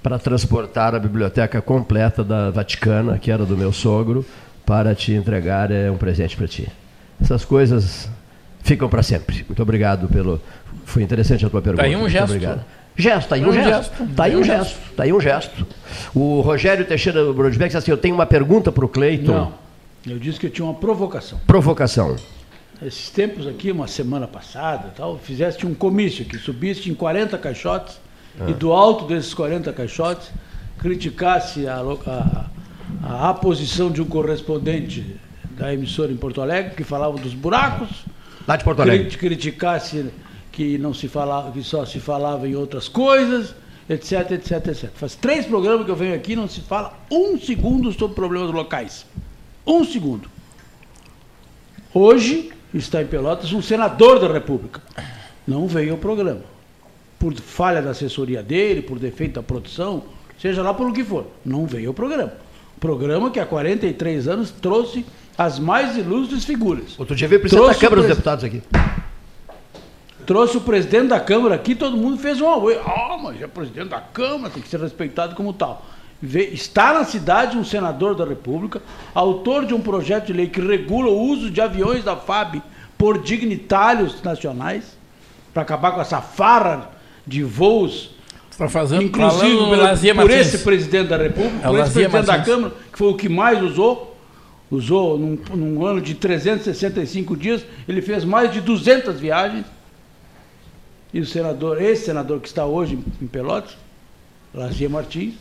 para 0.06 0.20
transportar 0.20 0.94
a 0.94 1.00
biblioteca 1.00 1.60
completa 1.64 2.24
da 2.24 2.52
Vaticana, 2.52 3.18
que 3.18 3.32
era 3.32 3.44
do 3.44 3.58
meu 3.58 3.74
sogro, 3.74 4.24
para 4.64 4.94
te 4.94 5.12
entregar 5.14 5.72
é 5.72 5.90
um 5.90 5.98
presente 5.98 6.38
para 6.38 6.48
ti. 6.48 6.68
Essas 7.20 7.44
coisas 7.44 8.08
ficam 8.62 8.88
para 8.88 9.02
sempre. 9.02 9.44
Muito 9.48 9.60
obrigado 9.64 10.08
pelo. 10.08 10.40
Foi 10.86 11.02
interessante 11.02 11.44
a 11.44 11.50
tua 11.50 11.60
pergunta. 11.60 11.84
aí 11.84 11.96
um 11.96 12.02
Muito 12.02 12.12
gesto. 12.12 12.26
Obrigado. 12.26 12.64
Gesto, 12.96 13.30
tá 13.30 13.36
aí 13.36 13.44
um, 13.44 13.50
Um 13.50 13.54
gesto. 13.54 13.68
gesto. 13.68 14.16
Tá 14.16 14.24
aí 14.26 14.36
um 14.36 14.44
gesto. 14.44 14.80
Tá 14.96 15.04
aí 15.06 15.14
um 15.14 15.20
gesto. 15.20 15.68
O 16.14 16.42
Rogério 16.42 16.86
Teixeira 16.86 17.34
Brodbeck 17.34 17.66
disse 17.66 17.78
assim: 17.78 17.90
Eu 17.90 17.98
tenho 17.98 18.14
uma 18.14 18.28
pergunta 18.28 18.72
para 18.72 18.86
o 18.86 18.88
Cleiton. 18.88 19.34
Não. 19.34 19.54
Eu 20.06 20.20
disse 20.20 20.40
que 20.40 20.46
eu 20.46 20.52
tinha 20.52 20.66
uma 20.66 20.76
provocação. 20.76 21.40
Provocação. 21.48 22.16
Esses 22.80 23.10
tempos 23.10 23.48
aqui, 23.48 23.72
uma 23.72 23.88
semana 23.88 24.28
passada, 24.28 24.94
tal, 24.96 25.18
fizeste 25.18 25.66
um 25.66 25.74
comício 25.74 26.26
que 26.26 26.38
subiste 26.38 26.92
em 26.92 26.94
40 26.94 27.40
caixotes 27.40 28.05
Ah. 28.40 28.50
e 28.50 28.54
do 28.54 28.72
alto 28.74 29.06
desses 29.06 29.34
40 29.34 29.72
caixotes 29.74 30.30
criticasse 30.78 31.68
a, 31.68 31.80
lo- 31.82 32.02
a, 32.06 32.46
a 33.04 33.30
aposição 33.30 33.90
de 33.92 34.02
um 34.02 34.06
correspondente 34.06 35.16
da 35.52 35.74
emissora 35.74 36.12
em 36.12 36.18
Porto 36.18 36.42
Alegre 36.42 36.76
que 36.76 36.84
falava 36.84 37.18
dos 37.18 37.34
buracos. 37.34 37.90
Lá 38.48 38.56
de 38.58 38.64
Porto 38.64 38.82
Alegre. 38.82 39.08
Cri- 39.08 39.18
Criticasse 39.18 40.06
que 40.52 40.78
não 40.78 40.94
se 40.94 41.08
falava, 41.08 41.52
que 41.52 41.64
só 41.64 41.86
se 41.86 42.00
falava 42.00 42.48
em 42.48 42.56
outras 42.56 42.88
coisas, 42.88 43.56
etc, 43.90 44.32
etc, 44.32 44.68
etc. 44.68 44.90
Faz 44.96 45.16
três 45.16 45.46
programas 45.46 45.86
que 45.86 45.92
eu 45.92 45.96
venho 45.96 46.16
aqui 46.16 46.34
e 46.34 46.36
não 46.36 46.48
se 46.48 46.62
fala 46.62 46.94
um 47.12 47.38
segundo 47.40 47.92
sobre 47.94 48.16
problemas 48.16 48.52
locais. 48.52 49.06
Um 49.66 49.84
segundo. 49.84 50.30
Hoje 51.94 52.52
está 52.74 53.02
em 53.02 53.08
Pelotas 53.08 53.52
um 53.54 53.62
senador 53.62 54.20
da 54.20 54.32
República. 54.32 54.82
Não 55.48 55.68
veio 55.68 55.94
ao 55.94 55.98
programa. 55.98 56.42
Por 57.20 57.34
falha 57.36 57.82
da 57.82 57.92
assessoria 57.92 58.44
dele, 58.44 58.82
por 58.82 59.00
defeito 59.00 59.36
da 59.36 59.44
produção, 59.44 60.04
seja 60.40 60.62
lá 60.62 60.74
por 60.74 60.88
o 60.88 60.94
que 60.94 61.04
for. 61.04 61.28
Não 61.46 61.66
veio 61.66 61.90
ao 61.90 61.94
programa. 61.94 62.34
Programa 62.80 63.32
que 63.32 63.40
há 63.40 63.46
43 63.46 64.28
anos 64.28 64.52
trouxe 64.52 65.06
as 65.38 65.60
mais 65.60 65.98
ilustres 65.98 66.46
figuras. 66.46 66.98
Outro 67.00 67.16
dia 67.16 67.28
veio 67.28 67.40
o 67.40 67.42
presidente 67.42 67.68
da 67.68 67.76
Câmara 67.76 68.00
o 68.00 68.04
dos 68.04 68.10
Deputados 68.10 68.44
aqui. 68.44 68.62
Trouxe 70.26 70.58
o 70.58 70.62
presidente 70.62 71.08
da 71.10 71.20
Câmara 71.20 71.56
aqui, 71.56 71.76
todo 71.76 71.96
mundo 71.96 72.18
fez 72.18 72.42
um 72.42 72.48
auê. 72.48 72.80
Ah, 72.84 73.18
mas 73.22 73.42
é 73.42 73.48
presidente 73.48 73.90
da 73.90 74.02
Câmara, 74.02 74.52
tem 74.52 74.62
que 74.62 74.68
ser 74.68 74.80
respeitado 74.80 75.36
como 75.36 75.54
tal. 75.54 75.86
Está 76.24 76.94
na 76.94 77.04
cidade 77.04 77.58
um 77.58 77.64
senador 77.64 78.16
da 78.16 78.26
República, 78.26 78.82
autor 79.14 79.66
de 79.66 79.74
um 79.74 79.82
projeto 79.82 80.28
de 80.28 80.34
lei 80.34 80.48
que 80.48 80.60
regula 80.60 81.10
o 81.10 81.22
uso 81.22 81.52
de 81.52 81.62
aviões 81.62 82.04
da 82.04 82.16
FAB 82.16 82.62
por 82.98 83.22
dignitários 83.22 84.24
nacionais, 84.24 84.98
para 85.54 85.62
acabar 85.62 85.92
com 85.92 86.02
essa 86.02 86.22
farra 86.22 86.90
de 87.26 87.44
voos, 87.44 88.12
Está 88.52 88.70
fazendo 88.70 89.04
inclusive 89.04 89.58
pelo- 89.70 89.82
por 90.22 90.30
esse 90.32 90.58
presidente 90.60 91.08
da 91.10 91.18
República, 91.18 91.58
É 91.58 91.68
por 91.68 91.80
esse 91.80 91.92
presidente 91.92 92.26
da 92.26 92.34
Martins. 92.34 92.46
Câmara, 92.56 92.74
que 92.92 92.98
foi 92.98 93.08
o 93.10 93.16
que 93.16 93.28
mais 93.30 93.62
usou. 93.62 94.16
usou 94.72 95.18
num, 95.20 95.38
num 95.56 95.86
ano 95.86 96.00
de 96.02 96.16
365 96.16 97.36
dias, 97.38 97.66
ele 97.88 98.02
fez 98.02 98.24
mais 98.26 98.52
de 98.52 98.62
200 98.62 99.20
viagens. 99.20 99.66
E 101.14 101.20
o 101.20 101.26
senador, 101.26 101.82
esse 101.82 102.06
senador 102.06 102.40
que 102.40 102.48
está 102.48 102.66
hoje 102.66 102.98
em 103.22 103.28
Pelotas, 103.28 103.78
Lazier 104.54 104.90
Martins, 104.90 105.34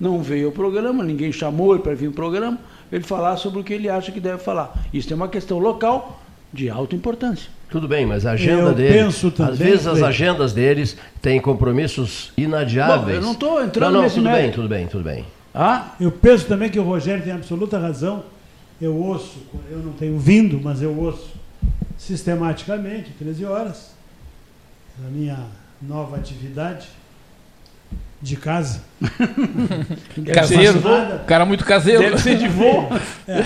não 0.00 0.22
veio 0.22 0.46
ao 0.46 0.52
programa, 0.52 1.04
ninguém 1.04 1.30
chamou 1.32 1.74
ele 1.74 1.82
para 1.82 1.94
vir 1.94 2.06
ao 2.06 2.12
programa, 2.12 2.58
ele 2.90 3.04
falar 3.04 3.36
sobre 3.36 3.60
o 3.60 3.64
que 3.64 3.72
ele 3.72 3.88
acha 3.88 4.10
que 4.10 4.18
deve 4.20 4.38
falar. 4.38 4.72
Isso 4.92 5.12
é 5.12 5.16
uma 5.16 5.28
questão 5.28 5.58
local 5.58 6.21
de 6.52 6.68
alta 6.68 6.94
importância. 6.94 7.48
Tudo 7.70 7.88
bem, 7.88 8.04
mas 8.04 8.26
a 8.26 8.32
agenda 8.32 8.68
Eu 8.70 8.74
deles. 8.74 8.92
penso 8.92 9.30
também, 9.30 9.52
às 9.52 9.58
vezes 9.58 9.86
as 9.86 10.02
agendas 10.02 10.52
deles 10.52 10.96
têm 11.22 11.40
compromissos 11.40 12.30
inadiáveis. 12.36 13.18
Bom, 13.18 13.22
eu 13.22 13.22
não 13.22 13.34
tô 13.34 13.62
entrando 13.62 13.92
não, 13.92 13.98
não, 13.98 14.02
nesse 14.02 14.16
tudo 14.16 14.24
bem, 14.24 14.32
mérito. 14.34 14.54
tudo 14.54 14.68
bem, 14.68 14.86
tudo 14.86 15.04
bem. 15.04 15.24
Ah? 15.54 15.94
Eu 15.98 16.12
penso 16.12 16.46
também 16.46 16.68
que 16.68 16.78
o 16.78 16.82
Rogério 16.82 17.24
tem 17.24 17.32
absoluta 17.32 17.78
razão. 17.78 18.24
Eu 18.80 18.94
ouço, 18.94 19.38
eu 19.70 19.78
não 19.78 19.92
tenho 19.92 20.18
vindo, 20.18 20.60
mas 20.62 20.82
eu 20.82 20.94
ouço 20.98 21.30
sistematicamente, 21.96 23.10
13 23.18 23.44
horas, 23.44 23.94
na 24.98 25.08
minha 25.08 25.38
nova 25.80 26.16
atividade 26.16 26.88
de 28.20 28.36
casa. 28.36 28.82
Caseiro, 30.34 30.80
nada. 30.80 31.24
cara 31.26 31.44
muito 31.44 31.64
caseiro. 31.64 32.02
Deve 32.02 32.18
ser 32.18 32.36
de 32.36 32.48
voo. 32.48 32.88
É. 33.26 33.42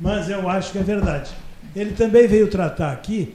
Mas 0.00 0.30
eu 0.30 0.48
acho 0.48 0.70
que 0.72 0.78
é 0.78 0.82
verdade. 0.82 1.30
Ele 1.76 1.92
também 1.92 2.26
veio 2.26 2.48
tratar 2.48 2.92
aqui, 2.92 3.34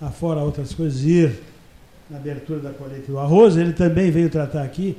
afora 0.00 0.40
outras 0.40 0.72
coisas, 0.74 1.02
ir 1.04 1.40
na 2.10 2.16
abertura 2.18 2.60
da 2.60 2.70
colheita 2.70 3.06
do 3.10 3.18
arroz, 3.18 3.56
ele 3.56 3.72
também 3.72 4.10
veio 4.10 4.28
tratar 4.28 4.62
aqui 4.62 4.96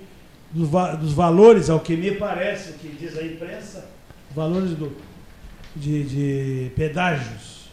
dos, 0.51 0.69
va- 0.69 0.95
dos 0.95 1.13
valores, 1.13 1.69
ao 1.69 1.79
que 1.79 1.95
me 1.95 2.11
parece, 2.11 2.73
que 2.73 2.87
diz 2.89 3.17
a 3.17 3.23
imprensa, 3.23 3.85
valores 4.33 4.71
do, 4.71 4.95
de, 5.75 6.03
de 6.03 6.69
pedágios 6.75 7.69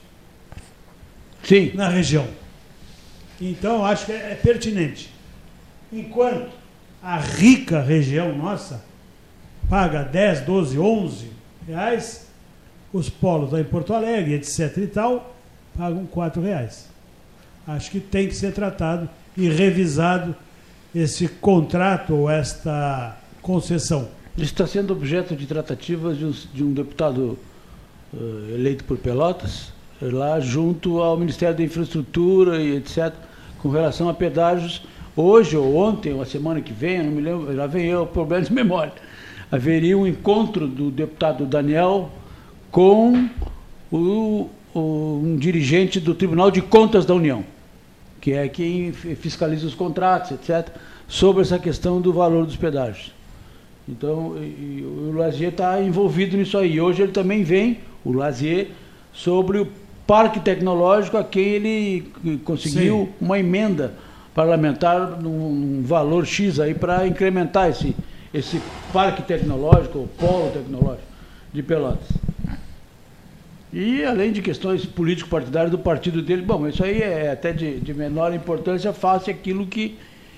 Sim. 1.43 1.73
na 1.75 1.89
região. 1.89 2.27
Então, 3.41 3.85
acho 3.85 4.07
que 4.07 4.13
é, 4.13 4.33
é 4.33 4.35
pertinente. 4.35 5.13
Enquanto 5.93 6.51
a 7.03 7.19
rica 7.19 7.81
região 7.81 8.37
nossa 8.37 8.85
paga 9.69 10.03
10, 10.05 10.41
12, 10.43 10.79
11 10.79 11.27
reais, 11.67 12.27
os 12.93 13.09
polos 13.09 13.53
lá 13.53 13.61
em 13.61 13.65
Porto 13.65 13.95
Alegre, 13.95 14.35
etc. 14.35 14.77
e 14.79 14.87
tal, 14.87 15.35
pagam 15.77 16.05
4 16.07 16.43
reais. 16.43 16.89
Acho 17.67 17.91
que 17.91 18.01
tem 18.01 18.29
que 18.29 18.35
ser 18.35 18.53
tratado 18.53 19.09
e 19.37 19.49
revisado 19.49 20.35
esse 20.95 21.27
contrato 21.29 22.15
ou 22.15 22.31
esta 22.31 23.17
concessão. 23.41 24.09
Isso 24.37 24.53
está 24.53 24.67
sendo 24.67 24.93
objeto 24.93 25.35
de 25.35 25.47
tratativas 25.47 26.19
de 26.19 26.25
um, 26.25 26.31
de 26.31 26.65
um 26.65 26.73
deputado 26.73 27.39
eh, 28.15 28.55
eleito 28.55 28.85
por 28.85 28.99
Pelotas, 28.99 29.73
lá 30.01 30.41
junto 30.41 31.01
ao 31.01 31.17
Ministério 31.17 31.57
da 31.57 31.63
Infraestrutura 31.63 32.61
e 32.61 32.77
etc., 32.77 33.13
com 33.59 33.69
relação 33.69 34.09
a 34.09 34.15
pedágios. 34.15 34.83
Hoje 35.15 35.57
ou 35.57 35.77
ontem, 35.77 36.13
ou 36.13 36.23
a 36.23 36.27
semana 36.27 36.61
que 36.61 36.73
vem, 36.73 37.03
não 37.03 37.13
me 37.13 37.21
lembro, 37.21 37.55
já 37.55 37.67
vem 37.67 37.87
eu, 37.87 38.07
problema 38.09 38.45
de 38.45 38.53
memória. 38.53 38.93
Haveria 39.51 39.97
um 39.97 40.07
encontro 40.07 40.67
do 40.67 40.91
deputado 40.91 41.45
Daniel 41.45 42.11
com 42.73 43.29
o, 43.93 44.49
o- 44.75 45.21
um 45.23 45.37
dirigente 45.37 46.01
do 46.01 46.15
Tribunal 46.15 46.51
de 46.51 46.61
Contas 46.63 47.05
da 47.05 47.15
União, 47.15 47.45
que 48.21 48.33
é 48.33 48.49
quem 48.49 48.91
fi- 48.93 49.15
fiscaliza 49.15 49.67
os 49.67 49.75
contratos, 49.75 50.33
etc., 50.33 50.69
sobre 51.07 51.43
essa 51.43 51.59
questão 51.59 52.01
do 52.01 52.13
valor 52.13 52.47
dos 52.47 52.57
pedágios. 52.57 53.13
Então, 53.87 54.37
e- 54.39 54.81
e 54.81 54.85
o 54.85 55.13
Lazier 55.17 55.51
está 55.51 55.81
envolvido 55.83 56.37
nisso 56.37 56.57
aí. 56.57 56.81
Hoje 56.81 57.03
ele 57.03 57.13
também 57.13 57.45
vem, 57.45 57.79
o 58.05 58.13
Lazier, 58.13 58.69
sobre 59.13 59.59
o 59.59 59.69
parque 60.07 60.41
tecnológico 60.41 61.19
a 61.19 61.25
quem 61.25 61.45
ele 61.45 62.13
conseguiu 62.45 63.11
Sim. 63.21 63.25
uma 63.27 63.39
emenda 63.39 63.93
parlamentar 64.35 65.21
num, 65.21 65.51
num 65.55 65.83
valor 65.83 66.25
X 66.27 66.59
aí 66.59 66.73
para 66.73 67.07
incrementar 67.07 67.69
esse, 67.69 67.95
esse 68.33 68.59
parque 68.93 69.21
tecnológico, 69.23 69.99
ou 69.99 70.09
polo 70.09 70.51
tecnológico 70.53 71.07
de 71.53 71.63
Pelotas. 71.63 72.09
E 73.73 74.05
além 74.05 74.33
de 74.33 74.43
questões 74.43 74.85
político-partidárias 74.85 75.71
do 75.71 75.79
partido 75.79 76.21
dele, 76.21 76.43
bom, 76.43 76.69
isso 76.69 76.85
aí 76.85 77.01
é 77.01 77.31
até 77.31 77.53
de, 77.53 77.81
de 77.81 77.95
menor 77.95 78.35
importância 78.35 78.93
face 78.93 79.31
aquilo 79.31 79.67
que 79.67 79.97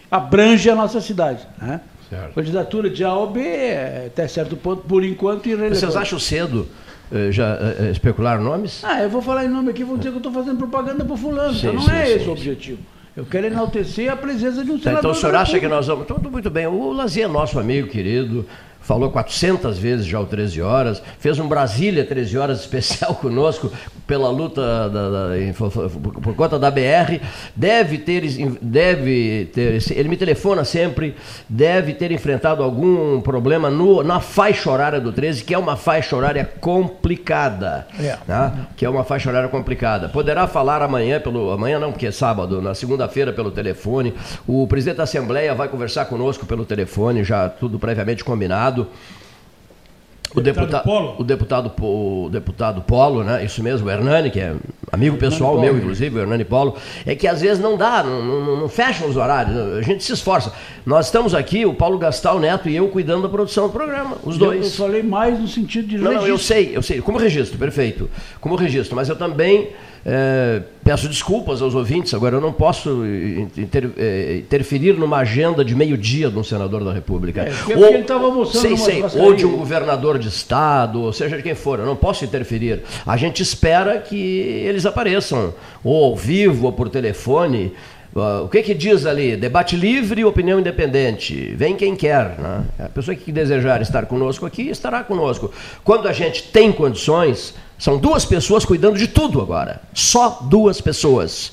abrange 0.09 0.71
a 0.71 0.75
nossa 0.77 1.01
cidade. 1.01 1.41
Né? 1.61 1.81
Certo. 2.09 2.35
Candidatura 2.35 2.89
de 2.89 3.03
A 3.03 3.13
ou 3.13 3.31
B 3.31 3.41
é 3.41 4.05
até 4.07 4.29
certo 4.29 4.57
ponto, 4.57 4.83
por 4.83 5.03
enquanto, 5.03 5.47
irrelevante. 5.47 5.81
Vocês 5.81 5.97
acham 5.97 6.19
cedo 6.19 6.69
eh, 7.11 7.33
já 7.33 7.59
eh, 7.81 7.91
especular 7.91 8.41
nomes? 8.41 8.85
Ah, 8.85 9.03
eu 9.03 9.11
vou 9.11 9.21
falar 9.21 9.45
em 9.45 9.49
nome 9.49 9.71
aqui, 9.71 9.83
vão 9.83 9.97
dizer 9.97 10.11
que 10.11 10.17
eu 10.17 10.19
estou 10.19 10.33
fazendo 10.33 10.59
propaganda 10.59 11.05
para 11.05 11.17
fulano. 11.17 11.55
Sim, 11.55 11.59
então 11.59 11.73
não 11.75 11.83
sim, 11.83 11.91
é 11.91 12.07
sim, 12.07 12.13
esse 12.13 12.29
o 12.29 12.33
objetivo. 12.33 12.79
Eu 13.17 13.25
quero 13.25 13.47
enaltecer 13.47 14.13
a 14.13 14.17
presença 14.17 14.65
de 14.65 14.71
um 14.71 14.79
senador. 14.79 14.99
então 14.99 15.11
o 15.13 15.15
senhor 15.15 15.35
acha 15.35 15.59
que 15.59 15.69
nós 15.69 15.87
vamos. 15.87 16.07
Tudo 16.07 16.31
muito 16.31 16.51
bem. 16.51 16.67
O 16.67 16.93
Lazier 16.93 17.29
é 17.29 17.33
nosso 17.33 17.59
amigo 17.59 17.89
querido. 17.89 18.47
Falou 18.85 19.11
400 19.11 19.79
vezes 19.79 20.07
já 20.07 20.21
o 20.21 20.27
13 20.27 20.63
horas, 20.63 21.03
fez 21.19 21.39
um 21.39 21.49
Brasília 21.49 22.05
13 22.05 22.39
horas 22.39 22.61
especial 22.61 23.15
conosco 23.21 23.73
pela 24.07 24.29
luta 24.31 24.89
da- 24.91 25.11
da- 25.29 25.39
em- 25.41 25.53
por, 25.53 26.35
conta 26.37 26.59
da 26.59 26.71
BR. 26.71 27.19
Deve 27.57 27.99
ter, 27.99 28.23
deve 28.61 29.47
ter, 29.55 29.83
ele 29.93 30.09
me 30.09 30.17
telefona 30.17 30.65
sempre, 30.65 31.15
deve 31.49 31.95
ter 31.95 32.13
enfrentado 32.13 32.63
algum 32.63 33.21
problema 33.21 33.71
no- 33.71 34.03
na 34.03 34.21
faixa 34.21 34.71
horária 34.71 35.01
do 35.01 35.13
13, 35.13 35.43
que 35.45 35.55
é 35.55 35.59
uma 35.59 35.77
faixa 35.77 36.15
horária 36.15 36.45
complicada. 36.61 37.87
É. 37.99 38.17
tá? 38.27 38.53
Que 38.77 38.85
é 38.85 38.89
uma 38.91 39.05
faixa 39.05 39.29
horária 39.31 39.49
complicada. 39.49 40.09
Poderá 40.09 40.47
falar 40.47 40.83
amanhã 40.83 41.21
pelo. 41.21 41.51
Amanhã 41.51 41.79
não, 41.79 41.91
porque 41.93 42.07
é 42.07 42.11
sábado, 42.13 42.61
na 42.61 42.75
segunda-feira 42.75 43.33
pelo 43.33 43.51
telefone. 43.51 44.13
O 44.47 44.67
presidente 44.67 44.97
da 44.99 45.05
Assembleia 45.05 45.55
vai 45.55 45.69
conversar 45.69 46.05
conosco 46.07 46.47
pelo 46.47 46.65
telefone, 46.65 47.25
já 47.25 47.49
tudo 47.49 47.79
previamente 47.79 48.23
combinado. 48.25 48.74
O 48.83 50.41
Deputado 50.41 50.67
deputado, 50.67 50.85
Polo? 50.85 51.15
o 51.17 51.23
deputado, 51.25 51.73
o 51.81 52.29
deputado 52.29 52.83
Polo, 52.83 53.23
né? 53.23 53.45
Isso 53.45 53.63
mesmo, 53.63 53.87
o 53.87 53.91
Hernani, 53.91 54.33
que 54.33 54.41
é 54.41 54.53
amigo 54.91 55.17
pessoal 55.17 55.61
meu, 55.61 55.77
inclusive, 55.79 56.17
o 56.17 56.23
Hernani 56.23 56.45
Polo, 56.45 56.77
é 57.07 57.15
que 57.15 57.29
às 57.29 57.41
vezes 57.41 57.63
não 57.63 57.77
dá, 57.77 58.03
não, 58.03 58.21
não, 58.45 58.57
não 58.63 58.69
fecham 58.69 59.09
os 59.09 59.17
horários, 59.17 59.57
a 59.79 59.81
gente 59.83 60.03
se 60.03 60.13
esforça. 60.13 60.53
Nós 60.85 61.07
estamos 61.07 61.37
aqui, 61.37 61.65
o 61.65 61.73
Paulo 61.73 61.99
Gastal 61.99 62.41
Neto 62.41 62.69
e 62.69 62.75
eu 62.75 62.89
cuidando 62.89 63.23
da 63.23 63.29
produção 63.29 63.69
do 63.69 63.73
programa, 63.73 64.17
os 64.25 64.35
Eu- 64.35 64.47
dois. 64.47 64.65
Eu 64.65 64.71
falei 64.87 65.05
mais 65.05 65.39
no 65.39 65.47
sentido 65.47 65.87
de 65.87 65.99
Não, 65.99 66.07
não, 66.07 66.13
eu 66.13 66.21
registro. 66.35 66.47
sei, 66.47 66.77
eu 66.77 66.83
sei. 66.83 67.01
Como 67.01 67.17
registro, 67.17 67.57
perfeito. 67.57 68.11
Como 68.41 68.57
registro. 68.57 68.97
Mas 68.97 69.09
eu 69.09 69.15
também 69.15 69.69
eh, 70.07 70.61
peço 70.85 71.09
desculpas 71.09 71.63
aos 71.63 71.75
ouvintes. 71.75 72.13
Agora, 72.15 72.37
eu 72.37 72.41
não 72.41 72.53
posso 72.53 73.03
eh, 73.05 73.47
inter- 73.61 73.91
eh, 73.97 74.37
interferir 74.39 74.93
numa 74.99 75.19
agenda 75.19 75.65
de 75.65 75.75
meio-dia 75.75 76.31
de 76.31 76.39
um 76.39 76.45
senador 76.45 76.85
da 76.85 76.93
República. 76.93 77.43
É, 77.43 77.51
porque 77.51 77.73
ele 77.73 77.99
estava 77.99 78.25
almoçando 78.27 78.77
sei, 78.77 79.09
sei, 79.09 79.21
ou 79.21 79.35
de 79.35 79.47
um 79.47 79.57
governador 79.57 80.19
de 80.19 80.29
estado, 80.29 81.01
ou 81.03 81.13
seja 81.13 81.37
de 81.37 81.43
quem 81.43 81.55
for. 81.55 81.79
Eu 81.79 81.87
não 81.87 81.97
posso 81.97 82.25
interferir. 82.25 82.83
A 83.07 83.17
gente 83.17 83.43
espera 83.43 83.99
que 83.99 84.17
eles 84.17 84.85
apareçam, 84.85 85.55
ou 85.83 86.05
ao 86.05 86.17
vivo, 86.17 86.67
ou 86.67 86.73
por 86.73 86.89
telefone. 86.89 87.73
Ah, 88.17 88.43
o 88.43 88.49
que, 88.49 88.63
que 88.63 88.75
diz 88.75 89.07
ali? 89.07 89.37
Debate 89.37 89.77
livre 89.77 90.21
e 90.21 90.25
opinião 90.25 90.61
independente. 90.61 91.55
Vem 91.57 91.75
quem 91.75 91.97
quer. 91.97 92.39
Né? 92.39 92.65
A 92.79 92.89
pessoa 92.89 93.15
que 93.15 93.33
desejar 93.33 93.83
estar 93.83 94.07
conosco 94.07 94.47
aqui 94.47 94.69
estará 94.69 95.03
conosco. 95.03 95.51
Quando 95.83 96.07
a 96.07 96.13
gente 96.13 96.45
tem 96.45 96.71
condições, 96.71 97.55
são 97.79 97.99
duas 97.99 98.25
pessoas 98.25 98.65
cuidando 98.65 98.97
de 98.97 99.09
tudo 99.09 99.41
agora. 99.41 99.81
Só 99.93 100.41
duas 100.43 100.81
pessoas. 100.81 101.53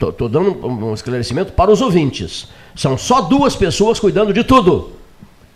Estou 0.00 0.28
dando 0.28 0.66
um 0.66 0.90
um 0.90 0.94
esclarecimento 0.94 1.52
para 1.52 1.70
os 1.70 1.80
ouvintes. 1.80 2.48
São 2.74 2.96
só 2.96 3.20
duas 3.20 3.54
pessoas 3.54 4.00
cuidando 4.00 4.32
de 4.32 4.42
tudo. 4.42 4.99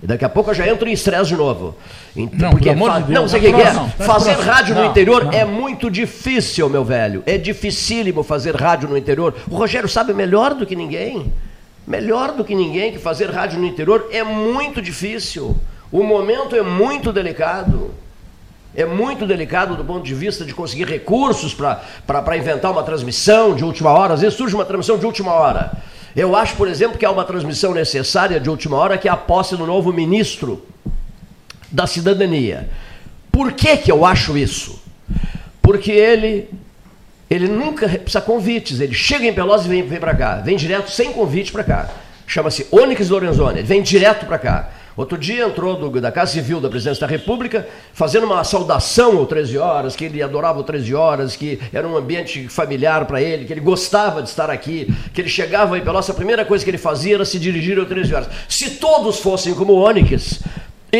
E 0.04 0.06
daqui 0.06 0.22
a 0.22 0.28
pouco 0.28 0.50
eu 0.50 0.54
já 0.54 0.68
entro 0.68 0.86
em 0.86 0.92
estresse 0.92 1.28
de 1.30 1.34
novo. 1.36 1.74
Então, 2.14 2.38
Não, 2.38 2.50
porque 2.50 2.68
amor 2.68 2.90
fa- 2.92 2.98
de 3.00 3.04
Deus, 3.06 3.20
não, 3.20 3.26
sei 3.26 3.40
o 3.40 3.54
que 3.54 3.62
é. 3.62 3.72
tá 3.72 3.84
Fazer 4.04 4.32
próximo. 4.34 4.52
rádio 4.52 4.74
no 4.74 4.82
Não, 4.82 4.90
interior 4.90 5.24
não. 5.24 5.32
é 5.32 5.46
muito 5.46 5.90
difícil, 5.90 6.68
meu 6.68 6.84
velho. 6.84 7.22
É 7.24 7.38
dificílimo 7.38 8.22
fazer 8.22 8.54
rádio 8.54 8.86
no 8.86 8.98
interior. 8.98 9.34
O 9.50 9.56
Rogério 9.56 9.88
sabe 9.88 10.12
melhor 10.12 10.52
do 10.52 10.66
que 10.66 10.76
ninguém. 10.76 11.32
Melhor 11.86 12.32
do 12.32 12.44
que 12.44 12.54
ninguém 12.54 12.92
que 12.92 12.98
fazer 12.98 13.30
rádio 13.30 13.58
no 13.58 13.64
interior 13.66 14.06
é 14.12 14.22
muito 14.22 14.82
difícil. 14.82 15.56
O 15.90 16.02
momento 16.02 16.54
é 16.54 16.60
muito 16.62 17.10
delicado. 17.10 17.90
É 18.76 18.84
muito 18.84 19.24
delicado 19.26 19.74
do 19.74 19.84
ponto 19.84 20.02
de 20.04 20.14
vista 20.14 20.44
de 20.44 20.52
conseguir 20.52 20.84
recursos 20.86 21.54
para 21.54 22.36
inventar 22.36 22.72
uma 22.72 22.82
transmissão 22.82 23.54
de 23.54 23.64
última 23.64 23.90
hora. 23.90 24.12
Às 24.12 24.20
vezes 24.20 24.36
surge 24.36 24.54
uma 24.54 24.64
transmissão 24.66 24.98
de 24.98 25.06
última 25.06 25.32
hora. 25.32 25.72
Eu 26.16 26.36
acho, 26.36 26.54
por 26.56 26.68
exemplo, 26.68 26.96
que 26.96 27.04
há 27.04 27.10
uma 27.10 27.24
transmissão 27.24 27.74
necessária 27.74 28.38
de 28.38 28.48
última 28.48 28.76
hora, 28.76 28.96
que 28.96 29.08
é 29.08 29.10
a 29.10 29.16
posse 29.16 29.56
do 29.56 29.66
novo 29.66 29.92
ministro 29.92 30.64
da 31.70 31.86
cidadania. 31.86 32.68
Por 33.32 33.52
que, 33.52 33.76
que 33.76 33.90
eu 33.90 34.04
acho 34.06 34.38
isso? 34.38 34.80
Porque 35.60 35.90
ele, 35.90 36.48
ele 37.28 37.48
nunca 37.48 37.88
precisa 37.88 38.20
convites. 38.20 38.78
Ele 38.80 38.94
chega 38.94 39.26
em 39.26 39.34
Pelotas 39.34 39.66
e 39.66 39.68
vem, 39.68 39.82
vem 39.82 39.98
para 39.98 40.14
cá. 40.14 40.36
Vem 40.36 40.56
direto 40.56 40.90
sem 40.90 41.12
convite 41.12 41.50
para 41.50 41.64
cá. 41.64 41.90
Chama-se 42.26 42.66
Onyx 42.70 43.10
Lorenzoni. 43.10 43.58
Ele 43.58 43.66
vem 43.66 43.82
direto 43.82 44.24
para 44.24 44.38
cá. 44.38 44.70
Outro 44.96 45.18
dia 45.18 45.44
entrou 45.44 45.76
do, 45.76 46.00
da 46.00 46.12
Casa 46.12 46.32
Civil 46.32 46.60
da 46.60 46.68
Presidência 46.68 47.00
da 47.00 47.06
República, 47.10 47.66
fazendo 47.92 48.26
uma 48.26 48.44
saudação 48.44 49.18
ao 49.18 49.26
13 49.26 49.58
Horas, 49.58 49.96
que 49.96 50.04
ele 50.04 50.22
adorava 50.22 50.60
o 50.60 50.62
13 50.62 50.94
Horas, 50.94 51.34
que 51.34 51.58
era 51.72 51.86
um 51.86 51.96
ambiente 51.96 52.48
familiar 52.48 53.04
para 53.04 53.20
ele, 53.20 53.44
que 53.44 53.52
ele 53.52 53.60
gostava 53.60 54.22
de 54.22 54.28
estar 54.28 54.48
aqui, 54.50 54.86
que 55.12 55.20
ele 55.20 55.28
chegava 55.28 55.76
em 55.76 55.80
Pelotas, 55.80 56.10
a 56.10 56.14
primeira 56.14 56.44
coisa 56.44 56.64
que 56.64 56.70
ele 56.70 56.78
fazia 56.78 57.16
era 57.16 57.24
se 57.24 57.40
dirigir 57.40 57.78
ao 57.78 57.86
13 57.86 58.14
Horas. 58.14 58.28
Se 58.48 58.70
todos 58.76 59.18
fossem 59.18 59.52
como 59.52 59.72
Onyx, 59.74 60.40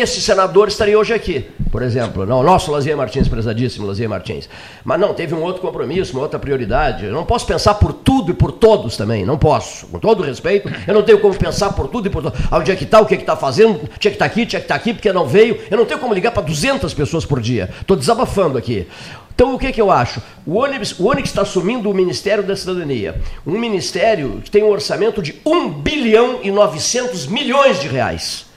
esse 0.01 0.21
senador 0.21 0.69
estaria 0.69 0.99
hoje 0.99 1.12
aqui, 1.12 1.47
por 1.71 1.83
exemplo. 1.83 2.25
Não, 2.25 2.43
nosso 2.43 2.71
Lazier 2.71 2.97
Martins, 2.97 3.29
prezadíssimo 3.29 3.87
Lazier 3.87 4.09
Martins. 4.09 4.49
Mas 4.85 4.99
não, 4.99 5.12
teve 5.12 5.35
um 5.35 5.43
outro 5.43 5.61
compromisso, 5.61 6.12
uma 6.12 6.23
outra 6.23 6.39
prioridade. 6.39 7.05
Eu 7.05 7.12
não 7.12 7.25
posso 7.25 7.47
pensar 7.47 7.75
por 7.75 7.93
tudo 7.93 8.31
e 8.31 8.35
por 8.35 8.53
todos 8.53 8.97
também, 8.97 9.25
não 9.25 9.37
posso. 9.37 9.87
Com 9.89 9.99
todo 9.99 10.23
respeito, 10.23 10.71
eu 10.87 10.95
não 10.95 11.03
tenho 11.03 11.21
como 11.21 11.35
pensar 11.35 11.73
por 11.73 11.89
tudo 11.89 12.07
e 12.07 12.11
por 12.11 12.23
todos. 12.23 12.39
Onde 12.51 12.71
é 12.71 12.77
que 12.77 12.85
está, 12.85 13.01
o 13.01 13.07
que 13.07 13.15
é 13.15 13.16
que 13.16 13.23
está 13.23 13.37
fazendo, 13.37 13.81
tinha 13.99 14.11
que 14.11 14.16
estar 14.16 14.19
tá 14.19 14.25
aqui, 14.27 14.47
tinha 14.47 14.61
que 14.61 14.65
estar 14.65 14.75
tá 14.75 14.81
aqui, 14.81 14.95
porque 14.95 15.12
não 15.12 15.27
veio. 15.27 15.61
Eu 15.71 15.77
não 15.77 15.85
tenho 15.85 16.01
como 16.01 16.15
ligar 16.15 16.33
para 16.33 16.43
200 16.43 16.93
pessoas 16.95 17.25
por 17.25 17.41
dia. 17.41 17.69
Estou 17.81 17.97
desabafando 17.97 18.57
aqui. 18.57 18.87
Então, 19.35 19.55
o 19.55 19.59
que, 19.59 19.73
que 19.73 19.81
eu 19.81 19.91
acho? 19.91 20.23
O 20.47 20.59
Onix, 20.59 20.99
o 20.99 21.07
Onix 21.07 21.29
está 21.29 21.43
assumindo 21.43 21.91
o 21.91 21.95
Ministério 21.95 22.45
da 22.45 22.55
Cidadania. 22.55 23.21
Um 23.45 23.59
ministério 23.59 24.41
que 24.45 24.51
tem 24.51 24.62
um 24.62 24.71
orçamento 24.71 25.21
de 25.21 25.35
1 25.45 25.71
bilhão 25.71 26.39
e 26.43 26.51
900 26.51 27.27
milhões 27.27 27.81
de 27.81 27.89
reais 27.89 28.53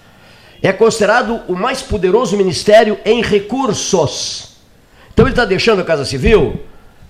é 0.62 0.74
considerado 0.74 1.42
o 1.48 1.56
mais 1.56 1.82
poderoso 1.82 2.36
ministério 2.36 2.98
em 3.06 3.22
recursos. 3.22 4.58
Então 5.14 5.26
ele 5.26 5.32
está 5.34 5.46
deixando 5.46 5.82
a 5.82 5.86
Casa 5.86 6.06
Civil 6.06 6.60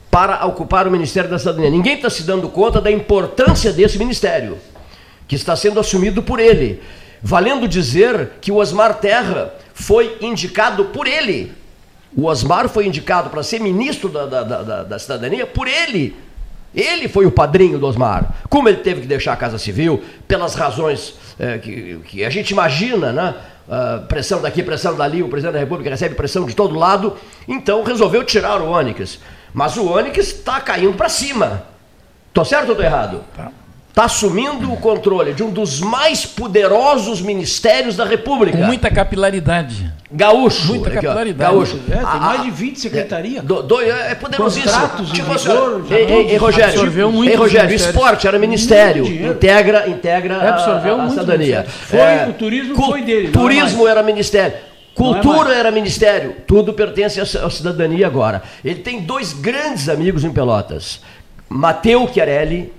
para 0.09 0.45
ocupar 0.45 0.87
o 0.87 0.91
Ministério 0.91 1.29
da 1.29 1.37
Cidadania. 1.37 1.69
Ninguém 1.69 1.95
está 1.95 2.09
se 2.09 2.23
dando 2.23 2.49
conta 2.49 2.79
da 2.81 2.91
importância 2.91 3.71
desse 3.71 3.97
ministério, 3.97 4.57
que 5.27 5.35
está 5.35 5.55
sendo 5.55 5.79
assumido 5.79 6.23
por 6.23 6.39
ele. 6.39 6.81
Valendo 7.21 7.67
dizer 7.67 8.31
que 8.39 8.51
o 8.51 8.55
Osmar 8.55 8.99
Terra 8.99 9.53
foi 9.73 10.17
indicado 10.21 10.85
por 10.85 11.07
ele. 11.07 11.51
O 12.15 12.25
Osmar 12.25 12.69
foi 12.69 12.87
indicado 12.87 13.29
para 13.29 13.43
ser 13.43 13.59
ministro 13.59 14.09
da, 14.09 14.25
da, 14.25 14.43
da, 14.43 14.83
da 14.83 14.99
cidadania 14.99 15.45
por 15.45 15.67
ele. 15.67 16.15
Ele 16.73 17.07
foi 17.07 17.25
o 17.25 17.31
padrinho 17.31 17.79
do 17.79 17.87
Osmar. 17.87 18.35
Como 18.49 18.69
ele 18.69 18.77
teve 18.77 19.01
que 19.01 19.07
deixar 19.07 19.33
a 19.33 19.37
Casa 19.37 19.57
Civil, 19.57 20.03
pelas 20.27 20.55
razões 20.55 21.15
é, 21.39 21.57
que, 21.57 21.99
que, 22.05 22.25
a 22.25 22.29
gente 22.29 22.51
imagina, 22.51 23.11
né? 23.11 23.35
Pressão 24.07 24.41
daqui, 24.41 24.63
pressão 24.63 24.95
dali, 24.95 25.21
o 25.21 25.27
presidente 25.27 25.53
da 25.53 25.59
República 25.59 25.89
recebe 25.89 26.15
pressão 26.15 26.45
de 26.45 26.55
todo 26.55 26.75
lado, 26.75 27.17
então 27.47 27.83
resolveu 27.83 28.23
tirar 28.23 28.61
o 28.61 28.69
Onyx. 28.69 29.19
Mas 29.53 29.75
o 29.75 29.91
Onyx 29.91 30.17
está 30.17 30.61
caindo 30.61 30.93
para 30.93 31.09
cima. 31.09 31.63
Tô 32.33 32.45
certo 32.45 32.69
ou 32.69 32.75
tô 32.75 32.81
errado? 32.81 33.23
Tá 33.35 33.51
está 33.97 34.05
assumindo 34.05 34.71
o 34.71 34.77
controle 34.77 35.33
de 35.33 35.41
um 35.41 35.49
dos 35.49 35.81
mais 35.81 36.23
poderosos 36.23 37.19
ministérios 37.19 37.95
da 37.95 38.05
República. 38.05 38.55
Com 38.55 38.63
muita 38.63 38.91
capilaridade. 38.91 39.91
Gaúcho. 40.11 40.67
Muita 40.67 40.89
aqui, 40.89 40.95
capilaridade. 40.97 41.51
Gaúcho. 41.51 41.79
É, 41.89 41.95
tem 41.95 42.19
mais 42.19 42.43
de 42.43 42.51
20 42.51 42.79
secretarias. 42.79 43.43
Do, 43.43 43.63
do, 43.63 43.81
é 43.81 44.13
poderosíssimo. 44.13 44.71
Contratos 44.71 45.11
tipo, 45.11 45.33
vigor, 45.35 45.85
ei, 45.89 45.97
ei, 45.97 46.29
ei, 46.29 46.37
Rogério, 46.37 46.69
absorveu 46.69 47.11
muito 47.11 47.31
ei, 47.31 47.35
Rogério, 47.35 47.75
esporte 47.75 48.27
era 48.27 48.37
ministério. 48.37 49.03
Integra, 49.31 49.89
integra 49.89 50.47
absorveu 50.47 50.99
a, 50.99 51.01
a, 51.01 51.05
a 51.05 51.09
cidadania. 51.09 51.65
Foi, 51.67 51.99
é, 51.99 52.27
o 52.29 52.33
turismo 52.33 52.75
foi 52.75 53.01
dele. 53.01 53.29
Turismo 53.29 53.87
era 53.87 54.03
ministério. 54.03 54.57
Cultura 54.93 55.55
era 55.55 55.71
ministério. 55.71 56.35
Tudo 56.45 56.71
pertence 56.71 57.19
à 57.19 57.49
cidadania 57.49 58.05
agora. 58.05 58.43
Ele 58.63 58.79
tem 58.79 59.01
dois 59.01 59.33
grandes 59.33 59.89
amigos 59.89 60.23
em 60.23 60.31
Pelotas. 60.31 61.01
Mateu 61.49 62.07
Chiarelli, 62.13 62.76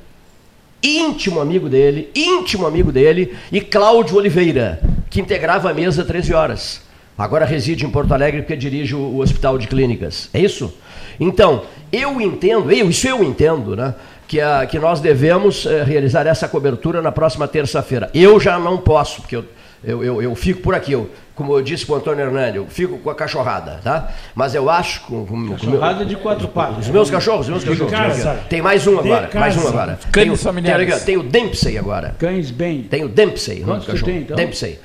íntimo 0.83 1.41
amigo 1.41 1.69
dele, 1.69 2.11
íntimo 2.15 2.67
amigo 2.67 2.93
dele, 2.93 3.35
e 3.51 3.61
Cláudio 3.61 4.17
Oliveira, 4.17 4.81
que 5.11 5.21
integrava 5.21 5.71
a 5.71 5.75
mesa 5.75 6.05
13 6.05 6.35
horas. 6.35 6.89
Agora 7.17 7.45
reside 7.45 7.85
em 7.85 7.91
Porto 7.91 8.15
Alegre 8.15 8.43
porque 8.43 8.57
dirige 8.57 8.95
o, 8.95 9.19
Hospital 9.19 9.59
de 9.59 9.67
Clínicas. 9.67 10.31
É 10.33 10.41
isso? 10.41 10.73
Então, 11.19 11.65
eu 11.91 12.21
entendo, 12.21 12.71
eu, 12.71 12.89
isso 12.89 13.09
eu 13.09 13.25
entendo, 13.25 13.75
né? 13.75 13.95
Que, 14.29 14.41
a, 14.41 14.67
que 14.67 14.79
nós 14.79 15.01
devemos 15.01 15.67
é, 15.67 15.83
realizar 15.83 16.27
essa 16.27 16.47
cobertura 16.47 17.03
na 17.03 17.11
próxima 17.11 17.49
terça-feira. 17.49 18.09
Eu 18.15 18.39
já 18.39 18.59
não 18.59 18.77
posso, 18.79 19.23
porque 19.23 19.35
eu, 19.35 19.45
eu, 19.83 20.05
eu, 20.05 20.23
eu 20.23 20.35
fico 20.37 20.61
por 20.61 20.75
aqui. 20.75 20.93
Eu, 20.93 21.11
como 21.39 21.53
eu 21.53 21.63
disse 21.63 21.87
para 21.87 21.95
o 21.95 21.97
Antônio 21.99 22.25
Hernani, 22.25 22.57
eu 22.57 22.67
fico 22.67 22.99
com 22.99 23.09
a 23.09 23.15
cachorrada, 23.15 23.79
tá? 23.85 24.13
Mas 24.35 24.57
eu 24.57 24.69
acho. 24.69 25.03
Com, 25.03 25.25
com, 25.25 25.51
cachorrada 25.51 26.01
com 26.01 26.05
de 26.05 26.17
quatro 26.17 26.49
patas. 26.49 26.87
Os 26.87 26.89
meus 26.89 27.09
cachorros, 27.09 27.49
os 27.49 27.49
meus 27.49 27.65
cachorros. 27.65 27.93
Casa. 27.93 28.41
Tem 28.49 28.61
mais 28.61 28.85
um 28.89 28.99
agora, 28.99 29.31
mais 29.33 29.57
um 29.57 29.69
agora. 29.69 30.01
Cães 30.11 30.43
familiares. 30.43 30.97
Tem, 30.97 31.05
tem 31.05 31.17
o 31.17 31.23
Dempsey 31.23 31.79
agora. 31.79 32.17
Cães 32.19 32.51
bem. 32.51 32.83
Tem 32.83 33.05
o 33.05 33.09
Dempsey, 33.09 33.61
Quantos 33.61 33.87
cachorro. 33.87 34.05
tem, 34.05 34.23
então? 34.23 34.37
Dempsey. 34.37 34.81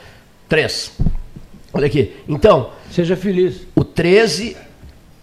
Três. 0.48 0.96
Olha 1.74 1.88
aqui. 1.88 2.16
Então. 2.30 2.70
Seja 2.92 3.16
feliz. 3.16 3.66
O 3.76 3.84
13, 3.84 4.56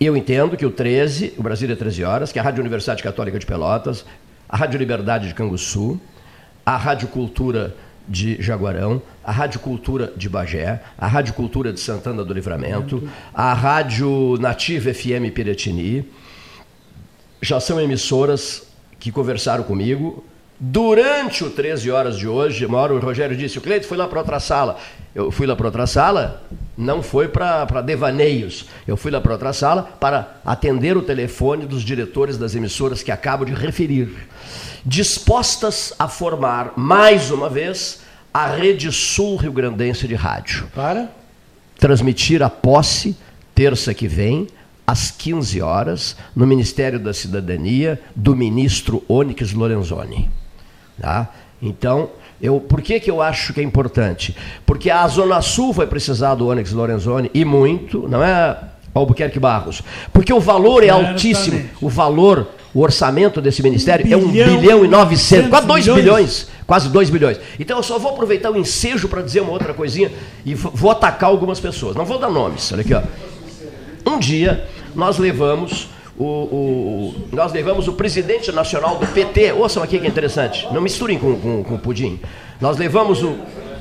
eu 0.00 0.16
entendo 0.16 0.56
que 0.56 0.66
o 0.66 0.70
13, 0.72 1.34
o 1.38 1.44
Brasil 1.44 1.70
é 1.70 1.76
13 1.76 2.02
horas, 2.02 2.32
que 2.32 2.40
é 2.40 2.42
a 2.42 2.44
Rádio 2.44 2.60
Universidade 2.60 3.04
Católica 3.04 3.38
de 3.38 3.46
Pelotas, 3.46 4.04
a 4.48 4.56
Rádio 4.56 4.78
Liberdade 4.78 5.28
de 5.28 5.34
Canguçu, 5.34 6.00
a 6.66 6.76
Rádio 6.76 7.06
Cultura 7.06 7.76
de 8.10 8.42
Jaguarão, 8.42 9.00
a 9.22 9.30
Rádio 9.30 9.60
Cultura 9.60 10.12
de 10.16 10.28
Bagé, 10.28 10.82
a 10.98 11.06
Rádio 11.06 11.32
Cultura 11.32 11.72
de 11.72 11.78
Santana 11.78 12.24
do 12.24 12.34
Livramento, 12.34 13.08
a 13.32 13.54
Rádio 13.54 14.36
Nativa 14.40 14.92
FM 14.92 15.32
Piratini. 15.32 16.04
Já 17.40 17.60
são 17.60 17.80
emissoras 17.80 18.66
que 18.98 19.12
conversaram 19.12 19.62
comigo. 19.62 20.24
Durante 20.62 21.42
o 21.42 21.48
13 21.48 21.90
horas 21.90 22.18
de 22.18 22.28
hoje, 22.28 22.66
uma 22.66 22.76
hora 22.76 22.92
o 22.92 23.00
Rogério 23.00 23.34
disse, 23.34 23.56
o 23.56 23.62
Cleito 23.62 23.86
foi 23.86 23.96
lá 23.96 24.06
para 24.06 24.18
outra 24.18 24.38
sala. 24.38 24.76
Eu 25.14 25.30
fui 25.30 25.46
lá 25.46 25.56
para 25.56 25.66
outra 25.66 25.86
sala, 25.86 26.42
não 26.76 27.02
foi 27.02 27.28
para 27.28 27.80
devaneios. 27.80 28.66
Eu 28.86 28.94
fui 28.94 29.10
lá 29.10 29.22
para 29.22 29.32
outra 29.32 29.54
sala 29.54 29.82
para 29.98 30.36
atender 30.44 30.98
o 30.98 31.02
telefone 31.02 31.64
dos 31.64 31.82
diretores 31.82 32.36
das 32.36 32.54
emissoras 32.54 33.02
que 33.02 33.10
acabo 33.10 33.46
de 33.46 33.54
referir 33.54 34.14
dispostas 34.84 35.94
a 35.98 36.06
formar, 36.08 36.74
mais 36.76 37.30
uma 37.30 37.48
vez, 37.48 38.00
a 38.32 38.46
Rede 38.46 38.92
Sul 38.92 39.36
Rio 39.36 39.52
Grandense 39.52 40.06
de 40.06 40.14
Rádio. 40.14 40.68
Para? 40.74 41.10
Transmitir 41.78 42.42
a 42.42 42.50
posse, 42.50 43.16
terça 43.54 43.94
que 43.94 44.06
vem, 44.06 44.46
às 44.86 45.10
15 45.10 45.62
horas, 45.62 46.16
no 46.36 46.46
Ministério 46.46 46.98
da 46.98 47.14
Cidadania, 47.14 47.98
do 48.14 48.36
ministro 48.36 49.02
Onyx 49.08 49.54
Lorenzoni. 49.54 50.28
Tá? 51.00 51.28
Então, 51.62 52.10
eu, 52.40 52.60
por 52.60 52.80
que, 52.82 53.00
que 53.00 53.10
eu 53.10 53.20
acho 53.20 53.52
que 53.52 53.60
é 53.60 53.64
importante? 53.64 54.36
Porque 54.64 54.90
a 54.90 55.06
Zona 55.08 55.40
Sul 55.40 55.72
vai 55.72 55.86
precisar 55.86 56.34
do 56.34 56.48
Onyx 56.48 56.72
Lorenzoni, 56.72 57.30
e 57.32 57.44
muito, 57.44 58.08
não 58.08 58.22
é 58.22 58.58
Albuquerque 58.94 59.38
Barros? 59.38 59.82
Porque 60.12 60.32
o 60.32 60.40
valor 60.40 60.84
é 60.84 60.88
altíssimo, 60.88 61.62
o 61.80 61.88
valor 61.88 62.48
o 62.72 62.80
orçamento 62.80 63.40
desse 63.40 63.62
ministério 63.62 64.06
um 64.06 64.12
é 64.12 64.16
1 64.16 64.28
bilhão, 64.28 64.84
e 64.84 64.88
900, 64.88 65.50
quase 65.50 65.66
2 65.66 65.84
bilhões. 65.84 66.02
bilhões. 66.02 66.48
Quase 66.66 66.88
2 66.88 67.10
bilhões. 67.10 67.40
Então 67.58 67.78
eu 67.78 67.82
só 67.82 67.98
vou 67.98 68.12
aproveitar 68.12 68.50
o 68.50 68.56
ensejo 68.56 69.08
para 69.08 69.22
dizer 69.22 69.40
uma 69.40 69.50
outra 69.50 69.74
coisinha 69.74 70.12
e 70.46 70.54
vou 70.54 70.90
atacar 70.90 71.30
algumas 71.30 71.58
pessoas. 71.58 71.96
Não 71.96 72.04
vou 72.04 72.18
dar 72.18 72.30
nomes. 72.30 72.70
Olha 72.72 72.82
aqui, 72.82 72.94
ó. 72.94 73.02
Um 74.06 74.18
dia 74.20 74.68
nós 74.94 75.18
levamos 75.18 75.88
o, 76.22 76.24
o, 76.24 77.14
nós 77.32 77.50
levamos 77.52 77.88
o 77.88 77.94
presidente 77.94 78.52
nacional 78.52 78.98
do 78.98 79.06
PT. 79.06 79.52
Ouçam 79.52 79.82
aqui 79.82 79.98
que 79.98 80.06
é 80.06 80.08
interessante. 80.08 80.68
Não 80.70 80.80
misturem 80.80 81.18
com, 81.18 81.34
com, 81.40 81.64
com 81.64 81.74
o 81.76 81.78
pudim. 81.78 82.20
Nós 82.60 82.76
levamos 82.76 83.22
o. 83.22 83.38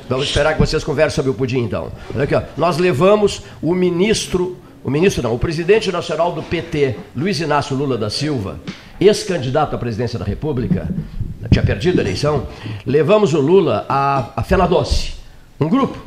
Vamos 0.07 0.26
esperar 0.26 0.53
que 0.53 0.60
vocês 0.60 0.84
conversem 0.84 1.16
sobre 1.18 1.32
o 1.32 1.34
pudim, 1.34 1.60
então. 1.60 1.91
Olha 2.16 2.24
aqui, 2.24 2.34
ó. 2.34 2.41
Nós 2.56 2.78
levamos 2.78 3.44
o 3.61 3.76
ministro 3.76 4.57
o 4.82 4.90
ministro 4.90 5.22
não, 5.22 5.36
o 5.36 5.38
presidente 5.40 5.91
nacional 5.91 6.32
do 6.32 6.41
PT, 6.41 6.95
Luiz 7.14 7.40
Inácio 7.41 7.76
Lula 7.76 7.98
da 7.98 8.10
Silva, 8.10 8.61
ex-candidato 8.99 9.76
à 9.76 9.78
presidência 9.78 10.18
da 10.18 10.24
República, 10.24 10.88
tinha 11.52 11.64
perdido 11.64 11.99
a 11.99 12.02
eleição, 12.02 12.48
levamos 12.86 13.34
o 13.34 13.41
Lula 13.41 13.86
a, 13.90 14.30
a 14.38 14.41
Fena 14.41 14.66
Doce, 14.66 15.16
um 15.60 15.68
grupo, 15.68 15.98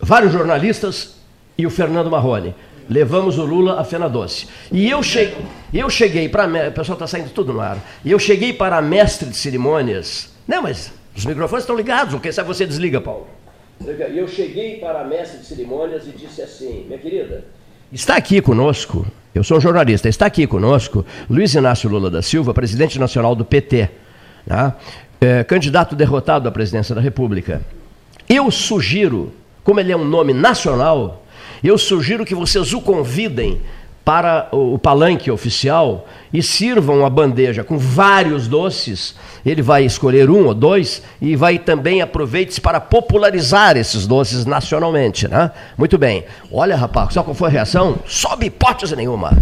vários 0.00 0.32
jornalistas 0.32 1.16
e 1.58 1.66
o 1.66 1.70
Fernando 1.70 2.08
Marrone. 2.08 2.54
Levamos 2.88 3.38
o 3.38 3.44
Lula 3.44 3.80
a 3.80 3.84
Fena 3.84 4.08
Doce. 4.08 4.46
E 4.70 4.88
eu, 4.88 5.02
che 5.02 5.34
eu 5.72 5.90
cheguei 5.90 6.28
para. 6.28 6.46
O 6.68 6.72
pessoal 6.72 6.94
está 6.94 7.06
saindo 7.06 7.30
tudo 7.30 7.52
no 7.52 7.60
ar. 7.60 7.78
E 8.04 8.10
eu 8.10 8.18
cheguei 8.18 8.52
para 8.52 8.76
a 8.76 8.82
mestre 8.82 9.28
de 9.28 9.36
cerimônias. 9.36 10.30
Não, 10.46 10.62
mas 10.62 10.92
os 11.16 11.24
microfones 11.24 11.64
estão 11.64 11.76
ligados, 11.76 12.20
quem 12.20 12.30
sabe 12.30 12.48
você 12.48 12.66
desliga, 12.66 13.00
Paulo. 13.00 13.26
E 13.80 14.18
eu 14.18 14.28
cheguei 14.28 14.78
para 14.78 15.00
a 15.00 15.04
mestre 15.04 15.40
de 15.40 15.46
cerimônias 15.46 16.06
e 16.06 16.10
disse 16.10 16.42
assim: 16.42 16.84
minha 16.86 16.98
querida, 16.98 17.44
Está 17.92 18.16
aqui 18.16 18.40
conosco, 18.40 19.06
eu 19.32 19.44
sou 19.44 19.60
jornalista, 19.60 20.08
está 20.08 20.26
aqui 20.26 20.44
conosco 20.44 21.06
Luiz 21.30 21.54
Inácio 21.54 21.88
Lula 21.88 22.10
da 22.10 22.20
Silva, 22.20 22.52
presidente 22.52 22.98
nacional 22.98 23.32
do 23.36 23.44
PT, 23.44 23.88
tá? 24.44 24.76
é, 25.20 25.44
candidato 25.44 25.94
derrotado 25.94 26.48
à 26.48 26.52
presidência 26.52 26.96
da 26.96 27.00
República. 27.00 27.62
Eu 28.28 28.50
sugiro, 28.50 29.32
como 29.62 29.78
ele 29.78 29.92
é 29.92 29.96
um 29.96 30.04
nome 30.04 30.32
nacional, 30.32 31.24
eu 31.66 31.78
sugiro 31.78 32.24
que 32.24 32.34
vocês 32.34 32.72
o 32.72 32.80
convidem 32.80 33.60
para 34.06 34.46
o 34.52 34.78
palanque 34.78 35.32
oficial 35.32 36.06
e 36.32 36.40
sirvam 36.40 37.04
a 37.04 37.10
bandeja 37.10 37.64
com 37.64 37.76
vários 37.76 38.46
doces. 38.46 39.16
Ele 39.44 39.60
vai 39.60 39.84
escolher 39.84 40.30
um 40.30 40.46
ou 40.46 40.54
dois 40.54 41.02
e 41.20 41.34
vai 41.34 41.58
também 41.58 42.00
aproveite 42.00 42.60
para 42.60 42.80
popularizar 42.80 43.76
esses 43.76 44.06
doces 44.06 44.46
nacionalmente, 44.46 45.26
né? 45.26 45.50
Muito 45.76 45.98
bem. 45.98 46.24
Olha, 46.52 46.76
rapaz, 46.76 47.14
sabe 47.14 47.24
qual 47.24 47.34
foi 47.34 47.48
a 47.48 47.52
reação? 47.52 47.98
Sob 48.06 48.46
hipótese 48.46 48.94
nenhuma. 48.94 49.36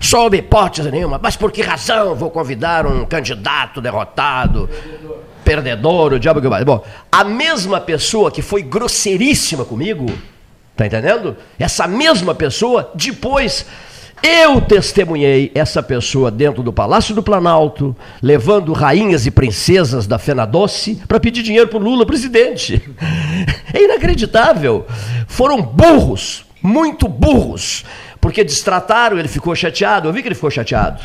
Sob 0.00 0.34
hipótese 0.34 0.90
nenhuma. 0.90 1.20
Mas 1.22 1.36
por 1.36 1.52
que 1.52 1.60
razão 1.60 2.14
vou 2.14 2.30
convidar 2.30 2.86
um 2.86 3.04
candidato 3.04 3.82
derrotado? 3.82 4.66
Perdedor, 5.44 6.14
o 6.14 6.18
diabo 6.18 6.40
que 6.40 6.48
vai. 6.48 6.64
Bom, 6.64 6.82
a 7.12 7.22
mesma 7.22 7.82
pessoa 7.82 8.30
que 8.30 8.40
foi 8.40 8.62
grosseiríssima 8.62 9.66
comigo, 9.66 10.06
tá 10.76 10.86
entendendo? 10.86 11.36
Essa 11.58 11.86
mesma 11.86 12.34
pessoa, 12.34 12.92
depois 12.94 13.66
eu 14.22 14.60
testemunhei 14.60 15.52
essa 15.54 15.82
pessoa 15.82 16.30
dentro 16.30 16.62
do 16.62 16.72
Palácio 16.72 17.14
do 17.14 17.22
Planalto, 17.22 17.94
levando 18.22 18.72
rainhas 18.72 19.26
e 19.26 19.30
princesas 19.30 20.06
da 20.06 20.18
Fena 20.18 20.44
Doce 20.44 21.00
para 21.06 21.20
pedir 21.20 21.42
dinheiro 21.42 21.68
para 21.68 21.78
Lula 21.78 22.06
presidente. 22.06 22.82
É 23.74 23.82
inacreditável. 23.84 24.86
Foram 25.26 25.60
burros, 25.60 26.46
muito 26.62 27.08
burros, 27.08 27.84
porque 28.20 28.42
distrataram, 28.42 29.18
ele 29.18 29.28
ficou 29.28 29.54
chateado. 29.54 30.08
Eu 30.08 30.12
vi 30.14 30.22
que 30.22 30.28
ele 30.28 30.34
ficou 30.34 30.50
chateado. 30.50 31.02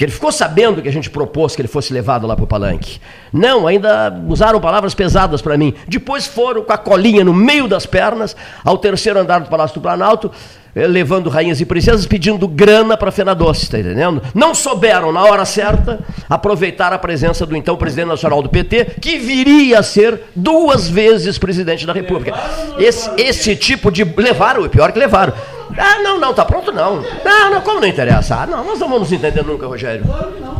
Porque 0.00 0.06
ele 0.06 0.12
ficou 0.12 0.32
sabendo 0.32 0.80
que 0.80 0.88
a 0.88 0.92
gente 0.92 1.10
propôs 1.10 1.54
que 1.54 1.60
ele 1.60 1.68
fosse 1.68 1.92
levado 1.92 2.26
lá 2.26 2.34
para 2.34 2.44
o 2.44 2.46
palanque. 2.46 2.98
Não, 3.30 3.66
ainda 3.66 4.10
usaram 4.28 4.58
palavras 4.58 4.94
pesadas 4.94 5.42
para 5.42 5.58
mim. 5.58 5.74
Depois 5.86 6.26
foram 6.26 6.64
com 6.64 6.72
a 6.72 6.78
colinha 6.78 7.22
no 7.22 7.34
meio 7.34 7.68
das 7.68 7.84
pernas 7.84 8.34
ao 8.64 8.78
terceiro 8.78 9.20
andar 9.20 9.40
do 9.40 9.50
Palácio 9.50 9.74
do 9.74 9.82
Planalto, 9.82 10.32
eh, 10.74 10.86
levando 10.86 11.28
rainhas 11.28 11.60
e 11.60 11.66
princesas, 11.66 12.06
pedindo 12.06 12.48
grana 12.48 12.96
para 12.96 13.10
Fena 13.10 13.34
Doce, 13.34 13.64
está 13.64 13.78
entendendo? 13.78 14.22
Não 14.34 14.54
souberam, 14.54 15.12
na 15.12 15.22
hora 15.22 15.44
certa, 15.44 16.00
aproveitar 16.30 16.94
a 16.94 16.98
presença 16.98 17.44
do 17.44 17.54
então 17.54 17.76
presidente 17.76 18.08
nacional 18.08 18.40
do 18.40 18.48
PT, 18.48 18.96
que 19.02 19.18
viria 19.18 19.80
a 19.80 19.82
ser 19.82 20.22
duas 20.34 20.88
vezes 20.88 21.36
presidente 21.36 21.84
da 21.84 21.92
República. 21.92 22.32
Esse, 22.78 23.10
esse 23.18 23.54
tipo 23.54 23.90
de. 23.90 24.02
Levaram, 24.04 24.62
o 24.62 24.68
pior 24.70 24.92
que 24.92 24.98
levaram. 24.98 25.34
Ah, 25.78 25.98
não, 26.02 26.18
não, 26.18 26.32
tá 26.34 26.44
pronto 26.44 26.72
não. 26.72 27.02
Não, 27.24 27.50
não, 27.50 27.60
como 27.60 27.80
não 27.80 27.86
interessa? 27.88 28.36
Ah, 28.42 28.46
não, 28.46 28.64
nós 28.64 28.78
não 28.78 28.88
vamos 28.88 29.10
entender 29.12 29.44
nunca, 29.44 29.66
Rogério. 29.66 30.04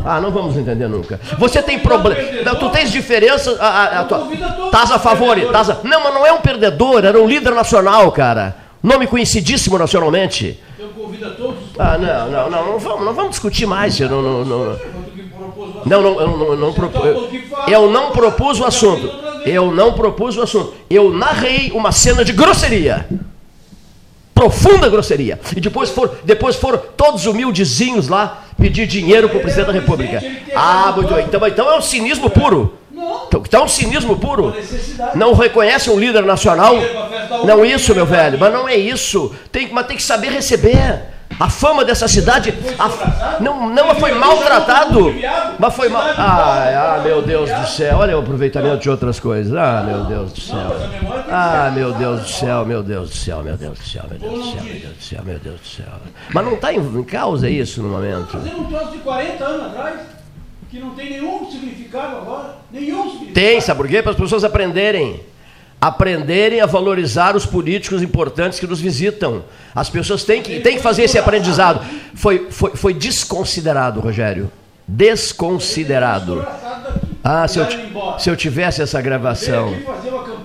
Ah, 0.05 0.19
não 0.19 0.31
vamos 0.31 0.57
entender 0.57 0.87
nunca. 0.87 1.19
Você 1.37 1.61
tem 1.61 1.77
problema. 1.79 2.21
Tu 2.55 2.69
tens 2.69 2.91
diferença. 2.91 3.55
A, 3.59 3.67
a, 3.67 3.99
a 3.99 4.03
tua... 4.05 4.27
Tás 4.71 4.91
a 4.91 4.97
favor. 4.99 5.37
A... 5.37 5.87
Não, 5.87 6.03
mas 6.03 6.13
não 6.13 6.25
é 6.25 6.31
um 6.31 6.39
perdedor, 6.39 7.05
era 7.05 7.19
um 7.21 7.27
líder 7.27 7.53
nacional, 7.53 8.11
cara. 8.11 8.55
Nome 8.81 9.05
conhecidíssimo 9.05 9.77
nacionalmente. 9.77 10.59
Então 10.75 10.89
convida 10.89 11.29
todos 11.31 11.71
os 11.71 11.79
Ah, 11.79 11.97
não, 11.99 12.31
não, 12.31 12.49
não, 12.49 12.65
não 12.71 12.79
vamos, 12.79 13.05
não 13.05 13.13
vamos 13.13 13.31
discutir 13.31 13.67
mais. 13.67 13.99
Eu 13.99 14.09
não, 14.09 14.21
não, 14.21 14.43
não, 14.45 14.79
não, 15.85 16.01
não, 16.01 16.19
eu 16.21 16.27
não, 16.37 16.47
eu 16.47 16.57
não, 16.57 16.73
propu- 16.73 17.05
eu, 17.05 17.29
eu 17.67 17.91
não 17.91 18.11
propus 18.11 18.59
o 18.59 18.65
assunto. 18.65 19.07
Eu 19.45 19.71
não 19.71 19.93
propus 19.93 20.35
o 20.37 20.41
assunto. 20.41 20.73
Eu 20.89 21.11
narrei 21.11 21.71
uma 21.73 21.91
cena 21.91 22.23
de 22.25 22.31
grosseria. 22.31 23.07
Profunda 24.41 24.89
grosseria. 24.89 25.39
E 25.55 25.61
depois 25.61 25.91
foram, 25.91 26.15
depois 26.23 26.55
foram 26.55 26.79
todos 26.97 27.27
humildezinhos 27.27 28.07
lá 28.07 28.45
pedir 28.59 28.87
dinheiro 28.87 29.29
para 29.29 29.37
o 29.37 29.39
presidente 29.39 29.67
da 29.67 29.73
República. 29.73 30.19
Ah, 30.55 30.91
muito 30.95 31.13
bem. 31.13 31.25
Então, 31.25 31.47
então 31.47 31.69
é 31.69 31.77
um 31.77 31.81
cinismo 31.81 32.27
puro. 32.27 32.75
Então, 32.91 33.43
então 33.45 33.61
é 33.61 33.63
um 33.63 33.67
cinismo 33.67 34.17
puro. 34.17 34.51
Não 35.13 35.35
reconhece 35.35 35.91
um 35.91 35.99
líder 35.99 36.23
nacional. 36.23 36.73
Não 37.45 37.63
isso, 37.63 37.93
meu 37.93 38.07
velho. 38.07 38.39
Mas 38.39 38.51
não 38.51 38.67
é 38.67 38.75
isso. 38.75 39.31
Tem, 39.51 39.69
mas 39.71 39.85
tem 39.85 39.95
que 39.95 40.01
saber 40.01 40.31
receber. 40.31 41.03
A 41.41 41.49
fama 41.49 41.83
dessa 41.83 42.07
cidade 42.07 42.53
a- 42.77 43.37
não, 43.39 43.67
não 43.67 43.95
foi 43.95 44.11
maltratado, 44.11 45.11
mas 45.57 45.73
foi 45.73 45.89
mal. 45.89 46.03
Ah, 46.15 46.97
ah, 46.97 47.01
meu 47.03 47.23
Deus 47.23 47.49
do 47.49 47.67
céu. 47.67 47.97
Olha 47.97 48.15
o 48.15 48.21
aproveitamento 48.21 48.77
de 48.77 48.89
outras 48.91 49.19
coisas. 49.19 49.51
Ah, 49.55 49.83
meu 49.83 50.03
Deus 50.03 50.33
do 50.33 50.39
céu. 50.39 50.71
Ah, 51.31 51.71
meu 51.73 51.93
Deus 51.93 52.21
do 52.21 52.27
céu, 52.27 52.63
meu 52.63 52.83
Deus 52.83 53.09
do 53.09 53.15
céu, 53.15 53.41
meu 53.41 53.57
Deus 53.57 53.79
do 53.79 53.83
céu, 53.85 54.03
meu 54.07 54.19
Deus 54.19 54.33
do 54.39 54.45
céu, 54.45 54.61
meu 54.63 54.79
Deus 54.79 54.95
do 54.97 55.03
céu, 55.03 55.21
meu 55.25 55.39
Deus 55.39 55.59
do 55.61 55.67
céu. 55.67 55.93
Mas 56.31 56.45
não 56.45 56.53
está 56.53 56.71
em, 56.71 57.03
causa 57.05 57.49
isso 57.49 57.81
no 57.81 57.89
momento. 57.89 58.27
Fazendo 58.33 58.61
um 58.61 58.65
troço 58.65 58.91
de 58.91 58.97
40 58.99 59.43
anos 59.43 59.65
atrás, 59.65 59.99
que 60.69 60.79
não 60.79 60.91
tem 60.91 61.09
nenhum 61.09 61.49
significado 61.49 62.17
agora. 62.17 62.55
Nenhum 62.71 63.01
significado. 63.05 63.33
Tem, 63.33 63.59
sabe 63.59 63.77
por 63.79 63.87
quê? 63.89 64.03
Para 64.03 64.11
as 64.11 64.17
pessoas 64.17 64.43
aprenderem. 64.43 65.19
Aprenderem 65.81 66.61
a 66.61 66.67
valorizar 66.67 67.35
os 67.35 67.43
políticos 67.43 68.03
importantes 68.03 68.59
que 68.59 68.67
nos 68.67 68.79
visitam. 68.79 69.43
As 69.73 69.89
pessoas 69.89 70.23
têm 70.23 70.39
que, 70.43 70.59
têm 70.59 70.75
que 70.77 70.83
fazer 70.83 71.03
esse 71.05 71.17
aprendizado. 71.17 71.81
Foi, 72.13 72.47
foi, 72.51 72.75
foi 72.75 72.93
desconsiderado, 72.93 73.99
Rogério. 73.99 74.51
Desconsiderado. 74.87 76.45
Ah, 77.23 77.47
se 77.47 77.57
eu, 77.57 77.65
se 78.19 78.29
eu 78.29 78.35
tivesse 78.35 78.81
essa 78.83 79.01
gravação. 79.01 79.73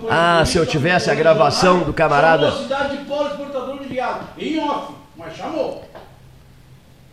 Ah, 0.09 0.43
se 0.47 0.57
eu 0.57 0.65
tivesse 0.65 1.11
a 1.11 1.15
gravação 1.15 1.81
do 1.81 1.93
camarada. 1.93 2.51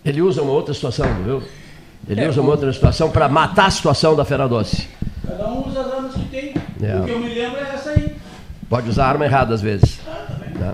Ele 0.06 0.22
usa 0.22 0.42
uma 0.42 0.52
outra 0.52 0.74
situação, 0.74 1.08
viu? 1.24 1.44
Ele 2.08 2.22
É, 2.22 2.30
usa 2.30 2.42
uma 2.42 2.52
outra 2.52 2.72
situação 2.72 3.10
para 3.10 3.28
matar 3.28 3.68
a 3.68 3.72
situação 3.72 4.16
da 4.16 4.26
Fera 4.26 4.48
Doce. 4.48 4.88
Cada 5.26 5.48
um 5.48 5.68
usa 5.68 5.82
as 5.82 5.94
armas 5.94 6.14
que 6.14 6.26
tem. 6.26 6.54
É. 6.82 6.98
O 6.98 7.04
que 7.06 7.12
eu 7.12 7.20
me 7.20 7.34
lembro 7.34 7.60
é. 7.60 7.73
Pode 8.74 8.90
usar 8.90 9.06
a 9.06 9.10
arma 9.10 9.26
errada 9.26 9.54
às 9.54 9.62
vezes. 9.62 10.00
Né? 10.56 10.74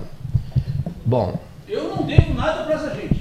Bom, 1.04 1.38
Eu 1.68 1.94
não 1.96 2.02
devo 2.04 2.32
nada 2.32 2.62
para 2.64 2.74
essa 2.76 2.94
gente. 2.94 3.20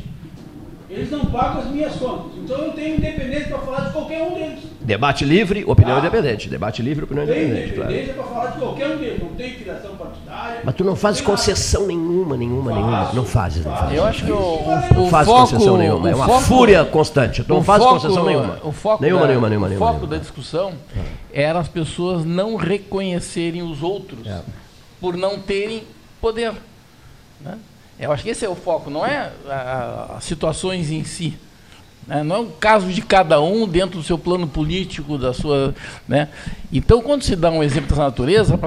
Eles 0.89 1.11
não 1.11 1.25
pagam 1.25 1.63
as 1.63 1.67
minhas 1.67 1.93
contas. 1.97 2.31
Então 2.37 2.57
eu 2.59 2.71
tenho 2.71 2.95
independência 2.95 3.49
para 3.49 3.57
falar 3.59 3.79
de 3.81 3.91
qualquer 3.91 4.21
um 4.23 4.33
deles. 4.35 4.59
debate 4.79 5.25
livre, 5.25 5.65
opinião 5.67 5.97
Ah. 5.97 5.99
independente. 5.99 6.49
Debate 6.49 6.81
livre, 6.81 7.03
opinião 7.03 7.27
Tenho 7.27 7.43
independente, 7.47 7.73
claro. 7.75 7.91
independência 7.91 8.13
para 8.23 8.33
falar 8.33 8.51
de 8.51 8.59
qualquer 8.59 8.87
um 8.87 8.97
deles. 8.97 9.21
Não 9.21 9.29
tem 9.35 9.49
filiação 9.53 9.95
partidária. 9.97 10.61
Mas 10.63 10.75
tu 10.75 10.83
não 10.85 10.95
fazes 10.95 11.19
concessão 11.21 11.85
nenhuma, 11.85 12.37
nenhuma, 12.37 12.71
nenhuma. 12.73 13.11
Não 13.13 13.25
fazes, 13.25 13.65
não 13.65 13.75
fazes. 13.75 13.97
Eu 13.97 14.05
acho 14.05 14.23
que 14.25 14.31
o, 14.31 14.35
o, 14.37 14.93
Não 14.95 15.03
o 15.07 15.09
faz 15.09 15.27
foco, 15.27 15.39
concessão 15.41 15.77
nenhuma. 15.77 16.09
É 16.09 16.15
uma 16.15 16.25
foco- 16.25 16.39
fúria 16.41 16.85
constante. 16.85 17.43
Tu 17.43 17.49
não 17.53 17.59
o 17.59 17.63
faz 17.63 17.83
foco- 17.83 17.95
concessão 17.99 18.23
nenhuma. 18.25 18.59
O 18.63 18.71
foco, 18.71 19.03
Nenhuma, 19.03 19.21
da, 19.23 19.27
nenhuma, 19.27 19.49
nenhuma, 19.49 19.67
o 19.67 19.69
nenhuma, 19.69 19.91
foco 19.93 20.07
da 20.07 20.17
discussão 20.17 20.71
era 21.33 21.59
as 21.59 21.67
pessoas 21.67 22.23
não 22.25 22.55
reconhecerem 22.55 23.61
os 23.61 23.83
outros 23.83 24.25
É. 24.25 24.39
por 24.99 25.15
não 25.15 25.39
terem 25.39 25.83
poder. 26.21 26.53
né? 27.41 27.57
Eu 27.99 28.11
acho 28.11 28.23
que 28.23 28.29
esse 28.29 28.45
é 28.45 28.49
o 28.49 28.55
foco, 28.55 28.89
não 28.89 29.05
é 29.05 29.31
as 30.15 30.23
situações 30.23 30.89
em 30.89 31.03
si. 31.03 31.37
né? 32.07 32.23
Não 32.23 32.35
é 32.35 32.39
o 32.39 32.45
caso 32.45 32.87
de 32.87 33.01
cada 33.01 33.41
um 33.41 33.67
dentro 33.67 33.99
do 33.99 34.03
seu 34.03 34.17
plano 34.17 34.47
político, 34.47 35.17
da 35.17 35.33
sua. 35.33 35.75
Né? 36.07 36.29
Então, 36.71 37.01
quando 37.01 37.23
se 37.23 37.35
dá 37.35 37.51
um 37.51 37.61
exemplo 37.61 37.89
dessa 37.89 38.03
natureza, 38.03 38.57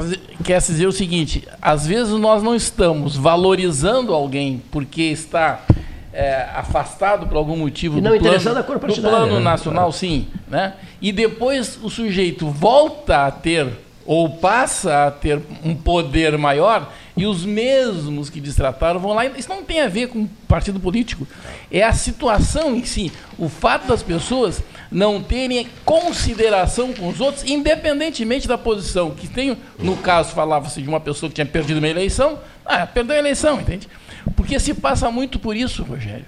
quer 0.44 0.60
se 0.60 0.72
dizer 0.72 0.86
o 0.86 0.92
seguinte: 0.92 1.48
às 1.60 1.86
vezes 1.86 2.12
nós 2.14 2.42
não 2.42 2.54
estamos 2.54 3.16
valorizando 3.16 4.12
alguém 4.12 4.62
porque 4.70 5.02
está 5.02 5.64
é, 6.12 6.46
afastado 6.54 7.26
por 7.26 7.36
algum 7.36 7.56
motivo 7.56 7.98
E 7.98 8.00
não 8.00 8.12
do 8.12 8.18
plano, 8.18 8.58
a 8.58 8.62
cor 8.62 8.78
do 8.78 9.00
plano 9.00 9.34
né? 9.36 9.40
nacional, 9.40 9.90
sim. 9.92 10.28
Né? 10.46 10.74
E 11.00 11.10
depois 11.10 11.78
o 11.82 11.88
sujeito 11.88 12.48
volta 12.48 13.26
a 13.26 13.30
ter, 13.30 13.66
ou 14.04 14.30
passa 14.30 15.06
a 15.06 15.10
ter 15.10 15.40
um 15.64 15.74
poder 15.74 16.36
maior, 16.36 16.92
e 17.16 17.26
os 17.26 17.44
mesmos 17.44 18.30
que 18.30 18.40
destrataram 18.40 18.98
vão 18.98 19.12
lá. 19.12 19.26
Isso 19.26 19.48
não 19.48 19.62
tem 19.62 19.80
a 19.80 19.88
ver 19.88 20.08
com 20.08 20.26
partido 20.48 20.80
político. 20.80 21.26
É 21.70 21.82
a 21.82 21.92
situação 21.92 22.74
em 22.74 22.84
si. 22.84 23.12
O 23.38 23.48
fato 23.48 23.86
das 23.86 24.02
pessoas 24.02 24.62
não 24.90 25.22
terem 25.22 25.68
consideração 25.84 26.92
com 26.92 27.08
os 27.08 27.20
outros, 27.20 27.44
independentemente 27.44 28.48
da 28.48 28.56
posição. 28.56 29.10
Que 29.10 29.28
tem, 29.28 29.56
no 29.78 29.96
caso, 29.98 30.32
falava-se 30.32 30.80
de 30.80 30.88
uma 30.88 31.00
pessoa 31.00 31.28
que 31.28 31.34
tinha 31.34 31.46
perdido 31.46 31.78
uma 31.78 31.88
eleição. 31.88 32.38
Ah, 32.64 32.86
perdeu 32.86 33.14
a 33.14 33.18
eleição, 33.18 33.60
entende? 33.60 33.88
Porque 34.34 34.58
se 34.58 34.72
passa 34.72 35.10
muito 35.10 35.38
por 35.38 35.54
isso, 35.54 35.82
Rogério. 35.82 36.24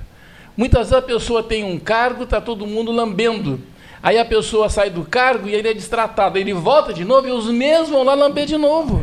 Muitas 0.57 0.91
vezes 0.91 0.93
a 0.93 1.03
pessoa 1.03 1.43
tem 1.43 1.65
um 1.65 1.79
cargo, 1.79 2.25
está 2.25 2.41
todo 2.41 2.67
mundo 2.67 2.93
lambendo. 2.93 3.61
Aí 4.05 4.19
a 4.19 4.25
pessoa 4.25 4.69
sai 4.69 4.91
do 4.91 5.03
cargo 5.03 5.49
e 5.49 5.55
ele 5.55 5.67
é 5.67 5.73
destratado. 5.73 6.37
Ele 6.37 6.53
volta 6.53 6.93
de 6.93 7.07
novo 7.07 7.27
e 7.27 7.31
os 7.31 7.47
mesmos 7.47 7.89
vão 7.89 8.03
lá 8.03 8.13
lamber 8.13 8.45
de 8.45 8.59
novo. 8.59 9.03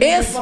Esse, 0.00 0.36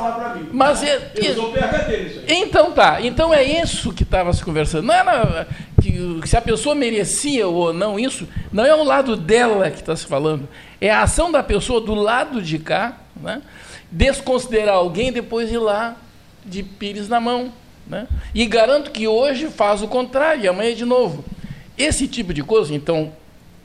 mas 0.51 0.83
é, 0.83 1.13
aí. 1.15 2.25
então 2.27 2.73
tá. 2.73 3.03
Então 3.03 3.35
é 3.35 3.43
isso 3.43 3.93
que 3.93 4.03
estava 4.03 4.33
se 4.33 4.43
conversando. 4.43 4.87
Não 4.87 4.95
era 4.95 5.47
que, 5.83 6.21
se 6.25 6.35
a 6.35 6.41
pessoa 6.41 6.75
merecia 6.75 7.47
ou 7.47 7.75
não 7.75 7.99
isso, 7.99 8.27
não 8.51 8.65
é 8.65 8.75
o 8.75 8.83
lado 8.83 9.15
dela 9.15 9.71
que 9.71 9.81
está 9.81 9.95
se 9.95 10.07
falando. 10.07 10.49
É 10.81 10.91
a 10.91 11.03
ação 11.03 11.31
da 11.31 11.43
pessoa 11.43 11.79
do 11.79 11.95
lado 11.95 12.41
de 12.41 12.59
cá, 12.59 12.97
né? 13.21 13.43
desconsiderar 13.91 14.77
alguém 14.77 15.13
depois 15.13 15.53
ir 15.53 15.59
lá 15.59 15.97
de 16.47 16.63
pires 16.63 17.11
na 17.11 17.21
mão. 17.21 17.53
Né? 17.87 18.09
E 18.35 18.47
garanto 18.47 18.91
que 18.91 19.07
hoje 19.07 19.49
faz 19.49 19.83
o 19.83 19.89
contrário, 19.89 20.45
e 20.45 20.49
amanhã 20.49 20.75
de 20.75 20.87
novo. 20.87 21.23
Esse 21.77 22.09
tipo 22.09 22.33
de 22.33 22.43
coisa, 22.43 22.75
então, 22.75 23.13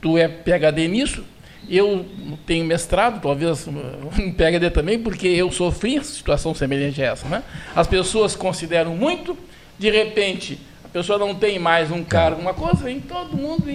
tu 0.00 0.16
é 0.16 0.28
PHD 0.28 0.88
nisso, 0.88 1.24
eu 1.68 2.06
tenho 2.46 2.64
mestrado, 2.64 3.20
talvez 3.20 3.66
um 3.68 4.32
PHD 4.32 4.70
também, 4.70 4.98
porque 4.98 5.28
eu 5.28 5.50
sofri 5.50 6.02
situação 6.04 6.54
semelhante 6.54 7.02
a 7.02 7.06
essa. 7.06 7.28
Né? 7.28 7.42
As 7.74 7.86
pessoas 7.86 8.34
consideram 8.34 8.96
muito, 8.96 9.36
de 9.78 9.90
repente 9.90 10.58
a 10.84 10.88
pessoa 10.88 11.18
não 11.18 11.34
tem 11.34 11.58
mais 11.58 11.90
um 11.90 12.02
cargo, 12.02 12.40
uma 12.40 12.54
coisa, 12.54 12.84
vem 12.84 12.98
todo 13.00 13.36
mundo. 13.36 13.68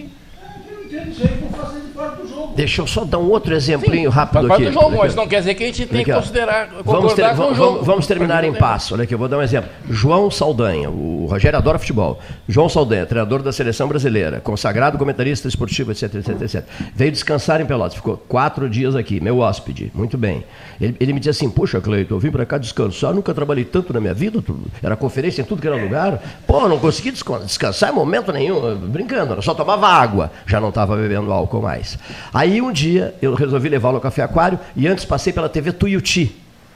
Deixa 2.55 2.81
eu 2.81 2.87
só 2.87 3.03
dar 3.03 3.17
um 3.17 3.29
outro 3.29 3.53
exemplinho 3.55 4.09
rápido 4.09 4.47
Faz 4.47 4.61
aqui. 4.61 4.65
do 4.69 4.73
jogo, 4.73 4.97
mas 4.97 5.15
não 5.15 5.27
quer 5.27 5.39
dizer 5.39 5.55
que 5.55 5.63
a 5.63 5.67
gente 5.67 5.85
tem 5.87 6.03
que 6.03 6.13
considerar, 6.13 6.69
Vamos, 6.83 7.13
ter- 7.13 7.29
com 7.29 7.35
vamos- 7.35 7.51
o 7.53 7.55
jogo. 7.55 7.83
vamos 7.83 8.07
terminar 8.07 8.43
em 8.43 8.53
passo. 8.53 8.93
Olha 8.93 9.03
aqui, 9.03 9.13
eu 9.13 9.17
vou 9.17 9.27
dar 9.27 9.37
um 9.37 9.41
exemplo. 9.41 9.69
João 9.89 10.29
Saldanha, 10.29 10.89
o 10.89 11.25
Rogério 11.29 11.57
adora 11.57 11.79
futebol. 11.79 12.19
João 12.47 12.69
Saldanha, 12.69 13.05
treinador 13.05 13.41
da 13.41 13.51
seleção 13.51 13.87
brasileira, 13.87 14.39
consagrado 14.39 14.97
comentarista 14.97 15.47
esportivo, 15.47 15.91
etc, 15.91 16.13
etc, 16.15 16.41
etc. 16.41 16.63
Veio 16.95 17.11
descansar 17.11 17.59
em 17.61 17.65
Pelotas, 17.65 17.95
ficou 17.95 18.17
quatro 18.17 18.69
dias 18.69 18.95
aqui, 18.95 19.19
meu 19.19 19.39
hóspede. 19.39 19.91
Muito 19.95 20.17
bem. 20.17 20.43
Ele, 20.79 20.95
ele 20.99 21.13
me 21.13 21.19
disse 21.19 21.29
assim: 21.31 21.49
Puxa, 21.49 21.81
Cleiton, 21.81 22.15
eu 22.15 22.19
vim 22.19 22.29
para 22.31 22.45
cá 22.45 22.57
descansar, 22.57 23.13
nunca 23.13 23.33
trabalhei 23.33 23.63
tanto 23.65 23.93
na 23.93 23.99
minha 23.99 24.13
vida, 24.13 24.41
tudo. 24.41 24.63
era 24.81 24.95
conferência 24.95 25.41
em 25.41 25.45
tudo 25.45 25.61
que 25.61 25.67
era 25.67 25.75
lugar. 25.75 26.21
Pô, 26.45 26.67
não 26.67 26.77
consegui 26.77 27.11
descan- 27.11 27.39
descansar 27.45 27.89
em 27.91 27.93
momento 27.95 28.31
nenhum, 28.31 28.75
brincando, 28.77 29.33
eu 29.33 29.41
só 29.41 29.53
tomava 29.53 29.87
água, 29.87 30.31
já 30.45 30.59
não 30.59 30.69
estava 30.69 30.82
bebendo 30.85 31.31
álcool 31.31 31.61
mais. 31.61 31.97
Aí 32.33 32.61
um 32.61 32.71
dia 32.71 33.13
eu 33.21 33.33
resolvi 33.33 33.69
levá-lo 33.69 33.95
ao 33.95 34.01
Café 34.01 34.21
Aquário 34.23 34.59
e 34.75 34.87
antes 34.87 35.05
passei 35.05 35.31
pela 35.33 35.47
TV 35.49 35.71
Tuiuti. 35.71 36.35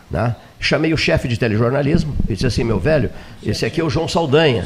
Né? 0.10 0.36
Chamei 0.60 0.94
o 0.94 0.98
chefe 0.98 1.28
de 1.28 1.38
telejornalismo 1.38 2.16
e 2.30 2.34
disse 2.34 2.48
assim: 2.48 2.64
meu 2.64 2.80
velho, 2.80 3.10
esse 3.46 3.66
aqui 3.66 3.82
é 3.82 3.84
o 3.84 3.90
João 3.90 4.08
Saldanha, 4.08 4.66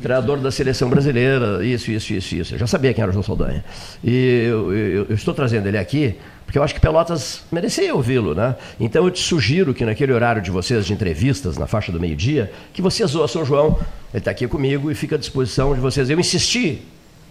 treinador 0.00 0.38
da 0.38 0.50
seleção 0.52 0.88
brasileira, 0.88 1.64
isso, 1.66 1.90
isso, 1.90 2.12
isso, 2.14 2.34
isso. 2.36 2.54
Eu 2.54 2.58
já 2.60 2.66
sabia 2.66 2.94
quem 2.94 3.02
era 3.02 3.10
o 3.10 3.12
João 3.12 3.24
Saldanha. 3.24 3.64
E 4.04 4.44
eu, 4.48 4.72
eu- 4.72 5.06
eu 5.08 5.14
estou 5.14 5.34
trazendo 5.34 5.66
ele 5.66 5.76
aqui 5.76 6.14
porque 6.46 6.58
eu 6.58 6.62
acho 6.62 6.72
que 6.72 6.80
Pelotas 6.80 7.42
merecia 7.52 7.94
ouvi-lo. 7.94 8.34
Né? 8.34 8.54
Então 8.80 9.04
eu 9.04 9.10
te 9.10 9.20
sugiro 9.20 9.74
que 9.74 9.84
naquele 9.84 10.12
horário 10.12 10.40
de 10.40 10.50
vocês, 10.50 10.86
de 10.86 10.92
entrevistas, 10.94 11.58
na 11.58 11.66
faixa 11.66 11.92
do 11.92 12.00
meio-dia, 12.00 12.50
que 12.72 12.80
vocês 12.80 13.14
ouçam 13.14 13.42
o 13.42 13.44
João. 13.44 13.78
Ele 14.14 14.18
está 14.20 14.30
aqui 14.30 14.46
comigo 14.48 14.90
e 14.90 14.94
fica 14.94 15.16
à 15.16 15.18
disposição 15.18 15.74
de 15.74 15.80
vocês. 15.80 16.08
Eu 16.08 16.18
insisti 16.18 16.80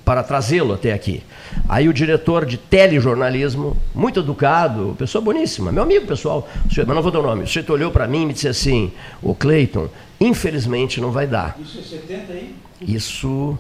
para 0.07 0.23
trazê-lo 0.23 0.73
até 0.73 0.93
aqui. 0.93 1.21
Aí 1.67 1.89
o 1.89 1.93
diretor 1.93 2.45
de 2.45 2.55
telejornalismo, 2.55 3.75
muito 3.93 4.21
educado, 4.21 4.95
pessoa 4.97 5.21
boníssima, 5.21 5.69
meu 5.69 5.83
amigo 5.83 6.07
pessoal, 6.07 6.47
senhor- 6.73 6.87
mas 6.87 6.95
não 6.95 7.03
vou 7.03 7.11
dar 7.11 7.19
o 7.19 7.23
nome, 7.23 7.43
o 7.43 7.45
sujeito 7.45 7.73
olhou 7.73 7.91
para 7.91 8.07
mim 8.07 8.21
e 8.21 8.25
me 8.27 8.31
disse 8.33 8.47
assim, 8.47 8.89
o 9.21 9.35
Cleiton, 9.35 9.89
infelizmente 10.17 11.01
não 11.01 11.11
vai 11.11 11.27
dar. 11.27 11.57
Isso 11.61 11.79
é 11.79 11.81
70 11.81 12.31
aí? 12.31 12.55
Isso, 12.79 13.59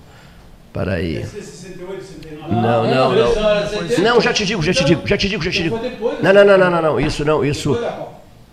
para 0.71 0.93
aí. 0.93 1.15
Deve 1.15 1.27
ser 1.27 1.41
68, 1.41 2.01
69. 2.01 2.55
Não, 2.55 2.83
Ah, 2.83 2.87
não, 2.87 3.11
era 3.13 3.59
não. 3.61 3.67
70. 3.69 4.01
Não, 4.01 4.21
já 4.21 4.31
te 4.33 4.45
digo, 4.45 4.63
já 4.63 4.73
te 4.73 4.85
digo, 4.85 5.01
já 5.05 5.17
te 5.17 5.27
digo, 5.27 5.43
já 5.43 5.51
te 5.51 5.63
Então 5.63 5.77
digo. 5.79 5.89
depois, 5.89 6.23
Não, 6.23 6.31
né? 6.33 6.43
não, 6.45 6.57
não, 6.57 6.57
não, 6.57 6.71
não, 6.71 6.81
não, 6.93 6.99
isso 7.01 7.25
não, 7.25 7.43
isso. 7.43 7.77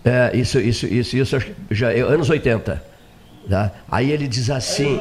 É, 0.03 0.35
isso, 0.35 0.59
isso, 0.59 0.85
isso, 0.85 1.15
isso, 1.15 1.37
já 1.71 1.93
é 1.93 2.01
anos 2.01 2.29
80. 2.29 2.83
Tá? 3.49 3.71
Aí 3.89 4.11
ele 4.11 4.27
diz 4.27 4.49
assim. 4.49 4.99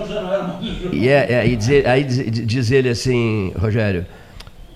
E 0.92 1.08
é, 1.08 1.32
é, 1.32 1.46
e 1.46 1.56
diz, 1.56 1.86
aí 1.86 2.04
diz, 2.04 2.46
diz 2.46 2.70
ele 2.70 2.88
assim, 2.90 3.52
Rogério, 3.58 4.06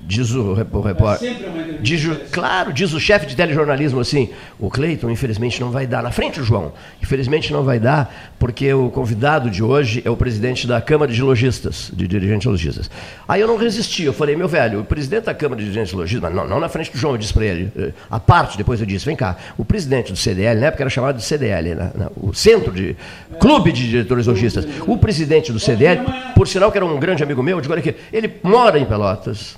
diz 0.00 0.30
o, 0.32 0.54
rep- 0.54 0.72
o 0.74 0.80
repórter. 0.80 1.32
entrevista 1.32 1.78
Diz, 1.82 2.04
o- 2.06 2.16
claro, 2.32 2.72
diz 2.72 2.92
o 2.92 3.00
chefe 3.00 3.26
de 3.26 3.36
telejornalismo 3.36 4.00
assim, 4.00 4.30
o 4.58 4.70
Cleiton, 4.70 5.10
infelizmente, 5.10 5.60
não 5.60 5.70
vai 5.70 5.86
dar. 5.86 6.02
Na 6.02 6.10
frente, 6.10 6.40
o 6.40 6.44
João, 6.44 6.72
infelizmente 7.02 7.52
não 7.52 7.62
vai 7.62 7.78
dar, 7.78 8.32
porque 8.38 8.72
o 8.72 8.90
convidado 8.90 9.50
de 9.50 9.62
hoje 9.62 10.02
é 10.04 10.10
o 10.10 10.16
presidente 10.16 10.66
da 10.66 10.80
Câmara 10.80 11.12
de 11.12 11.22
Lojistas, 11.22 11.90
de 11.92 12.06
dirigentes 12.08 12.46
lojistas. 12.46 12.90
Aí 13.28 13.40
eu 13.40 13.46
não 13.48 13.56
resisti, 13.56 14.04
eu 14.04 14.12
falei, 14.12 14.34
meu 14.36 14.48
velho, 14.48 14.80
o 14.80 14.84
presidente 14.84 15.24
da 15.24 15.34
Câmara 15.34 15.58
de 15.60 15.64
dirigentes 15.66 15.92
lojistas, 15.92 16.22
mas 16.22 16.34
não, 16.34 16.48
não 16.48 16.58
na 16.60 16.68
frente 16.68 16.90
do 16.90 16.98
João, 16.98 17.14
eu 17.14 17.18
disse 17.18 17.32
para 17.34 17.44
ele, 17.44 17.70
eh, 17.76 17.92
a 18.10 18.18
parte, 18.18 18.56
depois 18.56 18.80
eu 18.80 18.86
disse, 18.86 19.04
vem 19.04 19.16
cá, 19.16 19.36
o 19.56 19.64
presidente 19.64 20.10
do 20.12 20.18
CDL, 20.18 20.58
na 20.60 20.66
época 20.68 20.82
era 20.82 20.90
chamado 20.90 21.16
de 21.16 21.22
CDL, 21.24 21.74
né, 21.74 21.90
o 22.16 22.32
Centro 22.34 22.72
de 22.72 22.96
Clube 23.38 23.72
de 23.72 23.88
Diretores 23.88 24.26
Lojistas, 24.26 24.66
o 24.86 24.96
presidente 24.96 25.52
do 25.52 25.60
CDL, 25.60 26.00
por 26.34 26.48
sinal 26.48 26.72
que 26.72 26.78
era 26.78 26.84
um 26.86 26.98
grande 26.98 27.22
amigo 27.22 27.42
meu, 27.42 27.58
eu 27.58 27.60
digo, 27.60 27.72
olha 27.72 27.80
aqui, 27.80 27.94
ele 28.12 28.32
mora 28.42 28.78
em 28.78 28.84
Pelotas, 28.84 29.56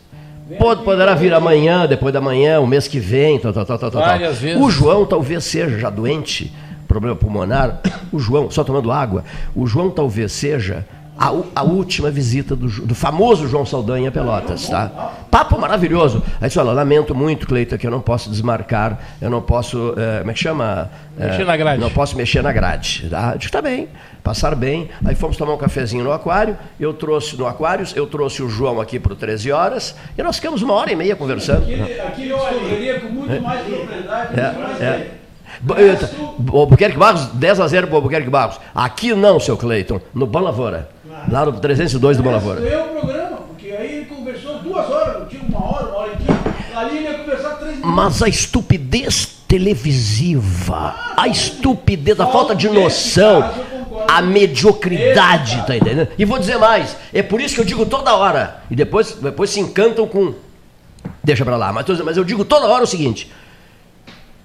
Pode, 0.58 0.82
poderá 0.82 1.14
vir 1.14 1.32
amanhã, 1.32 1.86
depois 1.86 2.12
da 2.12 2.20
manhã, 2.20 2.60
o 2.60 2.66
mês 2.66 2.88
que 2.88 2.98
vem, 2.98 3.38
tal, 3.38 3.52
tal, 3.52 3.64
tal, 3.64 3.78
tal, 3.78 3.90
tal. 3.90 4.02
Várias 4.02 4.38
vezes. 4.38 4.60
O 4.60 4.70
João 4.70 5.04
talvez 5.04 5.44
seja 5.44 5.78
já 5.78 5.90
doente, 5.90 6.52
problema 6.88 7.16
pulmonar. 7.16 7.80
O 8.12 8.18
João, 8.18 8.50
só 8.50 8.64
tomando 8.64 8.90
água, 8.90 9.24
o 9.54 9.66
João 9.66 9.90
talvez 9.90 10.32
seja 10.32 10.84
a, 11.20 11.30
a 11.54 11.62
última 11.62 12.10
visita 12.10 12.56
do, 12.56 12.66
do 12.66 12.94
famoso 12.94 13.46
João 13.46 13.66
Saldanha 13.66 14.08
a 14.08 14.12
Pelotas, 14.12 14.66
tá? 14.70 15.12
Papo 15.30 15.60
maravilhoso. 15.60 16.22
Aí 16.40 16.48
disse, 16.48 16.58
olha, 16.58 16.72
lamento 16.72 17.14
muito, 17.14 17.46
Cleita, 17.46 17.76
que 17.76 17.86
eu 17.86 17.90
não 17.90 18.00
posso 18.00 18.30
desmarcar, 18.30 18.98
eu 19.20 19.28
não 19.28 19.42
posso, 19.42 19.92
eh, 19.98 20.20
como 20.20 20.30
é 20.30 20.34
que 20.34 20.40
chama? 20.40 20.90
Eh, 21.18 21.26
Mexer 21.26 21.44
na 21.44 21.56
grade. 21.58 21.80
Não 21.80 21.90
posso 21.90 22.16
mexer 22.16 22.42
na 22.42 22.50
grade. 22.52 23.06
Tá? 23.10 23.32
Eu 23.32 23.38
disse, 23.38 23.52
tá 23.52 23.60
bem, 23.60 23.90
passar 24.22 24.54
bem. 24.56 24.88
Aí 25.04 25.14
fomos 25.14 25.36
tomar 25.36 25.52
um 25.52 25.58
cafezinho 25.58 26.02
no 26.02 26.10
aquário, 26.10 26.56
eu 26.80 26.94
trouxe 26.94 27.36
no 27.36 27.46
Aquários, 27.46 27.94
eu 27.94 28.06
trouxe 28.06 28.42
o 28.42 28.48
João 28.48 28.80
aqui 28.80 28.98
para 28.98 29.12
o 29.12 29.16
13 29.16 29.52
horas, 29.52 29.94
e 30.16 30.22
nós 30.22 30.36
ficamos 30.36 30.62
uma 30.62 30.72
hora 30.72 30.90
e 30.90 30.96
meia 30.96 31.14
conversando. 31.14 31.64
Aqui, 31.64 32.00
aqui 32.00 32.28
eu 32.30 32.38
discorreria 32.38 33.00
com 33.00 33.08
muito 33.08 33.42
mais 33.42 33.60
propriedade. 33.60 34.40
É, 34.40 34.52
mais 34.58 34.80
é. 34.80 35.20
Albuquerque 36.50 36.96
Barros, 36.96 37.26
10 37.34 37.60
a 37.60 37.68
0 37.68 37.88
para 37.88 37.94
o 37.94 37.96
Albuquerque 37.96 38.30
Barros. 38.30 38.58
Aqui 38.74 39.14
não, 39.14 39.38
seu 39.38 39.58
Cleiton, 39.58 40.00
no 40.14 40.26
Bom 40.26 40.40
Lavoura. 40.40 40.88
Lá 41.28 41.44
no 41.44 41.52
302 41.52 42.16
do 42.16 42.22
Bom 42.22 42.30
Lavoura. 42.30 42.60
Ganhou 42.60 42.84
o 42.84 43.00
programa, 43.00 43.36
porque 43.48 43.70
aí 43.70 43.96
ele 43.96 44.04
conversou 44.06 44.58
duas 44.58 44.88
horas, 44.90 45.28
tinha 45.28 45.42
uma 45.42 45.64
hora, 45.64 45.86
uma 45.86 45.96
hora 45.98 46.12
e 46.12 46.16
quinze. 46.16 46.76
Ali 46.76 46.96
ele 46.98 47.04
ia 47.08 47.14
conversar 47.14 47.50
três 47.56 47.76
minutos. 47.76 47.94
Mas 47.94 48.22
a 48.22 48.28
estupidez 48.28 49.40
televisiva, 49.48 50.94
a 51.16 51.26
estupidez, 51.26 52.20
a 52.20 52.26
falta 52.26 52.54
de 52.54 52.68
noção, 52.68 53.50
a 54.08 54.22
mediocridade, 54.22 55.66
tá 55.66 55.76
entendendo? 55.76 56.08
E 56.16 56.24
vou 56.24 56.38
dizer 56.38 56.56
mais, 56.56 56.96
é 57.12 57.22
por 57.22 57.40
isso 57.40 57.56
que 57.56 57.60
eu 57.60 57.64
digo 57.64 57.84
toda 57.84 58.14
hora, 58.14 58.62
e 58.70 58.76
depois, 58.76 59.12
depois 59.14 59.50
se 59.50 59.58
encantam 59.58 60.06
com. 60.06 60.34
Deixa 61.22 61.44
pra 61.44 61.56
lá, 61.56 61.72
mas, 61.72 61.86
mas 62.00 62.16
eu 62.16 62.24
digo 62.24 62.44
toda 62.44 62.66
hora 62.66 62.84
o 62.84 62.86
seguinte: 62.86 63.30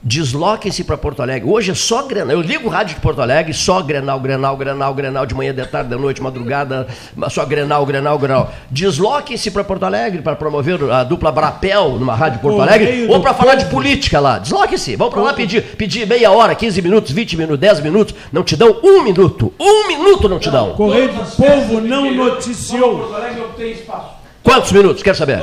desloquem-se 0.05 0.83
para 0.83 0.95
Porto 0.95 1.23
Alegre. 1.23 1.49
Hoje 1.49 1.71
é 1.71 1.73
só 1.73 2.03
Grenal. 2.03 2.35
Eu 2.35 2.41
ligo 2.41 2.67
o 2.67 2.71
rádio 2.71 2.93
de 2.93 3.01
Porto 3.01 3.21
Alegre, 3.21 3.51
só 3.55 3.81
Grenal, 3.81 4.19
Grenal, 4.19 4.55
Grenal, 4.55 4.93
Grenal, 4.93 5.25
de 5.25 5.33
manhã, 5.33 5.51
de 5.51 5.65
tarde, 5.65 5.89
de 5.89 5.95
noite, 5.95 6.21
madrugada, 6.21 6.87
só 7.29 7.43
Grenal, 7.43 7.83
Grenal, 7.87 8.19
Grenal. 8.19 8.53
Desloquem-se 8.69 9.49
para 9.49 9.63
Porto 9.63 9.83
Alegre 9.83 10.21
para 10.21 10.35
promover 10.35 10.79
a 10.91 11.03
dupla 11.03 11.31
Brapel 11.31 11.97
numa 11.97 12.13
rádio 12.13 12.37
de 12.37 12.43
Porto 12.43 12.61
Alegre 12.61 13.07
ou 13.09 13.19
para 13.19 13.33
falar 13.33 13.55
de 13.55 13.65
política 13.65 14.19
lá. 14.19 14.37
Desloquem-se. 14.37 14.95
Vão 14.95 15.09
para 15.09 15.21
lá 15.23 15.33
pedir, 15.33 15.63
pedir 15.75 16.05
meia 16.05 16.31
hora, 16.31 16.53
15 16.53 16.81
minutos, 16.83 17.11
20 17.11 17.37
minutos, 17.37 17.59
10 17.59 17.79
minutos. 17.79 18.13
Não 18.31 18.43
te 18.43 18.55
dão 18.55 18.77
um 18.83 19.01
minuto. 19.01 19.51
Um 19.59 19.87
minuto 19.87 20.29
não 20.29 20.37
te 20.37 20.51
dão. 20.51 20.73
Correio 20.73 21.11
do 21.11 21.35
Povo 21.35 21.81
não 21.81 22.13
noticiou. 22.13 22.99
Porto 22.99 23.15
Alegre 23.15 23.39
eu 23.39 23.49
tenho 23.49 23.71
espaço. 23.71 24.09
Quantos 24.43 24.71
minutos? 24.71 25.01
Quero 25.01 25.17
saber. 25.17 25.39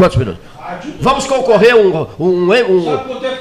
Quantos 0.00 0.16
minutos? 0.16 0.40
Vamos 0.98 1.26
concorrer 1.26 1.76
um, 1.76 2.06
um, 2.18 2.48
um, 2.48 2.90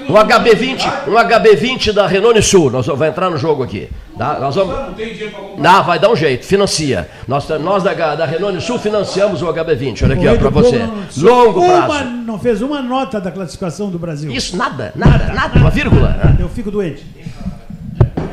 um 0.10 0.14
HB20, 0.14 1.08
um 1.08 1.14
HB20 1.14 1.94
da 1.94 2.06
Renault 2.06 2.42
Sul. 2.42 2.70
Nós 2.70 2.86
vamos 2.86 3.00
vai 3.00 3.08
entrar 3.08 3.30
no 3.30 3.38
jogo 3.38 3.64
aqui. 3.64 3.90
Tá? 4.18 4.38
Nós 4.42 4.56
vamos. 4.56 4.76
Não 4.78 4.94
tem 4.94 5.14
dinheiro 5.14 5.32
para 5.32 5.40
comprar. 5.40 5.62
Não, 5.62 5.84
vai 5.86 6.00
dar 6.00 6.10
um 6.10 6.18
jeito, 6.18 6.46
financia. 6.46 7.10
Nós, 7.26 7.48
nós 7.48 7.82
da, 7.82 7.94
da 7.94 8.26
Renault 8.26 8.60
Sul 8.60 8.78
financiamos 8.78 9.42
o 9.42 9.46
HB20. 9.46 10.04
Olha 10.04 10.16
aqui, 10.16 10.28
ó, 10.28 10.36
para 10.36 10.50
você. 10.50 10.86
Longo 11.22 11.66
prazo. 11.66 12.04
não 12.26 12.38
fez 12.38 12.62
uma 12.62 12.82
nota 12.82 13.22
da 13.22 13.32
classificação 13.32 13.90
do 13.90 13.98
Brasil. 13.98 14.30
Isso, 14.30 14.58
nada, 14.58 14.92
nada, 14.98 15.32
nada, 15.34 15.58
uma 15.58 15.70
vírgula. 15.70 16.36
Eu 16.38 16.50
fico 16.50 16.70
doente. 16.70 17.06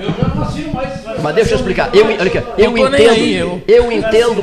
Eu 0.00 0.10
já 0.10 0.34
não 0.34 0.42
assino 0.42 0.72
mais. 0.72 1.22
Mas 1.22 1.34
deixa 1.36 1.52
eu 1.52 1.56
explicar. 1.58 1.94
Eu, 1.94 2.06
olha 2.06 2.22
aqui, 2.24 2.42
eu 2.58 2.76
entendo. 2.76 3.62
Eu 3.68 3.92
entendo. 3.92 4.42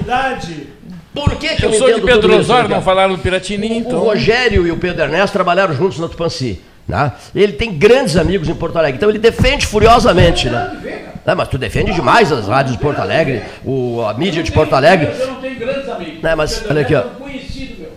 Por 1.13 1.35
que, 1.35 1.55
que 1.55 1.65
eu, 1.65 1.71
Eu 1.71 1.77
sou 1.77 1.93
de 1.93 2.01
Pedro 2.01 2.35
Osório, 2.37 2.69
não 2.69 2.81
falaram 2.81 3.13
do 3.13 3.19
Piratini, 3.19 3.67
O 3.67 3.73
então. 3.73 3.99
Rogério 3.99 4.65
e 4.65 4.71
o 4.71 4.77
Pedro 4.77 5.03
Ernesto 5.03 5.33
trabalharam 5.33 5.73
juntos 5.73 5.99
na 5.99 6.07
Tupanci. 6.07 6.59
Né? 6.87 7.11
Ele 7.35 7.53
tem 7.53 7.71
grandes 7.73 8.17
amigos 8.17 8.49
em 8.49 8.55
Porto 8.55 8.77
Alegre, 8.77 8.97
então 8.97 9.09
ele 9.09 9.19
defende 9.19 9.65
furiosamente. 9.65 10.49
Né? 10.49 11.11
Não, 11.25 11.35
mas 11.35 11.47
tu 11.47 11.57
defende 11.57 11.93
demais 11.93 12.31
as 12.31 12.47
rádios 12.47 12.75
de 12.75 12.81
Porto 12.81 12.99
Alegre, 12.99 13.43
o, 13.63 14.01
a 14.01 14.13
mídia 14.13 14.43
de 14.43 14.51
Porto 14.51 14.73
Alegre. 14.73 15.09
Eu 15.17 15.27
não 15.27 15.35
tenho 15.35 15.57
grandes 15.57 15.87
amigos. 15.87 16.21
Não, 16.21 16.35
mas 16.35 16.53
Pedro 16.55 16.71
olha 16.71 16.81
aqui, 16.81 16.95
ó. 16.95 16.99
É. 16.99 17.23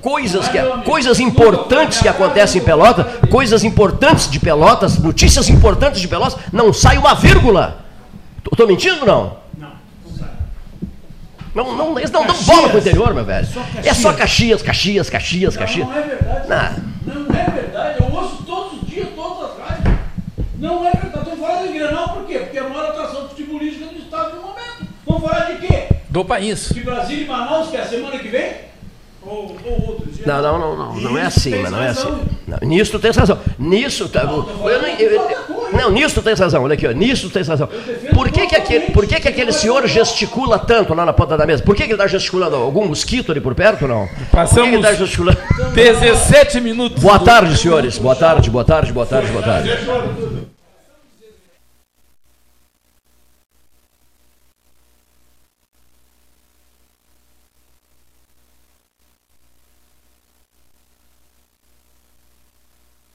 Coisas, 0.01 0.47
que, 0.47 0.59
Mas, 0.59 0.71
amigo, 0.71 0.85
coisas 0.85 1.19
importantes 1.19 2.01
que 2.01 2.07
acontecem 2.07 2.61
em 2.61 2.65
Pelotas, 2.65 3.07
coisas 3.29 3.65
importantes 3.65 4.31
de 4.31 4.39
Pelotas, 4.39 4.99
notícias 4.99 5.49
importantes 5.49 6.01
de 6.01 6.07
Pelotas, 6.07 6.37
não 6.53 6.73
sai 6.73 6.97
uma 6.97 7.15
vírgula. 7.15 7.79
Estou 8.53 8.69
mentindo 8.69 9.01
ou 9.01 9.07
não? 9.07 9.46
Não, 11.57 11.75
não, 11.75 11.99
eles 11.99 12.11
não 12.11 12.27
dão 12.27 12.37
bola 12.43 12.69
pro 12.69 12.79
interior, 12.79 13.15
meu 13.15 13.25
velho. 13.25 13.49
É 13.83 13.95
só 13.95 14.13
Caxias, 14.13 14.61
Caxias, 14.61 15.09
Caxias, 15.09 15.57
Caxias. 15.57 15.89
Não 15.89 15.97
é 15.97 16.03
verdade. 16.03 16.49
Não. 17.07 17.15
Não 17.15 17.35
é 17.35 17.51
verdade. 17.51 17.99
Eu 17.99 18.15
ouço 18.15 18.43
todos 18.43 18.83
os 18.83 18.87
dias, 18.87 19.09
todas 19.17 19.53
as 19.53 19.59
rádios. 19.59 19.95
Não 20.59 20.87
é 20.87 20.91
verdade. 20.91 21.19
Estão 21.31 21.37
falando 21.39 21.73
de 21.73 21.79
Grenal 21.79 22.09
por 22.11 22.27
quê? 22.27 22.41
Porque 22.41 22.59
é 22.59 22.61
a 22.61 22.69
maior 22.69 22.91
atração 22.91 23.29
futebolística 23.31 23.87
do 23.87 23.99
estado 23.99 24.37
no 24.37 24.43
momento. 24.43 24.87
Vamos 25.07 25.23
falar 25.23 25.45
de 25.47 25.67
quê? 25.67 25.89
Do 26.11 26.27
país. 26.27 26.69
De 26.75 26.81
Brasília 26.81 27.25
e 27.25 27.27
Manaus, 27.27 27.71
que 27.71 27.77
é 27.79 27.81
a 27.81 27.87
semana 27.87 28.19
que 28.19 28.29
vem? 28.29 28.66
Ou, 29.27 29.57
ou 29.65 29.89
outro 29.89 30.07
dia? 30.13 30.25
Não, 30.27 30.43
não, 30.43 30.59
não, 30.59 30.77
não, 30.77 30.95
não 31.01 31.19
é 31.19 31.23
assim, 31.23 31.55
mas 31.63 31.71
não 31.71 31.83
é 31.83 31.89
assim. 31.89 32.09
Não, 32.47 32.59
nisso 32.69 32.93
tu 32.93 32.99
tens 32.99 33.17
razão. 33.17 33.39
Nisso, 33.59 34.09
tá, 34.09 34.23
eu, 34.23 34.29
eu, 34.71 34.83
não- 34.83 34.89
eu- 34.89 35.11
eu- 35.11 35.47
Não, 35.73 35.91
nisso 35.91 36.15
tu 36.15 36.23
tens 36.23 36.39
razão, 36.39 36.63
olha 36.63 36.75
aqui, 36.75 36.87
ó, 36.87 36.93
nisso 36.93 37.29
tu 37.29 37.33
tens 37.33 37.49
razão. 37.49 37.69
Por 38.15 38.31
que, 38.31 38.47
que, 38.47 38.55
aquele, 38.55 38.91
por 38.93 39.05
que, 39.07 39.19
que 39.21 39.29
aquele 39.29 39.53
senhor 39.53 39.85
gesticula 39.89 40.59
tanto 40.61 40.95
lá 40.95 41.05
na 41.05 41.13
ponta 41.13 41.37
da 41.37 41.45
mesa? 41.45 41.63
Por 41.63 41.75
que, 41.75 41.83
que 41.83 41.89
ele 41.89 41.95
está 41.95 42.07
gesticulando? 42.07 42.55
Algum 42.57 42.87
mosquito 42.87 43.33
ali 43.33 43.41
por 43.41 43.55
perto 43.55 43.87
não? 43.89 44.09
Passamos 44.31 44.49
por 44.55 44.63
que, 44.63 44.69
que 44.71 44.75
ele 44.77 44.77
está 44.77 44.95
gesticulando? 44.95 45.39
17 45.75 46.61
minutos. 46.61 47.03
Boa 47.03 47.19
tarde, 47.19 47.57
senhores. 47.59 47.99
Boa 47.99 48.15
tarde, 48.15 48.49
boa 48.49 48.65
tarde, 48.65 48.93
boa 48.93 49.07
tarde, 49.07 49.31
boa 49.33 49.43
tarde. 49.43 49.71